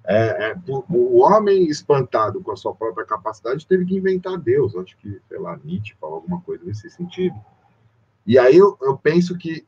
É, 0.05 0.51
é, 0.51 0.56
o 0.89 1.20
homem 1.20 1.66
espantado 1.66 2.40
com 2.40 2.52
a 2.52 2.56
sua 2.56 2.74
própria 2.74 3.06
capacidade 3.06 3.66
teve 3.66 3.85
que 3.85 3.97
inventar 3.97 4.39
Deus. 4.39 4.74
Acho 4.77 4.97
que, 4.97 5.20
sei 5.28 5.39
lá, 5.39 5.59
Nietzsche 5.62 5.94
falou 6.01 6.16
alguma 6.16 6.40
coisa 6.40 6.64
nesse 6.64 6.89
sentido. 6.90 7.36
E 8.27 8.39
aí 8.39 8.56
eu, 8.56 8.77
eu 8.81 8.97
penso 8.97 9.36
que, 9.36 9.66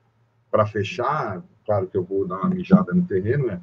para 0.50 0.66
fechar, 0.66 1.42
claro 1.66 1.86
que 1.86 1.96
eu 1.96 2.02
vou 2.02 2.26
dar 2.26 2.38
uma 2.38 2.50
mijada 2.50 2.92
no 2.92 3.06
terreno, 3.06 3.50
é 3.50 3.60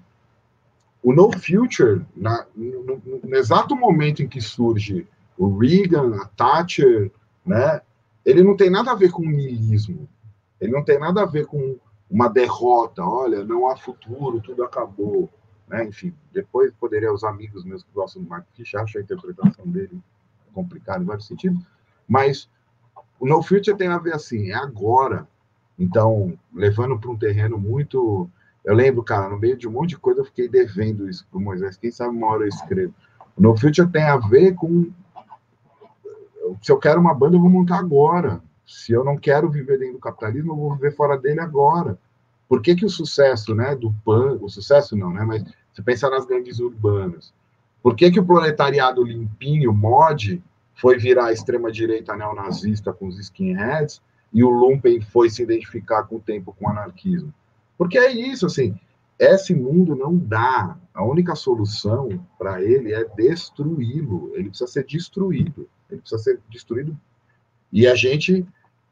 o 1.02 1.14
No 1.14 1.32
Future, 1.32 2.06
na, 2.16 2.46
no, 2.56 3.02
no, 3.24 3.36
exato 3.36 3.76
momento 3.76 4.22
em 4.22 4.28
que 4.28 4.42
surge 4.42 5.08
o 5.38 5.58
Reagan, 5.58 6.18
a 6.18 6.26
Thatcher, 6.26 7.10
né, 7.46 7.82
ele 8.26 8.44
não 8.44 8.58
tem 8.58 8.70
nada 8.70 8.92
a 8.92 8.96
ver 8.96 9.10
com 9.12 9.24
niilismo, 9.24 10.10
ele 10.60 10.74
não 10.74 10.84
tem 10.84 11.00
nada 11.00 11.22
a 11.22 11.26
ver 11.26 11.46
com 11.46 11.78
uma 12.10 12.28
derrota, 12.28 13.02
olha, 13.02 13.46
não 13.46 13.70
há 13.70 13.78
futuro, 13.78 14.42
tudo 14.42 14.64
acabou. 14.64 15.30
Né? 15.70 15.86
Enfim, 15.86 16.14
depois 16.34 16.72
poderia 16.80 17.14
os 17.14 17.24
amigos 17.24 17.64
meus 17.64 17.84
que 17.84 17.90
gostam 17.94 18.24
do 18.24 18.30
Mark 18.30 18.46
Fisher, 18.54 18.82
acho 18.82 18.98
a 18.98 19.02
interpretação 19.02 19.68
dele 19.68 20.02
complicada 20.54 21.04
em 21.04 21.06
vários 21.06 21.28
sentidos, 21.28 21.64
mas 22.08 22.50
o 23.20 23.28
No 23.28 23.44
Future 23.44 23.78
tem 23.78 23.88
a 23.88 24.00
ver 24.00 24.14
assim, 24.14 24.50
é 24.50 24.56
agora. 24.56 25.28
Então, 25.78 26.38
levando 26.54 26.98
para 27.00 27.12
um 27.12 27.18
terreno 27.18 27.58
muito 27.58 28.30
eu 28.64 28.76
lembro, 28.76 29.04
cara, 29.04 29.30
no 29.30 29.40
meio 29.40 29.58
de 29.58 29.68
um 29.68 29.72
monte 29.72 29.90
de 29.90 29.98
coisa, 29.98 30.20
eu 30.20 30.26
fiquei 30.26 30.48
devendo 30.48 31.10
isso 31.10 31.26
para 31.30 31.40
o 31.40 31.42
Moisés. 31.42 31.78
Quem 31.78 31.92
sabe 31.92 32.16
uma 32.16 32.28
hora 32.28 32.44
eu 32.44 32.50
escrevo. 32.50 32.94
No 33.38 33.58
Future 33.58 33.90
tem 33.90 34.04
a 34.04 34.18
ver 34.18 34.54
com. 34.54 34.92
Se 36.62 36.72
eu 36.72 36.78
quero 36.78 37.00
uma 37.00 37.14
banda, 37.14 37.36
eu 37.36 37.42
vou 37.42 37.50
montar 37.50 37.80
agora. 37.80 38.42
Se 38.68 38.92
eu 38.92 39.04
não 39.04 39.18
quero 39.18 39.50
viver 39.50 39.80
dentro 39.80 39.96
do 39.96 40.00
capitalismo, 40.00 40.52
eu 40.52 40.56
vou 40.56 40.76
viver 40.76 40.96
fora 40.96 41.18
dele 41.18 41.40
agora. 41.40 41.98
Por 42.50 42.64
que, 42.64 42.76
que 42.76 42.86
o 42.86 42.90
sucesso 42.90 43.54
né, 43.54 43.76
do 43.76 43.94
PAN, 44.04 44.40
o 44.42 44.50
sucesso 44.50 44.98
não, 44.98 45.14
né? 45.14 45.24
Mas 45.24 45.44
se 45.72 45.84
pensar 45.84 46.10
nas 46.10 46.26
grandes 46.26 46.60
urbanas, 46.60 47.32
por 47.82 47.96
que, 47.96 48.10
que 48.10 48.20
o 48.20 48.26
proletariado 48.26 49.04
limpinho, 49.04 49.72
mod, 49.72 50.42
foi 50.74 50.98
virar 50.98 51.28
a 51.28 51.32
extrema-direita 51.32 52.18
neonazista 52.18 52.92
com 52.92 53.08
os 53.08 53.20
skinheads 53.20 54.02
e 54.34 54.44
o 54.44 54.50
Lumpen 54.50 55.00
foi 55.00 55.30
se 55.30 55.44
identificar 55.44 56.04
com 56.04 56.16
o 56.16 56.20
tempo 56.20 56.56
com 56.58 56.66
o 56.66 56.70
anarquismo? 56.70 57.32
Porque 57.78 58.00
é 58.00 58.12
isso, 58.12 58.48
assim, 58.48 58.76
esse 59.20 59.54
mundo 59.54 59.96
não 59.96 60.18
dá. 60.18 60.76
A 60.94 61.04
única 61.04 61.36
solução 61.36 62.26
para 62.38 62.64
ele 62.64 62.94
é 62.94 63.06
destruí-lo. 63.06 64.32
Ele 64.34 64.50
precisa 64.50 64.70
ser 64.70 64.86
destruído. 64.86 65.70
Ele 65.90 66.02
precisa 66.02 66.22
ser 66.22 66.40
destruído. 66.50 66.98
E 67.72 67.86
a 67.86 67.94
gente, 67.94 68.46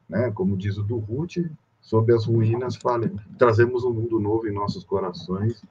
né, 0.08 0.30
como 0.32 0.56
diz 0.56 0.78
o 0.78 0.84
do 0.84 0.98
Ruth, 0.98 1.38
sob 1.88 2.14
as 2.14 2.26
ruínas, 2.26 2.76
fala, 2.76 3.10
trazemos 3.40 3.86
um 3.86 3.94
mundo 3.94 4.20
novo 4.20 4.46
em 4.46 4.52
nossos 4.52 4.84
corações 4.84 5.64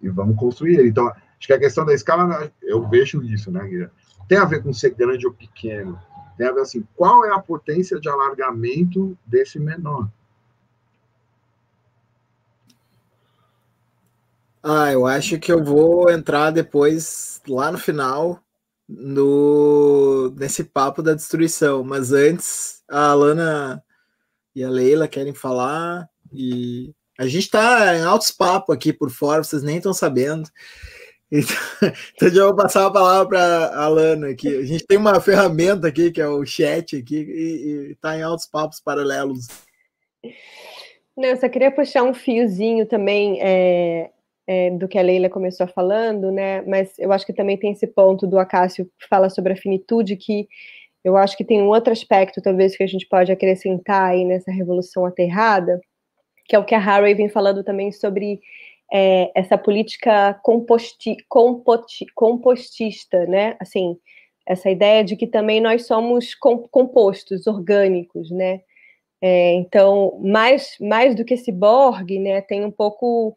e 0.00 0.08
vamos 0.08 0.34
construir 0.38 0.78
ele. 0.78 0.88
Então, 0.88 1.06
acho 1.08 1.46
que 1.46 1.52
a 1.52 1.58
questão 1.58 1.84
da 1.84 1.92
escala, 1.92 2.50
eu 2.62 2.88
vejo 2.88 3.22
isso, 3.22 3.50
né, 3.50 3.62
Guilherme? 3.62 3.92
Tem 4.26 4.38
a 4.38 4.46
ver 4.46 4.62
com 4.62 4.72
ser 4.72 4.94
grande 4.94 5.26
ou 5.26 5.32
pequeno. 5.34 6.00
Tem 6.38 6.46
a 6.46 6.52
ver 6.52 6.62
assim, 6.62 6.82
qual 6.96 7.22
é 7.26 7.32
a 7.32 7.38
potência 7.38 8.00
de 8.00 8.08
alargamento 8.08 9.16
desse 9.26 9.58
menor? 9.58 10.08
Ah, 14.62 14.90
eu 14.90 15.06
acho 15.06 15.38
que 15.38 15.52
eu 15.52 15.62
vou 15.62 16.10
entrar 16.10 16.50
depois, 16.50 17.42
lá 17.46 17.70
no 17.70 17.76
final, 17.76 18.40
no, 18.88 20.30
nesse 20.30 20.64
papo 20.64 21.02
da 21.02 21.12
destruição. 21.12 21.84
Mas 21.84 22.10
antes, 22.10 22.82
a 22.88 23.10
Alana 23.10 23.84
e 24.54 24.64
a 24.64 24.70
Leila 24.70 25.08
querem 25.08 25.34
falar. 25.34 26.08
E 26.32 26.92
a 27.18 27.26
gente 27.26 27.44
está 27.44 27.96
em 27.96 28.02
altos 28.02 28.30
papos 28.30 28.74
aqui 28.74 28.92
por 28.92 29.10
fora, 29.10 29.42
vocês 29.42 29.62
nem 29.62 29.76
estão 29.76 29.92
sabendo. 29.92 30.48
Então, 31.34 31.56
então 32.14 32.28
já 32.28 32.44
vou 32.44 32.54
passar 32.54 32.84
a 32.84 32.90
palavra 32.90 33.26
para 33.26 33.66
a 33.68 33.84
Alana 33.86 34.28
aqui. 34.28 34.54
A 34.54 34.66
gente 34.66 34.86
tem 34.86 34.98
uma 34.98 35.18
ferramenta 35.18 35.88
aqui, 35.88 36.10
que 36.10 36.20
é 36.20 36.28
o 36.28 36.44
chat 36.44 36.94
aqui, 36.94 37.16
e 37.16 37.92
está 37.92 38.18
em 38.18 38.20
altos 38.20 38.46
papos 38.46 38.82
paralelos. 38.82 39.46
Não, 41.16 41.30
eu 41.30 41.36
só 41.38 41.48
queria 41.48 41.70
puxar 41.70 42.02
um 42.02 42.12
fiozinho 42.12 42.84
também. 42.84 43.40
É 43.40 44.10
é, 44.46 44.70
do 44.70 44.88
que 44.88 44.98
a 44.98 45.02
Leila 45.02 45.28
começou 45.28 45.66
falando, 45.66 46.30
né? 46.30 46.62
Mas 46.62 46.98
eu 46.98 47.12
acho 47.12 47.24
que 47.24 47.32
também 47.32 47.56
tem 47.56 47.72
esse 47.72 47.86
ponto 47.86 48.26
do 48.26 48.38
Acácio 48.38 48.84
que 48.98 49.08
fala 49.08 49.30
sobre 49.30 49.52
a 49.52 49.56
finitude, 49.56 50.16
que 50.16 50.48
eu 51.04 51.16
acho 51.16 51.36
que 51.36 51.44
tem 51.44 51.60
um 51.62 51.68
outro 51.68 51.92
aspecto, 51.92 52.40
talvez, 52.40 52.76
que 52.76 52.82
a 52.82 52.86
gente 52.86 53.06
pode 53.08 53.32
acrescentar 53.32 54.10
aí 54.10 54.24
nessa 54.24 54.52
revolução 54.52 55.04
aterrada, 55.04 55.80
que 56.46 56.54
é 56.54 56.58
o 56.58 56.64
que 56.64 56.74
a 56.74 56.78
Harry 56.78 57.14
vem 57.14 57.28
falando 57.28 57.64
também 57.64 57.90
sobre 57.92 58.40
é, 58.92 59.30
essa 59.34 59.56
política 59.58 60.34
composti, 60.42 61.16
compostista, 62.14 63.26
né? 63.26 63.56
Assim, 63.60 63.96
essa 64.46 64.70
ideia 64.70 65.02
de 65.02 65.16
que 65.16 65.26
também 65.26 65.60
nós 65.60 65.86
somos 65.86 66.34
compostos, 66.34 67.46
orgânicos, 67.46 68.30
né? 68.30 68.60
É, 69.20 69.52
então, 69.54 70.20
mais, 70.20 70.76
mais 70.80 71.14
do 71.14 71.24
que 71.24 71.34
esse 71.34 71.52
Borg, 71.52 72.18
né, 72.18 72.40
tem 72.40 72.64
um 72.64 72.72
pouco 72.72 73.36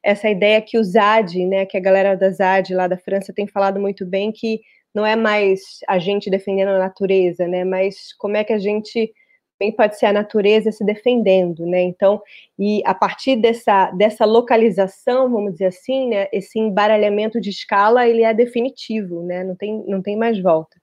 essa 0.00 0.30
ideia 0.30 0.62
que 0.62 0.78
o 0.78 0.84
ZAD, 0.84 1.44
né, 1.46 1.66
que 1.66 1.76
a 1.76 1.80
galera 1.80 2.16
da 2.16 2.30
ZAD 2.30 2.72
lá 2.72 2.86
da 2.86 2.96
França 2.96 3.32
tem 3.32 3.46
falado 3.46 3.80
muito 3.80 4.06
bem, 4.06 4.30
que 4.30 4.60
não 4.94 5.04
é 5.04 5.16
mais 5.16 5.60
a 5.88 5.98
gente 5.98 6.30
defendendo 6.30 6.68
a 6.68 6.78
natureza, 6.78 7.46
né, 7.48 7.64
mas 7.64 8.12
como 8.18 8.36
é 8.36 8.44
que 8.44 8.52
a 8.52 8.58
gente 8.58 9.12
também 9.58 9.72
pode 9.72 9.98
ser 9.98 10.06
a 10.06 10.12
natureza 10.12 10.72
se 10.72 10.84
defendendo, 10.84 11.64
né? 11.64 11.80
Então, 11.82 12.20
e 12.58 12.82
a 12.84 12.92
partir 12.92 13.36
dessa, 13.36 13.90
dessa 13.92 14.24
localização, 14.24 15.30
vamos 15.30 15.52
dizer 15.52 15.66
assim, 15.66 16.08
né, 16.08 16.26
esse 16.32 16.58
embaralhamento 16.58 17.40
de 17.40 17.50
escala, 17.50 18.08
ele 18.08 18.22
é 18.24 18.34
definitivo, 18.34 19.22
né? 19.22 19.44
Não 19.44 19.54
tem, 19.54 19.84
não 19.86 20.02
tem 20.02 20.16
mais 20.16 20.40
volta. 20.42 20.76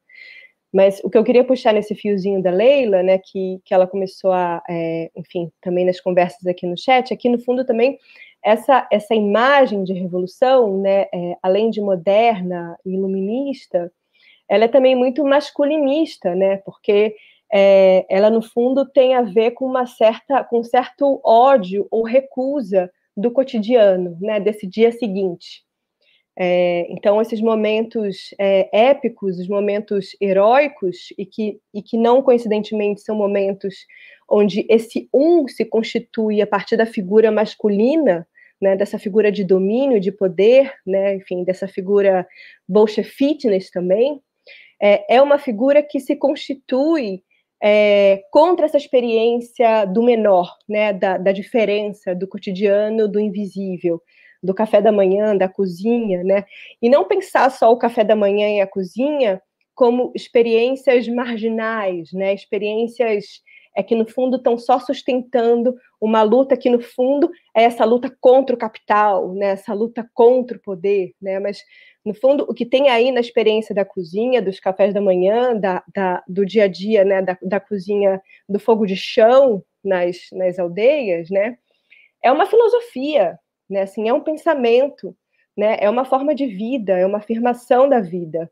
Mas 0.74 1.02
o 1.04 1.10
que 1.10 1.18
eu 1.18 1.24
queria 1.24 1.44
puxar 1.44 1.74
nesse 1.74 1.94
fiozinho 1.94 2.42
da 2.42 2.50
Leila, 2.50 3.04
né, 3.04 3.18
que, 3.18 3.60
que 3.66 3.74
ela 3.74 3.86
começou 3.86 4.32
a, 4.32 4.64
é, 4.70 5.12
enfim, 5.18 5.52
também 5.62 5.86
nas 5.86 6.00
conversas 6.00 6.46
aqui 6.48 6.66
no 6.66 6.78
chat, 6.78 7.14
aqui 7.14 7.28
no 7.28 7.40
fundo 7.40 7.66
também 7.66 8.00
essa, 8.44 8.88
essa 8.92 9.14
imagem 9.14 9.84
de 9.84 9.94
revolução, 9.94 10.80
né, 10.82 11.06
é, 11.14 11.38
além 11.44 11.70
de 11.70 11.80
moderna 11.80 12.76
e 12.86 12.94
iluminista, 12.94 13.92
ela 14.52 14.66
é 14.66 14.68
também 14.68 14.98
muito 14.98 15.24
masculinista, 15.24 16.36
né, 16.36 16.58
porque 16.58 17.16
é, 17.54 18.06
ela 18.10 18.30
no 18.30 18.42
fundo 18.42 18.86
tem 18.86 19.16
a 19.16 19.22
ver 19.22 19.52
com 19.52 19.66
uma 19.66 19.86
certa, 19.86 20.44
com 20.44 20.62
certo 20.62 21.22
ódio 21.24 21.88
ou 21.90 22.04
recusa 22.04 22.92
do 23.16 23.32
cotidiano, 23.32 24.18
né, 24.20 24.42
desse 24.42 24.68
dia 24.68 24.92
seguinte. 24.92 25.64
É, 26.38 26.86
então, 26.90 27.22
esses 27.22 27.40
momentos 27.40 28.36
é, 28.38 28.70
épicos, 28.74 29.40
os 29.40 29.48
momentos 29.48 30.18
heróicos, 30.20 31.14
e 31.18 31.26
que, 31.26 31.60
e 31.74 31.82
que 31.82 31.98
não 31.98 32.22
coincidentemente 32.22 33.02
são 33.02 33.16
momentos 33.16 33.86
onde 34.30 34.66
esse 34.70 35.08
um 35.14 35.48
se 35.48 35.64
constitui 35.64 36.42
a 36.42 36.48
partir 36.48 36.76
da 36.76 36.86
figura 36.86 37.32
masculina, 37.32 38.28
né, 38.62 38.76
dessa 38.76 39.00
figura 39.00 39.32
de 39.32 39.46
domínio, 39.46 40.00
de 40.00 40.12
poder, 40.12 40.74
né, 40.86 41.16
enfim, 41.16 41.46
dessa 41.46 41.70
figura 41.70 42.28
bolsha 42.68 43.02
fitness 43.02 43.72
também, 43.72 44.22
é, 44.82 45.16
é 45.16 45.22
uma 45.22 45.38
figura 45.38 45.84
que 45.84 46.00
se 46.00 46.16
constitui 46.16 47.24
é, 47.64 48.24
contra 48.32 48.66
essa 48.66 48.78
experiência 48.78 49.86
do 49.86 50.02
menor, 50.02 50.52
né, 50.68 50.92
da, 50.92 51.18
da 51.18 51.32
diferença, 51.32 52.16
do 52.16 52.28
cotidiano, 52.28 53.08
do 53.08 53.20
invisível, 53.20 54.02
do 54.42 54.54
café 54.56 54.82
da 54.82 54.92
manhã, 54.92 55.38
da 55.38 55.48
cozinha, 55.48 56.24
né, 56.24 56.44
e 56.82 56.90
não 56.90 57.08
pensar 57.08 57.52
só 57.52 57.72
o 57.72 57.78
café 57.78 58.04
da 58.04 58.16
manhã 58.16 58.50
e 58.50 58.62
a 58.62 58.68
cozinha 58.68 59.40
como 59.76 60.12
experiências 60.16 61.08
marginais, 61.08 62.12
né, 62.12 62.34
experiências 62.34 63.42
é 63.76 63.82
que 63.82 63.96
no 63.96 64.06
fundo 64.06 64.38
estão 64.38 64.58
só 64.58 64.80
sustentando 64.80 65.76
uma 66.00 66.24
luta 66.24 66.58
que 66.58 66.70
no 66.70 66.82
fundo 66.82 67.30
é 67.56 67.64
essa 67.64 67.86
luta 67.86 68.14
contra 68.20 68.56
o 68.56 68.60
capital, 68.60 69.34
né? 69.34 69.52
Essa 69.52 69.74
luta 69.74 70.10
contra 70.14 70.58
o 70.58 70.62
poder, 70.62 71.14
né? 71.22 71.40
Mas 71.40 71.64
no 72.04 72.14
fundo 72.14 72.46
o 72.50 72.54
que 72.54 72.66
tem 72.66 72.90
aí 72.90 73.12
na 73.12 73.20
experiência 73.20 73.74
da 73.76 73.86
cozinha, 73.86 74.42
dos 74.42 74.60
cafés 74.60 74.94
da 74.94 75.02
manhã, 75.02 75.56
da, 75.56 75.84
da 75.94 76.24
do 76.28 76.46
dia 76.46 76.64
a 76.64 76.68
dia, 76.68 77.04
né? 77.06 77.22
Da, 77.22 77.38
da 77.42 77.60
cozinha 77.60 78.22
do 78.50 78.60
fogo 78.60 78.86
de 78.86 78.96
chão 78.96 79.64
nas, 79.84 80.18
nas 80.32 80.58
aldeias, 80.60 81.30
né? 81.30 81.58
É 82.24 82.32
uma 82.32 82.46
filosofia, 82.46 83.40
né? 83.70 83.82
Assim, 83.84 84.08
é 84.10 84.14
um 84.14 84.22
pensamento, 84.22 85.16
né? 85.56 85.78
É 85.80 85.90
uma 85.90 86.06
forma 86.06 86.34
de 86.34 86.48
vida, 86.48 86.98
é 86.98 87.06
uma 87.06 87.20
afirmação 87.20 87.88
da 87.88 88.00
vida. 88.00 88.52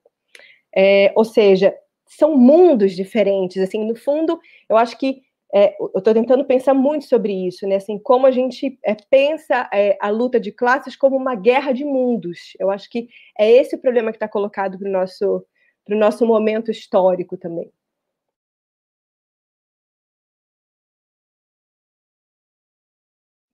É, 0.76 1.12
ou 1.16 1.26
seja, 1.26 1.76
são 2.06 2.36
mundos 2.38 2.96
diferentes. 2.96 3.62
Assim, 3.62 3.86
no 3.86 3.96
fundo, 3.96 4.40
eu 4.68 4.78
acho 4.78 4.98
que 4.98 5.22
é, 5.54 5.76
eu 5.80 5.92
estou 5.98 6.14
tentando 6.14 6.46
pensar 6.46 6.74
muito 6.74 7.06
sobre 7.06 7.34
isso, 7.48 7.68
né? 7.68 7.78
Assim, 7.78 7.98
como 7.98 8.28
a 8.28 8.32
gente 8.32 8.78
é, 8.84 8.96
pensa 8.96 9.68
é, 9.74 9.98
a 10.00 10.10
luta 10.10 10.40
de 10.40 10.52
classes 10.52 10.96
como 10.96 11.16
uma 11.18 11.36
guerra 11.36 11.72
de 11.72 11.84
mundos. 11.84 12.54
Eu 12.60 12.70
acho 12.70 12.90
que 12.90 13.10
é 13.38 13.52
esse 13.52 13.76
o 13.76 13.82
problema 13.82 14.12
que 14.12 14.18
está 14.18 14.28
colocado 14.28 14.78
para 14.78 14.88
o 14.88 14.92
nosso, 14.92 15.46
nosso 15.88 16.26
momento 16.26 16.70
histórico 16.72 17.36
também. 17.38 17.72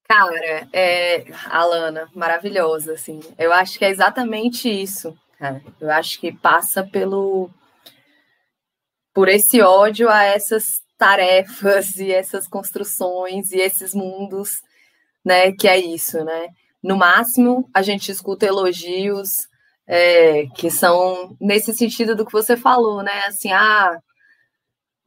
Cara, 0.07 0.67
é, 0.71 1.25
Alana, 1.49 2.09
maravilhosa, 2.13 2.93
assim. 2.93 3.19
Eu 3.37 3.51
acho 3.51 3.79
que 3.79 3.85
é 3.85 3.89
exatamente 3.89 4.69
isso, 4.69 5.17
cara. 5.39 5.61
Eu 5.79 5.89
acho 5.89 6.19
que 6.19 6.31
passa 6.31 6.83
pelo 6.83 7.49
por 9.13 9.29
esse 9.29 9.61
ódio 9.61 10.09
a 10.09 10.23
essas 10.23 10.84
tarefas 10.97 11.95
e 11.97 12.11
essas 12.11 12.47
construções 12.47 13.51
e 13.51 13.57
esses 13.57 13.93
mundos, 13.93 14.61
né? 15.23 15.51
Que 15.51 15.67
é 15.67 15.77
isso, 15.77 16.23
né? 16.23 16.47
No 16.83 16.95
máximo, 16.95 17.69
a 17.73 17.81
gente 17.81 18.11
escuta 18.11 18.45
elogios 18.45 19.47
é, 19.87 20.45
que 20.55 20.69
são 20.69 21.35
nesse 21.39 21.73
sentido 21.73 22.15
do 22.15 22.25
que 22.25 22.31
você 22.31 22.55
falou, 22.57 23.03
né? 23.03 23.23
Assim, 23.27 23.51
ah, 23.51 23.99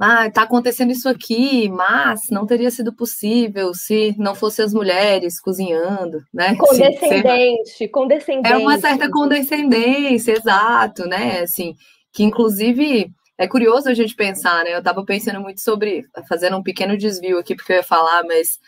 ah, 0.01 0.27
está 0.29 0.43
acontecendo 0.43 0.93
isso 0.93 1.09
aqui, 1.09 1.69
mas 1.69 2.31
não 2.31 2.47
teria 2.47 2.71
sido 2.71 2.95
possível 2.95 3.75
se 3.75 4.15
não 4.17 4.35
fossem 4.35 4.65
as 4.65 4.73
mulheres 4.73 5.41
cozinhando, 5.41 6.23
né? 6.33 6.55
Condescendente, 6.55 7.71
Sim, 7.71 7.89
condescendente. 7.89 8.53
É 8.53 8.57
uma 8.57 8.79
certa 8.79 9.11
condescendência, 9.11 10.33
exato, 10.33 11.05
né? 11.07 11.41
Assim, 11.41 11.75
que 12.13 12.23
inclusive 12.23 13.11
é 13.39 13.47
curioso 13.47 13.89
a 13.89 13.95
gente 13.95 14.15
pensar, 14.15 14.65
né? 14.65 14.75
Eu 14.75 14.81
estava 14.81 15.05
pensando 15.05 15.41
muito 15.41 15.61
sobre, 15.61 16.07
fazendo 16.29 16.57
um 16.57 16.63
pequeno 16.63 16.97
desvio 16.97 17.39
aqui, 17.39 17.55
porque 17.55 17.73
eu 17.73 17.77
ia 17.77 17.83
falar, 17.85 18.25
mas 18.25 18.59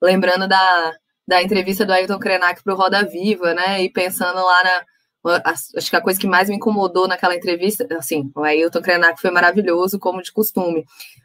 lembrando 0.00 0.46
da, 0.46 0.94
da 1.26 1.42
entrevista 1.42 1.86
do 1.86 1.92
Ailton 1.92 2.18
Krenak 2.18 2.62
para 2.62 2.74
o 2.74 2.76
Roda 2.76 3.02
Viva, 3.04 3.54
né? 3.54 3.82
E 3.82 3.90
pensando 3.90 4.36
lá 4.36 4.64
na 4.64 4.84
acho 5.44 5.90
que 5.90 5.96
a 5.96 6.00
coisa 6.00 6.18
que 6.18 6.26
mais 6.26 6.48
me 6.48 6.56
incomodou 6.56 7.08
naquela 7.08 7.34
entrevista, 7.34 7.86
assim, 7.98 8.30
o 8.34 8.42
Ailton 8.42 8.80
Krenak 8.80 9.20
foi 9.20 9.30
maravilhoso, 9.30 9.98
como 9.98 10.22
de 10.22 10.32
costume, 10.32 10.84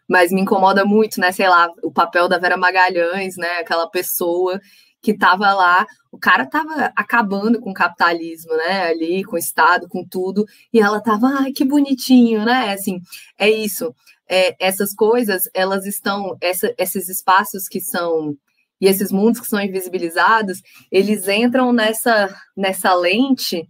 mas 0.10 0.32
me 0.32 0.42
incomoda 0.42 0.84
muito, 0.84 1.20
né, 1.20 1.32
sei 1.32 1.48
lá, 1.48 1.70
o 1.84 1.92
papel 1.92 2.28
da 2.28 2.38
Vera 2.38 2.58
Magalhães, 2.58 3.38
né, 3.38 3.60
aquela 3.60 3.88
pessoa 3.88 4.60
que 5.04 5.12
estava 5.12 5.54
lá, 5.54 5.86
o 6.12 6.18
cara 6.18 6.44
estava 6.44 6.92
acabando 6.96 7.60
com 7.60 7.72
o 7.72 7.74
capitalismo, 7.74 8.56
né, 8.56 8.88
ali, 8.88 9.24
com 9.26 9.36
o 9.36 9.40
Estado, 9.40 9.88
com 9.90 10.04
tudo, 10.04 10.46
e 10.72 10.80
ela 10.80 10.98
estava, 10.98 11.28
ai, 11.28 11.52
que 11.52 11.66
bonitinho, 11.66 12.46
né, 12.46 12.74
assim, 12.74 13.02
é 13.38 13.50
isso, 13.50 13.94
é, 14.30 14.56
essas 14.60 14.96
coisas, 14.96 15.44
elas 15.54 15.86
estão, 15.86 16.38
essa, 16.40 16.74
esses 16.78 17.10
espaços 17.10 17.68
que 17.68 17.82
são 17.82 18.36
e 18.82 18.88
esses 18.88 19.14
mundos 19.14 19.40
que 19.40 19.48
são 19.48 19.62
invisibilizados, 19.62 20.62
eles 20.92 21.28
entram 21.30 21.72
nessa, 21.72 22.34
nessa 22.56 22.94
lente 22.94 23.66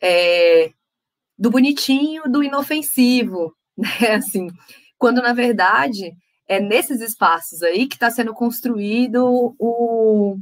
é, 0.00 0.70
do 1.36 1.50
bonitinho, 1.50 2.22
do 2.28 2.42
inofensivo, 2.42 3.52
né? 3.76 4.14
Assim, 4.14 4.46
quando 4.96 5.20
na 5.20 5.32
verdade 5.32 6.12
é 6.46 6.60
nesses 6.60 7.00
espaços 7.00 7.62
aí 7.62 7.88
que 7.88 7.96
está 7.96 8.10
sendo 8.10 8.32
construído 8.32 9.54
o, 9.58 10.36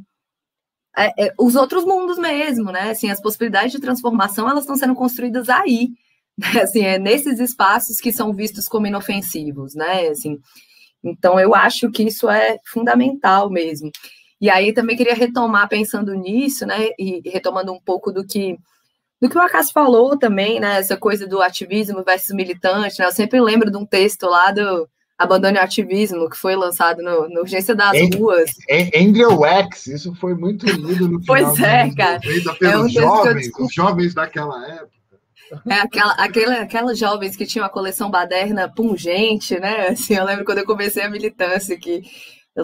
é, 0.96 1.26
é, 1.26 1.34
os 1.38 1.54
outros 1.54 1.84
mundos 1.84 2.18
mesmo, 2.18 2.70
né? 2.70 2.90
Assim, 2.90 3.10
as 3.10 3.20
possibilidades 3.20 3.72
de 3.72 3.80
transformação 3.80 4.48
elas 4.48 4.64
estão 4.64 4.76
sendo 4.76 4.94
construídas 4.94 5.48
aí, 5.48 5.90
né? 6.36 6.62
Assim, 6.62 6.82
é 6.84 6.98
nesses 6.98 7.40
espaços 7.40 8.00
que 8.00 8.12
são 8.12 8.32
vistos 8.32 8.68
como 8.68 8.86
inofensivos, 8.86 9.74
né? 9.74 10.08
Assim, 10.08 10.38
então 11.02 11.38
eu 11.40 11.54
acho 11.54 11.90
que 11.90 12.02
isso 12.04 12.28
é 12.30 12.58
fundamental 12.64 13.50
mesmo. 13.50 13.90
E 14.40 14.50
aí 14.50 14.72
também 14.72 14.96
queria 14.96 15.14
retomar 15.14 15.68
pensando 15.68 16.14
nisso, 16.14 16.66
né? 16.66 16.90
E 16.98 17.22
retomando 17.30 17.72
um 17.72 17.80
pouco 17.80 18.12
do 18.12 18.26
que 18.26 18.58
do 19.20 19.28
que 19.28 19.38
o 19.38 19.40
Acácio 19.40 19.72
falou 19.72 20.18
também, 20.18 20.58
né? 20.58 20.78
Essa 20.78 20.96
coisa 20.96 21.28
do 21.28 21.40
ativismo 21.40 22.02
versus 22.02 22.34
militante, 22.34 22.98
né? 22.98 23.06
Eu 23.06 23.12
sempre 23.12 23.40
lembro 23.40 23.70
de 23.70 23.76
um 23.76 23.86
texto 23.86 24.24
lá 24.24 24.50
do 24.50 24.88
Abandone 25.22 25.58
o 25.58 25.62
Ativismo, 25.62 26.28
que 26.28 26.36
foi 26.36 26.56
lançado 26.56 27.02
no, 27.02 27.28
no 27.28 27.40
Urgência 27.40 27.74
das 27.74 27.92
Ang 27.94 28.16
Ruas. 28.16 28.50
Angel 28.94 29.38
Wax, 29.38 29.86
isso 29.86 30.14
foi 30.16 30.34
muito 30.34 30.66
lido 30.66 31.08
no 31.08 31.20
final. 31.24 31.54
Pois 31.54 31.60
é, 31.60 31.90
cara. 31.94 32.20
É 32.62 32.78
um 32.78 32.88
jovens, 32.88 33.50
os 33.58 33.72
jovens 33.72 34.14
daquela 34.14 34.66
época. 34.66 35.02
É 35.68 35.74
aquela, 35.74 36.12
aquela, 36.12 36.54
aquelas 36.60 36.98
jovens 36.98 37.36
que 37.36 37.44
tinham 37.44 37.66
a 37.66 37.70
coleção 37.70 38.10
baderna 38.10 38.72
pungente, 38.72 39.58
né? 39.58 39.88
Assim, 39.92 40.14
eu 40.14 40.24
lembro 40.24 40.44
quando 40.44 40.58
eu 40.58 40.66
comecei 40.66 41.02
a 41.02 41.10
militância, 41.10 41.78
que 41.78 42.02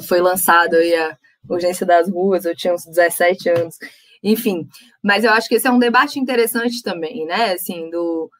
foi 0.06 0.20
lançado 0.20 0.74
aí 0.74 0.94
a 0.94 1.16
Urgência 1.48 1.86
das 1.86 2.08
Ruas, 2.08 2.44
eu 2.44 2.56
tinha 2.56 2.74
uns 2.74 2.84
17 2.84 3.48
anos. 3.50 3.76
Enfim, 4.22 4.66
mas 5.02 5.22
eu 5.22 5.32
acho 5.32 5.48
que 5.48 5.54
esse 5.54 5.66
é 5.66 5.70
um 5.70 5.78
debate 5.78 6.18
interessante 6.18 6.82
também, 6.82 7.24
né? 7.26 7.52
Assim, 7.52 7.88
do 7.90 8.30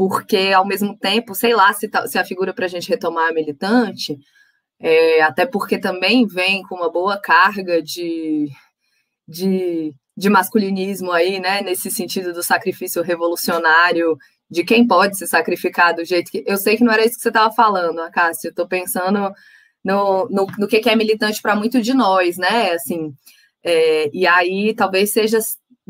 porque 0.00 0.50
ao 0.56 0.66
mesmo 0.66 0.96
tempo, 0.96 1.34
sei 1.34 1.54
lá 1.54 1.74
se, 1.74 1.86
tá, 1.86 2.06
se 2.06 2.18
a 2.18 2.24
figura 2.24 2.54
para 2.54 2.64
a 2.64 2.68
gente 2.68 2.88
retomar 2.88 3.28
é 3.28 3.34
militante, 3.34 4.16
é, 4.80 5.20
até 5.20 5.44
porque 5.44 5.76
também 5.78 6.26
vem 6.26 6.62
com 6.62 6.76
uma 6.76 6.90
boa 6.90 7.20
carga 7.20 7.82
de, 7.82 8.48
de, 9.28 9.92
de 10.16 10.30
masculinismo 10.30 11.12
aí, 11.12 11.38
né? 11.38 11.60
Nesse 11.60 11.90
sentido 11.90 12.32
do 12.32 12.42
sacrifício 12.42 13.02
revolucionário, 13.02 14.16
de 14.50 14.64
quem 14.64 14.86
pode 14.86 15.18
se 15.18 15.26
sacrificar 15.26 15.94
do 15.94 16.02
jeito 16.02 16.30
que. 16.30 16.42
Eu 16.46 16.56
sei 16.56 16.78
que 16.78 16.82
não 16.82 16.94
era 16.94 17.04
isso 17.04 17.16
que 17.16 17.20
você 17.20 17.28
estava 17.28 17.52
falando, 17.52 18.10
Cássio. 18.10 18.48
Eu 18.48 18.52
estou 18.52 18.66
pensando 18.66 19.30
no, 19.84 20.28
no, 20.30 20.46
no 20.58 20.66
que, 20.66 20.80
que 20.80 20.88
é 20.88 20.96
militante 20.96 21.42
para 21.42 21.54
muito 21.54 21.78
de 21.82 21.92
nós, 21.92 22.38
né? 22.38 22.72
Assim, 22.72 23.12
é, 23.62 24.08
e 24.14 24.26
aí 24.26 24.74
talvez 24.74 25.12
seja 25.12 25.40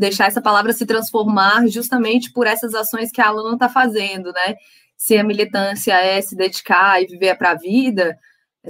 deixar 0.01 0.29
essa 0.29 0.41
palavra 0.41 0.73
se 0.73 0.87
transformar 0.87 1.67
justamente 1.69 2.33
por 2.33 2.47
essas 2.47 2.75
ações 2.75 3.13
que 3.13 3.21
a 3.21 3.29
aluna 3.29 3.53
está 3.55 3.69
fazendo, 3.69 4.33
né? 4.33 4.57
Se 4.97 5.17
a 5.19 5.23
militância 5.23 5.93
é 5.93 6.21
se 6.23 6.35
dedicar 6.35 7.03
e 7.03 7.07
viver 7.07 7.37
para 7.37 7.51
a 7.51 7.55
vida, 7.55 8.19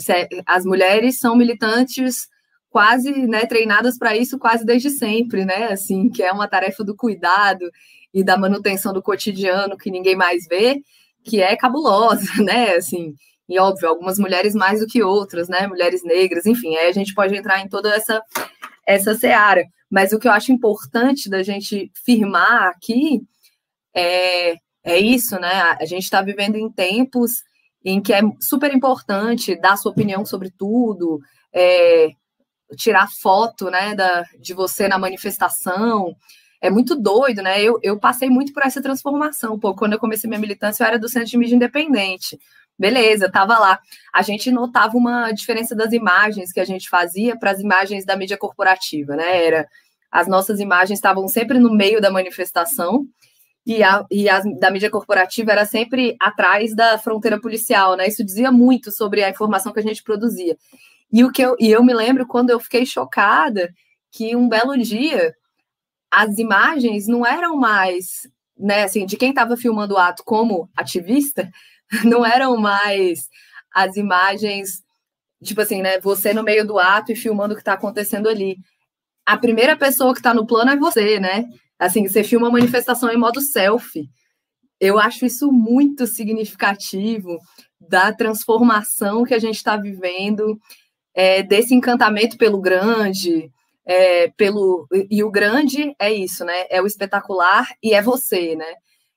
é, 0.08 0.28
as 0.44 0.64
mulheres 0.64 1.20
são 1.20 1.36
militantes 1.36 2.28
quase 2.68 3.12
né, 3.26 3.46
treinadas 3.46 3.96
para 3.96 4.16
isso 4.16 4.38
quase 4.38 4.64
desde 4.64 4.90
sempre, 4.90 5.44
né? 5.44 5.72
Assim, 5.72 6.10
que 6.10 6.20
é 6.22 6.32
uma 6.32 6.48
tarefa 6.48 6.82
do 6.82 6.96
cuidado 6.96 7.70
e 8.12 8.24
da 8.24 8.36
manutenção 8.36 8.92
do 8.92 9.02
cotidiano 9.02 9.78
que 9.78 9.90
ninguém 9.90 10.16
mais 10.16 10.46
vê, 10.48 10.82
que 11.24 11.40
é 11.40 11.56
cabulosa, 11.56 12.26
né? 12.42 12.74
Assim, 12.74 13.14
e 13.48 13.56
óbvio, 13.56 13.88
algumas 13.88 14.18
mulheres 14.18 14.52
mais 14.52 14.80
do 14.80 14.86
que 14.86 15.00
outras, 15.00 15.48
né? 15.48 15.68
Mulheres 15.68 16.02
negras, 16.02 16.44
enfim, 16.44 16.74
aí 16.76 16.88
a 16.88 16.92
gente 16.92 17.14
pode 17.14 17.36
entrar 17.36 17.60
em 17.60 17.68
toda 17.68 17.94
essa 17.94 18.20
essa 18.84 19.14
seara. 19.14 19.62
Mas 19.90 20.12
o 20.12 20.18
que 20.18 20.28
eu 20.28 20.32
acho 20.32 20.52
importante 20.52 21.28
da 21.28 21.42
gente 21.42 21.90
firmar 22.04 22.68
aqui 22.68 23.22
é, 23.94 24.54
é 24.84 24.98
isso, 24.98 25.38
né? 25.40 25.76
A 25.80 25.84
gente 25.84 26.04
está 26.04 26.22
vivendo 26.22 26.56
em 26.56 26.70
tempos 26.70 27.42
em 27.84 28.00
que 28.00 28.12
é 28.12 28.20
super 28.40 28.72
importante 28.74 29.58
dar 29.60 29.76
sua 29.76 29.90
opinião 29.90 30.24
sobre 30.24 30.50
tudo, 30.50 31.18
é, 31.52 32.10
tirar 32.76 33.10
foto 33.10 33.70
né, 33.70 33.94
da, 33.94 34.24
de 34.38 34.54
você 34.54 34.86
na 34.86 34.98
manifestação. 34.98 36.14
É 36.60 36.70
muito 36.70 36.94
doido, 36.94 37.42
né? 37.42 37.60
Eu, 37.60 37.80
eu 37.82 37.98
passei 37.98 38.28
muito 38.28 38.52
por 38.52 38.62
essa 38.62 38.82
transformação. 38.82 39.58
Pô, 39.58 39.74
quando 39.74 39.94
eu 39.94 39.98
comecei 39.98 40.28
minha 40.28 40.40
militância, 40.40 40.84
eu 40.84 40.88
era 40.88 40.98
do 40.98 41.08
Centro 41.08 41.30
de 41.30 41.38
Mídia 41.38 41.56
Independente. 41.56 42.38
Beleza, 42.80 43.30
tava 43.30 43.58
lá. 43.58 43.78
A 44.10 44.22
gente 44.22 44.50
notava 44.50 44.96
uma 44.96 45.32
diferença 45.32 45.76
das 45.76 45.92
imagens 45.92 46.50
que 46.50 46.58
a 46.58 46.64
gente 46.64 46.88
fazia 46.88 47.38
para 47.38 47.50
as 47.50 47.60
imagens 47.60 48.06
da 48.06 48.16
mídia 48.16 48.38
corporativa, 48.38 49.14
né? 49.14 49.44
Era 49.44 49.68
as 50.10 50.26
nossas 50.26 50.60
imagens 50.60 50.98
estavam 50.98 51.28
sempre 51.28 51.58
no 51.58 51.70
meio 51.70 52.00
da 52.00 52.10
manifestação 52.10 53.06
e 53.66 53.82
a, 53.82 54.06
e 54.10 54.24
da 54.58 54.70
mídia 54.70 54.88
corporativa 54.88 55.52
era 55.52 55.66
sempre 55.66 56.16
atrás 56.18 56.74
da 56.74 56.96
fronteira 56.96 57.38
policial, 57.38 57.96
né? 57.96 58.08
Isso 58.08 58.24
dizia 58.24 58.50
muito 58.50 58.90
sobre 58.90 59.22
a 59.22 59.28
informação 59.28 59.74
que 59.74 59.80
a 59.80 59.82
gente 59.82 60.02
produzia. 60.02 60.56
E 61.12 61.22
o 61.22 61.30
que 61.30 61.42
eu, 61.42 61.56
e 61.60 61.70
eu 61.70 61.84
me 61.84 61.92
lembro 61.92 62.26
quando 62.26 62.48
eu 62.48 62.58
fiquei 62.58 62.86
chocada 62.86 63.68
que 64.10 64.34
um 64.34 64.48
belo 64.48 64.74
dia 64.78 65.34
as 66.10 66.38
imagens 66.38 67.06
não 67.06 67.26
eram 67.26 67.56
mais, 67.56 68.26
né, 68.58 68.84
assim, 68.84 69.04
de 69.04 69.18
quem 69.18 69.28
estava 69.28 69.54
filmando 69.54 69.94
o 69.94 69.98
ato 69.98 70.24
como 70.24 70.70
ativista, 70.74 71.50
não 72.04 72.24
eram 72.24 72.56
mais 72.56 73.28
as 73.74 73.96
imagens, 73.96 74.82
tipo 75.42 75.60
assim, 75.60 75.82
né? 75.82 76.00
Você 76.00 76.32
no 76.32 76.42
meio 76.42 76.66
do 76.66 76.78
ato 76.78 77.12
e 77.12 77.16
filmando 77.16 77.54
o 77.54 77.56
que 77.56 77.62
está 77.62 77.74
acontecendo 77.74 78.28
ali. 78.28 78.56
A 79.26 79.36
primeira 79.36 79.76
pessoa 79.76 80.12
que 80.12 80.20
está 80.20 80.34
no 80.34 80.46
plano 80.46 80.70
é 80.70 80.76
você, 80.76 81.20
né? 81.20 81.44
Assim, 81.78 82.06
você 82.06 82.22
filma 82.24 82.48
a 82.48 82.52
manifestação 82.52 83.10
em 83.10 83.16
modo 83.16 83.40
selfie. 83.40 84.08
Eu 84.78 84.98
acho 84.98 85.26
isso 85.26 85.52
muito 85.52 86.06
significativo 86.06 87.38
da 87.80 88.12
transformação 88.12 89.24
que 89.24 89.34
a 89.34 89.38
gente 89.38 89.56
está 89.56 89.76
vivendo, 89.76 90.58
é, 91.14 91.42
desse 91.42 91.74
encantamento 91.74 92.36
pelo 92.36 92.60
grande, 92.60 93.50
é, 93.86 94.28
pelo 94.28 94.86
e 95.10 95.24
o 95.24 95.30
grande 95.30 95.94
é 95.98 96.12
isso, 96.12 96.44
né? 96.44 96.66
É 96.70 96.80
o 96.80 96.86
espetacular 96.86 97.66
e 97.82 97.94
é 97.94 98.02
você, 98.02 98.54
né? 98.54 98.74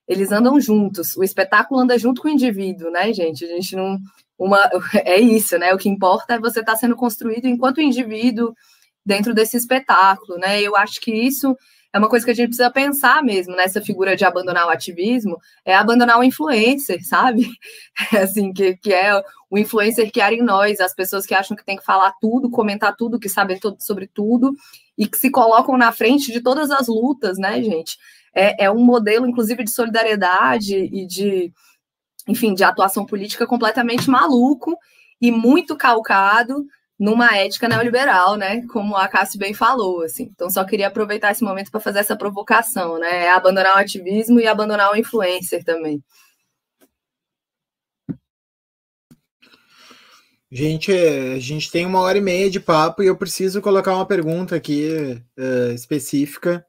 Eles 0.08 0.32
andam 0.32 0.60
juntos. 0.60 1.16
O 1.16 1.24
espetáculo 1.24 1.80
anda 1.80 1.98
junto 1.98 2.22
com 2.22 2.28
o 2.28 2.32
indivíduo, 2.32 2.92
né, 2.92 3.14
gente? 3.14 3.46
A 3.46 3.48
gente 3.48 3.76
não. 3.76 3.98
Uma, 4.38 4.60
é 5.06 5.20
isso, 5.20 5.58
né? 5.58 5.74
O 5.74 5.78
que 5.78 5.90
importa 5.90 6.36
é 6.36 6.40
você 6.40 6.60
estar 6.60 6.74
tá 6.74 6.78
sendo 6.78 6.96
construído 6.96 7.48
enquanto 7.48 7.82
indivíduo 7.82 8.54
dentro 9.06 9.34
desse 9.34 9.58
espetáculo, 9.58 10.38
né? 10.38 10.62
Eu 10.62 10.76
acho 10.76 11.00
que 11.00 11.12
isso 11.12 11.56
é 11.94 12.00
uma 12.00 12.10
coisa 12.10 12.26
que 12.26 12.32
a 12.32 12.34
gente 12.34 12.48
precisa 12.48 12.72
pensar 12.72 13.22
mesmo 13.22 13.56
nessa 13.56 13.80
figura 13.80 14.16
de 14.16 14.26
abandonar 14.26 14.66
o 14.66 14.70
ativismo, 14.72 15.38
é 15.64 15.76
abandonar 15.76 16.18
o 16.18 16.24
influencer, 16.24 17.00
sabe? 17.06 17.48
assim, 18.20 18.52
que, 18.52 18.76
que 18.78 18.92
é 18.92 19.14
o 19.48 19.58
influencer 19.60 20.12
que 20.12 20.20
era 20.20 20.34
em 20.34 20.42
nós, 20.42 20.80
as 20.80 20.96
pessoas 20.96 21.24
que 21.24 21.36
acham 21.36 21.56
que 21.56 21.64
tem 21.64 21.78
que 21.78 21.86
falar 21.86 22.12
tudo, 22.20 22.50
comentar 22.50 22.96
tudo, 22.96 23.20
que 23.20 23.30
sabem 23.30 23.60
tudo 23.60 23.78
sobre 23.80 24.08
tudo, 24.08 24.56
e 24.98 25.08
que 25.08 25.18
se 25.18 25.30
colocam 25.30 25.78
na 25.78 25.92
frente 25.92 26.32
de 26.32 26.42
todas 26.42 26.72
as 26.72 26.88
lutas, 26.88 27.38
né, 27.38 27.62
gente? 27.62 27.96
É, 28.34 28.66
é 28.66 28.72
um 28.72 28.84
modelo, 28.84 29.28
inclusive, 29.28 29.64
de 29.64 29.72
solidariedade 29.72 30.76
e 30.76 31.06
de, 31.06 31.54
enfim, 32.28 32.54
de 32.54 32.64
atuação 32.64 33.06
política 33.06 33.46
completamente 33.46 34.10
maluco 34.10 34.78
e 35.22 35.32
muito 35.32 35.76
calcado 35.78 36.66
numa 37.00 37.36
ética 37.36 37.68
neoliberal, 37.68 38.36
né? 38.36 38.66
Como 38.68 38.96
a 38.96 39.08
Cassi 39.08 39.38
bem 39.38 39.54
falou, 39.54 40.04
assim. 40.04 40.30
Então, 40.34 40.50
só 40.50 40.64
queria 40.64 40.88
aproveitar 40.88 41.32
esse 41.32 41.44
momento 41.44 41.72
para 41.72 41.80
fazer 41.80 42.00
essa 42.00 42.16
provocação, 42.16 42.98
né? 43.00 43.26
É 43.26 43.32
abandonar 43.32 43.76
o 43.76 43.80
ativismo 43.80 44.40
e 44.40 44.48
abandonar 44.48 44.92
o 44.92 44.98
influencer 44.98 45.64
também. 45.64 46.04
Gente, 50.52 50.92
a 50.92 51.40
gente 51.40 51.72
tem 51.72 51.84
uma 51.84 52.00
hora 52.00 52.20
e 52.20 52.22
meia 52.22 52.50
de 52.50 52.60
papo 52.60 53.02
e 53.02 53.08
eu 53.08 53.18
preciso 53.18 53.60
colocar 53.60 53.96
uma 53.96 54.06
pergunta 54.06 54.56
aqui 54.56 55.20
uh, 55.36 55.72
específica 55.74 56.64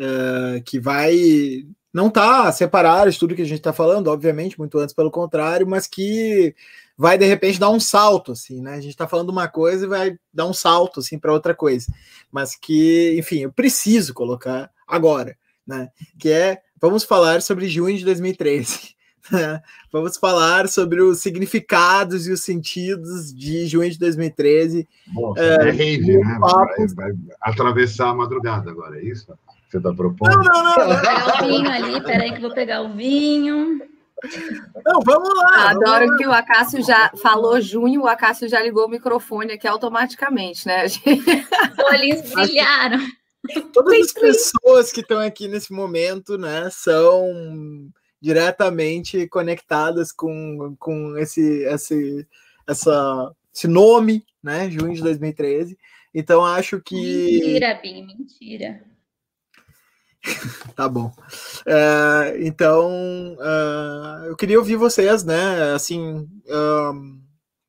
uh, 0.00 0.62
que 0.64 0.78
vai 0.78 1.64
não 1.94 2.10
tá 2.10 2.50
separada 2.50 3.08
de 3.08 3.16
tudo 3.16 3.36
que 3.36 3.42
a 3.42 3.46
gente 3.46 3.58
está 3.58 3.72
falando, 3.72 4.08
obviamente, 4.08 4.58
muito 4.58 4.76
antes 4.78 4.92
pelo 4.92 5.12
contrário, 5.12 5.64
mas 5.64 5.86
que 5.86 6.52
vai 6.98 7.16
de 7.16 7.24
repente 7.24 7.60
dar 7.60 7.70
um 7.70 7.78
salto, 7.78 8.32
assim, 8.32 8.60
né? 8.60 8.72
A 8.72 8.80
gente 8.80 8.90
está 8.90 9.06
falando 9.06 9.30
uma 9.30 9.46
coisa 9.46 9.84
e 9.84 9.88
vai 9.88 10.18
dar 10.32 10.46
um 10.46 10.52
salto, 10.52 10.98
assim, 10.98 11.20
para 11.20 11.32
outra 11.32 11.54
coisa, 11.54 11.86
mas 12.32 12.56
que, 12.56 13.14
enfim, 13.16 13.42
eu 13.42 13.52
preciso 13.52 14.12
colocar 14.12 14.72
agora, 14.88 15.36
né? 15.64 15.88
Que 16.18 16.30
é, 16.30 16.58
vamos 16.80 17.04
falar 17.04 17.40
sobre 17.40 17.68
junho 17.68 17.96
de 17.96 18.04
2013. 18.04 18.94
Né? 19.32 19.58
Vamos 19.90 20.18
falar 20.18 20.68
sobre 20.68 21.00
os 21.00 21.20
significados 21.20 22.26
e 22.26 22.30
os 22.30 22.42
sentidos 22.42 23.34
de 23.34 23.66
junho 23.66 23.90
de 23.90 23.98
2013. 23.98 24.86
Bom, 25.06 25.32
é, 25.38 25.68
é 25.68 25.70
rave, 25.70 26.18
né? 26.18 26.38
Vai, 26.38 26.86
vai, 26.88 27.12
atravessar 27.40 28.10
a 28.10 28.14
madrugada 28.14 28.70
agora, 28.70 29.00
é 29.00 29.02
isso? 29.02 29.32
Você 29.74 29.78
está 29.78 29.92
propondo? 29.92 30.30
Não, 30.36 30.44
não, 30.44 30.62
não. 30.62 30.86
Vou 30.86 31.00
pegar 31.00 31.42
o 31.42 31.46
vinho 31.48 31.68
ali, 31.68 32.00
peraí 32.04 32.32
que 32.32 32.40
vou 32.40 32.54
pegar 32.54 32.82
o 32.82 32.92
vinho. 32.94 33.80
Não, 34.86 35.00
vamos 35.04 35.34
lá. 35.34 35.70
Adoro 35.70 36.06
vamos 36.06 36.16
que 36.16 36.26
o 36.28 36.32
Acácio 36.32 36.80
já 36.80 37.10
falou 37.20 37.60
junho, 37.60 38.02
o 38.02 38.06
Acácio 38.06 38.48
já 38.48 38.62
ligou 38.62 38.86
o 38.86 38.88
microfone 38.88 39.54
aqui 39.54 39.66
automaticamente, 39.66 40.64
né? 40.64 40.84
Os 40.86 41.92
olhinhos 41.92 42.30
brilharam. 42.30 43.00
Todas 43.72 43.98
as 43.98 44.12
pessoas 44.12 44.92
que 44.92 45.00
estão 45.00 45.18
aqui 45.18 45.48
nesse 45.48 45.72
momento, 45.72 46.38
né, 46.38 46.68
são 46.70 47.90
diretamente 48.20 49.26
conectadas 49.26 50.12
com, 50.12 50.76
com 50.78 51.18
esse, 51.18 51.64
esse, 51.64 52.24
essa, 52.64 53.34
esse 53.52 53.66
nome, 53.66 54.24
né, 54.40 54.70
junho 54.70 54.94
de 54.94 55.02
2013. 55.02 55.76
Então 56.14 56.44
acho 56.44 56.80
que. 56.80 56.94
Mentira, 56.94 57.74
Bim, 57.82 58.06
mentira. 58.06 58.93
tá 60.74 60.88
bom. 60.88 61.12
Uh, 61.66 62.40
então, 62.40 63.36
uh, 63.38 64.26
eu 64.26 64.36
queria 64.36 64.58
ouvir 64.58 64.76
vocês, 64.76 65.24
né? 65.24 65.74
Assim, 65.74 66.28
uh, 66.46 67.20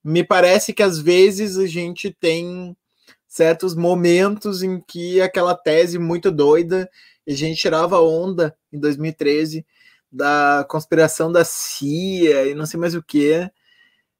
me 0.03 0.23
parece 0.23 0.73
que 0.73 0.83
às 0.83 0.99
vezes 0.99 1.57
a 1.57 1.67
gente 1.67 2.11
tem 2.11 2.75
certos 3.27 3.75
momentos 3.75 4.63
em 4.63 4.79
que 4.79 5.21
aquela 5.21 5.53
tese 5.53 5.99
muito 5.99 6.31
doida, 6.31 6.89
a 7.27 7.33
gente 7.33 7.59
tirava 7.59 7.99
onda 7.99 8.55
em 8.71 8.79
2013 8.79 9.65
da 10.11 10.65
conspiração 10.69 11.29
da 11.29 11.43
CIA 11.43 12.45
e 12.45 12.53
não 12.53 12.65
sei 12.65 12.79
mais 12.79 12.95
o 12.95 13.03
que, 13.03 13.49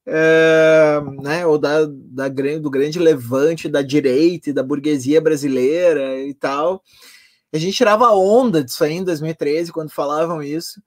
é, 0.08 1.02
né, 1.22 1.46
ou 1.46 1.58
da, 1.58 1.86
da, 1.86 2.28
do 2.28 2.70
grande 2.70 3.00
levante 3.00 3.70
da 3.70 3.82
direita 3.82 4.50
e 4.50 4.54
da 4.54 4.62
burguesia 4.62 5.22
brasileira 5.22 6.20
e 6.22 6.34
tal. 6.34 6.84
A 7.56 7.58
gente 7.58 7.78
tirava 7.78 8.12
onda 8.12 8.62
disso 8.62 8.84
aí 8.84 8.96
em 8.96 9.04
2013, 9.06 9.72
quando 9.72 9.90
falavam 9.90 10.44
isso. 10.44 10.84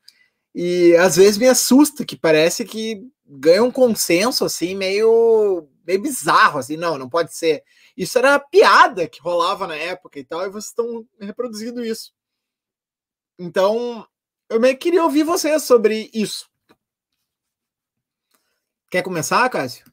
E 0.54 0.94
às 0.96 1.16
vezes 1.16 1.38
me 1.38 1.48
assusta, 1.48 2.04
que 2.04 2.14
parece 2.14 2.62
que 2.62 3.02
ganha 3.24 3.64
um 3.64 3.70
consenso 3.70 4.44
assim, 4.44 4.74
meio, 4.74 5.66
meio 5.86 6.02
bizarro, 6.02 6.58
assim, 6.58 6.76
não, 6.76 6.98
não 6.98 7.08
pode 7.08 7.34
ser. 7.34 7.64
Isso 7.96 8.18
era 8.18 8.38
piada 8.38 9.08
que 9.08 9.18
rolava 9.18 9.66
na 9.66 9.76
época 9.76 10.18
e 10.18 10.24
tal, 10.24 10.44
e 10.44 10.50
vocês 10.50 10.66
estão 10.66 11.08
reproduzindo 11.18 11.82
isso. 11.82 12.12
Então, 13.38 14.06
eu 14.50 14.60
meio 14.60 14.74
que 14.74 14.82
queria 14.82 15.04
ouvir 15.04 15.22
vocês 15.22 15.62
sobre 15.62 16.10
isso. 16.12 16.50
Quer 18.90 19.02
começar, 19.02 19.48
Cássio? 19.48 19.90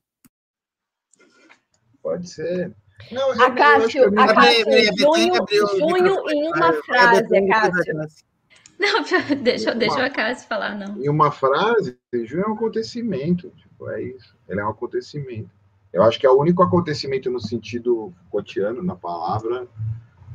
Pode 2.02 2.30
ser. 2.30 2.76
Não, 3.12 3.32
Acácio, 3.32 4.08
Acácio, 4.20 4.66
junho, 4.98 5.34
junho 5.78 6.30
em 6.30 6.48
uma 6.48 6.74
frase, 6.74 7.38
Acácio. 7.38 7.94
Não, 8.78 9.02
deixa, 9.42 9.74
deixa 9.74 9.96
o 9.96 10.04
Acácio 10.04 10.50
falar, 10.50 10.78
não. 10.78 11.02
Em 11.02 11.08
uma 11.08 11.32
frase, 11.32 11.98
junho 12.26 12.44
é 12.44 12.50
um 12.50 12.56
acontecimento, 12.56 13.50
tipo, 13.52 13.90
é 13.90 14.04
isso. 14.04 14.36
Ele 14.50 14.60
é 14.60 14.66
um 14.66 14.70
acontecimento. 14.70 15.50
Eu 15.94 16.04
acho 16.04 16.20
que 16.20 16.28
é 16.28 16.30
o 16.30 16.38
único 16.38 16.62
acontecimento 16.62 17.32
no 17.32 17.40
sentido 17.40 18.14
cotidiano, 18.30 18.84
na 18.84 18.94
palavra. 18.94 19.66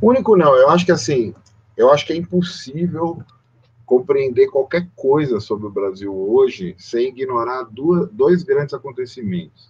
Único 0.01 0.39
não, 0.39 0.57
eu 0.57 0.71
acho 0.71 0.87
que 0.87 0.93
assim, 0.93 1.35
eu 1.77 1.91
acho 1.91 2.07
que 2.07 2.15
é 2.15 2.17
impossível 2.17 3.23
compreender 3.85 4.47
qualquer 4.47 4.89
coisa 4.97 5.39
sobre 5.39 5.67
o 5.67 5.71
Brasil 5.71 6.15
hoje 6.15 6.75
sem 6.79 7.09
ignorar 7.09 7.65
duas, 7.65 8.09
dois 8.11 8.43
grandes 8.43 8.73
acontecimentos 8.73 9.70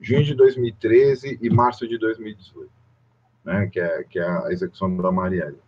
junho 0.00 0.24
de 0.24 0.34
2013 0.34 1.38
e 1.40 1.50
março 1.50 1.86
de 1.86 1.98
2018, 1.98 2.70
né, 3.44 3.66
que, 3.66 3.80
é, 3.80 4.04
que 4.04 4.18
é 4.18 4.24
a 4.24 4.48
execução 4.50 4.96
da 4.96 5.10
Marielle. 5.10 5.58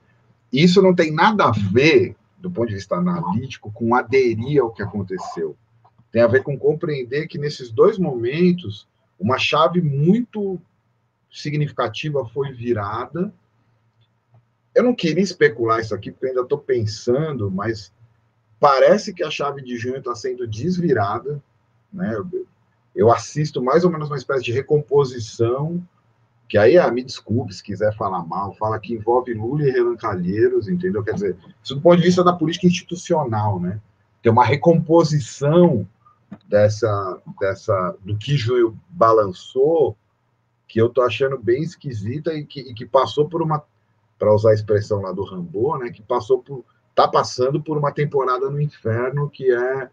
Isso 0.52 0.82
não 0.82 0.94
tem 0.94 1.12
nada 1.12 1.44
a 1.44 1.52
ver, 1.52 2.16
do 2.38 2.50
ponto 2.50 2.68
de 2.68 2.74
vista 2.74 2.96
analítico, 2.96 3.70
com 3.72 3.94
aderir 3.94 4.60
ao 4.60 4.72
que 4.72 4.82
aconteceu. 4.82 5.56
Tem 6.10 6.22
a 6.22 6.26
ver 6.26 6.42
com 6.42 6.58
compreender 6.58 7.28
que 7.28 7.38
nesses 7.38 7.70
dois 7.70 7.98
momentos, 7.98 8.88
uma 9.18 9.38
chave 9.38 9.80
muito 9.80 10.60
significativa 11.30 12.26
foi 12.26 12.52
virada. 12.52 13.32
Eu 14.74 14.82
não 14.82 14.94
queria 14.94 15.22
especular 15.22 15.80
isso 15.80 15.94
aqui, 15.94 16.10
porque 16.10 16.26
ainda 16.26 16.40
estou 16.40 16.58
pensando, 16.58 17.50
mas 17.50 17.92
parece 18.58 19.14
que 19.14 19.22
a 19.22 19.30
chave 19.30 19.62
de 19.62 19.76
junho 19.76 19.98
está 19.98 20.14
sendo 20.14 20.46
desvirada. 20.48 21.40
Né? 21.92 22.12
Eu 23.00 23.10
assisto 23.10 23.62
mais 23.62 23.82
ou 23.82 23.90
menos 23.90 24.10
uma 24.10 24.18
espécie 24.18 24.44
de 24.44 24.52
recomposição, 24.52 25.82
que 26.46 26.58
aí, 26.58 26.76
ah, 26.76 26.90
me 26.90 27.02
desculpe 27.02 27.54
se 27.54 27.62
quiser 27.62 27.96
falar 27.96 28.22
mal, 28.26 28.52
fala 28.56 28.78
que 28.78 28.92
envolve 28.92 29.32
Lula 29.32 29.62
e 29.62 29.70
Renan 29.70 29.96
Calheiros, 29.96 30.68
entendeu? 30.68 31.02
Quer 31.02 31.14
dizer, 31.14 31.36
isso 31.64 31.74
do 31.74 31.80
ponto 31.80 31.96
de 31.96 32.02
vista 32.02 32.22
da 32.22 32.34
política 32.34 32.66
institucional, 32.66 33.58
né? 33.58 33.80
Tem 34.22 34.30
uma 34.30 34.44
recomposição 34.44 35.88
dessa, 36.46 37.22
dessa 37.40 37.96
do 38.04 38.18
que 38.18 38.36
Júlio 38.36 38.78
balançou, 38.90 39.96
que 40.68 40.78
eu 40.78 40.90
tô 40.90 41.00
achando 41.00 41.38
bem 41.38 41.62
esquisita 41.62 42.34
e 42.34 42.44
que, 42.44 42.60
e 42.60 42.74
que 42.74 42.84
passou 42.84 43.30
por 43.30 43.40
uma, 43.40 43.64
para 44.18 44.34
usar 44.34 44.50
a 44.50 44.54
expressão 44.54 45.00
lá 45.00 45.10
do 45.10 45.24
Rambo, 45.24 45.78
né? 45.78 45.88
Que 45.88 46.02
passou 46.02 46.42
por, 46.42 46.66
tá 46.94 47.08
passando 47.08 47.62
por 47.62 47.78
uma 47.78 47.92
temporada 47.92 48.50
no 48.50 48.60
inferno 48.60 49.30
que 49.30 49.50
é 49.50 49.88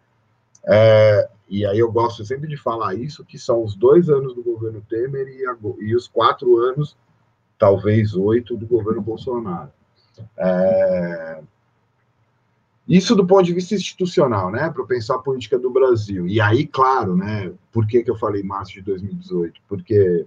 é, 0.65 1.29
e 1.49 1.65
aí 1.65 1.79
eu 1.79 1.91
gosto 1.91 2.25
sempre 2.25 2.47
de 2.47 2.57
falar 2.57 2.95
isso, 2.95 3.25
que 3.25 3.37
são 3.37 3.63
os 3.63 3.75
dois 3.75 4.09
anos 4.09 4.33
do 4.33 4.43
governo 4.43 4.81
Temer 4.89 5.27
e, 5.27 5.45
a, 5.45 5.55
e 5.79 5.95
os 5.95 6.07
quatro 6.07 6.57
anos, 6.57 6.97
talvez 7.57 8.13
oito, 8.15 8.57
do 8.57 8.65
governo 8.65 9.01
Bolsonaro. 9.01 9.71
É, 10.37 11.41
isso 12.87 13.15
do 13.15 13.27
ponto 13.27 13.43
de 13.43 13.53
vista 13.53 13.75
institucional, 13.75 14.49
né, 14.49 14.69
para 14.69 14.85
pensar 14.85 15.15
a 15.15 15.19
política 15.19 15.59
do 15.59 15.69
Brasil. 15.69 16.25
E 16.25 16.39
aí, 16.39 16.65
claro, 16.65 17.15
né, 17.15 17.51
por 17.71 17.85
que, 17.85 18.01
que 18.01 18.09
eu 18.09 18.17
falei 18.17 18.41
março 18.43 18.73
de 18.73 18.81
2018? 18.81 19.61
Porque 19.67 20.25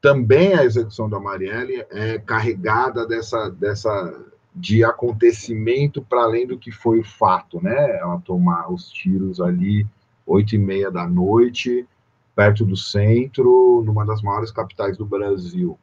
também 0.00 0.54
a 0.54 0.64
execução 0.64 1.08
da 1.08 1.20
Marielle 1.20 1.84
é 1.90 2.18
carregada 2.18 3.06
dessa, 3.06 3.48
dessa 3.50 4.24
de 4.58 4.84
acontecimento 4.84 6.02
para 6.02 6.22
além 6.22 6.46
do 6.46 6.58
que 6.58 6.72
foi 6.72 6.98
o 6.98 7.04
fato, 7.04 7.62
né? 7.62 7.98
Ela 7.98 8.20
tomar 8.20 8.70
os 8.72 8.90
tiros 8.90 9.40
ali 9.40 9.86
oito 10.26 10.56
e 10.56 10.58
meia 10.58 10.90
da 10.90 11.06
noite, 11.06 11.86
perto 12.34 12.64
do 12.64 12.76
centro, 12.76 13.82
numa 13.86 14.04
das 14.04 14.20
maiores 14.20 14.50
capitais 14.50 14.96
do 14.96 15.06
Brasil. 15.06 15.78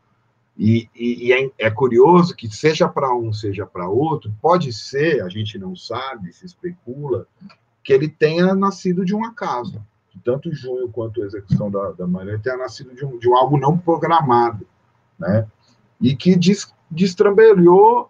E, 0.57 0.89
e, 0.93 1.27
e 1.27 1.33
é, 1.33 1.51
é, 1.57 1.71
curioso 1.71 2.35
que 2.35 2.49
seja 2.49 2.87
para 2.87 3.13
um, 3.15 3.31
seja 3.31 3.65
para 3.65 3.89
outro, 3.89 4.33
pode 4.41 4.71
ser, 4.71 5.21
a 5.23 5.29
gente 5.29 5.57
não 5.57 5.75
sabe, 5.75 6.33
se 6.33 6.45
especula, 6.45 7.27
que 7.83 7.93
ele 7.93 8.09
tenha 8.09 8.53
nascido 8.53 9.05
de 9.05 9.15
um 9.15 9.25
acaso. 9.25 9.81
Tanto 10.23 10.53
junho 10.53 10.89
quanto 10.89 11.21
a 11.21 11.25
execução 11.25 11.69
da, 11.69 11.91
da 11.91 12.07
Maria 12.07 12.39
tenha 12.39 12.57
nascido 12.57 12.93
de, 12.93 13.05
um, 13.05 13.17
de 13.17 13.31
algo 13.33 13.57
não 13.57 13.77
programado, 13.77 14.65
né? 15.19 15.47
E 15.99 16.15
que 16.15 16.35
des, 16.35 16.73
destrambelhou 16.89 18.09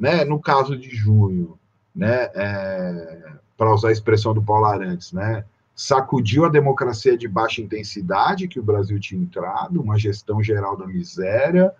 né, 0.00 0.24
no 0.24 0.40
caso 0.40 0.78
de 0.78 0.88
junho, 0.88 1.58
né, 1.94 2.30
é, 2.34 3.34
para 3.54 3.74
usar 3.74 3.90
a 3.90 3.92
expressão 3.92 4.32
do 4.32 4.42
Paulo 4.42 4.64
Arantes, 4.64 5.12
né, 5.12 5.44
sacudiu 5.76 6.46
a 6.46 6.48
democracia 6.48 7.18
de 7.18 7.28
baixa 7.28 7.60
intensidade 7.60 8.48
que 8.48 8.58
o 8.58 8.62
Brasil 8.62 8.98
tinha 8.98 9.22
entrado, 9.22 9.80
uma 9.80 9.98
gestão 9.98 10.42
geral 10.42 10.74
da 10.74 10.86
miséria, 10.86 11.70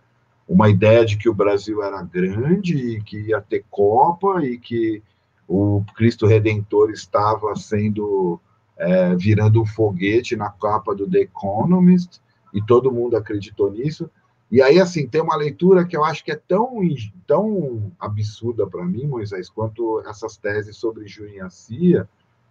uma 0.46 0.68
ideia 0.68 1.04
de 1.04 1.16
que 1.16 1.30
o 1.30 1.34
Brasil 1.34 1.82
era 1.82 2.02
grande 2.02 2.76
e 2.76 3.02
que 3.02 3.20
ia 3.20 3.40
ter 3.40 3.64
Copa 3.70 4.44
e 4.44 4.58
que 4.58 5.02
o 5.48 5.82
Cristo 5.96 6.26
Redentor 6.26 6.90
estava 6.90 7.56
sendo 7.56 8.38
é, 8.76 9.14
virando 9.14 9.62
um 9.62 9.66
foguete 9.66 10.36
na 10.36 10.50
capa 10.50 10.94
do 10.94 11.08
The 11.08 11.20
Economist 11.20 12.20
e 12.52 12.60
todo 12.62 12.92
mundo 12.92 13.16
acreditou 13.16 13.70
nisso. 13.70 14.10
E 14.50 14.60
aí, 14.60 14.80
assim, 14.80 15.06
tem 15.06 15.22
uma 15.22 15.36
leitura 15.36 15.84
que 15.84 15.96
eu 15.96 16.04
acho 16.04 16.24
que 16.24 16.32
é 16.32 16.36
tão, 16.36 16.80
tão 17.24 17.92
absurda 18.00 18.66
para 18.66 18.84
mim, 18.84 19.06
Moisés, 19.06 19.48
quanto 19.48 20.02
essas 20.08 20.36
teses 20.36 20.76
sobre 20.76 21.06
Junho 21.06 21.48
Cia, 21.50 22.08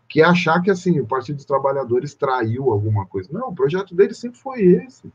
que 0.07 0.21
é 0.21 0.26
achar 0.26 0.61
que, 0.61 0.71
assim, 0.71 0.99
o 0.99 1.05
Partido 1.05 1.35
dos 1.35 1.45
Trabalhadores 1.45 2.15
traiu 2.15 2.71
alguma 2.71 3.05
coisa. 3.05 3.30
Não, 3.34 3.49
o 3.49 3.55
projeto 3.55 3.93
dele 3.93 4.13
sempre 4.13 4.39
foi 4.39 4.61
esse. 4.61 5.11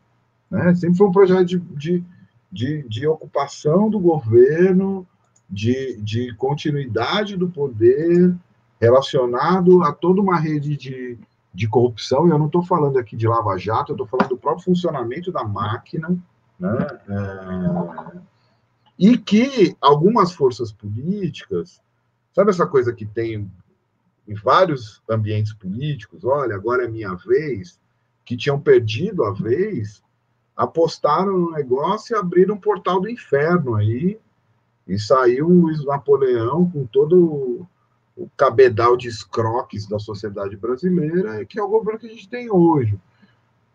Né? 0.50 0.74
Sempre 0.74 0.98
foi 0.98 1.06
um 1.06 1.12
projeto 1.12 1.46
de, 1.46 1.58
de, 1.58 2.04
de, 2.52 2.82
de 2.86 3.06
ocupação 3.06 3.88
do 3.88 3.98
governo, 3.98 5.06
de, 5.48 5.96
de 6.02 6.34
continuidade 6.36 7.34
do 7.34 7.48
poder, 7.48 8.34
relacionado 8.78 9.82
a 9.82 9.90
toda 9.90 10.20
uma 10.20 10.38
rede 10.38 10.76
de, 10.76 11.18
de 11.52 11.66
corrupção. 11.66 12.28
E 12.28 12.30
eu 12.30 12.38
não 12.38 12.46
estou 12.46 12.62
falando 12.62 12.98
aqui 12.98 13.16
de 13.16 13.26
Lava 13.26 13.56
Jato, 13.56 13.92
eu 13.92 13.94
estou 13.94 14.06
falando 14.06 14.28
do 14.28 14.36
próprio 14.36 14.66
funcionamento 14.66 15.32
da 15.32 15.44
máquina 15.44 16.14
né? 16.58 16.86
É... 17.08 18.18
E 18.98 19.18
que 19.18 19.76
algumas 19.80 20.32
forças 20.32 20.72
políticas, 20.72 21.80
sabe 22.32 22.50
essa 22.50 22.66
coisa 22.66 22.92
que 22.92 23.04
tem 23.04 23.50
em 24.26 24.34
vários 24.34 25.02
ambientes 25.08 25.52
políticos, 25.52 26.24
olha, 26.24 26.54
agora 26.54 26.84
é 26.84 26.88
minha 26.88 27.14
vez, 27.14 27.78
que 28.24 28.36
tinham 28.36 28.58
perdido 28.58 29.24
a 29.24 29.32
vez, 29.32 30.02
apostaram 30.56 31.36
no 31.38 31.50
negócio 31.50 32.14
e 32.14 32.18
abriram 32.18 32.54
um 32.54 32.60
portal 32.60 33.00
do 33.00 33.08
inferno 33.08 33.74
aí, 33.74 34.18
e 34.86 34.98
saiu 34.98 35.48
o 35.48 35.84
Napoleão 35.84 36.70
com 36.70 36.86
todo 36.86 37.66
o 38.16 38.28
cabedal 38.36 38.96
de 38.96 39.08
escroques 39.08 39.86
da 39.86 39.98
sociedade 39.98 40.56
brasileira, 40.56 41.44
que 41.44 41.58
é 41.58 41.62
o 41.62 41.68
governo 41.68 41.98
que 41.98 42.06
a 42.06 42.10
gente 42.10 42.28
tem 42.28 42.50
hoje. 42.50 42.98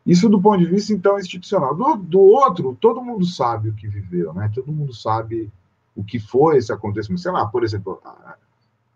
Isso 0.06 0.30
do 0.30 0.42
ponto 0.42 0.60
de 0.60 0.66
vista, 0.66 0.94
então, 0.94 1.20
institucional. 1.20 1.76
Do, 1.76 1.96
do 1.98 2.20
outro, 2.20 2.78
todo 2.80 3.02
mundo 3.02 3.26
sabe 3.26 3.70
o 3.70 3.74
que 3.74 3.88
viveu, 3.88 4.34
né? 4.34 4.50
Todo 4.54 4.72
mundo 4.72 4.94
sabe 4.94 5.52
o 5.96 6.04
que 6.04 6.20
foi 6.20 6.58
esse 6.58 6.72
acontecimento. 6.72 7.22
Sei 7.22 7.32
lá, 7.32 7.46
por 7.46 7.64
exemplo, 7.64 8.00
a, 8.04 8.36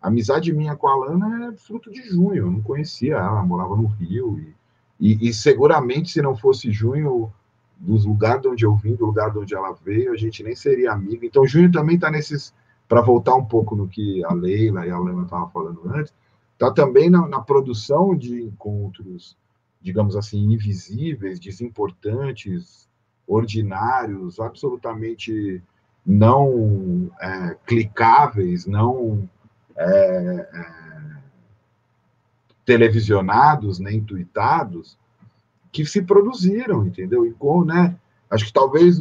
a 0.00 0.08
amizade 0.08 0.52
minha 0.52 0.74
com 0.74 0.88
a 0.88 0.92
Alana 0.92 1.48
é 1.48 1.56
fruto 1.56 1.90
de 1.90 2.02
junho. 2.02 2.36
Eu 2.36 2.50
não 2.50 2.62
conhecia 2.62 3.16
ela, 3.16 3.42
morava 3.42 3.76
no 3.76 3.86
Rio. 3.86 4.38
E, 4.38 4.54
e, 4.98 5.28
e 5.28 5.34
seguramente, 5.34 6.10
se 6.10 6.22
não 6.22 6.36
fosse 6.36 6.72
junho, 6.72 7.30
dos 7.78 8.04
lugares 8.04 8.44
onde 8.46 8.64
eu 8.64 8.74
vim, 8.74 8.94
do 8.94 9.06
lugar 9.06 9.36
onde 9.36 9.54
ela 9.54 9.72
veio, 9.84 10.12
a 10.12 10.16
gente 10.16 10.42
nem 10.42 10.56
seria 10.56 10.92
amigo. 10.92 11.24
Então, 11.24 11.46
junho 11.46 11.70
também 11.70 11.96
está 11.96 12.10
nesses. 12.10 12.52
Para 12.86 13.00
voltar 13.00 13.34
um 13.34 13.44
pouco 13.44 13.74
no 13.74 13.88
que 13.88 14.22
a 14.26 14.34
Leila 14.34 14.86
e 14.86 14.90
a 14.90 14.94
Alana 14.94 15.22
estavam 15.22 15.48
falando 15.48 15.80
antes, 15.86 16.12
está 16.52 16.70
também 16.70 17.08
na, 17.08 17.26
na 17.26 17.40
produção 17.40 18.14
de 18.14 18.42
encontros 18.42 19.38
digamos 19.84 20.16
assim, 20.16 20.38
invisíveis, 20.50 21.38
desimportantes, 21.38 22.88
ordinários, 23.26 24.40
absolutamente 24.40 25.62
não 26.04 27.10
é, 27.20 27.54
clicáveis, 27.66 28.64
não 28.64 29.28
é, 29.76 30.48
é, 30.52 31.16
televisionados, 32.64 33.78
nem 33.78 34.02
tweetados, 34.02 34.98
que 35.70 35.84
se 35.84 36.00
produziram, 36.00 36.86
entendeu? 36.86 37.26
E 37.26 37.34
com, 37.34 37.62
né, 37.62 37.94
acho 38.30 38.46
que 38.46 38.52
talvez 38.54 38.98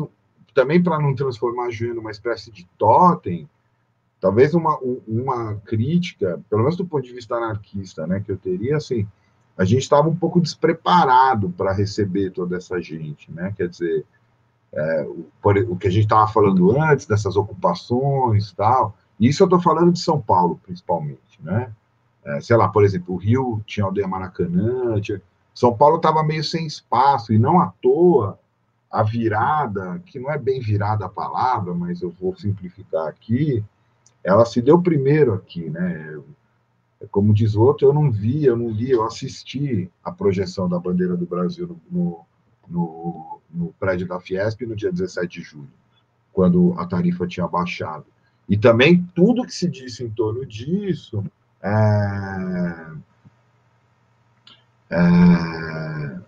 também 0.53 0.84
para 0.84 0.99
não 0.99 1.15
transformar 1.15 1.68
a 1.68 1.72
Juliana 1.72 2.01
numa 2.01 2.11
espécie 2.11 2.51
de 2.51 2.68
totem, 2.77 3.49
talvez 4.19 4.53
uma, 4.53 4.77
uma 5.07 5.55
crítica, 5.65 6.41
pelo 6.49 6.64
menos 6.64 6.76
do 6.76 6.85
ponto 6.85 7.05
de 7.05 7.14
vista 7.14 7.35
anarquista, 7.35 8.05
né, 8.05 8.19
que 8.19 8.34
eu 8.34 8.38
teria, 8.38 8.76
assim, 8.76 9.07
a 9.57 9.63
gente 9.63 9.84
estava 9.84 10.07
um 10.09 10.15
pouco 10.15 10.41
despreparado 10.41 11.49
para 11.49 11.73
receber 11.73 12.31
toda 12.31 12.57
essa 12.57 12.81
gente, 12.81 13.31
né? 13.31 13.53
Quer 13.55 13.69
dizer, 13.69 14.05
é, 14.73 15.03
o, 15.03 15.30
o, 15.71 15.75
que 15.75 15.88
a 15.88 15.91
gente 15.91 16.03
estava 16.03 16.27
falando 16.27 16.80
antes, 16.80 17.05
dessas 17.05 17.35
ocupações 17.35 18.51
tal, 18.53 18.95
isso 19.19 19.43
eu 19.43 19.45
estou 19.45 19.61
falando 19.61 19.91
de 19.91 19.99
São 19.99 20.19
Paulo, 20.19 20.59
principalmente, 20.63 21.39
né? 21.39 21.71
É, 22.25 22.41
sei 22.41 22.55
lá, 22.55 22.67
por 22.67 22.84
exemplo, 22.84 23.13
o 23.13 23.17
Rio 23.17 23.61
tinha 23.65 23.85
aldeia 23.85 24.07
Maracanã, 24.07 24.99
tinha... 25.01 25.21
São 25.53 25.75
Paulo 25.75 25.97
estava 25.97 26.23
meio 26.23 26.43
sem 26.43 26.65
espaço, 26.65 27.31
e 27.31 27.38
não 27.38 27.59
à 27.59 27.71
toa 27.81 28.39
a 28.89 29.03
virada, 29.03 30.01
que 30.05 30.19
não 30.19 30.31
é 30.31 30.38
bem 30.38 30.59
virada 30.59 31.05
a 31.05 31.09
palavra, 31.09 31.73
mas 31.73 32.01
eu 32.01 32.11
vou 32.11 32.35
simplificar 32.35 33.07
aqui, 33.07 33.63
ela 34.23 34.45
se 34.45 34.61
deu 34.61 34.81
primeiro 34.81 35.34
aqui, 35.34 35.69
né? 35.69 36.19
Como 37.11 37.34
diz 37.34 37.55
outro, 37.55 37.88
eu 37.88 37.93
não 37.93 38.11
vi, 38.11 38.45
eu 38.45 38.55
não 38.55 38.69
li, 38.69 38.91
eu 38.91 39.03
assisti 39.03 39.91
a 40.03 40.11
projeção 40.11 40.69
da 40.69 40.80
bandeira 40.80 41.17
do 41.17 41.25
Brasil 41.25 41.77
no, 41.91 42.25
no, 42.67 43.39
no 43.53 43.73
prédio 43.80 44.07
da 44.07 44.19
Fiesp 44.19 44.61
no 44.65 44.75
dia 44.75 44.91
17 44.91 45.39
de 45.39 45.45
julho, 45.45 45.71
quando 46.31 46.73
a 46.77 46.85
tarifa 46.85 47.27
tinha 47.27 47.47
baixado. 47.47 48.05
E 48.47 48.57
também 48.57 49.03
tudo 49.15 49.45
que 49.45 49.53
se 49.53 49.69
disse 49.69 50.03
em 50.03 50.09
torno 50.09 50.45
disso 50.45 51.23
é, 51.61 52.91
é, 54.89 56.19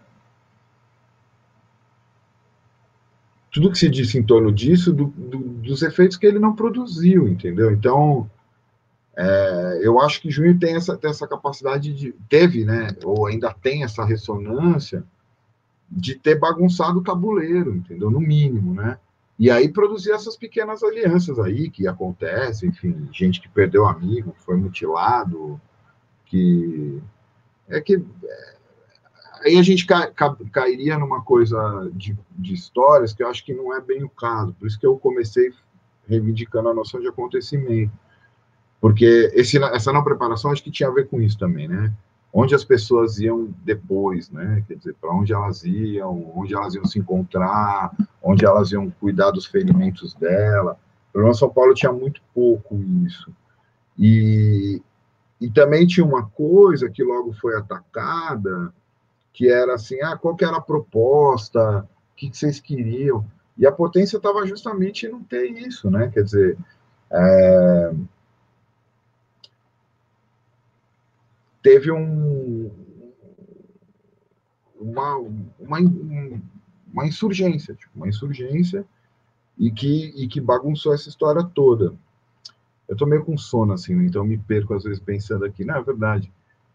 tudo 3.51 3.71
que 3.71 3.77
se 3.77 3.89
disse 3.89 4.17
em 4.17 4.23
torno 4.23 4.51
disso, 4.51 4.91
do, 4.91 5.05
do, 5.05 5.37
dos 5.37 5.81
efeitos 5.81 6.17
que 6.17 6.25
ele 6.25 6.39
não 6.39 6.53
produziu, 6.53 7.27
entendeu? 7.27 7.71
Então, 7.71 8.29
é, 9.17 9.79
eu 9.81 9.99
acho 9.99 10.21
que 10.21 10.29
junho 10.29 10.59
tem 10.59 10.75
essa, 10.75 10.97
tem 10.97 11.09
essa 11.09 11.27
capacidade 11.27 11.93
de. 11.93 12.11
Teve, 12.27 12.65
né? 12.65 12.89
Ou 13.03 13.27
ainda 13.27 13.53
tem 13.53 13.83
essa 13.83 14.03
ressonância 14.03 15.03
de 15.89 16.15
ter 16.15 16.37
bagunçado 16.37 16.99
o 16.99 17.03
tabuleiro, 17.03 17.73
entendeu? 17.73 18.11
No 18.11 18.19
mínimo, 18.19 18.73
né? 18.73 18.97
E 19.39 19.49
aí 19.49 19.69
produzir 19.69 20.11
essas 20.11 20.35
pequenas 20.35 20.83
alianças 20.83 21.39
aí 21.39 21.69
que 21.69 21.87
acontecem, 21.87 22.69
enfim, 22.69 23.09
gente 23.11 23.41
que 23.41 23.49
perdeu 23.49 23.85
amigo, 23.85 24.33
que 24.33 24.41
foi 24.41 24.57
mutilado, 24.57 25.59
que. 26.25 27.01
É 27.69 27.79
que. 27.79 27.95
É, 27.95 28.55
aí 29.45 29.57
a 29.57 29.63
gente 29.63 29.85
ca, 29.85 30.07
ca, 30.07 30.35
cairia 30.51 30.99
numa 30.99 31.21
coisa 31.21 31.89
de, 31.93 32.17
de 32.31 32.53
histórias 32.53 33.13
que 33.13 33.23
eu 33.23 33.29
acho 33.29 33.45
que 33.45 33.53
não 33.53 33.73
é 33.73 33.79
bem 33.79 34.03
o 34.03 34.09
caso, 34.09 34.53
por 34.53 34.67
isso 34.67 34.79
que 34.79 34.85
eu 34.85 34.97
comecei 34.97 35.53
reivindicando 36.05 36.67
a 36.67 36.73
noção 36.73 36.99
de 36.99 37.07
acontecimento 37.07 37.91
porque 38.85 39.31
esse, 39.33 39.57
essa 39.57 39.91
não 39.91 40.03
preparação 40.03 40.51
acho 40.51 40.63
que 40.63 40.69
tinha 40.69 40.87
a 40.87 40.93
ver 40.93 41.07
com 41.07 41.19
isso 41.19 41.39
também, 41.39 41.67
né? 41.67 41.91
Onde 42.31 42.53
as 42.53 42.63
pessoas 42.63 43.17
iam 43.17 43.51
depois, 43.63 44.29
né? 44.29 44.63
Quer 44.67 44.75
dizer, 44.75 44.93
para 45.01 45.11
onde 45.11 45.33
elas 45.33 45.63
iam, 45.63 46.31
onde 46.35 46.53
elas 46.53 46.75
iam 46.75 46.85
se 46.85 46.99
encontrar, 46.99 47.91
onde 48.21 48.45
elas 48.45 48.71
iam 48.71 48.91
cuidar 48.91 49.31
dos 49.31 49.47
ferimentos 49.47 50.13
dela. 50.13 50.77
O 51.15 51.33
São 51.33 51.49
Paulo 51.49 51.73
tinha 51.73 51.91
muito 51.91 52.21
pouco 52.31 52.79
isso. 53.03 53.33
E, 53.97 54.79
e 55.41 55.49
também 55.49 55.87
tinha 55.87 56.05
uma 56.05 56.27
coisa 56.27 56.87
que 56.87 57.03
logo 57.03 57.33
foi 57.33 57.57
atacada, 57.57 58.71
que 59.33 59.49
era 59.49 59.73
assim, 59.73 59.99
ah, 60.03 60.15
qual 60.15 60.35
que 60.35 60.45
era 60.45 60.57
a 60.57 60.61
proposta, 60.61 61.79
o 61.79 62.15
que, 62.15 62.29
que 62.29 62.37
vocês 62.37 62.59
queriam? 62.59 63.25
E 63.57 63.65
a 63.65 63.71
potência 63.71 64.17
estava 64.17 64.45
justamente 64.45 65.07
em 65.07 65.09
não 65.09 65.23
ter 65.23 65.47
isso, 65.47 65.89
né? 65.89 66.11
Quer 66.13 66.21
dizer, 66.21 66.55
é, 67.09 67.91
teve 71.65 71.91
um, 71.91 72.69
uma, 74.79 75.17
uma, 75.59 75.79
uma 76.93 77.07
insurgência, 77.07 77.73
tipo, 77.73 77.91
uma 77.95 78.07
insurgência 78.07 78.85
e 79.57 79.71
que, 79.71 80.13
e 80.15 80.27
que 80.27 80.39
bagunçou 80.39 80.93
essa 80.93 81.09
história 81.09 81.43
toda. 81.43 81.95
Eu 82.87 82.95
tô 82.95 83.07
meio 83.07 83.25
com 83.25 83.35
sono, 83.35 83.73
assim, 83.73 83.93
então 84.05 84.23
me 84.23 84.37
perco 84.37 84.75
às 84.75 84.83
vezes 84.83 84.99
pensando 84.99 85.43
aqui, 85.43 85.65
não, 85.65 85.77
é 85.77 85.81
verdade, 85.81 86.31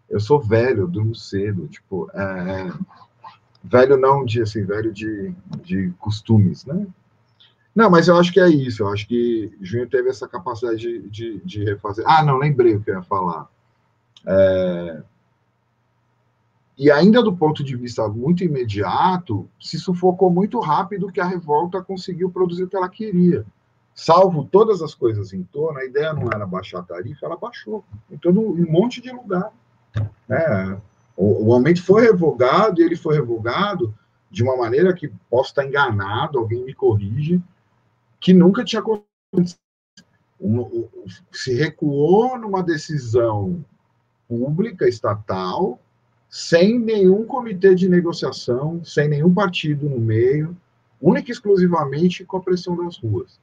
eu 0.08 0.18
sou 0.18 0.40
velho, 0.42 0.80
eu 0.80 0.88
durmo 0.88 1.14
cedo, 1.14 1.68
tipo, 1.68 2.10
é, 2.12 2.72
velho 3.62 3.96
não 3.96 4.24
de, 4.24 4.42
assim, 4.42 4.64
velho 4.64 4.92
de, 4.92 5.32
de 5.62 5.90
costumes, 6.00 6.64
né? 6.64 6.84
Não, 7.72 7.88
mas 7.88 8.08
eu 8.08 8.16
acho 8.16 8.32
que 8.32 8.40
é 8.40 8.48
isso, 8.48 8.82
eu 8.82 8.88
acho 8.88 9.06
que 9.06 9.56
Junho 9.60 9.88
teve 9.88 10.08
essa 10.08 10.26
capacidade 10.26 10.78
de, 10.80 11.08
de, 11.08 11.40
de 11.44 11.64
refazer. 11.64 12.04
Ah, 12.08 12.24
não, 12.24 12.38
lembrei 12.38 12.74
o 12.74 12.80
que 12.80 12.90
eu 12.90 12.96
ia 12.96 13.02
falar 13.02 13.48
é, 14.26 15.02
e 16.80 16.90
ainda 16.90 17.22
do 17.22 17.36
ponto 17.36 17.62
de 17.62 17.76
vista 17.76 18.08
muito 18.08 18.42
imediato, 18.42 19.46
se 19.60 19.78
sufocou 19.78 20.30
muito 20.30 20.58
rápido 20.60 21.12
que 21.12 21.20
a 21.20 21.26
revolta 21.26 21.82
conseguiu 21.82 22.30
produzir 22.30 22.64
o 22.64 22.68
que 22.68 22.76
ela 22.76 22.88
queria. 22.88 23.44
salvo 23.94 24.44
todas 24.44 24.80
as 24.80 24.94
coisas 24.94 25.34
em 25.34 25.42
torno, 25.42 25.78
a 25.78 25.84
ideia 25.84 26.14
não 26.14 26.28
era 26.32 26.46
baixar 26.46 26.78
a 26.78 26.82
tarifa, 26.82 27.26
ela 27.26 27.36
baixou 27.36 27.84
em 28.10 28.16
todo 28.16 28.40
um 28.40 28.70
monte 28.70 29.02
de 29.02 29.10
lugar. 29.10 29.52
Né? 30.26 30.80
O, 31.14 31.48
o 31.48 31.52
aumento 31.52 31.82
foi 31.82 32.02
revogado 32.02 32.80
e 32.80 32.84
ele 32.84 32.96
foi 32.96 33.14
revogado 33.14 33.94
de 34.30 34.42
uma 34.42 34.56
maneira 34.56 34.94
que 34.94 35.12
posso 35.28 35.50
estar 35.50 35.66
enganado, 35.66 36.38
alguém 36.38 36.64
me 36.64 36.72
corrige, 36.72 37.42
que 38.18 38.32
nunca 38.32 38.64
tinha 38.64 38.80
acontecido. 38.80 39.58
se 41.30 41.52
recuou 41.52 42.38
numa 42.38 42.62
decisão 42.62 43.62
pública, 44.30 44.88
estatal, 44.88 45.80
sem 46.28 46.78
nenhum 46.78 47.26
comitê 47.26 47.74
de 47.74 47.88
negociação, 47.88 48.80
sem 48.84 49.08
nenhum 49.08 49.34
partido 49.34 49.90
no 49.90 49.98
meio, 49.98 50.56
única 51.02 51.30
e 51.30 51.32
exclusivamente 51.32 52.24
com 52.24 52.36
a 52.36 52.40
pressão 52.40 52.76
das 52.76 52.96
ruas. 52.96 53.40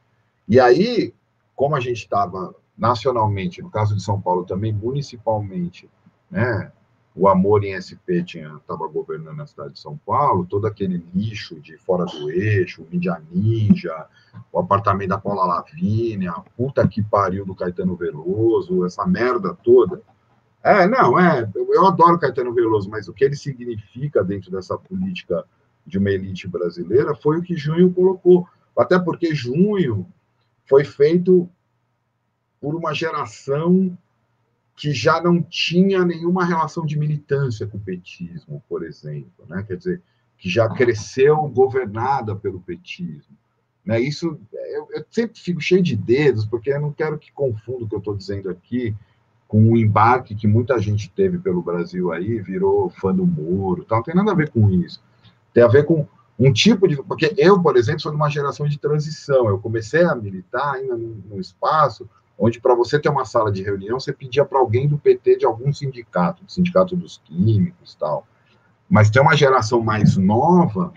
E 0.48 0.58
aí, 0.62 1.14
como 1.54 1.76
a 1.76 1.82
gente 1.82 1.98
estava 1.98 2.56
nacionalmente, 2.78 3.62
no 3.62 3.70
caso 3.70 3.94
de 3.98 4.02
São 4.02 4.22
Paulo 4.22 4.46
também, 4.46 4.72
municipalmente, 4.72 5.90
né, 6.32 6.72
o 7.14 7.28
Amor 7.28 7.66
em 7.66 7.74
SP 7.76 8.24
estava 8.24 8.88
governando 8.88 9.42
a 9.42 9.48
cidade 9.48 9.74
de 9.74 9.80
São 9.80 10.00
Paulo, 10.06 10.46
todo 10.46 10.68
aquele 10.68 11.04
lixo 11.14 11.60
de 11.60 11.76
fora 11.76 12.06
do 12.06 12.30
eixo, 12.30 12.84
o 12.84 12.88
Mídia 12.90 13.20
Ninja, 13.30 14.06
o 14.54 14.60
apartamento 14.60 15.10
da 15.10 15.18
Paula 15.18 15.46
Lavínia, 15.46 16.32
a 16.32 16.42
puta 16.42 16.88
que 16.88 17.02
pariu 17.02 17.44
do 17.44 17.56
Caetano 17.56 17.96
Veloso, 17.96 18.86
essa 18.86 19.06
merda 19.06 19.54
toda. 19.64 20.02
É, 20.64 20.88
não, 20.88 21.20
é, 21.20 21.50
eu 21.56 21.86
adoro 21.86 22.20
Caetano 22.20 22.54
Veloso, 22.54 22.90
mas 22.90 23.08
o 23.08 23.14
que 23.14 23.24
ele 23.24 23.36
significa 23.36 24.24
dentro 24.24 24.52
dessa 24.52 24.78
política 24.78 25.46
de 25.86 25.98
uma 25.98 26.10
elite 26.10 26.48
brasileira 26.48 27.16
foi 27.16 27.38
o 27.38 27.42
que 27.42 27.56
Junho 27.56 27.94
colocou. 27.94 28.48
Até 28.78 29.00
porque 29.00 29.34
Junho 29.34 30.06
foi 30.66 30.84
feito 30.84 31.50
por 32.60 32.76
uma 32.76 32.94
geração 32.94 33.98
que 34.76 34.92
já 34.92 35.22
não 35.22 35.42
tinha 35.42 36.06
nenhuma 36.06 36.46
relação 36.46 36.86
de 36.86 37.00
militância 37.00 37.66
com 37.66 37.78
o 37.78 37.82
petismo, 37.82 38.64
por 38.70 38.84
exemplo, 38.84 39.46
né? 39.48 39.64
Quer 39.68 39.78
dizer, 39.78 40.02
que 40.38 40.50
já 40.50 40.70
cresceu 40.70 41.36
governada 41.48 42.36
pelo 42.36 42.62
petismo. 42.62 43.36
Né? 43.84 44.00
Isso, 44.02 44.40
eu, 44.54 44.88
eu 44.92 45.06
sempre 45.10 45.40
fico 45.40 45.60
cheio 45.60 45.82
de 45.82 45.96
dedos, 45.96 46.46
porque 46.46 46.72
eu 46.72 46.80
não 46.80 46.92
quero 46.92 47.18
que 47.18 47.32
confunda 47.32 47.86
o 47.86 47.88
que 47.90 47.96
eu 47.96 48.00
estou 48.00 48.16
dizendo 48.16 48.50
aqui 48.50 48.96
com 49.48 49.72
o 49.72 49.78
embarque 49.78 50.36
que 50.36 50.48
muita 50.48 50.80
gente 50.80 51.10
teve 51.10 51.38
pelo 51.38 51.62
Brasil 51.62 52.12
aí, 52.12 52.40
virou 52.40 52.90
fã 52.90 53.14
do 53.14 53.26
Moro, 53.26 53.86
tal. 53.86 54.00
não 54.00 54.04
tem 54.04 54.16
nada 54.16 54.32
a 54.32 54.36
ver 54.36 54.50
com 54.50 54.70
isso. 54.70 55.02
Tem 55.54 55.64
a 55.64 55.68
ver 55.68 55.86
com 55.86 56.06
um 56.38 56.52
tipo 56.52 56.88
de. 56.88 56.98
Porque 56.98 57.34
eu, 57.38 57.62
por 57.62 57.78
exemplo, 57.78 58.02
sou 58.02 58.12
de 58.12 58.18
uma 58.18 58.30
geração 58.30 58.68
de 58.68 58.78
transição. 58.78 59.48
Eu 59.48 59.58
comecei 59.58 60.04
a 60.04 60.14
militar 60.14 60.76
ainda 60.76 60.98
num, 60.98 61.22
num 61.30 61.40
espaço 61.40 62.08
onde 62.38 62.60
para 62.60 62.76
você 62.76 63.00
ter 63.00 63.10
uma 63.10 63.26
sala 63.26 63.52
de 63.52 63.64
reunião, 63.64 64.00
você 64.00 64.14
pedia 64.14 64.46
para 64.46 64.60
alguém 64.60 64.88
do 64.88 64.98
PT 64.98 65.38
de 65.38 65.46
algum 65.46 65.74
sindicato, 65.74 66.44
do 66.44 66.52
sindicato 66.52 66.96
dos 66.96 67.20
químicos 67.26 67.96
tal. 67.96 68.28
Mas 68.88 69.10
tem 69.10 69.22
uma 69.22 69.36
geração 69.36 69.82
mais 69.82 70.16
nova, 70.16 70.94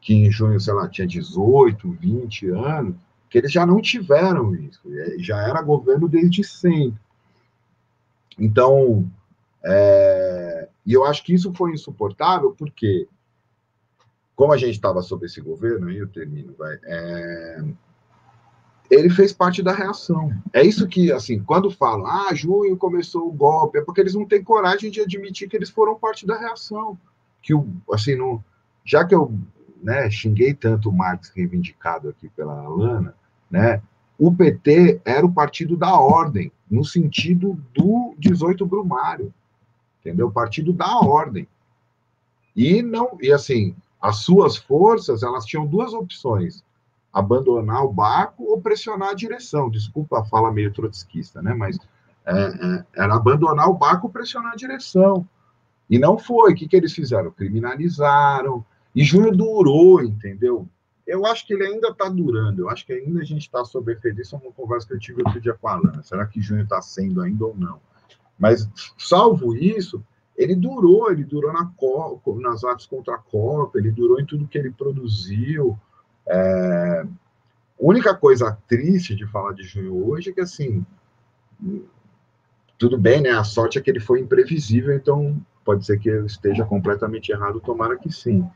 que 0.00 0.14
em 0.14 0.30
junho, 0.30 0.60
sei 0.60 0.72
lá, 0.74 0.88
tinha 0.88 1.06
18, 1.06 1.90
20 1.90 2.48
anos, 2.50 2.94
que 3.28 3.38
eles 3.38 3.50
já 3.50 3.66
não 3.66 3.80
tiveram 3.80 4.54
isso, 4.54 4.80
já 5.18 5.42
era 5.42 5.60
governo 5.60 6.08
desde 6.08 6.44
sempre. 6.44 7.00
Então, 8.38 9.08
é, 9.64 10.68
e 10.84 10.92
eu 10.92 11.04
acho 11.04 11.24
que 11.24 11.34
isso 11.34 11.52
foi 11.54 11.72
insuportável, 11.72 12.54
porque, 12.56 13.08
como 14.34 14.52
a 14.52 14.56
gente 14.56 14.72
estava 14.72 15.02
sob 15.02 15.26
esse 15.26 15.40
governo, 15.40 15.88
aí 15.88 15.98
eu 15.98 16.08
termino, 16.08 16.54
vai, 16.58 16.78
é, 16.84 17.64
ele 18.90 19.08
fez 19.08 19.32
parte 19.32 19.62
da 19.62 19.72
reação. 19.72 20.32
É 20.52 20.62
isso 20.62 20.86
que, 20.86 21.10
assim, 21.10 21.42
quando 21.42 21.70
falam, 21.70 22.06
ah, 22.06 22.34
junho 22.34 22.76
começou 22.76 23.28
o 23.28 23.32
golpe, 23.32 23.78
é 23.78 23.82
porque 23.82 24.00
eles 24.00 24.14
não 24.14 24.26
têm 24.26 24.42
coragem 24.42 24.90
de 24.90 25.00
admitir 25.00 25.48
que 25.48 25.56
eles 25.56 25.70
foram 25.70 25.98
parte 25.98 26.26
da 26.26 26.38
reação. 26.38 26.98
Que, 27.42 27.54
o, 27.54 27.66
assim, 27.92 28.14
não, 28.14 28.44
já 28.84 29.04
que 29.04 29.14
eu 29.14 29.32
né, 29.82 30.10
xinguei 30.10 30.54
tanto 30.54 30.88
o 30.88 30.92
Marx 30.92 31.30
reivindicado 31.34 32.08
aqui 32.08 32.28
pela 32.28 32.58
Alana, 32.58 33.14
né, 33.50 33.82
o 34.18 34.34
PT 34.34 35.00
era 35.04 35.24
o 35.24 35.32
partido 35.32 35.76
da 35.76 35.98
ordem, 35.98 36.52
no 36.70 36.84
sentido 36.84 37.60
do 37.74 38.14
18 38.18 38.64
Brumário, 38.66 39.32
entendeu? 40.00 40.30
Partido 40.30 40.72
da 40.72 40.98
ordem. 40.98 41.46
E 42.56 42.82
não, 42.82 43.18
e 43.20 43.32
assim, 43.32 43.74
as 44.00 44.18
suas 44.18 44.56
forças, 44.56 45.22
elas 45.22 45.44
tinham 45.44 45.66
duas 45.66 45.92
opções 45.92 46.62
abandonar 47.14 47.84
o 47.84 47.92
barco 47.92 48.42
ou 48.44 48.60
pressionar 48.60 49.10
a 49.10 49.14
direção. 49.14 49.70
Desculpa 49.70 50.20
a 50.20 50.24
fala 50.24 50.52
meio 50.52 50.72
trotskista, 50.72 51.40
né? 51.40 51.54
Mas 51.54 51.78
é, 52.26 52.32
é, 52.32 52.84
era 52.96 53.14
abandonar 53.14 53.68
o 53.68 53.74
barco 53.74 54.08
ou 54.08 54.12
pressionar 54.12 54.52
a 54.52 54.56
direção. 54.56 55.26
E 55.88 55.96
não 55.96 56.18
foi. 56.18 56.52
O 56.52 56.56
que, 56.56 56.66
que 56.66 56.76
eles 56.76 56.92
fizeram? 56.92 57.30
Criminalizaram. 57.30 58.64
E 58.92 59.04
junho 59.04 59.30
durou, 59.30 60.02
entendeu? 60.02 60.66
Eu 61.06 61.26
acho 61.26 61.46
que 61.46 61.52
ele 61.52 61.66
ainda 61.66 61.88
está 61.88 62.08
durando. 62.08 62.62
Eu 62.62 62.70
acho 62.70 62.86
que 62.86 62.92
ainda 62.92 63.20
a 63.20 63.24
gente 63.24 63.42
está 63.42 63.64
sob 63.64 63.92
efeito. 63.92 64.20
Isso 64.20 64.34
é 64.34 64.38
uma 64.38 64.52
conversa 64.52 64.86
que 64.86 64.94
eu 64.94 64.98
tive 64.98 65.22
outro 65.22 65.40
dia 65.40 65.54
com 65.54 65.68
a 65.68 65.72
Alana. 65.72 66.02
Será 66.02 66.26
que 66.26 66.40
junho 66.40 66.62
está 66.62 66.80
sendo 66.80 67.20
ainda 67.20 67.44
ou 67.44 67.54
não? 67.56 67.80
Mas, 68.38 68.68
salvo 68.96 69.54
isso, 69.54 70.02
ele 70.36 70.54
durou. 70.54 71.10
Ele 71.10 71.24
durou 71.24 71.52
na 71.52 71.66
Copa, 71.76 72.34
nas 72.40 72.64
atos 72.64 72.86
contra 72.86 73.16
a 73.16 73.18
Copa, 73.18 73.78
ele 73.78 73.90
durou 73.90 74.18
em 74.18 74.24
tudo 74.24 74.48
que 74.48 74.56
ele 74.56 74.70
produziu. 74.70 75.78
É, 76.26 77.04
a 77.04 77.06
única 77.78 78.14
coisa 78.14 78.56
triste 78.66 79.14
de 79.14 79.26
falar 79.26 79.52
de 79.52 79.62
junho 79.62 80.08
hoje 80.08 80.30
é 80.30 80.32
que, 80.32 80.40
assim, 80.40 80.84
tudo 82.78 82.98
bem, 82.98 83.20
né? 83.20 83.30
A 83.30 83.44
sorte 83.44 83.78
é 83.78 83.80
que 83.80 83.90
ele 83.90 84.00
foi 84.00 84.20
imprevisível, 84.20 84.94
então 84.94 85.40
pode 85.64 85.84
ser 85.84 85.98
que 85.98 86.08
eu 86.08 86.26
esteja 86.26 86.64
completamente 86.64 87.30
errado, 87.30 87.60
tomara 87.60 87.96
que 87.96 88.10
sim. 88.12 88.46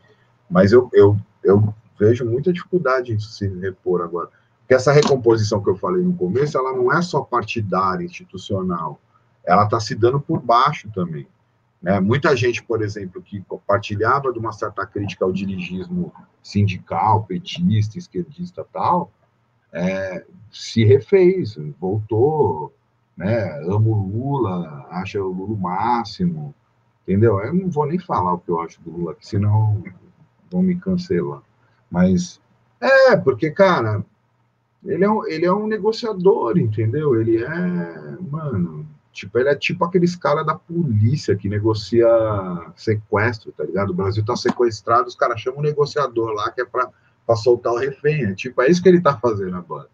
Mas 0.50 0.72
eu, 0.72 0.88
eu, 0.92 1.16
eu 1.42 1.74
vejo 1.98 2.24
muita 2.24 2.52
dificuldade 2.52 3.12
em 3.12 3.18
se 3.18 3.46
repor 3.46 4.02
agora. 4.02 4.28
Porque 4.60 4.74
essa 4.74 4.92
recomposição 4.92 5.62
que 5.62 5.70
eu 5.70 5.76
falei 5.76 6.02
no 6.02 6.14
começo, 6.14 6.56
ela 6.58 6.72
não 6.72 6.92
é 6.92 7.00
só 7.00 7.22
partidária, 7.22 8.04
institucional, 8.04 9.00
ela 9.44 9.64
está 9.64 9.80
se 9.80 9.94
dando 9.94 10.20
por 10.20 10.40
baixo 10.40 10.90
também. 10.94 11.26
Né? 11.80 11.98
Muita 12.00 12.36
gente, 12.36 12.62
por 12.62 12.82
exemplo, 12.82 13.22
que 13.22 13.40
compartilhava 13.42 14.32
de 14.32 14.38
uma 14.38 14.52
certa 14.52 14.84
crítica 14.84 15.24
ao 15.24 15.32
dirigismo 15.32 16.12
sindical, 16.42 17.24
petista, 17.24 17.98
esquerdista 17.98 18.66
tal, 18.72 19.10
é, 19.72 20.24
se 20.50 20.84
refez, 20.84 21.56
voltou, 21.78 22.74
né? 23.16 23.58
amo 23.68 23.94
Lula, 23.94 24.86
acha 24.90 25.22
o 25.22 25.28
Lula 25.28 25.54
o 25.54 25.56
máximo, 25.56 26.54
entendeu? 27.02 27.38
Eu 27.40 27.54
não 27.54 27.70
vou 27.70 27.86
nem 27.86 27.98
falar 27.98 28.34
o 28.34 28.38
que 28.38 28.50
eu 28.50 28.60
acho 28.60 28.80
do 28.82 28.90
Lula, 28.90 29.16
senão 29.20 29.82
vão 30.50 30.62
me 30.62 30.76
cancelar. 30.76 31.42
Mas 31.90 32.40
é, 32.80 33.16
porque, 33.16 33.50
cara, 33.50 34.04
ele 34.84 35.04
é, 35.04 35.10
um, 35.10 35.26
ele 35.26 35.46
é 35.46 35.52
um 35.52 35.66
negociador, 35.66 36.58
entendeu? 36.58 37.20
Ele 37.20 37.42
é, 37.42 38.16
mano, 38.30 38.86
Tipo, 39.18 39.36
ele 39.40 39.48
é 39.48 39.54
tipo 39.56 39.84
aqueles 39.84 40.14
caras 40.14 40.46
da 40.46 40.54
polícia 40.54 41.34
que 41.34 41.48
negocia 41.48 42.06
sequestro, 42.76 43.50
tá 43.50 43.64
ligado? 43.64 43.90
O 43.90 43.94
Brasil 43.94 44.24
tá 44.24 44.36
sequestrado, 44.36 45.08
os 45.08 45.16
caras 45.16 45.40
chamam 45.40 45.58
um 45.58 45.64
negociador 45.64 46.30
lá 46.30 46.52
que 46.52 46.60
é 46.60 46.64
pra, 46.64 46.88
pra 47.26 47.34
soltar 47.34 47.72
o 47.72 47.78
refém. 47.78 48.26
É, 48.26 48.34
tipo, 48.34 48.62
é 48.62 48.70
isso 48.70 48.80
que 48.80 48.88
ele 48.88 49.00
tá 49.00 49.18
fazendo 49.18 49.56
agora. 49.56 49.88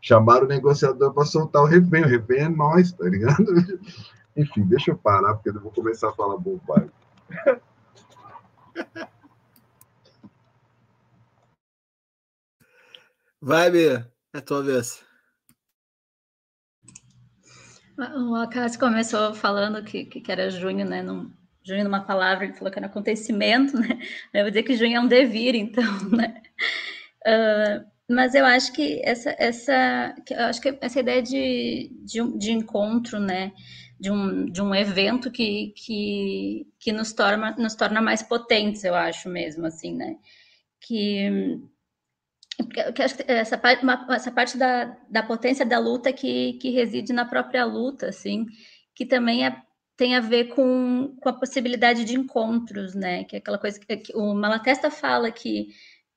Chamaram 0.00 0.44
o 0.44 0.48
negociador 0.48 1.12
para 1.12 1.24
soltar 1.24 1.62
o 1.62 1.66
refém. 1.66 2.04
O 2.04 2.08
refém 2.08 2.38
é 2.38 2.48
nós, 2.48 2.92
tá 2.92 3.08
ligado? 3.08 3.44
Enfim, 4.36 4.62
deixa 4.62 4.92
eu 4.92 4.96
parar, 4.96 5.34
porque 5.34 5.48
eu 5.48 5.60
vou 5.60 5.72
começar 5.72 6.10
a 6.10 6.12
falar 6.12 6.36
bobagem. 6.36 6.90
Vai, 13.40 13.70
Bia. 13.70 14.12
É 14.34 14.40
tua 14.40 14.62
vez. 14.62 15.04
O 17.96 18.34
Acácio 18.34 18.78
começou 18.78 19.34
falando 19.34 19.82
que, 19.84 20.04
que 20.04 20.30
era 20.30 20.50
junho, 20.50 20.84
né? 20.84 21.02
Num, 21.02 21.32
junho 21.64 21.84
numa 21.84 22.04
palavra, 22.04 22.44
ele 22.44 22.54
falou 22.54 22.72
que 22.72 22.78
era 22.78 22.86
acontecimento, 22.86 23.74
né? 23.78 24.00
Eu 24.34 24.42
vou 24.42 24.50
dizer 24.50 24.62
que 24.64 24.76
junho 24.76 24.96
é 24.96 25.00
um 25.00 25.06
devir, 25.06 25.54
então, 25.54 25.84
né? 26.10 26.42
Uh, 27.26 27.86
mas 28.10 28.34
eu 28.34 28.44
acho 28.44 28.72
que 28.72 29.00
essa, 29.04 29.34
essa, 29.38 30.14
eu 30.30 30.44
acho 30.44 30.60
que 30.60 30.76
essa 30.80 31.00
ideia 31.00 31.22
de, 31.22 31.90
de, 32.04 32.38
de 32.38 32.52
encontro, 32.52 33.20
né? 33.20 33.52
De 34.00 34.10
um, 34.10 34.46
de 34.46 34.62
um 34.62 34.74
evento 34.74 35.30
que, 35.30 35.72
que, 35.76 36.66
que 36.78 36.92
nos, 36.92 37.12
torna, 37.12 37.54
nos 37.56 37.74
torna 37.74 38.00
mais 38.00 38.22
potentes, 38.22 38.84
eu 38.84 38.94
acho 38.94 39.28
mesmo, 39.28 39.66
assim, 39.66 39.94
né? 39.94 40.16
Que 40.80 41.60
que 42.66 43.02
essa 43.30 43.56
parte, 43.56 43.82
uma, 43.82 44.06
essa 44.10 44.32
parte 44.32 44.58
da, 44.58 44.96
da 45.08 45.22
potência 45.22 45.64
da 45.64 45.78
luta 45.78 46.12
que, 46.12 46.54
que 46.54 46.70
reside 46.70 47.12
na 47.12 47.24
própria 47.24 47.64
luta, 47.64 48.08
assim, 48.08 48.46
que 48.94 49.06
também 49.06 49.46
é, 49.46 49.62
tem 49.96 50.16
a 50.16 50.20
ver 50.20 50.48
com, 50.48 51.16
com 51.20 51.28
a 51.28 51.32
possibilidade 51.32 52.04
de 52.04 52.16
encontros, 52.16 52.94
né? 52.94 53.24
Que 53.24 53.36
é 53.36 53.38
aquela 53.38 53.58
coisa 53.58 53.78
que, 53.78 53.96
que 53.96 54.16
o 54.16 54.34
Malatesta 54.34 54.90
fala 54.90 55.30
que, 55.30 55.68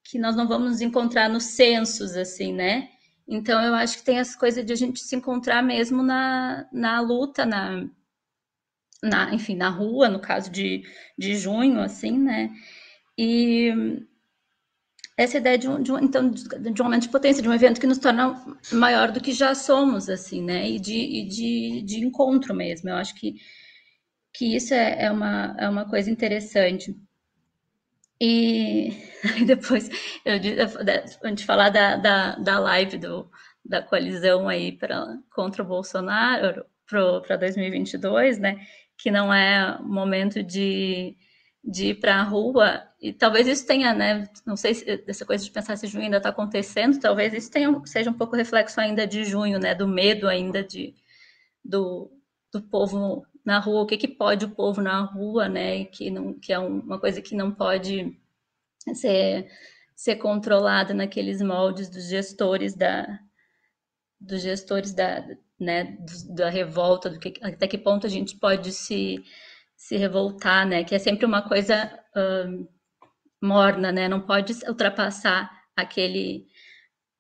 que 0.04 0.18
nós 0.18 0.36
não 0.36 0.48
vamos 0.48 0.72
nos 0.72 0.82
encontrar 0.82 1.30
nos 1.30 1.44
censos, 1.44 2.16
assim, 2.16 2.54
né? 2.54 2.90
Então, 3.28 3.62
eu 3.64 3.76
acho 3.76 3.98
que 4.00 4.04
tem 4.04 4.18
essa 4.18 4.38
coisa 4.38 4.64
de 4.64 4.74
a 4.74 4.76
gente 4.76 5.00
se 5.00 5.16
encontrar 5.16 5.62
mesmo 5.62 6.02
na, 6.02 6.68
na 6.72 7.00
luta, 7.02 7.46
na, 7.46 7.88
na, 9.02 9.34
enfim, 9.34 9.56
na 9.56 9.70
rua, 9.70 10.10
no 10.10 10.20
caso 10.20 10.52
de, 10.52 10.84
de 11.18 11.36
junho, 11.36 11.80
assim, 11.82 12.18
né? 12.18 12.52
E 13.18 14.02
essa 15.18 15.38
ideia 15.38 15.58
de 15.58 15.68
um, 15.68 15.82
de 15.82 15.92
um, 15.92 16.00
então, 16.00 16.30
de 16.30 16.82
um 16.82 16.86
momento 16.86 17.04
de 17.04 17.10
potência, 17.10 17.44
de 17.44 17.50
um 17.50 17.54
evento 17.54 17.80
que 17.80 17.88
nos 17.88 17.98
torna 17.98 18.44
maior 18.72 19.12
do 19.12 19.22
que 19.22 19.34
já 19.34 19.54
somos, 19.54 20.10
assim, 20.10 20.42
né? 20.44 20.70
E 20.70 20.80
de, 20.80 20.94
e 20.94 21.28
de, 21.28 21.82
de 21.84 22.06
encontro 22.06 22.54
mesmo. 22.56 22.90
Eu 22.90 22.96
acho 22.96 23.16
que, 23.16 23.36
que 24.34 24.56
isso 24.56 24.74
é, 24.74 25.06
é, 25.06 25.12
uma, 25.12 25.56
é 25.60 25.70
uma 25.70 25.88
coisa 25.88 26.10
interessante. 26.10 26.96
E 28.20 28.92
depois, 29.46 29.90
eu, 30.24 30.36
antes 31.24 31.42
de 31.42 31.46
falar 31.46 31.70
da, 31.70 31.96
da, 31.98 32.36
da 32.36 32.60
live 32.60 32.98
do, 32.98 33.30
da 33.66 33.82
coalizão 33.82 34.48
aí 34.48 34.72
pra, 34.72 35.18
contra 35.34 35.64
o 35.64 35.68
Bolsonaro 35.68 36.66
para 36.88 37.38
2022, 37.38 38.40
né? 38.40 38.66
Que 38.98 39.10
não 39.12 39.34
é 39.34 39.80
momento 39.82 40.44
de, 40.44 41.16
de 41.64 41.90
ir 41.90 42.00
para 42.00 42.16
a 42.16 42.24
rua, 42.24 42.84
e 43.00 43.14
talvez 43.14 43.48
isso 43.48 43.66
tenha, 43.68 43.94
né? 43.94 44.28
Não 44.46 44.56
sei 44.56 44.74
se 44.74 45.04
essa 45.08 45.26
coisa 45.26 45.44
de 45.44 45.52
pensar 45.52 45.78
se 45.78 45.88
junho 45.88 46.06
ainda 46.06 46.18
está 46.18 46.30
acontecendo, 46.30 47.00
talvez 47.00 47.34
isso 47.34 47.52
tenha, 47.52 47.70
seja 47.86 48.10
um 48.10 48.14
pouco 48.14 48.36
reflexo 48.36 48.80
ainda 48.80 49.06
de 49.06 49.24
junho, 49.24 49.60
né? 49.60 49.76
Do 49.76 49.88
medo 49.88 50.28
ainda 50.28 50.64
de, 50.64 50.96
do, 51.64 52.12
do 52.52 52.62
povo 52.62 53.26
na 53.46 53.60
rua, 53.60 53.82
o 53.82 53.86
que, 53.86 53.98
que 53.98 54.08
pode 54.08 54.46
o 54.46 54.52
povo 54.52 54.82
na 54.82 55.02
rua, 55.02 55.48
né? 55.50 55.86
Que, 55.86 56.10
não, 56.10 56.34
que 56.34 56.54
é 56.54 56.60
uma 56.60 57.00
coisa 57.00 57.22
que 57.22 57.36
não 57.36 57.52
pode 57.52 58.18
ser, 58.96 59.48
ser 59.96 60.16
controlada 60.18 60.94
naqueles 60.94 61.42
moldes 61.42 61.90
dos 61.90 62.10
gestores 62.10 62.76
da 62.76 63.20
dos 64.20 64.42
gestores 64.42 64.94
da, 64.94 65.26
né, 65.60 65.98
da 66.30 66.48
revolta, 66.50 67.10
do 67.10 67.20
que, 67.20 67.34
até 67.42 67.68
que 67.68 67.78
ponto 67.78 68.06
a 68.06 68.10
gente 68.10 68.38
pode 68.38 68.72
se, 68.72 69.24
se 69.82 69.98
revoltar, 69.98 70.66
né? 70.68 70.84
Que 70.84 70.94
é 70.94 71.00
sempre 71.00 71.26
uma 71.26 71.42
coisa 71.42 71.92
uh, 72.16 72.70
morna, 73.42 73.92
né? 73.92 74.08
Não 74.08 74.22
pode 74.22 74.54
ultrapassar 74.68 75.50
aquele 75.76 76.46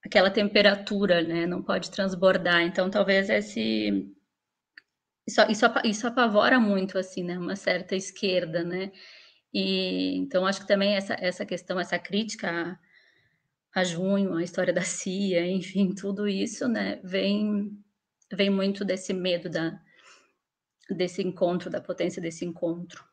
aquela 0.05 0.29
temperatura, 0.29 1.23
né? 1.23 1.47
Não 1.47 1.63
pode 1.63 1.89
transbordar. 1.89 2.61
Então, 2.61 2.89
talvez 2.89 3.29
esse 3.31 4.07
isso, 5.27 5.41
isso, 5.49 5.65
isso 5.85 6.07
apavora 6.07 6.59
muito, 6.59 6.97
assim, 6.99 7.23
né? 7.23 7.37
Uma 7.37 7.55
certa 7.55 7.95
esquerda, 7.95 8.63
né? 8.63 8.91
E, 9.53 10.17
então, 10.17 10.45
acho 10.45 10.61
que 10.61 10.67
também 10.67 10.95
essa, 10.95 11.15
essa 11.19 11.45
questão, 11.45 11.79
essa 11.79 11.97
crítica 11.99 12.79
a, 13.73 13.81
a 13.81 13.83
junho, 13.83 14.35
a 14.35 14.43
história 14.43 14.73
da 14.73 14.81
CIA, 14.83 15.47
enfim, 15.47 15.95
tudo 15.95 16.27
isso, 16.27 16.67
né? 16.67 16.99
Vem, 17.03 17.71
vem 18.31 18.49
muito 18.51 18.85
desse 18.85 19.13
medo 19.13 19.49
da, 19.49 19.79
desse 20.95 21.21
encontro, 21.21 21.69
da 21.69 21.81
potência 21.81 22.21
desse 22.21 22.45
encontro. 22.45 23.03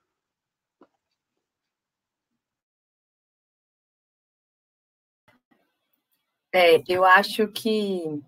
É, 6.53 6.83
eu 6.89 7.05
acho 7.05 7.47
que, 7.49 8.23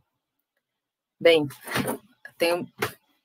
bem, 1.18 1.48
tenho 2.36 2.66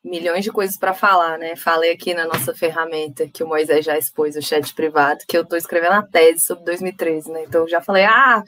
milhões 0.04 0.44
de 0.44 0.52
coisas 0.52 0.78
para 0.78 0.94
falar, 0.94 1.38
né? 1.38 1.56
Falei 1.56 1.92
aqui 1.92 2.14
na 2.14 2.26
nossa 2.26 2.54
ferramenta 2.54 3.28
que 3.28 3.44
o 3.44 3.48
Moisés 3.48 3.84
já 3.84 3.98
expôs 3.98 4.36
o 4.36 4.42
chat 4.42 4.74
privado, 4.74 5.26
que 5.28 5.38
eu 5.38 5.42
estou 5.42 5.58
escrevendo 5.58 5.94
a 5.94 6.04
tese 6.04 6.46
sobre 6.46 6.64
2013, 6.66 7.32
né? 7.32 7.44
Então 7.44 7.62
eu 7.62 7.68
já 7.68 7.82
falei, 7.82 8.06
ah, 8.06 8.44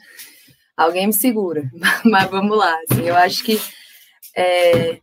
alguém 0.76 1.06
me 1.06 1.12
segura. 1.12 1.64
Mas 2.04 2.30
vamos 2.30 2.56
lá, 2.56 2.78
assim, 2.90 3.08
eu 3.08 3.16
acho 3.16 3.44
que 3.44 3.60
é, 4.36 5.00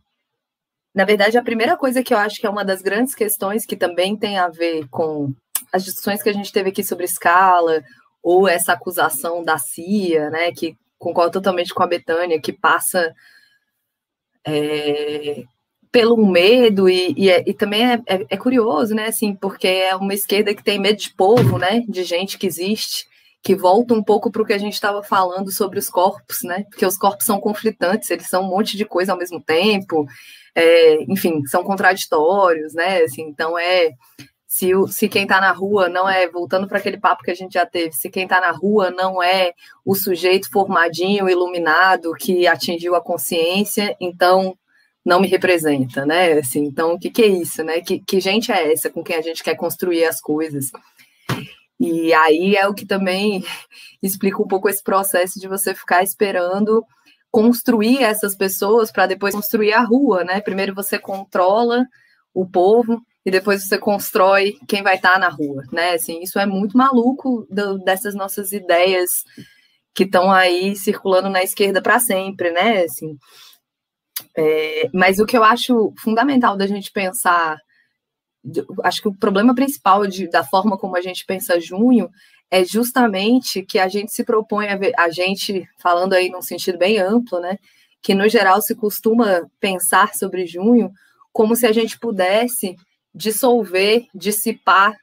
na 0.96 1.04
verdade, 1.04 1.36
a 1.36 1.42
primeira 1.42 1.76
coisa 1.76 2.02
que 2.02 2.14
eu 2.14 2.16
acho 2.16 2.40
que 2.40 2.46
é 2.46 2.50
uma 2.50 2.64
das 2.64 2.80
grandes 2.80 3.14
questões 3.14 3.66
que 3.66 3.76
também 3.76 4.16
tem 4.16 4.38
a 4.38 4.48
ver 4.48 4.88
com 4.88 5.30
as 5.70 5.84
discussões 5.84 6.22
que 6.22 6.30
a 6.30 6.32
gente 6.32 6.50
teve 6.50 6.70
aqui 6.70 6.82
sobre 6.82 7.04
escala, 7.04 7.84
ou 8.22 8.48
essa 8.48 8.72
acusação 8.72 9.44
da 9.44 9.58
CIA, 9.58 10.30
né, 10.30 10.52
que 10.52 10.74
concordo 10.98 11.32
totalmente 11.32 11.74
com 11.74 11.82
a 11.82 11.86
Betânia, 11.86 12.40
que 12.40 12.50
passa 12.50 13.14
é, 14.42 15.44
pelo 15.92 16.16
medo 16.16 16.88
e, 16.88 17.12
e, 17.14 17.30
é, 17.30 17.44
e 17.46 17.52
também 17.52 17.92
é, 17.92 18.02
é, 18.06 18.26
é, 18.30 18.36
curioso, 18.38 18.94
né, 18.94 19.08
assim, 19.08 19.34
porque 19.34 19.68
é 19.68 19.94
uma 19.94 20.14
esquerda 20.14 20.54
que 20.54 20.64
tem 20.64 20.78
medo 20.78 20.98
de 20.98 21.14
povo, 21.14 21.58
né, 21.58 21.82
de 21.86 22.04
gente 22.04 22.38
que 22.38 22.46
existe, 22.46 23.06
que 23.42 23.54
volta 23.54 23.92
um 23.92 24.02
pouco 24.02 24.30
para 24.30 24.40
o 24.40 24.46
que 24.46 24.54
a 24.54 24.58
gente 24.58 24.72
estava 24.72 25.02
falando 25.02 25.52
sobre 25.52 25.78
os 25.78 25.90
corpos, 25.90 26.42
né, 26.42 26.64
porque 26.70 26.86
os 26.86 26.96
corpos 26.96 27.26
são 27.26 27.38
conflitantes, 27.38 28.10
eles 28.10 28.28
são 28.28 28.44
um 28.44 28.48
monte 28.48 28.78
de 28.78 28.86
coisa 28.86 29.12
ao 29.12 29.18
mesmo 29.18 29.42
tempo, 29.42 30.06
é, 30.56 31.02
enfim, 31.02 31.44
são 31.46 31.62
contraditórios, 31.62 32.72
né, 32.74 33.02
assim, 33.02 33.22
então 33.22 33.58
é 33.58 33.92
se, 34.56 34.70
se 34.88 35.06
quem 35.06 35.24
está 35.24 35.38
na 35.38 35.52
rua 35.52 35.86
não 35.86 36.08
é, 36.08 36.26
voltando 36.26 36.66
para 36.66 36.78
aquele 36.78 36.98
papo 36.98 37.22
que 37.22 37.30
a 37.30 37.34
gente 37.34 37.52
já 37.52 37.66
teve, 37.66 37.92
se 37.92 38.08
quem 38.08 38.22
está 38.22 38.40
na 38.40 38.50
rua 38.52 38.90
não 38.90 39.22
é 39.22 39.52
o 39.84 39.94
sujeito 39.94 40.50
formadinho, 40.50 41.28
iluminado, 41.28 42.14
que 42.14 42.46
atingiu 42.46 42.94
a 42.94 43.02
consciência, 43.02 43.94
então 44.00 44.56
não 45.04 45.20
me 45.20 45.28
representa, 45.28 46.06
né? 46.06 46.32
Assim, 46.32 46.64
então, 46.64 46.94
o 46.94 46.98
que, 46.98 47.10
que 47.10 47.22
é 47.22 47.26
isso, 47.26 47.62
né? 47.62 47.80
Que, 47.82 48.00
que 48.00 48.18
gente 48.18 48.50
é 48.50 48.72
essa 48.72 48.88
com 48.88 49.04
quem 49.04 49.16
a 49.16 49.20
gente 49.20 49.44
quer 49.44 49.54
construir 49.54 50.04
as 50.04 50.22
coisas? 50.22 50.70
E 51.78 52.14
aí 52.14 52.56
é 52.56 52.66
o 52.66 52.74
que 52.74 52.86
também 52.86 53.44
explica 54.02 54.42
um 54.42 54.48
pouco 54.48 54.68
esse 54.70 54.82
processo 54.82 55.38
de 55.38 55.46
você 55.46 55.74
ficar 55.74 56.02
esperando 56.02 56.82
construir 57.36 58.02
essas 58.02 58.34
pessoas 58.34 58.90
para 58.90 59.06
depois 59.06 59.34
construir 59.34 59.74
a 59.74 59.82
rua, 59.82 60.24
né? 60.24 60.40
Primeiro 60.40 60.74
você 60.74 60.98
controla 60.98 61.84
o 62.32 62.48
povo 62.48 63.02
e 63.26 63.30
depois 63.30 63.68
você 63.68 63.76
constrói 63.76 64.54
quem 64.66 64.82
vai 64.82 64.96
estar 64.96 65.12
tá 65.12 65.18
na 65.18 65.28
rua, 65.28 65.62
né? 65.70 65.92
Assim, 65.92 66.22
isso 66.22 66.38
é 66.38 66.46
muito 66.46 66.78
maluco 66.78 67.46
do, 67.50 67.76
dessas 67.80 68.14
nossas 68.14 68.52
ideias 68.52 69.10
que 69.94 70.04
estão 70.04 70.32
aí 70.32 70.74
circulando 70.76 71.28
na 71.28 71.42
esquerda 71.42 71.82
para 71.82 72.00
sempre, 72.00 72.50
né? 72.52 72.84
Assim, 72.84 73.18
é, 74.34 74.88
mas 74.94 75.18
o 75.18 75.26
que 75.26 75.36
eu 75.36 75.44
acho 75.44 75.92
fundamental 75.98 76.56
da 76.56 76.66
gente 76.66 76.90
pensar, 76.90 77.58
acho 78.82 79.02
que 79.02 79.08
o 79.08 79.14
problema 79.14 79.54
principal 79.54 80.06
de, 80.06 80.26
da 80.26 80.42
forma 80.42 80.78
como 80.78 80.96
a 80.96 81.02
gente 81.02 81.22
pensa 81.26 81.60
junho 81.60 82.08
é 82.50 82.64
justamente 82.64 83.62
que 83.62 83.78
a 83.78 83.88
gente 83.88 84.12
se 84.12 84.24
propõe 84.24 84.68
a, 84.68 84.76
ver, 84.76 84.92
a 84.96 85.10
gente, 85.10 85.68
falando 85.78 86.12
aí 86.12 86.28
num 86.30 86.42
sentido 86.42 86.78
bem 86.78 86.98
amplo, 86.98 87.40
né? 87.40 87.58
Que 88.00 88.14
no 88.14 88.28
geral 88.28 88.62
se 88.62 88.74
costuma 88.74 89.42
pensar 89.58 90.14
sobre 90.14 90.46
junho 90.46 90.92
como 91.32 91.54
se 91.56 91.66
a 91.66 91.72
gente 91.72 91.98
pudesse 91.98 92.76
dissolver, 93.14 94.06
dissipar 94.14 94.96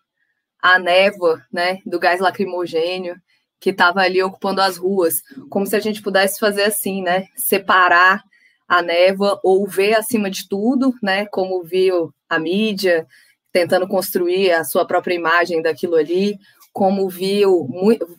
a 0.62 0.80
névoa, 0.80 1.46
né, 1.52 1.80
do 1.86 2.00
gás 2.00 2.22
lacrimogênio 2.22 3.18
que 3.60 3.72
estava 3.72 4.02
ali 4.02 4.22
ocupando 4.22 4.62
as 4.62 4.78
ruas, 4.78 5.22
como 5.50 5.66
se 5.66 5.76
a 5.76 5.80
gente 5.80 6.02
pudesse 6.02 6.40
fazer 6.40 6.64
assim, 6.64 7.02
né, 7.02 7.28
separar 7.36 8.24
a 8.68 8.82
névoa 8.82 9.40
ou 9.44 9.68
ver 9.68 9.94
acima 9.94 10.30
de 10.30 10.48
tudo, 10.48 10.94
né, 11.02 11.26
como 11.28 11.64
viu 11.64 12.14
a 12.30 12.40
mídia, 12.40 13.06
tentando 13.52 13.88
construir 13.88 14.52
a 14.52 14.64
sua 14.64 14.86
própria 14.86 15.16
imagem 15.16 15.62
daquilo 15.62 15.96
ali, 15.96 16.38
como 16.74 17.08
viu, 17.08 17.70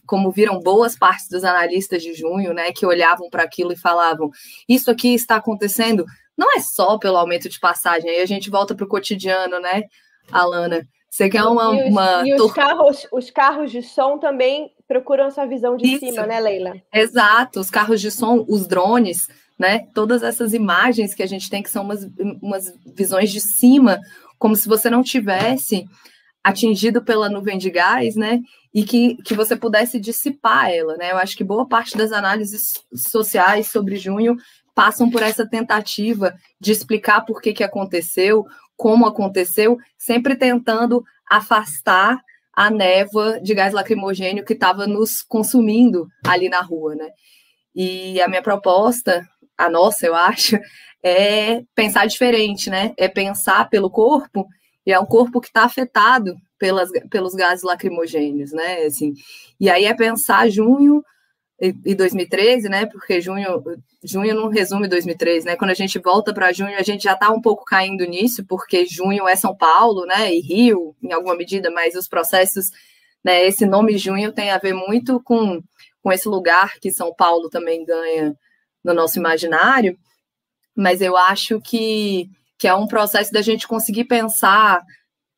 como 0.07 0.31
viram 0.31 0.61
boas 0.61 0.97
partes 0.97 1.29
dos 1.29 1.45
analistas 1.45 2.03
de 2.03 2.15
junho, 2.15 2.55
né, 2.55 2.73
que 2.73 2.87
olhavam 2.87 3.29
para 3.29 3.43
aquilo 3.43 3.73
e 3.73 3.77
falavam: 3.77 4.31
isso 4.69 4.91
aqui 4.91 5.13
está 5.13 5.37
acontecendo 5.37 6.07
não 6.37 6.57
é 6.57 6.61
só 6.61 6.99
pelo 6.99 7.17
aumento 7.17 7.49
de 7.49 7.61
passagem, 7.61 8.11
aí 8.11 8.21
a 8.21 8.27
gente 8.27 8.51
volta 8.51 8.75
para 8.75 8.85
o 8.85 8.89
cotidiano, 8.89 9.61
né, 9.61 9.83
Alana? 10.33 10.83
Você 11.11 11.29
quer 11.29 11.45
uma. 11.45 11.75
E 11.75 11.85
os, 11.85 11.91
uma... 11.91 12.23
E 12.27 12.35
os, 12.35 12.53
carros, 12.53 13.07
os 13.13 13.31
carros 13.31 13.71
de 13.71 13.83
som 13.83 14.19
também 14.19 14.73
procuram 14.89 15.27
essa 15.27 15.47
visão 15.47 15.77
de 15.77 15.87
Isso. 15.87 16.07
cima, 16.07 16.27
né, 16.27 16.41
Leila? 16.41 16.75
Exato, 16.93 17.61
os 17.61 17.71
carros 17.71 18.01
de 18.01 18.11
som, 18.11 18.45
os 18.49 18.67
drones 18.67 19.29
né? 19.59 19.87
Todas 19.95 20.23
essas 20.23 20.53
imagens 20.53 21.15
que 21.15 21.23
a 21.23 21.27
gente 21.27 21.49
tem 21.49 21.63
que 21.63 21.71
são 21.71 21.85
umas, 21.85 22.05
umas 22.43 22.73
visões 22.95 23.31
de 23.31 23.41
cima, 23.41 24.01
como 24.39 24.57
se 24.57 24.69
você 24.69 24.91
não 24.91 25.03
tivesse 25.03 25.87
atingido 26.45 27.03
pela 27.03 27.29
nuvem 27.29 27.57
de 27.57 27.71
gás, 27.71 28.15
né? 28.15 28.41
E 28.73 28.85
que, 28.85 29.17
que 29.23 29.35
você 29.35 29.57
pudesse 29.57 29.99
dissipar 29.99 30.71
ela, 30.71 30.97
né? 30.97 31.11
Eu 31.11 31.17
acho 31.17 31.37
que 31.37 31.43
boa 31.43 31.67
parte 31.67 31.97
das 31.97 32.13
análises 32.13 32.85
sociais 32.95 33.69
sobre 33.69 33.97
junho 33.97 34.37
passam 34.75 35.11
por 35.11 35.23
essa 35.23 35.49
tentativa 35.49 36.35
de 36.61 36.71
explicar 36.71 37.23
por 37.23 37.41
que, 37.41 37.53
que 37.53 37.65
aconteceu, 37.65 38.45
como 38.77 39.07
aconteceu, 39.07 39.79
sempre 39.97 40.37
tentando 40.37 41.03
afastar 41.31 42.21
a 42.53 42.71
névoa 42.71 43.41
de 43.41 43.55
gás 43.55 43.73
lacrimogênio 43.73 44.45
que 44.45 44.53
estava 44.53 44.87
nos 44.87 45.23
consumindo 45.23 46.07
ali 46.25 46.49
na 46.49 46.61
rua, 46.61 46.95
né? 46.95 47.09
E 47.75 48.21
a 48.21 48.29
minha 48.29 48.43
proposta 48.43 49.27
a 49.57 49.71
nossa, 49.71 50.07
eu 50.07 50.15
acho, 50.15 50.59
é 51.03 51.63
pensar 51.75 52.07
diferente, 52.07 52.69
né? 52.69 52.93
É 52.97 53.09
pensar 53.09 53.69
pelo 53.71 53.91
corpo, 53.91 54.47
e 54.87 54.93
é 54.93 54.99
um 54.99 55.07
corpo 55.07 55.41
que 55.41 55.49
está 55.49 55.65
afetado 55.65 56.37
pelas, 56.59 56.91
pelos 57.11 57.35
gases 57.35 57.65
lacrimogêneos, 57.65 58.53
né? 58.53 58.85
Assim, 58.85 59.15
e 59.59 59.69
aí 59.71 59.85
é 59.85 59.95
pensar 59.95 60.49
junho 60.49 61.05
e 61.61 61.95
2013, 61.95 62.69
né? 62.69 62.87
Porque 62.87 63.21
junho, 63.21 63.63
junho 64.03 64.35
não 64.35 64.49
resume 64.49 64.89
2013, 64.89 65.47
né? 65.47 65.57
Quando 65.57 65.71
a 65.71 65.75
gente 65.75 65.99
volta 65.99 66.35
para 66.35 66.53
junho, 66.53 66.77
a 66.77 66.83
gente 66.83 67.05
já 67.05 67.13
está 67.13 67.31
um 67.31 67.41
pouco 67.41 67.65
caindo 67.65 68.05
nisso, 68.05 68.45
porque 68.45 68.85
junho 68.85 69.29
é 69.29 69.37
São 69.37 69.57
Paulo, 69.57 70.05
né? 70.05 70.35
E 70.35 70.41
Rio, 70.41 70.95
em 71.03 71.13
alguma 71.13 71.37
medida, 71.37 71.71
mas 71.71 71.95
os 71.95 72.09
processos, 72.09 72.71
né? 73.23 73.47
Esse 73.47 73.67
nome 73.67 73.97
junho 73.97 74.33
tem 74.33 74.51
a 74.51 74.59
ver 74.59 74.75
muito 74.75 75.21
com, 75.23 75.63
com 76.03 76.13
esse 76.13 76.29
lugar 76.29 76.79
que 76.81 76.91
São 76.91 77.15
Paulo 77.15 77.49
também 77.49 77.85
ganha 77.85 78.37
no 78.83 78.93
nosso 78.93 79.19
imaginário. 79.19 79.97
Mas 80.77 81.01
eu 81.01 81.17
acho 81.17 81.61
que, 81.61 82.29
que 82.65 82.69
é 82.69 82.75
um 82.75 82.87
processo 82.87 83.31
da 83.31 83.43
gente 83.43 83.69
conseguir 83.69 84.05
pensar 84.05 84.83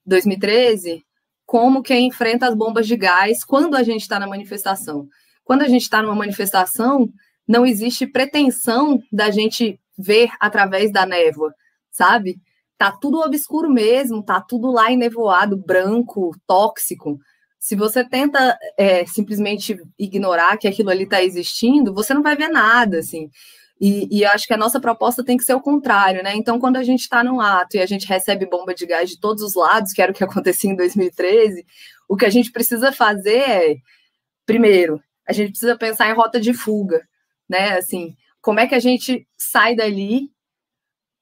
2013 0.07 1.05
como 1.45 1.83
quem 1.83 2.07
enfrenta 2.07 2.47
as 2.47 2.55
bombas 2.55 2.87
de 2.87 2.97
gás 2.97 3.43
quando 3.43 3.75
a 3.75 3.83
gente 3.83 4.03
está 4.03 4.21
na 4.21 4.29
manifestação. 4.29 5.09
Quando 5.43 5.63
a 5.63 5.69
gente 5.69 5.83
está 5.83 6.01
numa 6.01 6.15
manifestação, 6.15 7.13
não 7.45 7.67
existe 7.67 8.07
pretensão 8.07 9.03
da 9.11 9.29
gente 9.33 9.81
ver 9.99 10.31
através 10.39 10.93
da 10.93 11.05
névoa, 11.05 11.53
sabe? 11.91 12.39
Tá 12.79 12.93
tudo 12.93 13.19
obscuro 13.19 13.69
mesmo, 13.69 14.23
tá 14.23 14.41
tudo 14.41 14.71
lá 14.71 14.93
enevoado, 14.93 15.57
branco, 15.57 16.31
tóxico. 16.47 17.19
Se 17.59 17.75
você 17.75 18.09
tenta 18.09 18.57
é, 18.79 19.05
simplesmente 19.05 19.77
ignorar 19.99 20.57
que 20.59 20.69
aquilo 20.69 20.91
ali 20.91 21.03
está 21.03 21.21
existindo, 21.21 21.93
você 21.93 22.15
não 22.15 22.23
vai 22.23 22.37
ver 22.37 22.51
nada, 22.51 23.01
assim. 23.01 23.29
E, 23.81 24.09
e 24.11 24.25
acho 24.25 24.47
que 24.47 24.55
a 24.55 24.57
nossa 24.57 24.81
proposta 24.81 25.23
tem 25.23 25.37
que 25.37 25.45
ser 25.45 25.55
o 25.55 25.61
contrário, 25.61 26.23
né? 26.23 26.35
Então, 26.35 26.59
quando 26.59 26.77
a 26.77 26.83
gente 26.83 27.01
está 27.01 27.23
num 27.23 27.41
ato 27.41 27.77
e 27.77 27.81
a 27.81 27.87
gente 27.87 28.07
recebe 28.07 28.47
bomba 28.47 28.75
de 28.75 28.87
gás 28.87 29.11
de 29.11 29.21
todos 29.21 29.43
os 29.43 29.55
lados, 29.55 29.93
que 29.93 30.01
era 30.01 30.11
o 30.11 30.15
que 30.15 30.25
acontecia 30.25 30.71
em 30.71 30.77
2013, 30.77 31.65
o 32.09 32.17
que 32.17 32.25
a 32.25 32.31
gente 32.31 32.51
precisa 32.51 32.91
fazer 32.91 33.39
é, 33.39 33.77
primeiro, 34.47 35.01
a 35.29 35.33
gente 35.33 35.51
precisa 35.51 35.77
pensar 35.77 36.09
em 36.09 36.15
rota 36.15 36.41
de 36.41 36.55
fuga, 36.55 37.07
né? 37.49 37.77
Assim, 37.77 38.17
como 38.41 38.61
é 38.61 38.67
que 38.67 38.75
a 38.75 38.81
gente 38.81 39.27
sai 39.37 39.75
dali, 39.75 40.31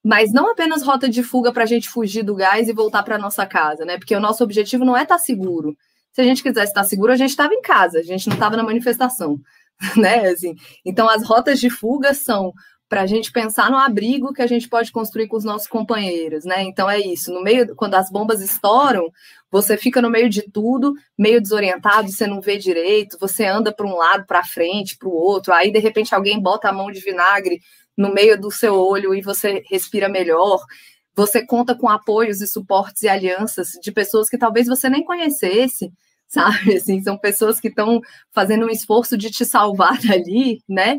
mas 0.05 0.33
não 0.33 0.51
apenas 0.51 0.83
rota 0.83 1.09
de 1.09 1.23
fuga 1.23 1.53
para 1.53 1.65
a 1.65 1.67
gente 1.67 1.89
fugir 1.89 2.23
do 2.23 2.35
gás 2.35 2.69
e 2.69 2.73
voltar 2.73 3.03
para 3.03 3.19
nossa 3.19 3.47
casa, 3.47 3.85
né? 3.85 3.97
Porque 3.99 4.15
o 4.15 4.21
nosso 4.21 4.45
objetivo 4.45 4.85
não 4.85 4.97
é 4.97 5.03
estar 5.03 5.17
tá 5.17 5.23
seguro. 5.23 5.77
Se 6.13 6.21
a 6.21 6.25
gente 6.25 6.43
quisesse 6.43 6.69
estar 6.71 6.85
seguro, 6.85 7.11
a 7.11 7.17
gente 7.17 7.31
estava 7.31 7.53
em 7.53 7.63
casa, 7.63 7.99
a 7.99 8.03
gente 8.03 8.29
não 8.29 8.35
estava 8.35 8.57
na 8.57 8.63
manifestação, 8.63 9.41
né? 9.97 10.29
Assim, 10.29 10.55
então, 10.85 11.09
as 11.09 11.27
rotas 11.27 11.61
de 11.61 11.71
fuga 11.71 12.15
são 12.15 12.53
para 12.89 13.03
a 13.03 13.07
gente 13.07 13.33
pensar 13.33 13.71
no 13.71 13.79
abrigo 13.79 14.33
que 14.33 14.43
a 14.43 14.47
gente 14.47 14.69
pode 14.69 14.93
construir 14.93 15.27
com 15.27 15.37
os 15.37 15.45
nossos 15.45 15.67
companheiros, 15.67 16.45
né? 16.45 16.63
Então 16.63 16.89
é 16.89 17.01
isso. 17.01 17.33
No 17.33 17.43
meio, 17.43 17.75
quando 17.75 17.95
as 17.95 18.11
bombas 18.11 18.41
estouram, 18.41 19.11
você 19.51 19.77
fica 19.77 20.01
no 20.01 20.11
meio 20.11 20.29
de 20.29 20.43
tudo, 20.43 20.95
meio 21.19 21.41
desorientado, 21.41 22.09
você 22.09 22.27
não 22.27 22.41
vê 22.41 22.57
direito, 22.57 23.17
você 23.19 23.47
anda 23.47 23.73
para 23.73 23.87
um 23.87 23.97
lado, 23.97 24.27
para 24.27 24.45
frente, 24.45 24.97
para 24.97 25.09
o 25.09 25.13
outro. 25.13 25.53
Aí 25.53 25.73
de 25.73 25.79
repente 25.79 26.15
alguém 26.15 26.41
bota 26.41 26.69
a 26.69 26.73
mão 26.73 26.91
de 26.91 27.01
vinagre 27.01 27.61
no 27.97 28.13
meio 28.13 28.41
do 28.41 28.51
seu 28.51 28.75
olho 28.75 29.15
e 29.15 29.23
você 29.23 29.63
respira 29.71 30.09
melhor. 30.09 30.63
Você 31.17 31.45
conta 31.45 31.75
com 31.75 31.89
apoios 31.89 32.41
e 32.41 32.47
suportes 32.47 33.03
e 33.03 33.09
alianças 33.09 33.71
de 33.83 33.91
pessoas 33.93 34.29
que 34.29 34.39
talvez 34.39 34.67
você 34.67 34.89
nem 34.89 35.05
conhecesse, 35.05 35.93
sabe? 36.27 36.75
Assim, 36.77 37.03
são 37.03 37.17
pessoas 37.19 37.61
que 37.61 37.69
estão 37.69 38.01
fazendo 38.33 38.67
um 38.67 38.71
esforço 38.71 39.17
de 39.17 39.31
te 39.31 39.45
salvar 39.45 39.99
dali, 40.03 40.63
né? 40.69 40.99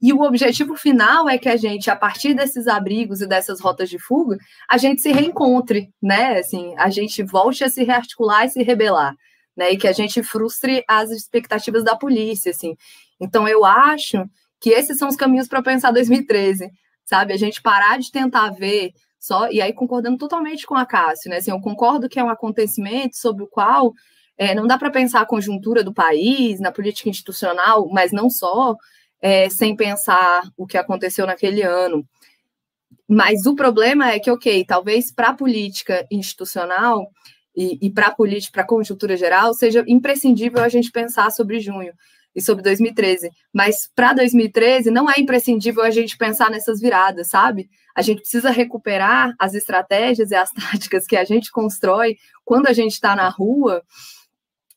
E 0.00 0.12
o 0.12 0.22
objetivo 0.22 0.74
final 0.74 1.28
é 1.28 1.38
que 1.38 1.48
a 1.48 1.56
gente, 1.56 1.88
a 1.88 1.94
partir 1.94 2.34
desses 2.34 2.66
abrigos 2.66 3.20
e 3.20 3.26
dessas 3.26 3.60
rotas 3.60 3.88
de 3.88 4.00
fuga, 4.00 4.36
a 4.68 4.76
gente 4.76 5.00
se 5.00 5.12
reencontre, 5.12 5.90
né? 6.02 6.38
Assim, 6.38 6.74
a 6.76 6.90
gente 6.90 7.22
volte 7.22 7.62
a 7.62 7.68
se 7.68 7.84
rearticular 7.84 8.44
e 8.44 8.48
se 8.48 8.62
rebelar, 8.64 9.14
né? 9.56 9.70
E 9.70 9.76
que 9.76 9.86
a 9.86 9.92
gente 9.92 10.20
frustre 10.22 10.82
as 10.88 11.10
expectativas 11.10 11.84
da 11.84 11.94
polícia, 11.94 12.50
assim. 12.50 12.74
Então, 13.20 13.46
eu 13.46 13.64
acho 13.64 14.24
que 14.60 14.70
esses 14.70 14.98
são 14.98 15.08
os 15.08 15.14
caminhos 15.14 15.46
para 15.46 15.62
pensar 15.62 15.92
2013, 15.92 16.68
sabe? 17.04 17.32
A 17.32 17.36
gente 17.36 17.62
parar 17.62 17.96
de 17.96 18.10
tentar 18.10 18.50
ver 18.50 18.90
só, 19.20 19.48
e 19.52 19.62
aí 19.62 19.72
concordando 19.72 20.18
totalmente 20.18 20.66
com 20.66 20.74
a 20.74 20.84
Cássio, 20.84 21.30
né? 21.30 21.36
Assim, 21.36 21.52
eu 21.52 21.60
concordo 21.60 22.08
que 22.08 22.18
é 22.18 22.24
um 22.24 22.28
acontecimento 22.28 23.16
sobre 23.16 23.44
o 23.44 23.48
qual 23.48 23.92
é, 24.36 24.54
não 24.54 24.66
dá 24.66 24.78
para 24.78 24.90
pensar 24.90 25.20
a 25.20 25.26
conjuntura 25.26 25.84
do 25.84 25.92
país, 25.92 26.60
na 26.60 26.72
política 26.72 27.08
institucional, 27.08 27.88
mas 27.90 28.12
não 28.12 28.28
só, 28.30 28.76
é, 29.20 29.48
sem 29.48 29.76
pensar 29.76 30.42
o 30.56 30.66
que 30.66 30.76
aconteceu 30.76 31.26
naquele 31.26 31.62
ano. 31.62 32.04
Mas 33.08 33.46
o 33.46 33.54
problema 33.54 34.10
é 34.10 34.18
que, 34.18 34.30
ok, 34.30 34.64
talvez 34.64 35.12
para 35.12 35.28
a 35.28 35.34
política 35.34 36.06
institucional 36.10 37.06
e, 37.54 37.78
e 37.86 37.90
para 37.90 38.08
a 38.08 38.14
política, 38.14 38.52
para 38.52 38.62
a 38.62 38.66
conjuntura 38.66 39.16
geral, 39.16 39.54
seja 39.54 39.84
imprescindível 39.86 40.62
a 40.62 40.68
gente 40.68 40.90
pensar 40.90 41.30
sobre 41.30 41.60
junho 41.60 41.92
e 42.34 42.40
sobre 42.40 42.62
2013. 42.62 43.30
Mas 43.52 43.88
para 43.94 44.14
2013 44.14 44.90
não 44.90 45.10
é 45.10 45.14
imprescindível 45.18 45.82
a 45.82 45.90
gente 45.90 46.16
pensar 46.16 46.50
nessas 46.50 46.80
viradas, 46.80 47.28
sabe? 47.28 47.68
A 47.94 48.02
gente 48.02 48.20
precisa 48.20 48.50
recuperar 48.50 49.34
as 49.38 49.54
estratégias 49.54 50.30
e 50.30 50.34
as 50.34 50.50
táticas 50.52 51.06
que 51.06 51.16
a 51.16 51.24
gente 51.24 51.50
constrói 51.50 52.16
quando 52.44 52.66
a 52.66 52.72
gente 52.72 52.92
está 52.92 53.14
na 53.14 53.28
rua 53.28 53.82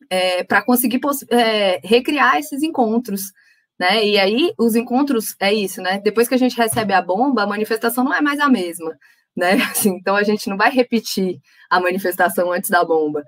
é, 0.10 0.44
para 0.44 0.64
conseguir 0.64 1.00
é, 1.30 1.80
recriar 1.84 2.38
esses 2.38 2.64
encontros 2.64 3.32
né? 3.80 4.06
E 4.06 4.18
aí 4.18 4.54
os 4.58 4.76
encontros 4.76 5.36
é 5.40 5.54
isso, 5.54 5.82
né? 5.82 6.00
Depois 6.00 6.28
que 6.28 6.36
a 6.36 6.38
gente 6.38 6.58
recebe 6.58 6.94
a 6.94 7.02
bomba, 7.02 7.44
a 7.44 7.48
manifestação 7.48 8.04
não 8.04 8.14
é 8.14 8.22
mais 8.22 8.40
a 8.40 8.50
mesma, 8.50 8.98
né? 9.36 9.54
Assim, 9.72 9.90
então 9.98 10.16
a 10.16 10.24
gente 10.24 10.50
não 10.50 10.58
vai 10.58 10.72
repetir 10.72 11.40
a 11.70 11.80
manifestação 11.80 12.52
antes 12.52 12.70
da 12.70 12.84
bomba, 12.84 13.24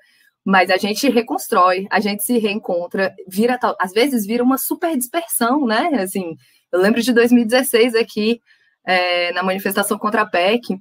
mas 0.45 0.69
a 0.69 0.77
gente 0.77 1.09
reconstrói, 1.09 1.85
a 1.91 1.99
gente 1.99 2.23
se 2.23 2.37
reencontra, 2.37 3.13
vira 3.27 3.59
às 3.79 3.91
vezes 3.91 4.25
vira 4.25 4.43
uma 4.43 4.57
super 4.57 4.95
dispersão, 4.97 5.65
né? 5.65 5.89
Assim, 6.01 6.35
eu 6.71 6.79
lembro 6.79 7.01
de 7.01 7.13
2016 7.13 7.95
aqui 7.95 8.39
é, 8.85 9.33
na 9.33 9.43
manifestação 9.43 9.97
contra 9.97 10.21
a 10.21 10.25
PEC, 10.25 10.77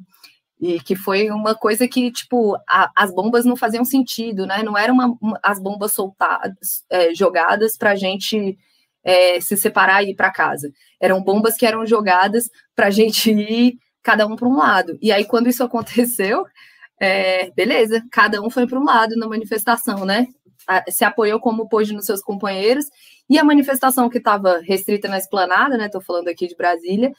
e 0.61 0.81
que 0.81 0.97
foi 0.97 1.31
uma 1.31 1.55
coisa 1.55 1.87
que, 1.87 2.11
tipo, 2.11 2.57
a, 2.69 2.91
as 2.97 3.13
bombas 3.15 3.45
não 3.45 3.57
faziam 3.57 3.85
sentido, 3.85 4.47
né? 4.47 4.63
Não 4.63 4.77
eram 4.77 4.95
uma, 4.95 5.17
uma, 5.21 5.41
as 5.43 5.61
bombas 5.61 5.93
soltadas, 5.93 6.85
é, 6.91 7.15
jogadas 7.15 7.77
para 7.77 7.91
a 7.91 7.95
gente 7.95 8.57
é, 9.05 9.41
se 9.41 9.57
separar 9.57 10.03
e 10.03 10.11
ir 10.11 10.15
para 10.15 10.33
casa. 10.33 10.71
Eram 11.01 11.23
bombas 11.23 11.57
que 11.57 11.67
eram 11.67 11.87
jogadas 11.87 12.51
para 12.75 12.87
a 12.87 12.91
gente 12.91 13.31
ir 13.33 13.79
cada 14.03 14.27
um 14.27 14.35
para 14.35 14.49
um 14.49 14.57
lado. 14.57 14.99
E 15.03 15.13
aí, 15.13 15.25
quando 15.25 15.49
isso 15.49 15.63
aconteceu, 15.65 16.47
é, 16.99 17.51
beleza, 17.51 18.03
cada 18.11 18.41
um 18.41 18.49
foi 18.49 18.67
para 18.67 18.81
um 18.81 18.85
lado 18.85 19.15
na 19.17 19.29
manifestação, 19.29 20.05
né? 20.05 20.27
Se 20.89 21.05
apoiou 21.05 21.39
como 21.39 21.69
pôde 21.69 21.93
nos 21.93 22.07
seus 22.07 22.23
companheiros, 22.23 22.87
e 23.29 23.39
a 23.39 23.45
manifestação 23.45 24.09
que 24.09 24.19
estava 24.19 24.61
restrita 24.61 25.07
na 25.07 25.19
esplanada, 25.19 25.77
né? 25.77 25.87
Estou 25.87 26.01
falando 26.01 26.29
aqui 26.29 26.47
de 26.47 26.57
Brasília, 26.57 27.13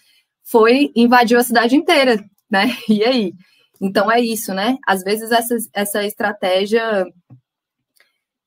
foi 0.44 0.92
invadiu 0.96 1.40
a 1.40 1.44
cidade 1.44 1.76
inteira, 1.76 2.24
né? 2.50 2.76
E 2.90 3.04
aí? 3.04 3.34
Então 3.80 4.12
é 4.12 4.20
isso, 4.20 4.54
né? 4.54 4.78
Às 4.86 5.04
vezes 5.04 5.32
essa, 5.32 5.56
essa 5.74 6.04
estratégia 6.04 7.06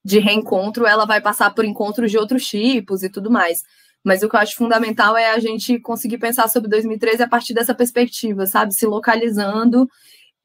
de 0.05 0.19
reencontro, 0.19 0.87
ela 0.87 1.05
vai 1.05 1.21
passar 1.21 1.55
por 1.55 1.65
encontros 1.65 2.11
de 2.11 2.19
outros 2.19 2.47
tipos 2.47 3.03
e 3.03 3.11
tudo 3.11 3.31
mais. 3.31 3.63
Mas 4.03 4.23
o 4.23 4.29
que 4.29 4.35
eu 4.35 4.41
acho 4.41 4.57
fundamental 4.57 5.17
é 5.17 5.31
a 5.31 5.39
gente 5.39 5.79
conseguir 5.79 6.19
pensar 6.19 6.49
sobre 6.49 6.71
2013 6.71 7.23
a 7.23 7.29
partir 7.29 7.53
dessa 7.53 7.75
perspectiva, 7.75 8.47
sabe? 8.47 8.75
Se 8.75 8.87
localizando 8.87 9.89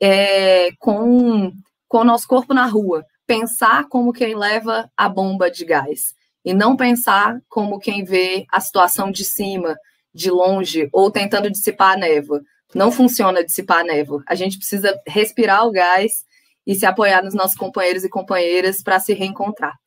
é, 0.02 0.72
com, 0.77 1.53
com 1.88 1.98
o 1.99 2.03
nosso 2.03 2.27
corpo 2.27 2.53
na 2.53 2.65
rua. 2.65 3.06
Pensar 3.26 3.88
como 3.88 4.11
quem 4.11 4.36
leva 4.36 4.90
a 4.95 5.07
bomba 5.07 5.49
de 5.49 5.64
gás. 5.64 6.14
E 6.44 6.53
não 6.53 6.76
pensar 6.76 7.40
como 7.49 7.80
quem 7.80 8.03
vê 8.03 8.45
a 8.52 8.60
situação 8.60 9.10
de 9.10 9.23
cima, 9.23 9.76
de 10.14 10.30
longe, 10.30 10.90
ou 10.91 11.10
tentando 11.10 11.49
dissipar 11.49 11.94
a 11.94 11.98
névoa. 11.98 12.41
Não 12.76 12.91
funciona 12.91 13.41
dissipar 13.41 13.80
a 13.80 13.84
névoa. 13.85 14.22
A 14.27 14.35
gente 14.35 14.57
precisa 14.57 14.93
respirar 15.07 15.65
o 15.65 15.72
gás 15.72 16.26
e 16.68 16.76
se 16.76 16.85
apoiar 16.85 17.23
nos 17.23 17.34
nossos 17.34 17.56
companheiros 17.56 18.03
e 18.03 18.10
companheiras 18.10 18.84
para 18.84 18.99
se 18.99 19.14
reencontrar. 19.14 19.80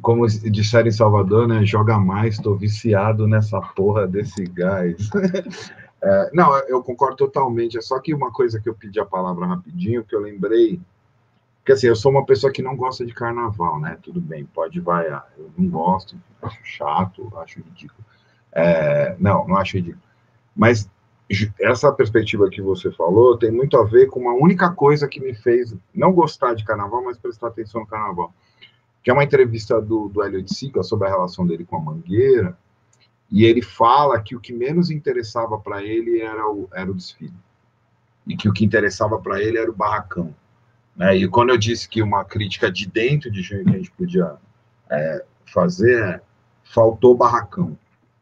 Como 0.00 0.26
disseram 0.26 0.88
em 0.88 0.92
Salvador, 0.92 1.46
né? 1.46 1.66
Joga 1.66 1.98
mais, 1.98 2.36
estou 2.36 2.56
viciado 2.56 3.26
nessa 3.28 3.60
porra 3.60 4.08
desse 4.08 4.44
gás. 4.44 4.96
É, 6.02 6.30
não, 6.32 6.56
eu 6.60 6.82
concordo 6.82 7.14
totalmente. 7.14 7.76
É 7.76 7.82
só 7.82 8.00
que 8.00 8.14
uma 8.14 8.32
coisa 8.32 8.58
que 8.58 8.66
eu 8.66 8.74
pedi 8.74 8.98
a 8.98 9.04
palavra 9.04 9.44
rapidinho, 9.44 10.02
que 10.02 10.16
eu 10.16 10.20
lembrei. 10.20 10.80
Porque 11.58 11.72
assim, 11.72 11.88
eu 11.88 11.94
sou 11.94 12.10
uma 12.10 12.24
pessoa 12.24 12.50
que 12.50 12.62
não 12.62 12.74
gosta 12.74 13.04
de 13.04 13.12
carnaval, 13.12 13.78
né? 13.78 13.98
Tudo 14.02 14.18
bem, 14.18 14.46
pode 14.46 14.80
vaiar. 14.80 15.30
Eu 15.36 15.50
não 15.58 15.68
gosto, 15.68 16.16
acho 16.40 16.58
chato, 16.64 17.30
acho 17.36 17.60
ridículo. 17.60 18.02
É, 18.50 19.14
não, 19.18 19.46
não 19.46 19.58
acho 19.58 19.76
ridículo. 19.76 20.02
Mas 20.54 20.88
essa 21.60 21.92
perspectiva 21.92 22.50
que 22.50 22.60
você 22.60 22.90
falou 22.90 23.38
tem 23.38 23.50
muito 23.50 23.76
a 23.76 23.84
ver 23.84 24.06
com 24.06 24.20
uma 24.20 24.34
única 24.34 24.70
coisa 24.70 25.06
que 25.06 25.20
me 25.20 25.32
fez 25.32 25.74
não 25.94 26.12
gostar 26.12 26.54
de 26.54 26.64
carnaval, 26.64 27.04
mas 27.04 27.18
prestar 27.18 27.48
atenção 27.48 27.82
no 27.82 27.86
carnaval. 27.86 28.34
Que 29.02 29.10
é 29.10 29.12
uma 29.12 29.24
entrevista 29.24 29.80
do, 29.80 30.08
do 30.08 30.24
Elliot 30.24 30.52
Sica 30.52 30.82
sobre 30.82 31.06
a 31.06 31.10
relação 31.10 31.46
dele 31.46 31.64
com 31.64 31.76
a 31.76 31.80
Mangueira, 31.80 32.58
e 33.30 33.44
ele 33.44 33.62
fala 33.62 34.20
que 34.20 34.34
o 34.34 34.40
que 34.40 34.52
menos 34.52 34.90
interessava 34.90 35.56
para 35.56 35.84
ele 35.84 36.20
era 36.20 36.50
o, 36.50 36.68
era 36.72 36.90
o 36.90 36.94
desfile, 36.94 37.32
e 38.26 38.36
que 38.36 38.48
o 38.48 38.52
que 38.52 38.64
interessava 38.64 39.18
para 39.20 39.40
ele 39.40 39.56
era 39.56 39.70
o 39.70 39.74
barracão. 39.74 40.34
Né? 40.96 41.16
E 41.16 41.28
quando 41.28 41.50
eu 41.50 41.56
disse 41.56 41.88
que 41.88 42.02
uma 42.02 42.24
crítica 42.24 42.70
de 42.70 42.86
dentro 42.88 43.30
de 43.30 43.40
Junho 43.40 43.64
que 43.64 43.70
a 43.70 43.78
gente 43.78 43.92
podia 43.92 44.34
é, 44.90 45.24
fazer, 45.46 46.20
faltou 46.64 47.16
barracão, 47.16 47.78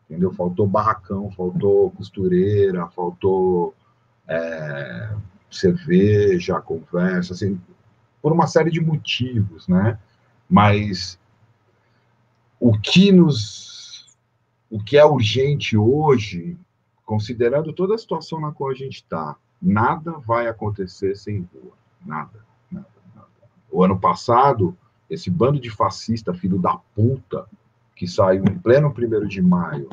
entendeu? 0.09 0.33
Faltou 0.33 0.67
barracão, 0.67 1.31
faltou 1.33 1.91
costureira, 1.91 2.89
faltou 2.89 3.75
é, 4.27 5.15
cerveja, 5.51 6.61
conversa, 6.61 7.35
assim, 7.35 7.61
por 8.23 8.33
uma 8.33 8.47
série 8.47 8.71
de 8.71 8.81
motivos, 8.81 9.69
né? 9.69 9.99
Mas 10.49 11.19
o 12.59 12.79
que 12.79 13.13
nos, 13.13 14.17
o 14.71 14.83
que 14.83 14.97
é 14.97 15.05
urgente 15.05 15.77
hoje, 15.77 16.57
considerando 17.05 17.73
toda 17.73 17.95
a 17.95 17.99
situação 17.99 18.41
na 18.41 18.51
qual 18.51 18.71
a 18.71 18.75
gente 18.75 18.97
está, 18.97 19.37
nada 19.61 20.13
vai 20.13 20.47
acontecer 20.49 21.17
sem 21.17 21.49
rua, 21.53 21.73
nada, 22.05 22.45
nada, 22.71 22.89
nada. 23.15 23.29
O 23.71 23.85
ano 23.85 23.99
passado, 23.99 24.77
esse 25.09 25.31
bando 25.31 25.61
de 25.61 25.71
fascista, 25.71 26.35
filho 26.35 26.59
da 26.59 26.77
puta, 26.95 27.47
que 27.99 28.07
saiu 28.07 28.45
em 28.45 28.55
pleno 28.57 28.95
primeiro 28.95 29.27
de 29.27 29.43
maio 29.43 29.89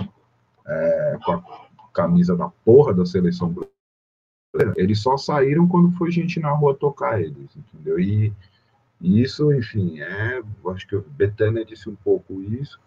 é, 0.66 1.18
com 1.26 1.32
a 1.34 1.44
camisa 1.92 2.38
da 2.38 2.48
porra 2.64 2.94
da 2.94 3.04
seleção 3.04 3.50
brasileira, 3.50 4.80
eles 4.80 5.00
só 5.00 5.18
saíram 5.18 5.68
quando 5.68 5.92
foi 5.98 6.12
gente 6.12 6.40
na 6.40 6.52
rua 6.52 6.76
tocar 6.76 7.20
eles, 7.20 7.50
entendeu? 7.58 8.00
E, 8.00 8.32
e 9.02 9.24
isso, 9.24 9.52
enfim, 9.52 10.00
é, 10.02 10.40
acho 10.72 10.88
que 10.88 10.98
Betânia 11.10 11.66
disse 11.66 11.90
um 11.90 11.96
pouco 11.96 12.44
isso, 12.44 12.80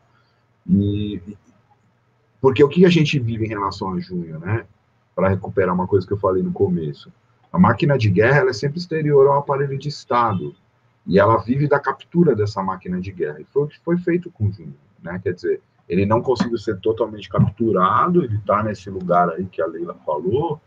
e 0.65 1.21
porque 2.41 2.63
o 2.63 2.69
que 2.69 2.87
a 2.87 2.89
gente 2.89 3.19
vive 3.19 3.45
em 3.45 3.49
relação 3.49 3.95
a 3.95 3.99
junho, 3.99 4.39
né? 4.39 4.65
Para 5.17 5.31
recuperar 5.31 5.75
uma 5.75 5.89
coisa 5.89 6.07
que 6.07 6.13
eu 6.13 6.19
falei 6.19 6.45
no 6.45 6.53
começo, 6.53 7.13
a 7.53 7.59
máquina 7.59 7.99
de 7.99 8.09
guerra 8.09 8.39
ela 8.39 8.51
é 8.51 8.53
sempre 8.53 8.79
exterior 8.79 9.27
ao 9.27 9.39
aparelho 9.39 9.77
de 9.77 9.89
Estado 9.89 10.55
e 11.05 11.19
ela 11.19 11.39
vive 11.39 11.67
da 11.67 11.81
captura 11.81 12.37
dessa 12.37 12.63
máquina 12.63 13.01
de 13.01 13.11
guerra. 13.11 13.41
E 13.41 13.45
foi 13.47 13.65
o 13.65 13.67
que 13.67 13.81
foi 13.81 13.99
feito 13.99 14.31
com 14.31 14.53
Junho 14.53 14.77
né? 15.03 15.21
Quer 15.23 15.35
dizer, 15.35 15.63
ele 15.89 16.05
não 16.05 16.23
conseguiu 16.23 16.59
ser 16.59 16.79
totalmente 16.81 17.29
capturado, 17.29 18.23
ele 18.23 18.37
está 18.37 18.63
nesse 18.63 18.91
lugar 18.91 19.31
aí 19.31 19.47
que 19.47 19.63
a 19.63 19.67
Leila 19.67 19.95
falou, 20.05 20.61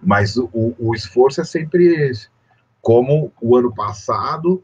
mas 0.00 0.36
o, 0.36 0.50
o 0.78 0.94
esforço 0.94 1.40
é 1.40 1.44
sempre 1.44 1.86
esse. 2.08 2.28
Como 2.80 3.32
o 3.40 3.56
ano 3.56 3.72
passado, 3.72 4.62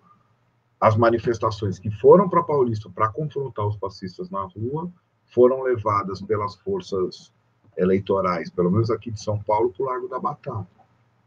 as 0.80 0.96
manifestações 0.96 1.78
que 1.78 1.90
foram 1.90 2.28
para 2.28 2.42
Paulista 2.42 2.90
para 2.90 3.08
confrontar 3.08 3.66
os 3.66 3.76
fascistas 3.76 4.28
na 4.28 4.42
rua 4.42 4.90
foram 5.32 5.62
levadas 5.62 6.20
pelas 6.20 6.56
forças 6.56 7.32
eleitorais, 7.76 8.50
pelo 8.50 8.70
menos 8.70 8.90
aqui 8.90 9.10
de 9.10 9.22
São 9.22 9.38
Paulo, 9.38 9.72
para 9.72 9.82
o 9.82 9.86
Largo 9.86 10.08
da 10.08 10.18
Batata. 10.18 10.66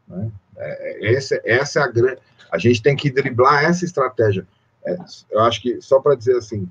Né? 0.06 0.30
É, 0.56 1.06
é 1.06 1.14
essa, 1.14 1.40
essa 1.44 1.80
é 1.80 1.82
a 1.82 1.86
grande. 1.88 2.20
A 2.50 2.58
gente 2.58 2.82
tem 2.82 2.94
que 2.94 3.10
driblar 3.10 3.64
essa 3.64 3.84
estratégia. 3.84 4.46
É, 4.84 4.96
eu 5.30 5.40
acho 5.40 5.62
que, 5.62 5.80
só 5.80 6.00
para 6.00 6.14
dizer 6.14 6.36
assim, 6.36 6.68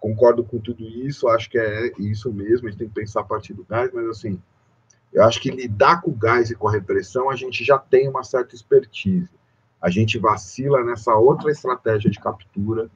concordo 0.00 0.42
com 0.42 0.58
tudo 0.58 0.82
isso, 0.82 1.28
acho 1.28 1.50
que 1.50 1.58
é 1.58 1.92
isso 1.98 2.32
mesmo, 2.32 2.66
a 2.66 2.70
gente 2.70 2.78
tem 2.78 2.88
que 2.88 2.94
pensar 2.94 3.20
a 3.20 3.24
partir 3.24 3.52
do 3.52 3.64
gás, 3.64 3.90
mas 3.92 4.08
assim, 4.08 4.40
eu 5.12 5.22
acho 5.24 5.40
que 5.40 5.50
lidar 5.50 6.00
com 6.00 6.10
o 6.10 6.16
gás 6.16 6.50
e 6.50 6.54
com 6.54 6.66
a 6.66 6.72
repressão, 6.72 7.30
a 7.30 7.36
gente 7.36 7.62
já 7.62 7.78
tem 7.78 8.08
uma 8.08 8.24
certa 8.24 8.54
expertise. 8.54 9.28
A 9.80 9.90
gente 9.90 10.18
vacila 10.18 10.82
nessa 10.84 11.14
outra 11.14 11.50
estratégia 11.50 12.10
de 12.10 12.18
captura, 12.18 12.90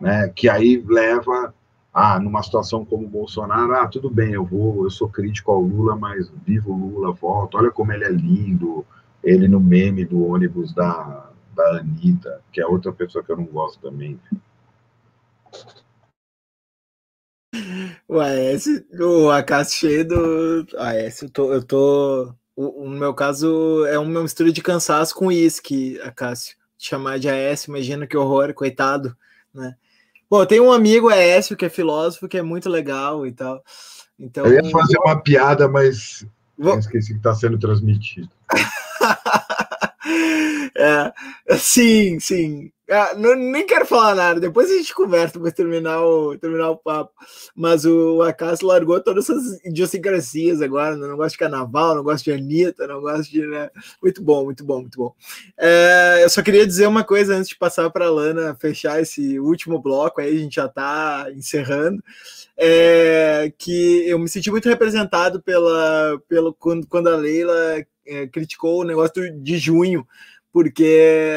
né, 0.00 0.28
que 0.34 0.48
aí 0.48 0.82
leva 0.86 1.54
a, 1.92 2.18
numa 2.18 2.42
situação 2.42 2.84
como 2.84 3.06
o 3.06 3.10
Bolsonaro, 3.10 3.74
ah, 3.74 3.86
tudo 3.86 4.10
bem, 4.10 4.32
eu 4.32 4.44
vou, 4.44 4.84
eu 4.84 4.90
sou 4.90 5.08
crítico 5.08 5.52
ao 5.52 5.60
Lula, 5.60 5.96
mas 5.96 6.30
vivo 6.44 6.72
Lula, 6.72 7.12
volto, 7.12 7.56
olha 7.56 7.70
como 7.70 7.92
ele 7.92 8.04
é 8.04 8.10
lindo, 8.10 8.84
ele 9.22 9.48
no 9.48 9.60
meme 9.60 10.04
do 10.04 10.24
ônibus 10.24 10.72
da, 10.72 11.30
da 11.54 11.78
Anitta, 11.78 12.40
que 12.52 12.60
é 12.60 12.66
outra 12.66 12.92
pessoa 12.92 13.22
que 13.22 13.30
eu 13.30 13.36
não 13.36 13.46
gosto 13.46 13.80
também. 13.80 14.18
O 18.06 18.20
AS, 18.20 18.66
o 19.00 19.30
Acácio 19.30 19.78
cheio 19.78 20.06
do 20.06 20.66
AS, 20.76 21.22
eu 21.22 21.30
tô, 21.30 21.52
eu 21.52 21.62
tô 21.62 22.34
o, 22.54 22.82
o, 22.82 22.90
no 22.90 22.98
meu 22.98 23.14
caso 23.14 23.86
é 23.86 23.98
uma 23.98 24.22
mistura 24.22 24.50
de 24.50 24.60
cansaço 24.60 25.14
com 25.14 25.26
uísque, 25.26 26.00
Acácio. 26.02 26.56
Chamar 26.76 27.18
de 27.18 27.28
AS, 27.28 27.64
imagina 27.64 28.06
que 28.06 28.16
horror, 28.16 28.52
coitado, 28.54 29.16
né? 29.54 29.74
Bom, 30.30 30.44
tem 30.44 30.60
um 30.60 30.72
amigo 30.72 31.08
Aécio 31.08 31.56
que 31.56 31.64
é 31.64 31.68
filósofo 31.68 32.28
que 32.28 32.36
é 32.36 32.42
muito 32.42 32.68
legal 32.68 33.26
e 33.26 33.32
tal. 33.32 33.62
Então, 34.18 34.44
eu 34.44 34.54
ia 34.54 34.70
fazer 34.70 34.98
uma 34.98 35.20
piada, 35.20 35.68
mas 35.68 36.26
Vou... 36.56 36.78
esqueci 36.78 37.12
que 37.12 37.18
está 37.18 37.34
sendo 37.34 37.58
transmitido. 37.58 38.28
é, 40.76 41.12
sim, 41.56 42.20
sim. 42.20 42.70
Ah, 42.90 43.14
não, 43.14 43.34
nem 43.34 43.66
quero 43.66 43.84
falar 43.84 44.14
nada, 44.14 44.40
depois 44.40 44.70
a 44.70 44.74
gente 44.74 44.94
conversa 44.94 45.38
para 45.38 45.52
terminar 45.52 46.02
o, 46.02 46.38
terminar 46.38 46.70
o 46.70 46.76
papo. 46.76 47.12
Mas 47.54 47.84
o 47.84 48.22
Acácio 48.22 48.66
largou 48.66 48.98
todas 48.98 49.28
essas 49.28 49.62
idiosincrasias 49.62 50.62
agora, 50.62 50.96
né? 50.96 51.06
não 51.06 51.16
gosta 51.16 51.32
de 51.32 51.38
carnaval, 51.38 51.96
não 51.96 52.02
gosta 52.02 52.24
de 52.24 52.32
Anitta, 52.32 52.86
não 52.86 53.02
gosta 53.02 53.24
de. 53.24 53.46
Né? 53.46 53.70
Muito 54.02 54.22
bom, 54.22 54.44
muito 54.44 54.64
bom, 54.64 54.80
muito 54.80 54.96
bom. 54.96 55.14
É, 55.58 56.20
eu 56.22 56.30
só 56.30 56.40
queria 56.40 56.66
dizer 56.66 56.86
uma 56.86 57.04
coisa 57.04 57.36
antes 57.36 57.50
de 57.50 57.58
passar 57.58 57.90
para 57.90 58.06
a 58.06 58.10
Lana 58.10 58.56
fechar 58.58 59.02
esse 59.02 59.38
último 59.38 59.78
bloco, 59.78 60.22
aí 60.22 60.34
a 60.34 60.40
gente 60.40 60.56
já 60.56 60.64
está 60.64 61.26
encerrando. 61.34 62.02
É, 62.56 63.52
que 63.58 64.08
eu 64.08 64.18
me 64.18 64.28
senti 64.30 64.50
muito 64.50 64.68
representado 64.68 65.42
pela, 65.42 66.18
pela 66.26 66.52
quando, 66.54 66.86
quando 66.86 67.08
a 67.08 67.16
Leila 67.16 67.84
é, 68.06 68.26
criticou 68.26 68.80
o 68.80 68.84
negócio 68.84 69.12
de 69.42 69.58
junho, 69.58 70.06
porque 70.50 71.36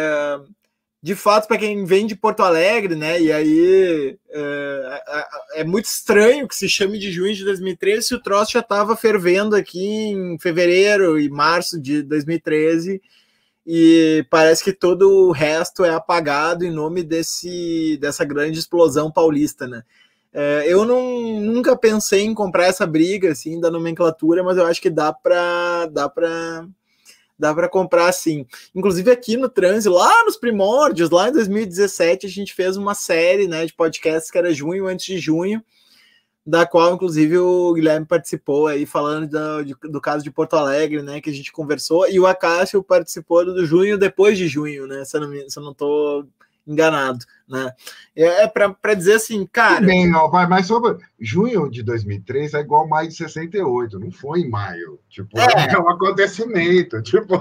de 1.04 1.16
fato, 1.16 1.48
para 1.48 1.58
quem 1.58 1.84
vem 1.84 2.06
de 2.06 2.16
Porto 2.16 2.44
Alegre, 2.44 2.96
né? 2.96 3.20
E 3.20 3.32
aí 3.32 4.20
é, 4.30 5.04
é, 5.08 5.62
é, 5.62 5.64
muito 5.64 5.86
estranho 5.86 6.48
que 6.48 6.56
se 6.56 6.70
chame 6.70 7.00
de 7.00 7.12
junho 7.12 7.34
de 7.34 7.44
2013 7.44 8.08
se 8.08 8.16
o 8.16 8.22
troço 8.22 8.52
já 8.52 8.60
estava 8.60 8.96
fervendo 8.96 9.56
aqui 9.56 9.84
em 9.84 10.38
fevereiro 10.40 11.20
e 11.20 11.28
março 11.28 11.82
de 11.82 12.04
2013 12.04 13.02
e 13.66 14.26
parece 14.30 14.64
que 14.64 14.74
todo 14.74 15.10
o 15.28 15.32
resto 15.32 15.84
é 15.84 15.90
apagado 15.90 16.64
em 16.64 16.72
nome 16.72 17.04
desse, 17.04 17.98
dessa 18.00 18.24
grande 18.24 18.60
explosão 18.60 19.12
paulista, 19.12 19.68
né? 19.68 19.84
É, 20.34 20.66
eu 20.68 20.86
não, 20.86 21.40
nunca 21.42 21.76
pensei 21.76 22.24
em 22.24 22.34
comprar 22.34 22.66
essa 22.66 22.86
briga 22.86 23.32
assim 23.32 23.60
da 23.60 23.72
nomenclatura, 23.72 24.44
mas 24.44 24.58
eu 24.58 24.66
acho 24.66 24.82
que 24.82 24.90
dá 24.90 25.12
para 25.12 25.88
dá 25.88 26.08
para 26.08 26.66
dá 27.42 27.56
para 27.56 27.68
comprar 27.68 28.12
sim. 28.12 28.46
Inclusive 28.76 29.10
aqui 29.10 29.36
no 29.36 29.50
Transe, 29.50 29.90
lá 29.90 30.24
nos 30.24 30.38
primórdios, 30.38 31.10
lá 31.10 31.28
em 31.28 31.32
2017, 31.32 32.28
a 32.28 32.30
gente 32.30 32.54
fez 32.54 32.78
uma 32.78 32.94
série 32.94 33.48
né, 33.48 33.66
de 33.66 33.74
podcasts 33.74 34.30
que 34.30 34.38
era 34.38 34.54
junho 34.54 34.86
antes 34.86 35.08
de 35.08 35.18
junho, 35.18 35.62
da 36.46 36.68
qual, 36.68 36.94
inclusive, 36.94 37.40
o 37.40 37.74
Guilherme 37.74 38.06
participou 38.06 38.68
aí, 38.68 38.86
falando 38.86 39.28
do, 39.28 39.90
do 39.90 40.02
caso 40.02 40.24
de 40.24 40.32
Porto 40.32 40.56
Alegre, 40.56 41.02
né? 41.02 41.22
Que 41.22 41.30
a 41.30 41.34
gente 41.34 41.52
conversou, 41.52 42.08
e 42.10 42.20
o 42.20 42.26
Acácio 42.26 42.84
participou 42.84 43.46
do 43.46 43.66
junho 43.66 43.98
depois 43.98 44.38
de 44.38 44.48
junho, 44.48 44.88
né? 44.88 45.04
Se 45.06 45.18
eu 45.18 45.22
não, 45.22 45.50
se 45.50 45.60
não 45.60 45.74
tô 45.74 46.26
enganado, 46.66 47.26
né? 47.48 47.72
É, 48.16 48.44
é 48.44 48.48
para 48.48 48.94
dizer 48.94 49.16
assim, 49.16 49.46
cara. 49.46 49.86
Bem, 49.86 50.14
ó, 50.16 50.28
vai, 50.28 50.48
mas 50.48 50.68
sobre 50.68 50.98
junho 51.20 51.70
de 51.70 51.84
2003 51.84 52.54
é 52.54 52.60
igual 52.60 52.88
maio 52.88 53.10
de 53.10 53.16
68, 53.16 54.00
não 54.00 54.12
foi 54.12 54.42
em 54.42 54.50
maio. 54.50 55.00
Tipo, 55.10 55.40
é, 55.40 55.74
é 55.74 55.80
um 55.80 55.90
acontecimento. 55.90 57.02
Tipo. 57.04 57.40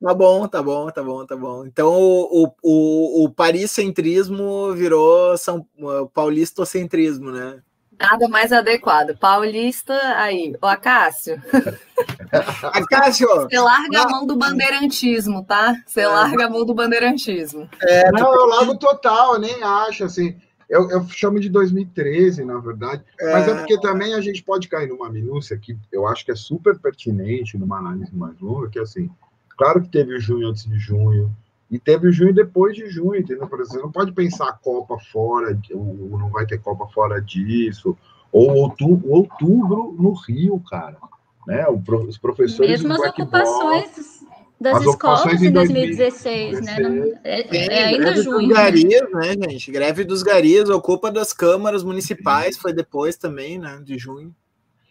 Tá 0.00 0.14
bom, 0.14 0.46
tá 0.46 0.62
bom, 0.62 0.90
tá 0.90 1.02
bom, 1.02 1.26
tá 1.26 1.36
bom. 1.36 1.66
Então 1.66 1.92
o, 1.92 2.52
o, 2.62 3.24
o 3.24 3.30
paris-centrismo 3.30 4.72
virou 4.72 5.36
São 5.36 5.66
paulistocentrismo, 6.14 7.32
né? 7.32 7.60
Nada 8.00 8.28
mais 8.28 8.52
adequado. 8.52 9.16
Paulista, 9.18 9.94
aí. 10.16 10.54
O 10.62 10.66
Acácio. 10.66 11.42
Acácio! 12.62 13.28
Você 13.28 13.58
larga 13.58 14.02
a 14.02 14.08
mão 14.08 14.26
do 14.26 14.36
bandeirantismo, 14.36 15.44
tá? 15.44 15.74
Você 15.84 16.02
é. 16.02 16.08
larga 16.08 16.46
a 16.46 16.50
mão 16.50 16.64
do 16.64 16.74
bandeirantismo. 16.74 17.68
É, 17.82 18.10
não, 18.12 18.32
eu 18.32 18.46
largo 18.46 18.76
total, 18.76 19.34
eu 19.34 19.40
nem 19.40 19.62
acho, 19.62 20.04
assim. 20.04 20.36
Eu, 20.68 20.90
eu 20.90 21.08
chamo 21.08 21.40
de 21.40 21.48
2013, 21.48 22.44
na 22.44 22.58
verdade. 22.58 23.02
É. 23.18 23.32
Mas 23.32 23.48
é 23.48 23.54
porque 23.54 23.80
também 23.80 24.14
a 24.14 24.20
gente 24.20 24.42
pode 24.42 24.68
cair 24.68 24.88
numa 24.88 25.10
minúcia 25.10 25.56
que 25.56 25.76
eu 25.90 26.06
acho 26.06 26.24
que 26.24 26.30
é 26.30 26.36
super 26.36 26.78
pertinente 26.78 27.56
numa 27.56 27.78
análise 27.78 28.14
mais 28.14 28.38
longa, 28.38 28.68
que 28.68 28.78
é 28.78 28.82
assim, 28.82 29.10
claro 29.56 29.80
que 29.80 29.88
teve 29.88 30.14
o 30.14 30.20
junho 30.20 30.48
antes 30.48 30.64
de 30.64 30.78
junho, 30.78 31.34
e 31.70 31.78
teve 31.78 32.08
o 32.08 32.12
junho 32.12 32.32
depois 32.32 32.74
de 32.74 32.88
junho, 32.88 33.16
entendeu? 33.16 33.46
Por 33.46 33.60
exemplo, 33.60 33.78
você 33.78 33.82
não 33.82 33.92
pode 33.92 34.12
pensar 34.12 34.48
a 34.48 34.52
Copa 34.52 34.98
fora, 35.12 35.58
ou 35.72 36.18
não 36.18 36.30
vai 36.30 36.46
ter 36.46 36.58
Copa 36.58 36.86
fora 36.88 37.20
disso, 37.20 37.96
ou 38.32 38.50
outubro, 38.50 39.10
outubro 39.10 39.94
no 39.98 40.12
Rio, 40.12 40.62
cara. 40.70 40.96
Né? 41.46 41.66
Os 41.68 42.18
professores. 42.18 42.70
Mesmo 42.70 42.92
as 42.92 43.00
ocupações 43.00 44.18
das 44.60 44.82
escolas 44.82 45.40
em 45.40 45.52
2016, 45.52 46.60
2016 46.60 47.12
né? 47.12 47.20
É, 47.22 47.56
é, 47.56 47.84
ainda 47.84 48.04
greve 48.06 48.22
junho. 48.22 48.48
Dos 48.48 48.56
garis, 48.56 48.84
né, 48.84 49.50
gente? 49.50 49.70
Greve 49.70 50.04
dos 50.04 50.22
garis, 50.22 50.68
ocupa 50.68 51.12
das 51.12 51.32
câmaras 51.32 51.84
municipais, 51.84 52.56
foi 52.56 52.72
depois 52.72 53.16
também, 53.16 53.58
né, 53.58 53.80
de 53.84 53.96
junho. 53.96 54.34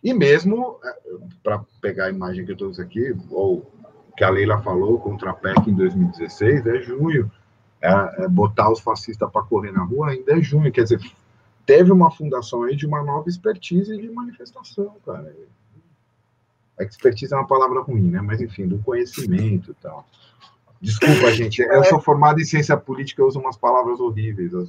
E 0.03 0.13
mesmo, 0.13 0.79
é, 0.83 0.95
para 1.43 1.65
pegar 1.81 2.05
a 2.05 2.09
imagem 2.09 2.45
que 2.45 2.51
eu 2.51 2.69
estou 2.69 2.83
aqui, 2.83 3.13
ou 3.29 3.69
que 4.17 4.23
a 4.23 4.29
Leila 4.29 4.59
falou 4.63 4.99
contra 4.99 5.29
a 5.29 5.33
PEC 5.33 5.69
em 5.69 5.75
2016 5.75 6.65
é 6.65 6.81
junho. 6.81 7.31
É, 7.79 8.23
é 8.23 8.27
botar 8.27 8.71
os 8.71 8.79
fascistas 8.79 9.31
para 9.31 9.43
correr 9.43 9.71
na 9.71 9.83
rua 9.83 10.09
ainda 10.09 10.35
é 10.35 10.41
junho. 10.41 10.71
Quer 10.71 10.83
dizer, 10.83 10.99
teve 11.63 11.91
uma 11.91 12.09
fundação 12.09 12.63
aí 12.63 12.75
de 12.75 12.87
uma 12.87 13.03
nova 13.03 13.29
expertise 13.29 13.95
de 13.95 14.09
manifestação, 14.09 14.95
cara. 15.05 15.31
Expertise 16.79 17.31
é 17.31 17.37
uma 17.37 17.45
palavra 17.45 17.81
ruim, 17.81 18.09
né? 18.09 18.19
Mas 18.19 18.41
enfim, 18.41 18.67
do 18.67 18.79
conhecimento 18.79 19.71
e 19.71 19.75
tal. 19.75 20.03
Desculpa, 20.81 21.31
gente. 21.31 21.61
Eu 21.61 21.83
sou 21.83 22.01
formado 22.01 22.41
em 22.41 22.45
ciência 22.45 22.75
política, 22.75 23.21
eu 23.21 23.27
uso 23.27 23.39
umas 23.39 23.55
palavras 23.55 23.99
horríveis. 23.99 24.51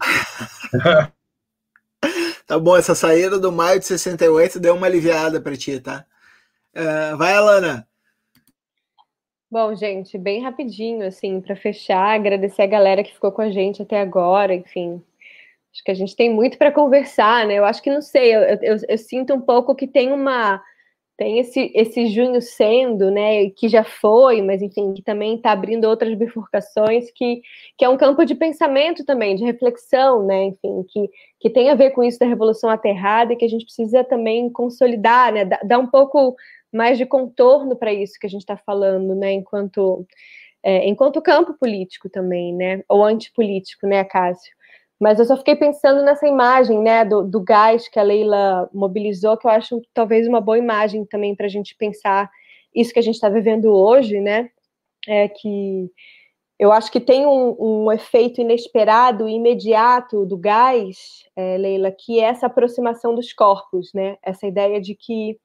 Tá 2.47 2.59
bom, 2.59 2.75
essa 2.75 2.95
saída 2.95 3.39
do 3.39 3.53
maio 3.53 3.79
de 3.79 3.85
68 3.85 4.59
deu 4.59 4.75
uma 4.75 4.87
aliviada 4.87 5.39
para 5.39 5.55
ti, 5.55 5.79
tá? 5.79 6.07
Uh, 6.75 7.15
vai, 7.19 7.35
Alana. 7.35 7.88
Bom, 9.51 9.75
gente, 9.75 10.19
bem 10.19 10.43
rapidinho, 10.43 11.07
assim, 11.07 11.41
para 11.41 11.57
fechar, 11.57 12.15
agradecer 12.15 12.63
a 12.63 12.67
galera 12.67 13.03
que 13.03 13.15
ficou 13.15 13.33
com 13.33 13.41
a 13.41 13.51
gente 13.51 13.81
até 13.81 13.99
agora, 13.99 14.55
enfim. 14.55 15.03
Acho 15.73 15.85
que 15.85 15.91
a 15.91 15.95
gente 15.95 16.15
tem 16.15 16.31
muito 16.31 16.59
para 16.59 16.73
conversar, 16.73 17.47
né? 17.47 17.55
Eu 17.55 17.65
acho 17.65 17.83
que 17.83 17.91
não 17.91 18.03
sei, 18.03 18.35
eu, 18.35 18.43
eu, 18.43 18.77
eu 18.89 18.99
sinto 18.99 19.35
um 19.35 19.41
pouco 19.41 19.75
que 19.75 19.87
tem 19.87 20.13
uma 20.13 20.63
tem 21.19 21.41
esse, 21.41 21.73
esse 21.75 22.07
junho 22.07 22.41
sendo, 22.41 23.11
né, 23.11 23.51
que 23.51 23.69
já 23.69 23.83
foi, 23.83 24.41
mas 24.41 24.63
enfim, 24.63 24.95
que 24.95 25.03
também 25.03 25.35
está 25.35 25.51
abrindo 25.51 25.85
outras 25.85 26.15
bifurcações, 26.17 27.11
que, 27.11 27.43
que 27.77 27.85
é 27.85 27.89
um 27.89 27.97
campo 27.97 28.25
de 28.25 28.37
pensamento 28.37 29.05
também, 29.05 29.35
de 29.35 29.45
reflexão, 29.45 30.25
né, 30.25 30.45
enfim, 30.45 30.85
que, 30.89 31.11
que 31.41 31.51
tem 31.51 31.71
a 31.71 31.75
ver 31.75 31.91
com 31.91 32.05
isso 32.05 32.21
da 32.21 32.27
revolução 32.27 32.71
aterrada 32.71 33.33
e 33.33 33.37
que 33.37 33.45
a 33.45 33.49
gente 33.49 33.65
precisa 33.65 34.05
também 34.05 34.49
consolidar, 34.49 35.33
né, 35.33 35.45
dar, 35.45 35.81
um 35.81 35.89
pouco 35.89 36.37
mais 36.73 36.99
de 36.99 37.07
contorno 37.07 37.77
para 37.77 37.93
isso 37.93 38.19
que 38.19 38.27
a 38.27 38.31
gente 38.31 38.43
está 38.43 38.57
falando, 38.57 39.15
né, 39.15 39.33
enquanto, 39.33 40.07
é, 40.63 40.87
enquanto 40.89 41.23
campo 41.23 41.55
político 41.55 42.09
também, 42.09 42.55
né, 42.55 42.83
ou 42.89 43.05
antipolítico, 43.05 43.87
né, 43.87 44.05
Cássio? 44.05 44.53
Mas 45.01 45.19
eu 45.19 45.25
só 45.25 45.37
fiquei 45.37 45.55
pensando 45.55 46.03
nessa 46.03 46.27
imagem, 46.27 46.81
né, 46.81 47.05
do, 47.05 47.23
do 47.23 47.41
gás 47.41 47.89
que 47.89 47.99
a 47.99 48.03
Leila 48.03 48.69
mobilizou, 48.75 49.37
que 49.37 49.47
eu 49.47 49.51
acho 49.51 49.81
talvez 49.95 50.27
uma 50.27 50.41
boa 50.41 50.59
imagem 50.59 51.05
também 51.05 51.35
para 51.35 51.47
a 51.47 51.49
gente 51.49 51.77
pensar 51.77 52.29
isso 52.75 52.93
que 52.93 52.99
a 52.99 53.03
gente 53.03 53.15
está 53.15 53.29
vivendo 53.29 53.73
hoje, 53.73 54.21
né, 54.21 54.51
é 55.07 55.29
que 55.29 55.91
eu 56.59 56.73
acho 56.73 56.91
que 56.91 57.01
tem 57.01 57.25
um, 57.25 57.85
um 57.85 57.93
efeito 57.93 58.41
inesperado 58.41 59.29
e 59.29 59.35
imediato 59.35 60.27
do 60.27 60.37
gás, 60.37 61.25
é, 61.37 61.57
Leila, 61.57 61.93
que 61.93 62.19
é 62.19 62.25
essa 62.25 62.47
aproximação 62.47 63.15
dos 63.15 63.33
corpos, 63.33 63.93
né, 63.95 64.17
essa 64.23 64.47
ideia 64.47 64.81
de 64.81 64.95
que 64.95 65.39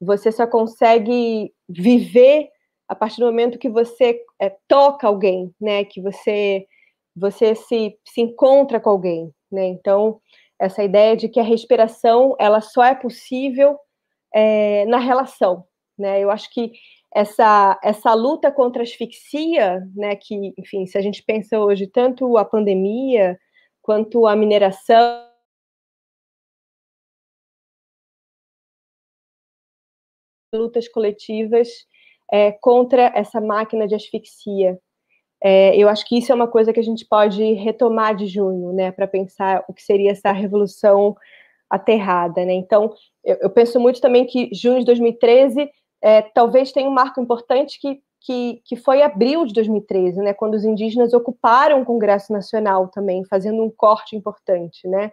você 0.00 0.30
só 0.30 0.46
consegue 0.46 1.52
viver 1.68 2.48
a 2.88 2.94
partir 2.94 3.20
do 3.20 3.26
momento 3.26 3.58
que 3.58 3.68
você 3.68 4.20
é, 4.40 4.54
toca 4.68 5.06
alguém, 5.06 5.52
né, 5.60 5.84
que 5.84 6.00
você 6.00 6.66
você 7.16 7.54
se, 7.54 7.98
se 8.06 8.20
encontra 8.20 8.78
com 8.78 8.90
alguém, 8.90 9.32
né? 9.50 9.64
Então, 9.68 10.20
essa 10.60 10.84
ideia 10.84 11.16
de 11.16 11.30
que 11.30 11.40
a 11.40 11.42
respiração 11.42 12.36
ela 12.38 12.60
só 12.60 12.84
é 12.84 12.94
possível 12.94 13.78
é, 14.34 14.84
na 14.84 14.98
relação, 14.98 15.64
né? 15.98 16.20
Eu 16.20 16.30
acho 16.30 16.52
que 16.52 16.72
essa, 17.14 17.80
essa 17.82 18.12
luta 18.12 18.52
contra 18.52 18.82
a 18.82 18.84
asfixia, 18.84 19.82
né? 19.94 20.14
Que, 20.14 20.52
enfim, 20.58 20.84
se 20.84 20.98
a 20.98 21.00
gente 21.00 21.22
pensa 21.22 21.58
hoje 21.58 21.86
tanto 21.86 22.36
a 22.36 22.44
pandemia 22.44 23.38
quanto 23.80 24.26
a 24.26 24.36
mineração 24.36 25.24
lutas 30.56 30.88
coletivas 30.88 31.68
é, 32.32 32.52
contra 32.52 33.12
essa 33.14 33.40
máquina 33.40 33.86
de 33.86 33.94
asfixia, 33.94 34.78
é, 35.42 35.76
eu 35.76 35.88
acho 35.88 36.04
que 36.06 36.18
isso 36.18 36.32
é 36.32 36.34
uma 36.34 36.48
coisa 36.48 36.72
que 36.72 36.80
a 36.80 36.82
gente 36.82 37.06
pode 37.06 37.52
retomar 37.54 38.16
de 38.16 38.26
junho, 38.26 38.72
né, 38.72 38.90
para 38.90 39.06
pensar 39.06 39.64
o 39.68 39.74
que 39.74 39.82
seria 39.82 40.12
essa 40.12 40.32
revolução 40.32 41.14
aterrada, 41.68 42.44
né? 42.44 42.52
Então, 42.52 42.92
eu, 43.24 43.36
eu 43.42 43.50
penso 43.50 43.78
muito 43.78 44.00
também 44.00 44.24
que 44.24 44.48
junho 44.52 44.78
de 44.80 44.86
2013 44.86 45.70
é, 46.02 46.22
talvez 46.22 46.72
tenha 46.72 46.88
um 46.88 46.92
marco 46.92 47.20
importante 47.20 47.78
que, 47.80 48.00
que, 48.20 48.62
que 48.64 48.76
foi 48.76 49.02
abril 49.02 49.44
de 49.44 49.52
2013, 49.52 50.18
né, 50.20 50.32
quando 50.32 50.54
os 50.54 50.64
indígenas 50.64 51.12
ocuparam 51.12 51.82
o 51.82 51.84
Congresso 51.84 52.32
Nacional 52.32 52.88
também, 52.88 53.24
fazendo 53.24 53.62
um 53.62 53.70
corte 53.70 54.16
importante, 54.16 54.86
né, 54.88 55.12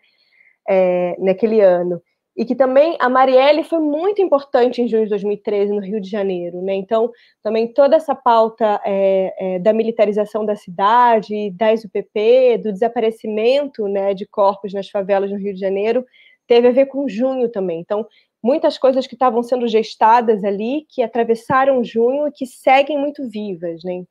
é, 0.67 1.15
naquele 1.19 1.61
ano 1.61 2.01
e 2.35 2.45
que 2.45 2.55
também 2.55 2.97
a 2.99 3.07
Marielle 3.09 3.63
foi 3.63 3.79
muito 3.79 4.21
importante 4.21 4.81
em 4.81 4.87
junho 4.87 5.03
de 5.03 5.09
2013 5.09 5.71
no 5.71 5.81
Rio 5.81 6.01
de 6.01 6.09
Janeiro, 6.09 6.61
né? 6.63 6.73
Então, 6.73 7.11
também 7.43 7.71
toda 7.71 7.95
essa 7.95 8.15
pauta 8.15 8.81
é, 8.83 9.55
é, 9.55 9.59
da 9.59 9.71
militarização 9.71 10.43
da 10.43 10.55
cidade, 10.55 11.51
das 11.51 11.83
UPP, 11.83 12.57
do 12.57 12.73
desaparecimento, 12.73 13.87
né, 13.87 14.13
de 14.15 14.25
corpos 14.25 14.73
nas 14.73 14.89
favelas 14.89 15.29
no 15.29 15.37
Rio 15.37 15.53
de 15.53 15.59
Janeiro, 15.59 16.03
teve 16.47 16.67
a 16.67 16.71
ver 16.71 16.87
com 16.87 17.07
junho 17.07 17.49
também. 17.49 17.79
Então, 17.79 18.05
muitas 18.43 18.77
coisas 18.79 19.05
que 19.05 19.15
estavam 19.15 19.43
sendo 19.43 19.67
gestadas 19.67 20.43
ali, 20.43 20.85
que 20.89 21.03
atravessaram 21.03 21.83
junho 21.83 22.27
e 22.27 22.31
que 22.31 22.47
seguem 22.47 22.97
muito 22.99 23.29
vivas, 23.29 23.83
né? 23.83 24.03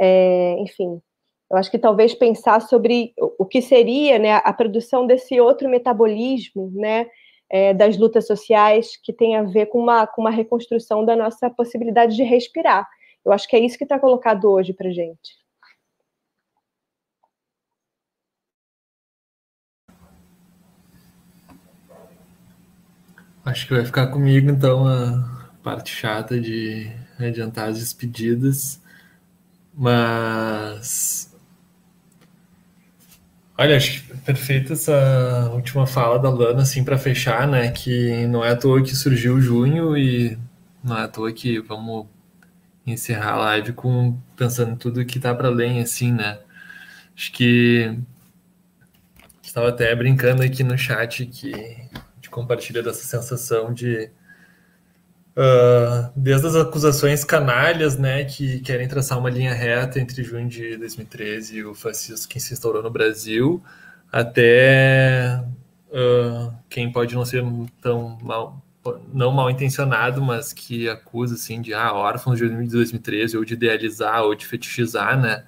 É, 0.00 0.56
enfim, 0.58 1.00
eu 1.50 1.56
acho 1.56 1.70
que 1.70 1.78
talvez 1.78 2.14
pensar 2.14 2.60
sobre 2.60 3.14
o 3.38 3.44
que 3.46 3.62
seria, 3.62 4.18
né, 4.18 4.34
a 4.44 4.52
produção 4.52 5.06
desse 5.06 5.40
outro 5.40 5.68
metabolismo, 5.68 6.70
né? 6.74 7.06
É, 7.54 7.72
das 7.72 7.96
lutas 7.96 8.26
sociais 8.26 8.96
que 9.00 9.12
tem 9.12 9.36
a 9.36 9.44
ver 9.44 9.66
com 9.66 9.78
uma, 9.78 10.08
com 10.08 10.22
uma 10.22 10.30
reconstrução 10.30 11.04
da 11.04 11.14
nossa 11.14 11.48
possibilidade 11.48 12.16
de 12.16 12.24
respirar. 12.24 12.84
Eu 13.24 13.30
acho 13.30 13.46
que 13.46 13.54
é 13.54 13.60
isso 13.60 13.78
que 13.78 13.84
está 13.84 13.96
colocado 13.96 14.50
hoje 14.50 14.72
para 14.72 14.90
gente. 14.90 15.38
Acho 23.44 23.68
que 23.68 23.74
vai 23.74 23.84
ficar 23.84 24.08
comigo, 24.08 24.50
então, 24.50 24.88
a 24.88 25.48
parte 25.62 25.90
chata 25.90 26.40
de 26.40 26.90
adiantar 27.20 27.68
as 27.68 27.78
despedidas. 27.78 28.82
Mas 29.72 31.32
Olha, 33.56 33.76
acho 33.76 34.02
perfeita 34.24 34.72
essa 34.72 35.50
última 35.52 35.86
fala 35.86 36.18
da 36.18 36.28
Lana, 36.28 36.62
assim, 36.62 36.82
para 36.84 36.98
fechar, 36.98 37.46
né? 37.46 37.70
Que 37.70 38.26
não 38.26 38.44
é 38.44 38.50
à 38.50 38.56
toa 38.56 38.82
que 38.82 38.94
surgiu 38.96 39.40
junho 39.40 39.96
e 39.96 40.36
não 40.82 40.98
é 40.98 41.02
à 41.04 41.08
toa 41.08 41.32
que 41.32 41.60
vamos 41.60 42.06
encerrar 42.86 43.34
a 43.34 43.36
live 43.36 43.72
com 43.72 44.18
pensando 44.36 44.72
em 44.72 44.76
tudo 44.76 45.04
que 45.04 45.20
tá 45.20 45.34
para 45.34 45.48
além, 45.48 45.80
assim, 45.80 46.12
né? 46.12 46.40
Acho 47.16 47.32
que 47.32 47.96
estava 49.42 49.68
até 49.68 49.94
brincando 49.94 50.42
aqui 50.42 50.64
no 50.64 50.76
chat 50.76 51.24
que 51.26 51.52
de 52.20 52.28
compartilha 52.30 52.82
dessa 52.82 53.04
sensação 53.04 53.72
de 53.72 54.10
Uh, 55.36 56.12
desde 56.14 56.46
as 56.46 56.54
acusações 56.54 57.24
canalhas, 57.24 57.98
né, 57.98 58.24
que 58.24 58.60
querem 58.60 58.86
traçar 58.86 59.18
uma 59.18 59.28
linha 59.28 59.52
reta 59.52 59.98
entre 59.98 60.22
junho 60.22 60.48
de 60.48 60.76
2013 60.76 61.56
e 61.56 61.64
o 61.64 61.74
fascismo 61.74 62.28
que 62.28 62.38
se 62.38 62.52
instaurou 62.52 62.80
no 62.80 62.90
Brasil, 62.90 63.60
até 64.12 65.42
uh, 65.90 66.54
quem 66.70 66.92
pode 66.92 67.16
não 67.16 67.24
ser 67.24 67.44
tão 67.80 68.16
mal, 68.22 68.62
não 69.12 69.32
mal 69.32 69.50
intencionado, 69.50 70.22
mas 70.22 70.52
que 70.52 70.88
acusa 70.88 71.34
assim 71.34 71.60
de 71.60 71.74
ah, 71.74 71.92
órfãos 71.92 72.38
de 72.38 72.48
2013 72.48 73.36
ou 73.36 73.44
de 73.44 73.54
idealizar 73.54 74.22
ou 74.22 74.36
de 74.36 74.46
fetichizar, 74.46 75.20
né? 75.20 75.44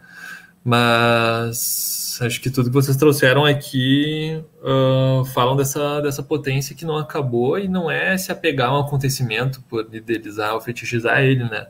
Mas 0.64 2.05
acho 2.20 2.40
que 2.40 2.50
tudo 2.50 2.68
que 2.68 2.74
vocês 2.74 2.96
trouxeram 2.96 3.44
aqui 3.44 4.42
uh, 4.62 5.24
falam 5.26 5.56
dessa, 5.56 6.00
dessa 6.00 6.22
potência 6.22 6.74
que 6.74 6.84
não 6.84 6.96
acabou 6.96 7.58
e 7.58 7.68
não 7.68 7.90
é 7.90 8.16
se 8.16 8.30
apegar 8.30 8.70
a 8.70 8.78
um 8.78 8.80
acontecimento 8.80 9.62
por 9.62 9.88
idealizar 9.92 10.54
ou 10.54 10.60
fetichizar 10.60 11.20
ele, 11.20 11.44
né? 11.44 11.66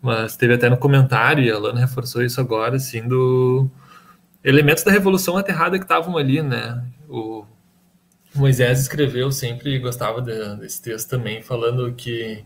Mas 0.00 0.36
teve 0.36 0.54
até 0.54 0.68
no 0.68 0.76
comentário, 0.76 1.44
e 1.44 1.50
a 1.50 1.58
Lana 1.58 1.80
reforçou 1.80 2.22
isso 2.22 2.40
agora, 2.40 2.76
assim, 2.76 3.06
do 3.06 3.70
elementos 4.42 4.84
da 4.84 4.92
revolução 4.92 5.36
aterrada 5.36 5.78
que 5.78 5.84
estavam 5.84 6.16
ali, 6.18 6.42
né? 6.42 6.84
O 7.08 7.44
Moisés 8.34 8.80
escreveu 8.80 9.30
sempre, 9.30 9.78
gostava 9.78 10.20
de, 10.20 10.56
desse 10.56 10.82
texto 10.82 11.08
também, 11.08 11.42
falando 11.42 11.92
que 11.94 12.44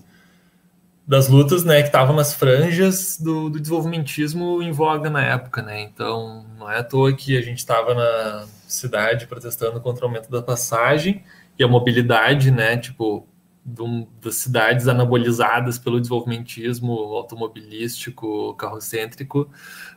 das 1.08 1.26
lutas, 1.26 1.64
né, 1.64 1.80
que 1.80 1.88
estavam 1.88 2.14
nas 2.14 2.34
franjas 2.34 3.18
do, 3.18 3.48
do, 3.48 3.58
desenvolvimentismo 3.58 4.62
em 4.62 4.70
voga 4.70 5.08
na 5.08 5.24
época, 5.24 5.62
né? 5.62 5.80
Então, 5.80 6.44
não 6.58 6.70
é 6.70 6.80
à 6.80 6.84
toa 6.84 7.14
que 7.14 7.34
a 7.38 7.40
gente 7.40 7.56
estava 7.56 7.94
na 7.94 8.46
cidade 8.66 9.26
protestando 9.26 9.80
contra 9.80 10.04
o 10.04 10.08
aumento 10.08 10.30
da 10.30 10.42
passagem 10.42 11.24
e 11.58 11.64
a 11.64 11.68
mobilidade, 11.68 12.50
né, 12.50 12.76
tipo, 12.76 13.26
do, 13.64 14.06
das 14.20 14.36
cidades 14.36 14.86
anabolizadas 14.86 15.78
pelo 15.78 15.98
desenvolvimentismo 15.98 16.92
automobilístico, 16.92 18.54
carrocêntrico, 18.56 19.48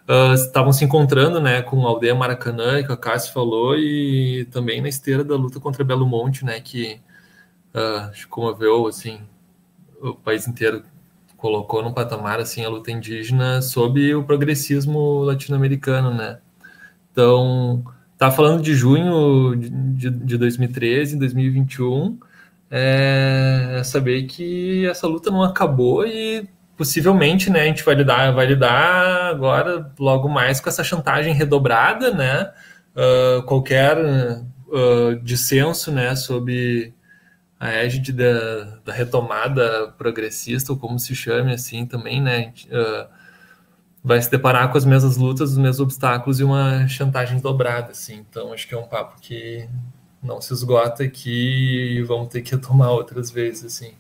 uh, 0.08 0.34
estavam 0.34 0.72
se 0.72 0.86
encontrando, 0.86 1.42
né, 1.42 1.62
com 1.62 1.86
a 1.86 1.90
aldeia 1.90 2.16
Maracanã, 2.16 2.82
que 2.82 2.92
a 2.92 2.96
Cássio 2.96 3.34
falou, 3.34 3.78
e 3.78 4.46
também 4.50 4.80
na 4.80 4.88
esteira 4.88 5.26
da 5.26 5.36
luta 5.36 5.60
contra 5.60 5.84
Belo 5.84 6.06
Monte, 6.06 6.46
né, 6.46 6.62
que 6.62 7.02
uh, 7.76 8.28
comoveu, 8.30 8.88
assim, 8.88 9.20
o 10.02 10.16
país 10.16 10.48
inteiro 10.48 10.84
colocou 11.42 11.82
num 11.82 11.92
patamar 11.92 12.40
assim 12.40 12.64
a 12.64 12.70
luta 12.70 12.92
indígena 12.92 13.64
sob 13.64 14.14
o 14.14 14.24
progressismo 14.24 15.24
latino-americano, 15.24 16.14
né? 16.14 16.38
Então, 17.12 17.84
tá 18.16 18.30
falando 18.30 18.62
de 18.62 18.76
junho 18.76 19.56
de, 19.56 20.12
de 20.12 20.38
2013, 20.38 21.18
2021, 21.18 22.20
é 22.70 23.82
saber 23.84 24.24
que 24.28 24.86
essa 24.86 25.08
luta 25.08 25.32
não 25.32 25.42
acabou 25.42 26.06
e 26.06 26.48
possivelmente, 26.78 27.50
né, 27.50 27.62
a 27.62 27.66
gente 27.66 27.84
vai 27.84 27.96
lidar, 27.96 28.32
vai 28.32 28.46
lidar 28.46 29.32
agora 29.32 29.92
logo 30.00 30.30
mais 30.30 30.60
com 30.62 30.70
essa 30.70 30.84
chantagem 30.84 31.34
redobrada, 31.34 32.12
né, 32.12 32.52
uh, 32.96 33.44
qualquer 33.44 33.98
uh, 33.98 35.16
dissenso, 35.24 35.92
né, 35.92 36.16
sobre 36.16 36.94
a 37.62 37.70
égide 37.70 38.12
da, 38.12 38.80
da, 38.84 38.92
retomada 38.92 39.94
progressista, 39.96 40.74
ou 40.74 40.80
como 40.80 40.98
se 40.98 41.14
chame 41.14 41.54
assim 41.54 41.86
também, 41.86 42.20
né, 42.20 42.52
uh, 42.72 43.08
vai 44.04 44.20
se 44.20 44.32
deparar 44.32 44.72
com 44.72 44.80
as 44.80 44.84
mesmas 44.84 45.16
lutas, 45.16 45.52
os 45.52 45.58
mesmos 45.60 45.80
obstáculos 45.80 46.40
e 46.40 46.44
uma 46.44 46.88
chantagem 46.88 47.40
dobrada, 47.40 47.92
assim, 47.92 48.16
então 48.16 48.52
acho 48.52 48.68
que 48.68 48.74
é 48.74 48.78
um 48.80 48.88
papo 48.88 49.22
que 49.22 49.70
não 50.24 50.42
se 50.42 50.52
esgota 50.52 51.04
aqui 51.04 51.98
e 52.00 52.02
vamos 52.02 52.30
ter 52.30 52.42
que 52.42 52.56
retomar 52.56 52.90
outras 52.90 53.30
vezes, 53.30 53.64
assim. 53.64 53.94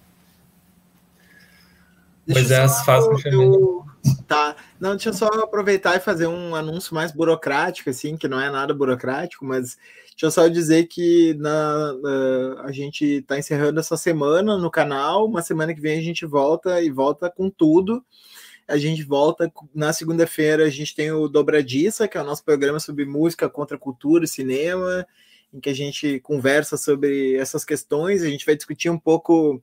Deixa 2.26 2.42
Mas 2.42 2.52
é 2.52 2.62
as 2.62 2.84
fases 2.84 3.26
eu, 3.26 3.86
Tá. 4.28 4.56
Não, 4.80 4.92
deixa 4.92 5.10
eu 5.10 5.14
só 5.14 5.28
aproveitar 5.28 5.96
e 5.96 6.00
fazer 6.00 6.26
um 6.26 6.56
anúncio 6.56 6.96
mais 6.96 7.12
burocrático, 7.12 7.92
assim, 7.92 8.18
que 8.18 8.28
não 8.28 8.42
é 8.42 8.50
nada 8.50 8.74
burocrático, 8.74 9.46
mas 9.46 9.78
deixa 10.22 10.26
eu 10.28 10.32
só 10.44 10.48
dizer 10.48 10.86
que 10.86 11.34
na, 11.40 11.94
na 11.94 12.62
a 12.66 12.72
gente 12.72 13.04
está 13.04 13.40
encerrando 13.40 13.80
essa 13.80 13.98
semana 13.98 14.56
no 14.56 14.70
canal, 14.70 15.26
uma 15.26 15.42
semana 15.42 15.74
que 15.74 15.82
vem 15.82 15.98
a 15.98 16.04
gente 16.04 16.28
volta 16.28 16.80
e 16.80 16.92
volta 16.92 17.28
com 17.28 17.50
tudo. 17.50 18.06
A 18.68 18.78
gente 18.78 19.02
volta 19.02 19.52
na 19.74 19.92
segunda-feira, 19.92 20.64
a 20.64 20.70
gente 20.70 20.94
tem 20.94 21.12
o 21.12 21.28
Dobradiça, 21.28 22.08
que 22.08 22.20
é 22.20 22.22
o 22.22 22.24
nosso 22.24 22.46
programa 22.46 22.80
sobre 22.80 23.04
música, 23.04 23.50
contra 23.50 23.80
cultura 23.80 24.24
e 24.24 24.28
cinema 24.28 25.08
em 25.52 25.60
que 25.60 25.72
a 25.72 25.76
gente 25.76 26.20
conversa 26.20 26.78
sobre 26.78 27.36
essas 27.36 27.66
questões. 27.66 28.22
A 28.22 28.30
gente 28.30 28.46
vai 28.46 28.56
discutir 28.56 28.92
um 28.92 29.00
pouco, 29.00 29.60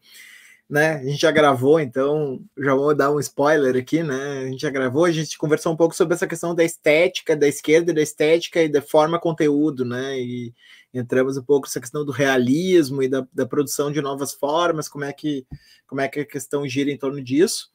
né? 0.68 0.96
A 0.96 1.04
gente 1.04 1.20
já 1.22 1.30
gravou, 1.30 1.80
então 1.80 2.40
já 2.58 2.74
vou 2.74 2.94
dar 2.94 3.10
um 3.10 3.18
spoiler 3.18 3.74
aqui, 3.74 4.02
né? 4.02 4.44
A 4.44 4.46
gente 4.48 4.60
já 4.60 4.70
gravou, 4.70 5.06
a 5.06 5.10
gente 5.10 5.38
conversou 5.38 5.72
um 5.72 5.76
pouco 5.76 5.96
sobre 5.96 6.14
essa 6.14 6.26
questão 6.26 6.54
da 6.54 6.62
estética, 6.62 7.34
da 7.34 7.48
esquerda 7.48 7.94
da 7.94 8.02
estética 8.02 8.62
e 8.62 8.68
da 8.68 8.82
forma 8.82 9.18
conteúdo, 9.18 9.84
né? 9.84 10.18
E 10.20 10.52
entramos 10.92 11.38
um 11.38 11.42
pouco 11.42 11.66
nessa 11.66 11.80
questão 11.80 12.04
do 12.04 12.12
realismo 12.12 13.02
e 13.02 13.08
da, 13.08 13.26
da 13.32 13.46
produção 13.46 13.90
de 13.90 14.02
novas 14.02 14.34
formas, 14.34 14.88
como 14.88 15.04
é 15.04 15.12
que 15.12 15.46
como 15.86 16.02
é 16.02 16.08
que 16.08 16.20
a 16.20 16.26
questão 16.26 16.68
gira 16.68 16.90
em 16.90 16.98
torno 16.98 17.22
disso. 17.22 17.70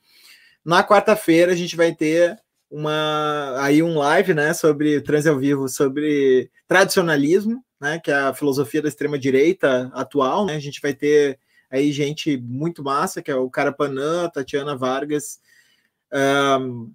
Na 0.63 0.83
quarta-feira 0.83 1.51
a 1.51 1.55
gente 1.55 1.75
vai 1.75 1.95
ter 1.95 2.37
uma 2.69 3.55
aí 3.59 3.81
um 3.83 3.97
live, 3.97 4.33
né, 4.33 4.53
sobre 4.53 5.01
trans 5.01 5.27
ao 5.27 5.37
vivo, 5.37 5.67
sobre 5.67 6.49
tradicionalismo, 6.67 7.63
né, 7.81 7.99
que 7.99 8.11
é 8.11 8.15
a 8.15 8.33
filosofia 8.33 8.81
da 8.81 8.87
extrema 8.87 9.17
direita 9.17 9.91
atual, 9.93 10.45
né? 10.45 10.55
A 10.55 10.59
gente 10.59 10.79
vai 10.81 10.93
ter 10.93 11.39
aí 11.73 11.91
gente 11.91 12.37
muito 12.37 12.83
massa, 12.83 13.21
que 13.21 13.31
é 13.31 13.35
o 13.35 13.49
Carapanã, 13.49 14.29
Tatiana 14.29 14.75
Vargas, 14.75 15.39
um, 16.13 16.91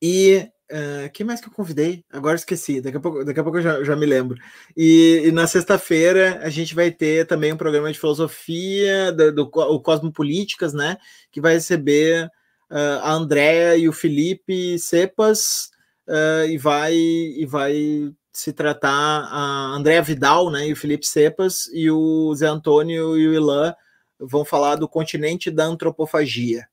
e 0.00 0.48
uh, 0.70 1.10
quem 1.12 1.26
mais 1.26 1.40
que 1.40 1.48
eu 1.48 1.52
convidei? 1.52 2.04
Agora 2.12 2.36
esqueci, 2.36 2.80
daqui 2.80 2.96
a 2.96 3.00
pouco, 3.00 3.24
daqui 3.24 3.40
a 3.40 3.42
pouco 3.42 3.58
eu 3.58 3.62
já, 3.62 3.82
já 3.82 3.96
me 3.96 4.06
lembro. 4.06 4.38
E, 4.76 5.22
e 5.24 5.32
na 5.32 5.46
sexta-feira 5.46 6.40
a 6.42 6.50
gente 6.50 6.74
vai 6.74 6.90
ter 6.90 7.26
também 7.26 7.52
um 7.52 7.56
programa 7.56 7.92
de 7.92 7.98
filosofia 7.98 9.10
do, 9.12 9.32
do 9.32 9.42
o 9.42 9.80
Cosmopolíticas, 9.80 10.72
né? 10.72 10.98
Que 11.32 11.40
vai 11.40 11.54
receber 11.54 12.26
uh, 12.70 13.00
a 13.02 13.12
Andréa 13.12 13.76
e 13.76 13.88
o 13.88 13.92
Felipe 13.92 14.78
Cepas 14.78 15.70
uh, 16.06 16.46
e 16.48 16.56
vai 16.58 16.94
e 16.94 17.46
vai 17.46 18.12
se 18.34 18.52
tratar 18.52 18.90
a 19.30 19.74
Andréa 19.76 20.02
Vidal 20.02 20.50
né, 20.50 20.66
e 20.66 20.72
o 20.72 20.76
Felipe 20.76 21.06
Cepas 21.06 21.70
e 21.72 21.88
o 21.88 22.34
Zé 22.34 22.48
Antônio 22.48 23.16
e 23.16 23.28
o 23.28 23.32
Ilan 23.32 23.72
vão 24.18 24.44
falar 24.44 24.74
do 24.74 24.88
continente 24.88 25.52
da 25.52 25.64
antropofagia, 25.64 26.66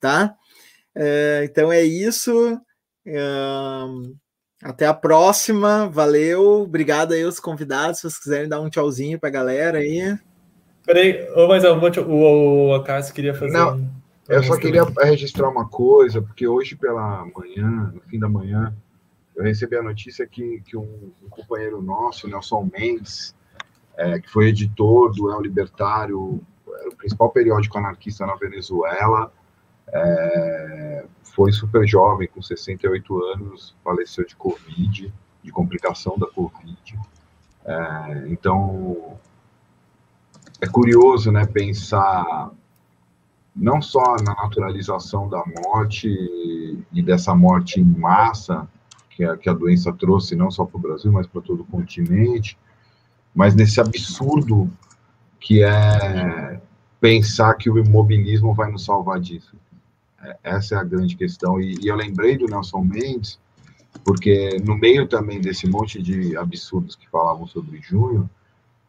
tá? 0.00 0.34
É, 0.94 1.42
então 1.44 1.70
é 1.70 1.82
isso. 1.82 2.60
É, 3.06 3.28
até 4.62 4.86
a 4.86 4.94
próxima. 4.94 5.88
Valeu. 5.88 6.62
Obrigado 6.62 7.12
aí 7.12 7.22
aos 7.22 7.38
convidados. 7.38 7.98
Se 7.98 8.02
vocês 8.02 8.18
quiserem 8.18 8.48
dar 8.48 8.60
um 8.60 8.68
tchauzinho 8.68 9.18
para 9.18 9.28
a 9.28 9.32
galera 9.32 9.78
aí. 9.78 10.18
Peraí, 10.84 11.28
oh, 11.36 11.46
mas 11.46 11.62
eu 11.62 11.78
vou 11.78 11.90
te, 11.90 12.00
o, 12.00 12.68
o 12.68 12.74
Acácio 12.74 13.14
queria 13.14 13.34
fazer. 13.34 13.52
Não, 13.52 13.88
eu 14.28 14.42
só 14.42 14.56
queria 14.56 14.84
registrar 15.02 15.48
uma 15.48 15.68
coisa, 15.68 16.22
porque 16.22 16.48
hoje 16.48 16.74
pela 16.74 17.26
manhã, 17.26 17.92
no 17.94 18.00
fim 18.02 18.18
da 18.18 18.28
manhã, 18.28 18.74
eu 19.36 19.44
recebi 19.44 19.76
a 19.76 19.82
notícia 19.82 20.26
que, 20.26 20.62
que 20.62 20.76
um, 20.76 21.12
um 21.22 21.28
companheiro 21.28 21.82
nosso, 21.82 22.26
Nelson 22.26 22.70
Mendes, 22.72 23.34
é, 23.94 24.18
que 24.18 24.30
foi 24.30 24.48
editor 24.48 25.12
do 25.12 25.30
El 25.30 25.42
Libertário, 25.42 26.18
o 26.66 26.96
principal 26.96 27.30
periódico 27.30 27.76
anarquista 27.76 28.26
na 28.26 28.34
Venezuela, 28.34 29.30
é, 29.88 31.04
foi 31.22 31.52
super 31.52 31.86
jovem, 31.86 32.26
com 32.28 32.40
68 32.40 33.24
anos, 33.24 33.76
faleceu 33.84 34.24
de 34.24 34.34
Covid, 34.34 35.12
de 35.42 35.52
complicação 35.52 36.18
da 36.18 36.26
Covid. 36.26 36.98
É, 37.64 38.24
então, 38.28 39.18
é 40.62 40.66
curioso 40.66 41.30
né, 41.30 41.44
pensar 41.44 42.50
não 43.54 43.82
só 43.82 44.16
na 44.16 44.34
naturalização 44.34 45.28
da 45.28 45.42
morte 45.64 46.08
e 46.92 47.02
dessa 47.02 47.34
morte 47.34 47.80
em 47.80 47.84
massa 47.84 48.66
que 49.16 49.24
a, 49.24 49.36
que 49.36 49.48
a 49.48 49.54
doença 49.54 49.90
trouxe, 49.94 50.36
não 50.36 50.50
só 50.50 50.66
para 50.66 50.76
o 50.76 50.80
Brasil, 50.80 51.10
mas 51.10 51.26
para 51.26 51.40
todo 51.40 51.62
o 51.62 51.66
continente, 51.66 52.58
mas 53.34 53.54
nesse 53.54 53.80
absurdo 53.80 54.70
que 55.40 55.62
é 55.62 56.60
pensar 57.00 57.54
que 57.54 57.70
o 57.70 57.78
imobilismo 57.78 58.52
vai 58.52 58.70
nos 58.70 58.84
salvar 58.84 59.18
disso. 59.18 59.56
É, 60.22 60.36
essa 60.42 60.74
é 60.74 60.78
a 60.78 60.84
grande 60.84 61.16
questão. 61.16 61.58
E, 61.60 61.76
e 61.82 61.88
eu 61.88 61.96
lembrei 61.96 62.36
do 62.36 62.46
Nelson 62.46 62.82
Mendes, 62.82 63.38
porque 64.04 64.58
no 64.62 64.76
meio 64.76 65.08
também 65.08 65.40
desse 65.40 65.66
monte 65.66 66.02
de 66.02 66.36
absurdos 66.36 66.94
que 66.94 67.08
falavam 67.08 67.46
sobre 67.46 67.80
junho, 67.80 68.28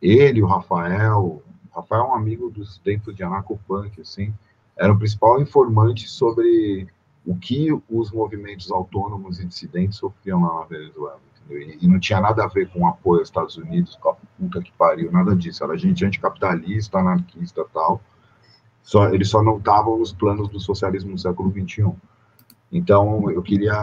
ele, 0.02 0.42
o 0.42 0.46
Rafael, 0.46 1.42
o 1.42 1.44
Rafael 1.74 2.04
é 2.04 2.08
um 2.08 2.16
amigo 2.16 2.50
dos 2.50 2.82
dentro 2.84 3.14
de 3.14 3.24
Anarcopunk, 3.24 4.02
assim, 4.02 4.34
era 4.76 4.92
o 4.92 4.98
principal 4.98 5.42
informante 5.42 6.08
sobre 6.08 6.88
o 7.28 7.36
que 7.36 7.68
os 7.90 8.10
movimentos 8.10 8.72
autônomos 8.72 9.38
e 9.38 9.46
dissidentes 9.46 9.98
sofriam 9.98 10.42
lá 10.42 10.62
na 10.62 10.66
Venezuela. 10.66 11.20
E, 11.50 11.78
e, 11.82 11.88
não 11.88 12.00
tinha 12.00 12.22
nada 12.22 12.46
a 12.46 12.48
ver 12.48 12.70
com 12.70 12.88
apoio 12.88 13.20
aos 13.20 13.28
Estados 13.28 13.58
Unidos, 13.58 13.98
com 13.98 14.10
a 14.12 14.14
puta 14.14 14.62
que 14.62 14.72
pariu, 14.72 15.12
nada 15.12 15.36
disso. 15.36 15.62
Era 15.62 15.78
gente 15.78 16.06
anticapitalista, 16.06 16.98
anarquista 16.98 17.66
tal. 17.74 18.02
Só, 18.82 19.10
eles 19.10 19.30
só 19.30 19.44
não 19.44 19.58
estavam 19.58 20.00
nos 20.00 20.14
planos 20.14 20.48
do 20.48 20.60
socialismo 20.60 21.12
no 21.12 21.18
século 21.18 21.52
XXI. 21.52 21.92
Então, 22.72 23.30
eu 23.30 23.42
queria. 23.42 23.76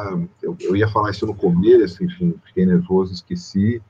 Eu, 0.43 0.57
eu 0.61 0.75
ia 0.75 0.89
falar 0.89 1.11
isso 1.11 1.27
no 1.27 1.35
começo, 1.35 2.03
enfim, 2.03 2.35
fiquei 2.47 2.65
nervoso, 2.65 3.13
esqueci. 3.13 3.83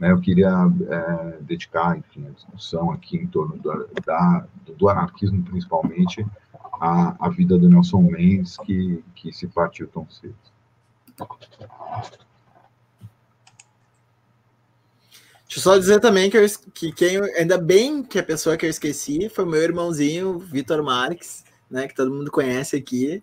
Né, 0.00 0.10
eu 0.10 0.20
queria 0.20 0.50
é, 0.88 1.38
dedicar, 1.42 1.96
enfim, 1.96 2.26
a 2.26 2.30
discussão 2.30 2.90
aqui 2.90 3.18
em 3.18 3.26
torno 3.26 3.56
do, 3.58 3.88
da, 4.04 4.46
do 4.76 4.88
anarquismo, 4.88 5.42
principalmente, 5.44 6.26
a, 6.72 7.16
a 7.26 7.28
vida 7.28 7.58
do 7.58 7.68
Nelson 7.68 8.02
Mendes, 8.02 8.56
que, 8.58 9.02
que 9.14 9.32
se 9.32 9.46
partiu 9.46 9.88
tão 9.88 10.08
cedo. 10.08 10.34
Deixa 15.52 15.58
eu 15.58 15.62
só 15.62 15.78
dizer 15.78 16.00
também 16.00 16.30
que, 16.30 16.36
eu, 16.38 16.46
que 16.72 16.92
quem, 16.92 17.18
ainda 17.36 17.58
bem 17.58 18.02
que 18.02 18.18
a 18.18 18.22
pessoa 18.22 18.56
que 18.56 18.64
eu 18.64 18.70
esqueci 18.70 19.28
foi 19.28 19.44
meu 19.44 19.60
irmãozinho, 19.60 20.38
Vitor 20.38 20.82
Marques, 20.82 21.44
né, 21.70 21.86
que 21.86 21.94
todo 21.94 22.12
mundo 22.12 22.30
conhece 22.30 22.76
aqui. 22.76 23.22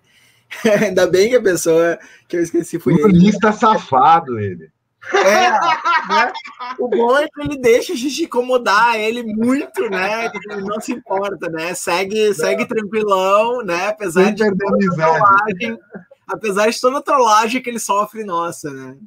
ainda 0.86 1.08
bem 1.08 1.30
que 1.30 1.36
a 1.36 1.42
pessoa 1.42 1.98
que 2.28 2.38
eu 2.38 2.42
esqueci 2.42 2.80
foi 2.80 2.94
Lista 3.08 3.52
safado 3.52 4.40
ele. 4.40 4.72
É, 5.14 5.50
né? 5.52 6.34
O 6.78 6.88
bom 6.88 7.18
é 7.18 7.28
que 7.28 7.42
ele 7.42 7.58
deixa 7.58 7.94
a 7.94 7.96
gente 7.96 8.24
incomodar 8.24 9.00
ele 9.00 9.24
muito, 9.24 9.90
né? 9.90 10.26
Ele 10.26 10.62
não 10.62 10.80
se 10.80 10.92
importa, 10.92 11.50
né? 11.50 11.74
Segue, 11.74 12.34
segue 12.34 12.68
tranquilão, 12.68 13.64
né? 13.64 13.88
Apesar 13.88 14.32
de, 14.32 14.44
toda 14.56 14.96
trollagem, 14.96 15.80
apesar 16.28 16.70
de 16.70 16.82
toda 16.82 16.98
a 17.00 17.02
trollagem 17.02 17.62
que 17.62 17.70
ele 17.70 17.80
sofre, 17.80 18.24
nossa, 18.24 18.72
né? 18.72 18.98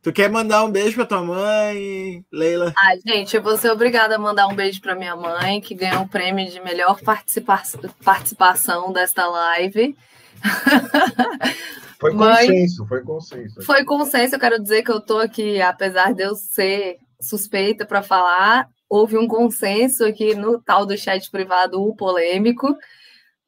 Tu 0.00 0.12
quer 0.12 0.30
mandar 0.30 0.64
um 0.64 0.70
beijo 0.70 0.94
para 0.94 1.04
tua 1.04 1.22
mãe, 1.22 2.24
Leila? 2.32 2.72
Ah, 2.76 2.96
gente, 3.04 3.36
eu 3.36 3.42
vou 3.42 3.58
ser 3.58 3.70
obrigada 3.70 4.14
a 4.14 4.18
mandar 4.18 4.46
um 4.46 4.54
beijo 4.54 4.80
para 4.80 4.94
minha 4.94 5.14
mãe, 5.14 5.60
que 5.60 5.74
ganhou 5.74 6.02
o 6.02 6.08
prêmio 6.08 6.48
de 6.50 6.60
melhor 6.60 7.00
participa 7.02 7.60
participação 8.02 8.92
desta 8.92 9.26
live. 9.26 9.96
Foi 11.98 12.14
consenso, 12.14 12.86
foi 12.86 13.02
consenso. 13.02 13.62
Foi 13.62 13.84
consenso, 13.84 14.36
eu 14.36 14.38
quero 14.38 14.62
dizer 14.62 14.84
que 14.84 14.90
eu 14.90 14.98
estou 14.98 15.18
aqui, 15.18 15.60
apesar 15.60 16.14
de 16.14 16.22
eu 16.22 16.36
ser 16.36 16.98
suspeita 17.20 17.84
para 17.84 18.02
falar, 18.02 18.68
houve 18.88 19.18
um 19.18 19.26
consenso 19.26 20.04
aqui 20.04 20.32
no 20.34 20.62
tal 20.62 20.86
do 20.86 20.96
chat 20.96 21.28
privado 21.28 21.94
polêmico 21.96 22.76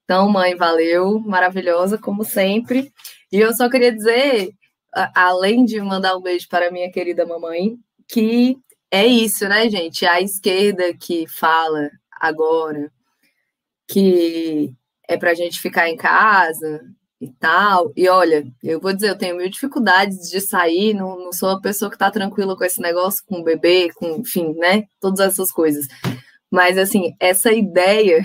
Então, 0.04 0.28
mãe, 0.28 0.56
valeu, 0.56 1.20
maravilhosa, 1.20 1.96
como 1.96 2.24
sempre. 2.24 2.92
E 3.30 3.38
eu 3.38 3.54
só 3.54 3.70
queria 3.70 3.92
dizer, 3.92 4.50
além 5.14 5.64
de 5.64 5.80
mandar 5.80 6.16
um 6.16 6.20
beijo 6.20 6.48
para 6.48 6.72
minha 6.72 6.90
querida 6.90 7.24
mamãe, 7.24 7.78
que 8.08 8.58
é 8.90 9.06
isso, 9.06 9.48
né, 9.48 9.70
gente? 9.70 10.04
A 10.04 10.20
esquerda 10.20 10.92
que 10.94 11.28
fala 11.28 11.88
agora 12.20 12.90
que 13.86 14.74
é 15.10 15.16
para 15.16 15.32
a 15.32 15.34
gente 15.34 15.60
ficar 15.60 15.88
em 15.88 15.96
casa 15.96 16.80
e 17.20 17.28
tal. 17.32 17.92
E 17.96 18.08
olha, 18.08 18.46
eu 18.62 18.80
vou 18.80 18.92
dizer, 18.92 19.08
eu 19.10 19.18
tenho 19.18 19.36
mil 19.36 19.50
dificuldades 19.50 20.30
de 20.30 20.40
sair, 20.40 20.94
não, 20.94 21.18
não 21.18 21.32
sou 21.32 21.48
uma 21.48 21.60
pessoa 21.60 21.90
que 21.90 21.96
está 21.96 22.10
tranquila 22.12 22.56
com 22.56 22.62
esse 22.64 22.80
negócio, 22.80 23.24
com 23.26 23.40
o 23.40 23.44
bebê, 23.44 23.90
com, 23.96 24.20
enfim, 24.20 24.54
né? 24.54 24.84
Todas 25.00 25.18
essas 25.18 25.50
coisas. 25.50 25.86
Mas, 26.48 26.78
assim, 26.78 27.12
essa 27.18 27.52
ideia 27.52 28.24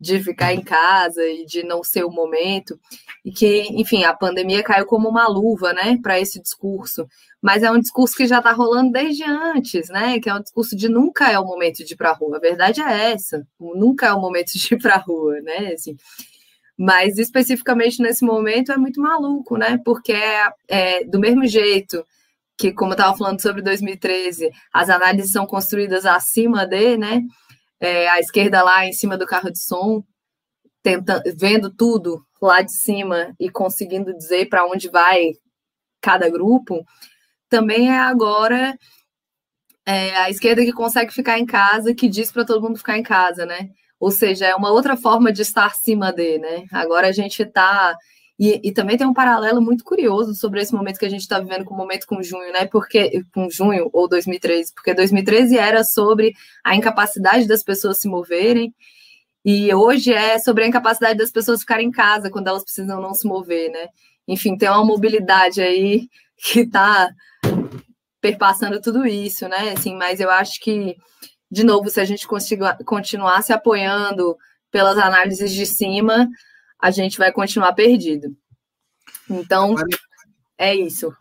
de 0.00 0.18
ficar 0.22 0.54
em 0.54 0.62
casa 0.62 1.22
e 1.26 1.44
de 1.44 1.62
não 1.62 1.84
ser 1.84 2.04
o 2.04 2.10
momento, 2.10 2.80
e 3.22 3.30
que, 3.30 3.66
enfim, 3.72 4.04
a 4.04 4.14
pandemia 4.14 4.62
caiu 4.62 4.86
como 4.86 5.08
uma 5.08 5.28
luva, 5.28 5.74
né, 5.74 5.98
para 6.02 6.18
esse 6.18 6.40
discurso. 6.40 7.06
Mas 7.42 7.62
é 7.62 7.70
um 7.70 7.78
discurso 7.78 8.16
que 8.16 8.26
já 8.26 8.38
está 8.38 8.52
rolando 8.52 8.92
desde 8.92 9.24
antes, 9.24 9.88
né, 9.90 10.18
que 10.18 10.30
é 10.30 10.34
um 10.34 10.40
discurso 10.40 10.74
de 10.74 10.88
nunca 10.88 11.30
é 11.30 11.38
o 11.38 11.44
momento 11.44 11.84
de 11.84 11.92
ir 11.92 11.96
para 11.96 12.10
a 12.10 12.14
rua. 12.14 12.38
A 12.38 12.40
verdade 12.40 12.80
é 12.80 13.12
essa, 13.12 13.46
nunca 13.58 14.06
é 14.06 14.12
o 14.12 14.20
momento 14.20 14.52
de 14.52 14.74
ir 14.74 14.78
para 14.78 14.94
a 14.94 14.98
rua, 14.98 15.38
né, 15.42 15.72
assim. 15.74 15.96
Mas 16.78 17.18
especificamente 17.18 18.00
nesse 18.00 18.24
momento 18.24 18.72
é 18.72 18.78
muito 18.78 19.02
maluco, 19.02 19.58
né, 19.58 19.78
porque 19.84 20.12
é, 20.12 20.48
é 20.66 21.04
do 21.04 21.20
mesmo 21.20 21.46
jeito 21.46 22.02
que, 22.56 22.72
como 22.72 22.92
eu 22.92 22.94
estava 22.94 23.16
falando 23.16 23.40
sobre 23.40 23.60
2013, 23.60 24.50
as 24.72 24.88
análises 24.88 25.32
são 25.32 25.46
construídas 25.46 26.06
acima 26.06 26.66
de, 26.66 26.96
né, 26.96 27.22
é, 27.80 28.08
a 28.08 28.20
esquerda 28.20 28.62
lá 28.62 28.84
em 28.84 28.92
cima 28.92 29.16
do 29.16 29.26
carro 29.26 29.50
de 29.50 29.58
som, 29.58 30.04
tentando, 30.82 31.22
vendo 31.36 31.74
tudo 31.74 32.24
lá 32.40 32.62
de 32.62 32.72
cima 32.72 33.34
e 33.38 33.50
conseguindo 33.50 34.16
dizer 34.16 34.48
para 34.48 34.66
onde 34.66 34.88
vai 34.88 35.32
cada 36.00 36.28
grupo, 36.28 36.84
também 37.48 37.90
é 37.90 37.98
agora 37.98 38.78
é, 39.86 40.16
a 40.18 40.30
esquerda 40.30 40.64
que 40.64 40.72
consegue 40.72 41.12
ficar 41.12 41.38
em 41.38 41.46
casa, 41.46 41.94
que 41.94 42.08
diz 42.08 42.30
para 42.30 42.44
todo 42.44 42.62
mundo 42.62 42.78
ficar 42.78 42.96
em 42.96 43.02
casa, 43.02 43.44
né? 43.44 43.70
Ou 43.98 44.10
seja, 44.10 44.46
é 44.46 44.54
uma 44.54 44.70
outra 44.70 44.96
forma 44.96 45.32
de 45.32 45.42
estar 45.42 45.66
acima 45.66 46.12
de, 46.12 46.38
né? 46.38 46.66
Agora 46.72 47.08
a 47.08 47.12
gente 47.12 47.42
está 47.42 47.96
e, 48.42 48.58
e, 48.64 48.72
também 48.72 48.96
tem 48.96 49.06
um 49.06 49.12
paralelo 49.12 49.60
muito 49.60 49.84
curioso 49.84 50.34
sobre 50.34 50.62
esse 50.62 50.72
momento 50.72 50.98
que 50.98 51.04
a 51.04 51.10
gente 51.10 51.20
está 51.20 51.38
vivendo 51.38 51.62
com 51.62 51.74
o 51.74 51.76
momento 51.76 52.06
com 52.06 52.22
junho, 52.22 52.50
né? 52.54 52.64
Porque 52.64 53.22
com 53.34 53.50
junho 53.50 53.90
ou 53.92 54.08
2013, 54.08 54.72
porque 54.72 54.94
2013 54.94 55.58
era 55.58 55.84
sobre 55.84 56.32
a 56.64 56.74
incapacidade 56.74 57.46
das 57.46 57.62
pessoas 57.62 57.98
se 57.98 58.08
moverem 58.08 58.74
e 59.44 59.74
hoje 59.74 60.14
é 60.14 60.38
sobre 60.38 60.64
a 60.64 60.66
incapacidade 60.66 61.18
das 61.18 61.30
pessoas 61.30 61.60
ficarem 61.60 61.88
em 61.88 61.90
casa 61.90 62.30
quando 62.30 62.48
elas 62.48 62.64
precisam 62.64 62.98
não 62.98 63.12
se 63.12 63.28
mover, 63.28 63.70
né? 63.70 63.88
Enfim, 64.26 64.56
tem 64.56 64.70
uma 64.70 64.86
mobilidade 64.86 65.60
aí 65.60 66.08
que 66.42 66.60
está 66.60 67.10
perpassando 68.22 68.80
tudo 68.80 69.06
isso, 69.06 69.46
né? 69.48 69.74
Assim, 69.76 69.94
mas 69.96 70.18
eu 70.18 70.30
acho 70.30 70.58
que, 70.60 70.96
de 71.50 71.62
novo, 71.62 71.90
se 71.90 72.00
a 72.00 72.06
gente 72.06 72.26
continuar 72.86 73.42
se 73.42 73.52
apoiando 73.52 74.34
pelas 74.70 74.96
análises 74.96 75.52
de 75.52 75.66
cima, 75.66 76.26
a 76.80 76.90
gente 76.90 77.18
vai 77.18 77.32
continuar 77.32 77.72
perdido. 77.72 78.36
Então, 79.28 79.72
agora, 79.72 79.86
é 80.58 80.74
isso. 80.74 81.12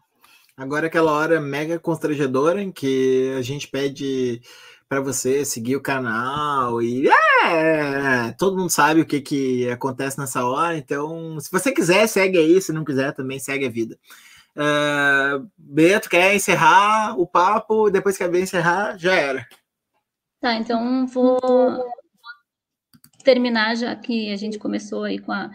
Agora 0.56 0.86
é 0.86 0.88
aquela 0.88 1.12
hora 1.12 1.40
mega 1.40 1.80
constrangedora 1.80 2.62
em 2.62 2.72
que 2.72 3.34
a 3.38 3.42
gente 3.42 3.68
pede 3.68 4.42
para 4.90 5.00
você 5.00 5.46
seguir 5.46 5.76
o 5.76 5.82
canal 5.82 6.82
e 6.82 7.08
é, 7.46 8.32
todo 8.38 8.58
mundo 8.58 8.72
sabe 8.72 9.02
o 9.02 9.06
que, 9.06 9.22
que 9.22 9.70
acontece 9.70 10.18
nessa 10.18 10.44
hora, 10.44 10.76
então 10.76 11.40
se 11.40 11.52
você 11.52 11.72
quiser, 11.72 12.08
segue 12.08 12.40
aí, 12.40 12.60
se 12.60 12.74
não 12.74 12.84
quiser, 12.84 13.14
também 13.14 13.38
segue 13.38 13.68
a 13.68 13.70
vida. 13.70 13.98
Uh, 14.56 15.48
Beto, 15.56 16.10
quer 16.10 16.36
encerrar 16.36 17.18
o 17.18 17.26
papo? 17.28 17.90
Depois 17.90 18.18
que 18.18 18.24
a 18.24 18.28
encerrar, 18.28 18.98
já 18.98 19.14
era. 19.14 19.48
Tá, 20.42 20.56
então 20.56 21.06
vou 21.08 21.86
terminar, 23.24 23.76
já 23.76 23.96
que 23.96 24.32
a 24.32 24.36
gente 24.36 24.58
começou 24.58 25.04
aí 25.04 25.20
com 25.20 25.32
a 25.32 25.52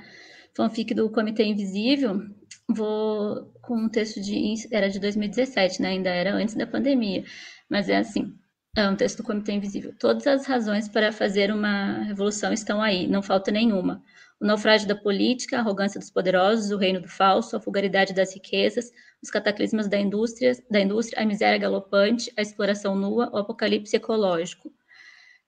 fanfic 0.55 0.95
do 0.95 1.11
Comitê 1.11 1.45
Invisível, 1.45 2.23
vou 2.69 3.53
com 3.63 3.77
um 3.77 3.89
texto 3.89 4.21
de. 4.21 4.55
Era 4.71 4.89
de 4.89 4.99
2017, 5.01 5.83
né? 5.83 5.91
Ainda 5.91 6.11
era 6.11 6.35
antes 6.35 6.55
da 6.55 6.67
pandemia. 6.67 7.25
Mas 7.69 7.89
é 7.89 7.97
assim: 7.97 8.35
é 8.77 8.89
um 8.89 8.97
texto 8.97 9.19
do 9.19 9.25
Comitê 9.25 9.53
Invisível. 9.53 9.95
Todas 9.99 10.27
as 10.27 10.47
razões 10.47 10.89
para 10.89 11.13
fazer 11.13 11.53
uma 11.53 12.03
revolução 12.05 12.53
estão 12.53 12.83
aí, 12.83 13.07
não 13.07 13.23
falta 13.23 13.51
nenhuma. 13.51 14.03
O 14.41 14.47
naufrágio 14.47 14.89
da 14.89 14.97
política, 14.97 15.57
a 15.57 15.61
arrogância 15.61 15.99
dos 15.99 16.11
poderosos, 16.11 16.71
o 16.71 16.77
reino 16.77 17.01
do 17.01 17.09
falso, 17.09 17.57
a 17.57 17.61
fugaridade 17.61 18.13
das 18.13 18.35
riquezas, 18.35 18.91
os 19.23 19.31
cataclismas 19.31 19.89
da 19.89 19.99
indústria, 19.99 20.53
da 20.71 20.81
indústria, 20.81 21.23
a 21.23 21.27
miséria 21.27 21.59
galopante, 21.59 22.33
a 22.37 22.43
exploração 22.43 22.97
nua, 22.97 23.31
o 23.33 23.39
apocalipse 23.39 23.97
ecológico. 23.97 24.73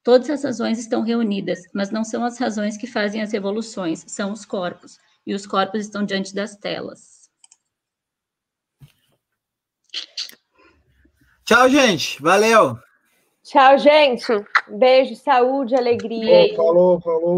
Todas 0.06 0.30
as 0.30 0.44
razões 0.44 0.78
estão 0.78 1.02
reunidas, 1.02 1.64
mas 1.74 1.90
não 1.90 2.04
são 2.04 2.24
as 2.24 2.38
razões 2.38 2.76
que 2.76 2.86
fazem 2.86 3.22
as 3.22 3.32
revoluções, 3.32 4.04
são 4.06 4.30
os 4.30 4.44
corpos. 4.44 5.00
E 5.26 5.34
os 5.34 5.44
corpos 5.44 5.80
estão 5.80 6.04
diante 6.04 6.32
das 6.32 6.54
telas. 6.54 7.28
Tchau, 11.44 11.68
gente. 11.68 12.22
Valeu. 12.22 12.78
Tchau, 13.42 13.78
gente. 13.78 14.26
Beijo, 14.68 15.16
saúde, 15.16 15.74
alegria. 15.74 16.54
Falou, 16.54 17.00
falou. 17.00 17.00
falou. 17.00 17.34